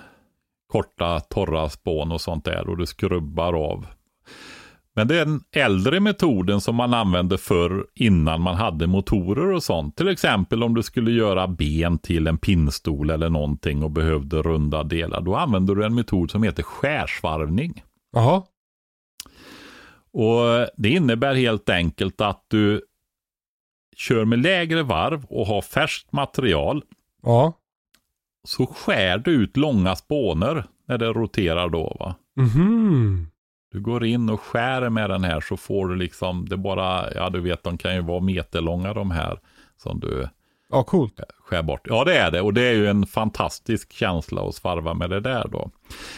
korta 0.71 1.19
torra 1.19 1.69
spån 1.69 2.11
och 2.11 2.21
sånt 2.21 2.45
där 2.45 2.69
och 2.69 2.77
du 2.77 2.85
skrubbar 2.85 3.53
av. 3.53 3.85
Men 4.95 5.07
det 5.07 5.19
är 5.19 5.25
den 5.25 5.41
äldre 5.55 5.99
metoden 5.99 6.61
som 6.61 6.75
man 6.75 6.93
använde 6.93 7.37
förr 7.37 7.85
innan 7.95 8.41
man 8.41 8.55
hade 8.55 8.87
motorer 8.87 9.51
och 9.51 9.63
sånt. 9.63 9.95
Till 9.95 10.07
exempel 10.07 10.63
om 10.63 10.73
du 10.73 10.83
skulle 10.83 11.11
göra 11.11 11.47
ben 11.47 11.99
till 11.99 12.27
en 12.27 12.37
pinnstol 12.37 13.09
eller 13.09 13.29
någonting 13.29 13.83
och 13.83 13.91
behövde 13.91 14.41
runda 14.41 14.83
delar. 14.83 15.21
Då 15.21 15.35
använder 15.35 15.75
du 15.75 15.85
en 15.85 15.95
metod 15.95 16.31
som 16.31 16.43
heter 16.43 16.63
skärsvarvning. 16.63 17.83
Jaha. 18.11 18.43
Och 20.13 20.67
Det 20.77 20.89
innebär 20.89 21.35
helt 21.35 21.69
enkelt 21.69 22.21
att 22.21 22.45
du 22.47 22.81
kör 23.97 24.25
med 24.25 24.39
lägre 24.39 24.83
varv 24.83 25.25
och 25.25 25.47
har 25.47 25.61
färskt 25.61 26.11
material. 26.11 26.83
Ja. 27.23 27.53
Så 28.47 28.65
skär 28.65 29.17
du 29.17 29.31
ut 29.31 29.57
långa 29.57 29.95
spåner 29.95 30.65
när 30.87 30.97
det 30.97 31.07
roterar 31.07 31.69
då. 31.69 31.97
va. 31.99 32.15
Mhm. 32.35 33.30
Du 33.71 33.81
går 33.81 34.05
in 34.05 34.29
och 34.29 34.41
skär 34.41 34.89
med 34.89 35.09
den 35.09 35.23
här 35.23 35.41
så 35.41 35.57
får 35.57 35.87
du 35.87 35.95
liksom, 35.95 36.45
det 36.49 36.57
bara, 36.57 37.13
ja 37.13 37.29
du 37.29 37.39
vet 37.41 37.63
de 37.63 37.77
kan 37.77 37.95
ju 37.95 38.01
vara 38.01 38.19
meterlånga 38.19 38.93
de 38.93 39.11
här 39.11 39.39
som 39.77 39.99
du 39.99 40.27
Ja, 40.73 40.83
coolt. 40.83 41.19
skär 41.49 41.61
bort. 41.61 41.81
Ja 41.83 42.03
det 42.03 42.17
är 42.17 42.31
det 42.31 42.41
och 42.41 42.53
det 42.53 42.61
är 42.61 42.73
ju 42.73 42.87
en 42.87 43.05
fantastisk 43.05 43.93
känsla 43.93 44.41
att 44.41 44.55
svarva 44.55 44.93
med 44.93 45.09
det 45.09 45.19
där 45.19 45.47
då. 45.51 45.69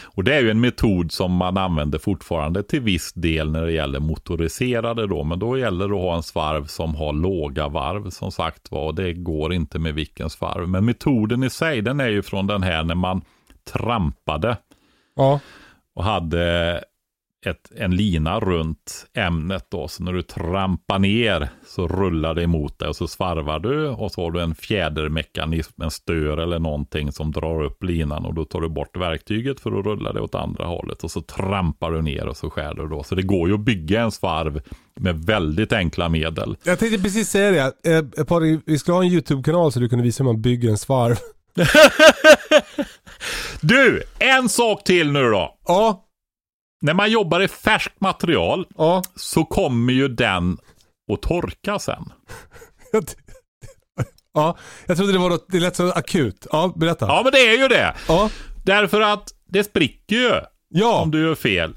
Och 0.04 0.24
det 0.24 0.36
är 0.36 0.42
ju 0.42 0.50
en 0.52 0.60
metod 0.62 1.12
som 1.12 1.32
man 1.32 1.58
använder 1.58 2.00
fortfarande 2.00 2.64
till 2.64 2.82
viss 2.82 3.14
del 3.14 3.52
när 3.52 3.66
det 3.66 3.72
gäller 3.72 4.00
motoriserade 4.00 5.08
då. 5.08 5.24
Men 5.24 5.40
då 5.40 5.58
gäller 5.58 5.88
det 5.88 5.96
att 5.96 6.02
ha 6.02 6.16
en 6.16 6.24
svarv 6.24 6.66
som 6.66 6.96
har 6.96 7.14
låga 7.14 7.68
varv 7.68 8.10
som 8.10 8.32
sagt 8.32 8.72
var. 8.72 8.86
Och 8.86 8.96
det 8.96 9.14
går 9.14 9.54
inte 9.54 9.80
med 9.80 9.94
vilken 9.94 10.30
svarv. 10.30 10.70
Men 10.70 10.86
metoden 10.86 11.44
i 11.44 11.50
sig 11.50 11.82
den 11.82 12.00
är 12.00 12.10
ju 12.10 12.22
från 12.22 12.48
den 12.48 12.64
här 12.64 12.84
när 12.84 12.96
man 12.96 13.22
trampade 13.72 14.58
Ja. 15.16 15.40
och 15.96 16.04
hade 16.04 16.84
ett, 17.46 17.72
en 17.76 17.96
lina 17.96 18.40
runt 18.40 19.06
ämnet 19.14 19.66
då. 19.70 19.88
Så 19.88 20.04
när 20.04 20.14
du 20.14 20.22
trampar 20.22 21.00
ner 21.00 21.50
så 21.68 21.88
rullar 21.88 22.34
det 22.34 22.44
emot 22.44 22.80
dig 22.80 22.88
och 22.88 22.96
så 22.96 23.08
svarvar 23.08 23.60
du 23.60 23.88
och 23.88 24.12
så 24.12 24.22
har 24.24 24.32
du 24.32 24.42
en 24.42 24.56
fjädermekanism, 24.56 25.82
en 25.82 25.92
stör 25.92 26.38
eller 26.38 26.60
någonting 26.60 27.12
som 27.12 27.32
drar 27.32 27.64
upp 27.64 27.84
linan 27.84 28.26
och 28.26 28.34
då 28.34 28.46
tar 28.46 28.62
du 28.62 28.70
bort 28.70 28.98
verktyget 28.98 29.60
för 29.60 29.80
att 29.80 29.86
rulla 29.86 30.14
det 30.14 30.22
åt 30.22 30.36
andra 30.36 30.66
hållet 30.66 31.04
och 31.04 31.12
så 31.12 31.22
trampar 31.22 31.92
du 31.92 32.02
ner 32.02 32.28
och 32.28 32.38
så 32.38 32.50
skär 32.50 32.74
du 32.74 32.88
då. 32.88 33.04
Så 33.04 33.16
det 33.16 33.22
går 33.22 33.48
ju 33.48 33.54
att 33.54 33.60
bygga 33.60 34.02
en 34.02 34.12
svarv 34.12 34.62
med 34.96 35.26
väldigt 35.26 35.74
enkla 35.74 36.10
medel. 36.10 36.58
Jag 36.64 36.80
tänkte 36.80 37.02
precis 37.02 37.30
säga 37.30 37.72
det. 37.84 37.96
Eh, 38.18 38.26
Patrik, 38.26 38.62
vi 38.66 38.80
skulle 38.80 38.96
ha 38.96 39.04
en 39.04 39.10
YouTube-kanal 39.10 39.72
så 39.72 39.80
du 39.80 39.90
kunde 39.90 40.04
visa 40.04 40.24
hur 40.24 40.32
man 40.32 40.42
bygger 40.42 40.70
en 40.70 40.78
svarv. 40.78 41.18
Du, 43.62 44.04
en 44.20 44.50
sak 44.50 44.84
till 44.84 45.12
nu 45.12 45.30
då. 45.30 45.58
Ja. 45.68 46.06
När 46.84 46.94
man 46.94 47.12
jobbar 47.12 47.42
i 47.42 47.48
färskt 47.48 48.02
material 48.02 48.68
Ja. 48.78 49.02
så 49.16 49.46
kommer 49.46 49.94
ju 49.94 50.08
den 50.08 50.58
att 51.14 51.22
torka 51.22 51.80
sen. 51.80 52.04
Ja, 54.36 54.58
jag 54.86 54.98
trodde 54.98 55.12
det 55.14 55.20
var 55.20 55.30
något, 55.30 55.46
det 55.50 55.60
lät 55.60 55.76
så 55.76 55.92
akut. 55.92 56.48
Ja, 56.52 56.74
berätta. 56.76 57.06
Ja, 57.08 57.22
men 57.24 57.32
det 57.32 57.40
är 57.48 57.58
ju 57.58 57.68
det. 57.68 57.94
Ja. 58.08 58.30
Därför 58.66 59.02
att 59.02 59.30
det 59.50 59.64
spricker 59.64 60.16
ju 60.16 60.32
Ja. 60.70 61.02
om 61.02 61.12
du 61.12 61.22
gör 61.22 61.36
fel. 61.36 61.76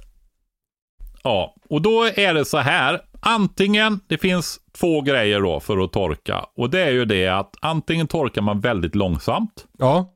Ja, 1.22 1.54
och 1.70 1.82
då 1.82 2.04
är 2.04 2.34
det 2.34 2.44
så 2.44 2.58
här. 2.58 3.00
Antingen, 3.20 4.00
det 4.08 4.18
finns 4.18 4.60
två 4.78 5.00
grejer 5.00 5.40
då 5.40 5.60
för 5.60 5.84
att 5.84 5.92
torka. 5.92 6.46
Och 6.56 6.70
det 6.70 6.80
är 6.80 6.90
ju 6.90 7.04
det 7.04 7.28
att 7.28 7.54
antingen 7.60 8.06
torkar 8.06 8.42
man 8.42 8.60
väldigt 8.60 8.94
långsamt. 8.94 9.66
Ja. 9.78 10.12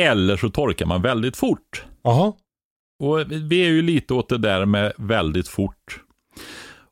Eller 0.00 0.36
så 0.36 0.50
torkar 0.50 0.86
man 0.86 1.02
väldigt 1.02 1.36
fort. 1.36 1.84
Jaha. 2.02 2.32
Och 3.02 3.32
vi 3.32 3.64
är 3.66 3.68
ju 3.70 3.82
lite 3.82 4.14
åt 4.14 4.28
det 4.28 4.38
där 4.38 4.66
med 4.66 4.92
väldigt 4.98 5.48
fort. 5.48 6.00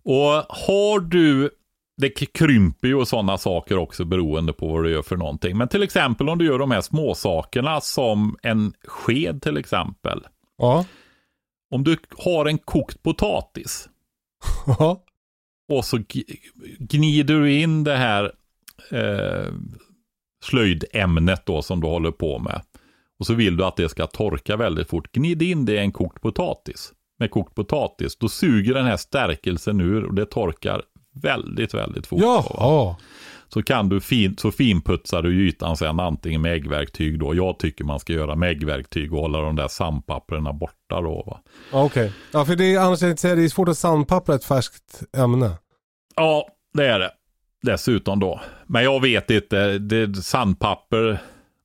Och 0.02 0.44
har 0.48 1.00
du, 1.00 1.50
det 1.96 2.10
krymper 2.10 2.88
ju 2.88 2.94
och 2.94 3.08
sådana 3.08 3.38
saker 3.38 3.76
också 3.78 4.04
beroende 4.04 4.52
på 4.52 4.68
vad 4.68 4.84
du 4.84 4.90
gör 4.90 5.02
för 5.02 5.16
någonting. 5.16 5.58
Men 5.58 5.68
till 5.68 5.82
exempel 5.82 6.28
om 6.28 6.38
du 6.38 6.44
gör 6.44 6.58
de 6.58 6.70
här 6.70 6.80
små 6.80 7.14
sakerna 7.14 7.80
som 7.80 8.36
en 8.42 8.72
sked 8.84 9.42
till 9.42 9.56
exempel. 9.56 10.20
Ja. 10.58 10.84
Om 11.70 11.84
du 11.84 11.96
har 12.18 12.46
en 12.46 12.58
kokt 12.58 13.02
potatis 13.02 13.88
Ja. 14.66 15.04
och 15.72 15.84
så 15.84 15.98
gnider 16.78 17.34
du 17.40 17.52
in 17.52 17.84
det 17.84 17.96
här 17.96 18.32
eh, 18.90 19.52
slöjdämnet 20.44 21.46
då 21.46 21.62
som 21.62 21.80
du 21.80 21.86
håller 21.86 22.10
på 22.10 22.38
med. 22.38 22.62
Och 23.20 23.26
så 23.26 23.34
vill 23.34 23.56
du 23.56 23.64
att 23.64 23.76
det 23.76 23.88
ska 23.88 24.06
torka 24.06 24.56
väldigt 24.56 24.88
fort. 24.88 25.12
Gnid 25.12 25.42
in 25.42 25.64
det 25.64 25.72
i 25.72 25.78
en 25.78 25.92
kokt 25.92 26.22
potatis. 26.22 26.92
Med 27.18 27.30
kokt 27.30 27.54
potatis. 27.54 28.16
Då 28.18 28.28
suger 28.28 28.74
den 28.74 28.86
här 28.86 28.96
stärkelsen 28.96 29.80
ur 29.80 30.04
och 30.04 30.14
det 30.14 30.26
torkar 30.26 30.82
väldigt, 31.22 31.74
väldigt 31.74 32.06
fort. 32.06 32.20
Jaha. 32.22 32.96
Så 33.48 33.62
kan 33.62 33.88
du 33.88 34.00
fin, 34.00 34.36
så 34.36 34.50
finputsar 34.50 35.22
du 35.22 35.48
ytan 35.48 35.76
sen 35.76 36.00
antingen 36.00 36.42
med 36.42 36.52
äggverktyg 36.52 37.18
då. 37.18 37.34
Jag 37.34 37.58
tycker 37.58 37.84
man 37.84 38.00
ska 38.00 38.12
göra 38.12 38.34
med 38.34 38.50
äggverktyg 38.50 39.12
och 39.12 39.20
hålla 39.20 39.40
de 39.40 39.56
där 39.56 39.68
sandpapperna 39.68 40.52
borta 40.52 41.00
då. 41.00 41.22
Va? 41.26 41.40
Ja, 41.72 41.84
Okej. 41.84 42.12
Ja, 42.32 42.44
för 42.44 42.56
det 42.56 42.74
är, 42.74 42.80
annars 42.80 43.02
inte 43.02 43.20
säga, 43.20 43.34
det 43.34 43.44
är 43.44 43.48
svårt 43.48 43.68
att 43.68 43.78
sandpappra 43.78 44.34
ett 44.34 44.44
färskt 44.44 45.02
ämne. 45.16 45.50
Ja, 46.16 46.48
det 46.74 46.86
är 46.86 46.98
det. 46.98 47.10
Dessutom 47.62 48.20
då. 48.20 48.40
Men 48.66 48.84
jag 48.84 49.02
vet 49.02 49.30
inte, 49.30 49.78
det, 49.78 50.14
sandpapper, 50.16 51.20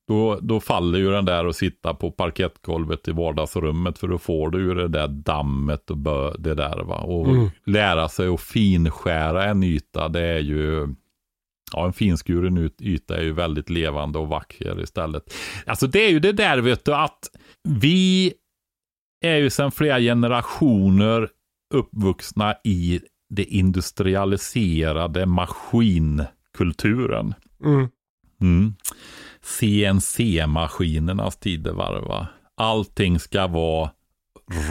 då, 0.07 0.40
då 0.41 0.60
faller 0.60 0.99
ju 0.99 1.11
den 1.11 1.26
där 1.26 1.45
och 1.45 1.56
sitta 1.56 1.94
på 1.94 2.11
parkettgolvet 2.11 3.07
i 3.07 3.11
vardagsrummet 3.11 3.98
för 3.98 4.07
då 4.07 4.18
får 4.18 4.49
du 4.49 4.60
ju 4.60 4.76
det 4.76 4.88
där 4.88 5.07
dammet 5.07 5.90
och 5.90 5.98
bö, 5.98 6.32
det 6.38 6.53
där 6.53 6.84
va. 6.84 6.98
Och 6.98 7.27
Mm. 7.27 7.49
lära 7.65 8.10
sig 8.10 8.27
att 8.27 8.41
finskära 8.41 9.45
en 9.45 9.64
yta, 9.64 10.10
det 10.10 10.22
är 10.22 10.40
ju, 10.40 10.88
ja 11.73 11.86
en 11.86 11.94
finskuren 11.94 12.69
yta 12.82 13.18
är 13.18 13.23
ju 13.23 13.34
väldigt 13.34 13.69
levande 13.69 14.19
och 14.19 14.27
vacker 14.27 14.82
istället. 14.82 15.34
Alltså 15.65 15.88
det 15.88 15.99
är 15.99 16.10
ju 16.10 16.19
det 16.19 16.32
där 16.32 16.57
vet 16.57 16.86
du 16.86 16.94
att 16.94 17.19
vi 17.64 18.34
är 19.22 19.38
ju 19.38 19.49
sedan 19.49 19.72
flera 19.72 19.99
generationer 19.99 21.30
uppvuxna 21.73 22.56
i 22.64 23.02
det 23.30 23.44
industrialiserade 23.44 25.26
maskinkulturen. 25.26 27.34
Mm. 27.64 27.88
Mm. 28.41 28.73
CNC-maskinernas 29.46 31.40
tidevarv. 31.40 32.04
va? 32.08 32.28
Allting 32.58 33.20
ska 33.20 33.48
vara 33.48 33.92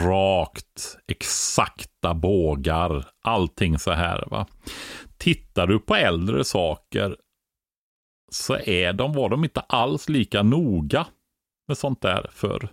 rakt, 0.05 0.97
exakta 1.07 2.13
bågar, 2.13 3.05
allting 3.21 3.79
så 3.79 3.91
här. 3.91 4.27
va. 4.31 4.47
Tittar 5.17 5.67
du 5.67 5.79
på 5.79 5.95
äldre 5.95 6.43
saker 6.43 7.17
så 8.31 8.57
är 8.57 8.93
de, 8.93 9.13
var 9.13 9.29
de 9.29 9.43
inte 9.43 9.59
alls 9.59 10.09
lika 10.09 10.43
noga 10.43 11.07
med 11.67 11.77
sånt 11.77 12.01
där 12.01 12.29
för 12.31 12.69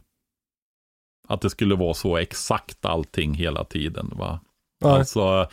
Att 1.28 1.40
det 1.40 1.50
skulle 1.50 1.74
vara 1.74 1.94
så 1.94 2.16
exakt 2.16 2.84
allting 2.84 3.34
hela 3.34 3.64
tiden. 3.64 4.12
va. 4.16 4.40
Nej. 4.84 4.92
Alltså, 4.92 5.48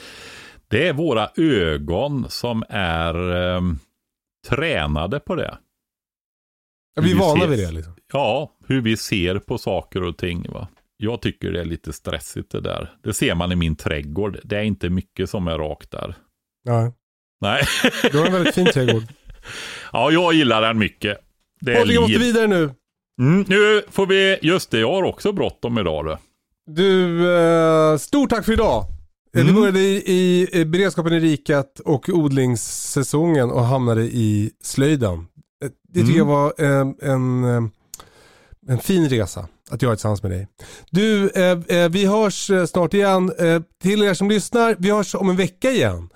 det 0.68 0.88
är 0.88 0.94
våra 0.94 1.30
ögon 1.36 2.26
som 2.30 2.64
är 2.70 3.32
eh, 3.32 3.62
tränade 4.48 5.20
på 5.20 5.36
det. 5.36 5.58
Ja, 7.00 7.06
vi 7.06 7.12
är 7.12 7.16
vi 7.16 7.20
vana 7.20 7.46
vid 7.48 7.60
det 7.60 7.72
liksom. 7.72 7.94
Ja, 8.14 8.52
hur 8.68 8.82
vi 8.82 8.98
ser 8.98 9.40
på 9.40 9.58
saker 9.58 10.04
och 10.04 10.18
ting. 10.18 10.46
Va? 10.50 10.68
Jag 10.98 11.22
tycker 11.22 11.52
det 11.52 11.62
är 11.62 11.66
lite 11.66 11.94
stressigt 11.94 12.52
det 12.52 12.62
där. 12.62 12.94
Det 13.04 13.14
ser 13.14 13.36
man 13.36 13.52
i 13.52 13.56
min 13.56 13.76
trädgård. 13.76 14.40
Det 14.44 14.58
är 14.58 14.64
inte 14.64 14.90
mycket 14.90 15.30
som 15.30 15.48
är 15.48 15.58
rakt 15.58 15.92
där. 15.92 16.16
Nej. 16.66 16.92
Nej. 17.42 17.64
Du 18.12 18.20
har 18.20 18.26
en 18.26 18.34
väldigt 18.34 18.56
fin 18.56 18.66
trädgård. 18.66 19.04
ja, 19.94 20.12
jag 20.12 20.34
gillar 20.34 20.62
den 20.62 20.78
mycket. 20.78 21.18
Det 21.62 21.72
är 21.74 21.80
Patrik, 21.80 22.00
måste 22.00 22.18
vidare 22.20 22.48
nu. 22.48 22.70
Mm, 23.22 23.46
nu 23.48 23.82
får 23.90 24.06
vi, 24.08 24.38
just 24.42 24.72
det, 24.72 24.80
jag 24.80 24.92
har 24.92 25.04
också 25.04 25.32
bråttom 25.32 25.78
idag. 25.78 26.06
Du. 26.06 26.18
Du, 26.76 27.32
eh, 27.36 27.98
stort 27.98 28.30
tack 28.30 28.46
för 28.46 28.54
idag. 28.54 28.82
Eh, 28.82 28.86
Du 29.32 29.42
Mm. 29.42 29.56
började 29.56 29.80
i, 29.80 30.04
i, 30.06 30.48
i 30.60 30.66
beredskapen 30.66 31.14
i 31.14 31.20
riket 31.20 31.80
och 31.80 32.10
odlingssäsongen 32.10 33.52
och 33.52 33.64
hamnade 33.66 34.02
i 34.04 34.52
slöjden. 34.64 35.26
Eh, 35.66 35.70
Det 35.94 36.00
tycker 36.00 36.06
Mm. 36.14 36.18
jag 36.18 36.26
var 36.26 36.54
eh, 36.58 37.12
en, 37.14 37.44
eh, 37.44 37.62
en 38.68 38.80
fin 38.80 39.10
resa 39.10 39.48
att 39.72 39.82
göra 39.82 39.96
tillsammans 39.96 40.24
med 40.24 40.32
dig. 40.32 40.48
Du, 40.92 41.30
eh, 41.30 41.90
vi 41.90 42.06
hörs 42.06 42.52
snart 42.70 42.94
igen. 42.94 43.32
Eh, 43.40 43.62
till 43.84 44.04
er 44.04 44.14
som 44.14 44.30
lyssnar, 44.30 44.76
vi 44.80 44.92
hörs 44.92 45.16
om 45.16 45.30
en 45.30 45.36
vecka 45.36 45.72
igen. 45.72 46.10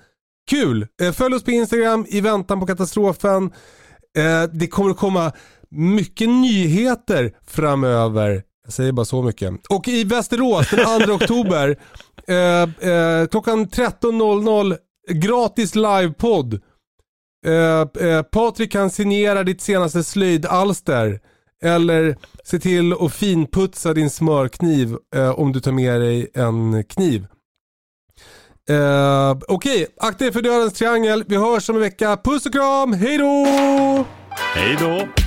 Kul! 0.50 0.86
Eh, 1.02 1.12
följ 1.12 1.34
oss 1.34 1.44
på 1.44 1.50
Instagram 1.50 2.06
i 2.08 2.20
väntan 2.20 2.60
på 2.60 2.66
katastrofen. 2.66 3.50
Det 4.52 4.66
kommer 4.66 4.90
att 4.90 4.96
komma 4.96 5.32
mycket 5.70 6.28
nyheter 6.28 7.32
framöver. 7.46 8.42
Jag 8.64 8.72
säger 8.72 8.92
bara 8.92 9.04
så 9.04 9.22
mycket. 9.22 9.66
Och 9.68 9.88
i 9.88 10.04
Västerås 10.04 10.70
den 10.70 11.06
2 11.06 11.12
oktober 11.14 11.76
klockan 13.26 13.66
13.00 13.66 14.76
gratis 15.12 15.74
livepodd. 15.74 16.60
Eh, 17.44 18.06
eh, 18.08 18.22
Patrik 18.22 18.72
kan 18.72 18.90
signera 18.90 19.42
ditt 19.44 19.60
senaste 19.60 20.04
slöjdalster. 20.04 21.20
Eller 21.64 22.16
se 22.44 22.58
till 22.58 22.92
att 22.92 23.12
finputsa 23.12 23.94
din 23.94 24.10
smörkniv 24.10 24.96
eh, 25.16 25.30
om 25.30 25.52
du 25.52 25.60
tar 25.60 25.72
med 25.72 26.00
dig 26.00 26.30
en 26.34 26.84
kniv. 26.84 27.26
Eh, 28.70 29.36
Okej, 29.48 29.86
akta 30.00 30.24
er 30.24 30.30
för 30.30 30.42
dödens 30.42 30.72
triangel. 30.72 31.24
Vi 31.28 31.36
hörs 31.36 31.68
om 31.70 31.76
en 31.76 31.82
vecka. 31.82 32.16
Puss 32.24 32.46
och 32.46 32.52
kram, 32.52 32.92
hej 32.92 33.18
då! 33.18 33.46
Hej 34.54 34.76
då! 34.80 35.23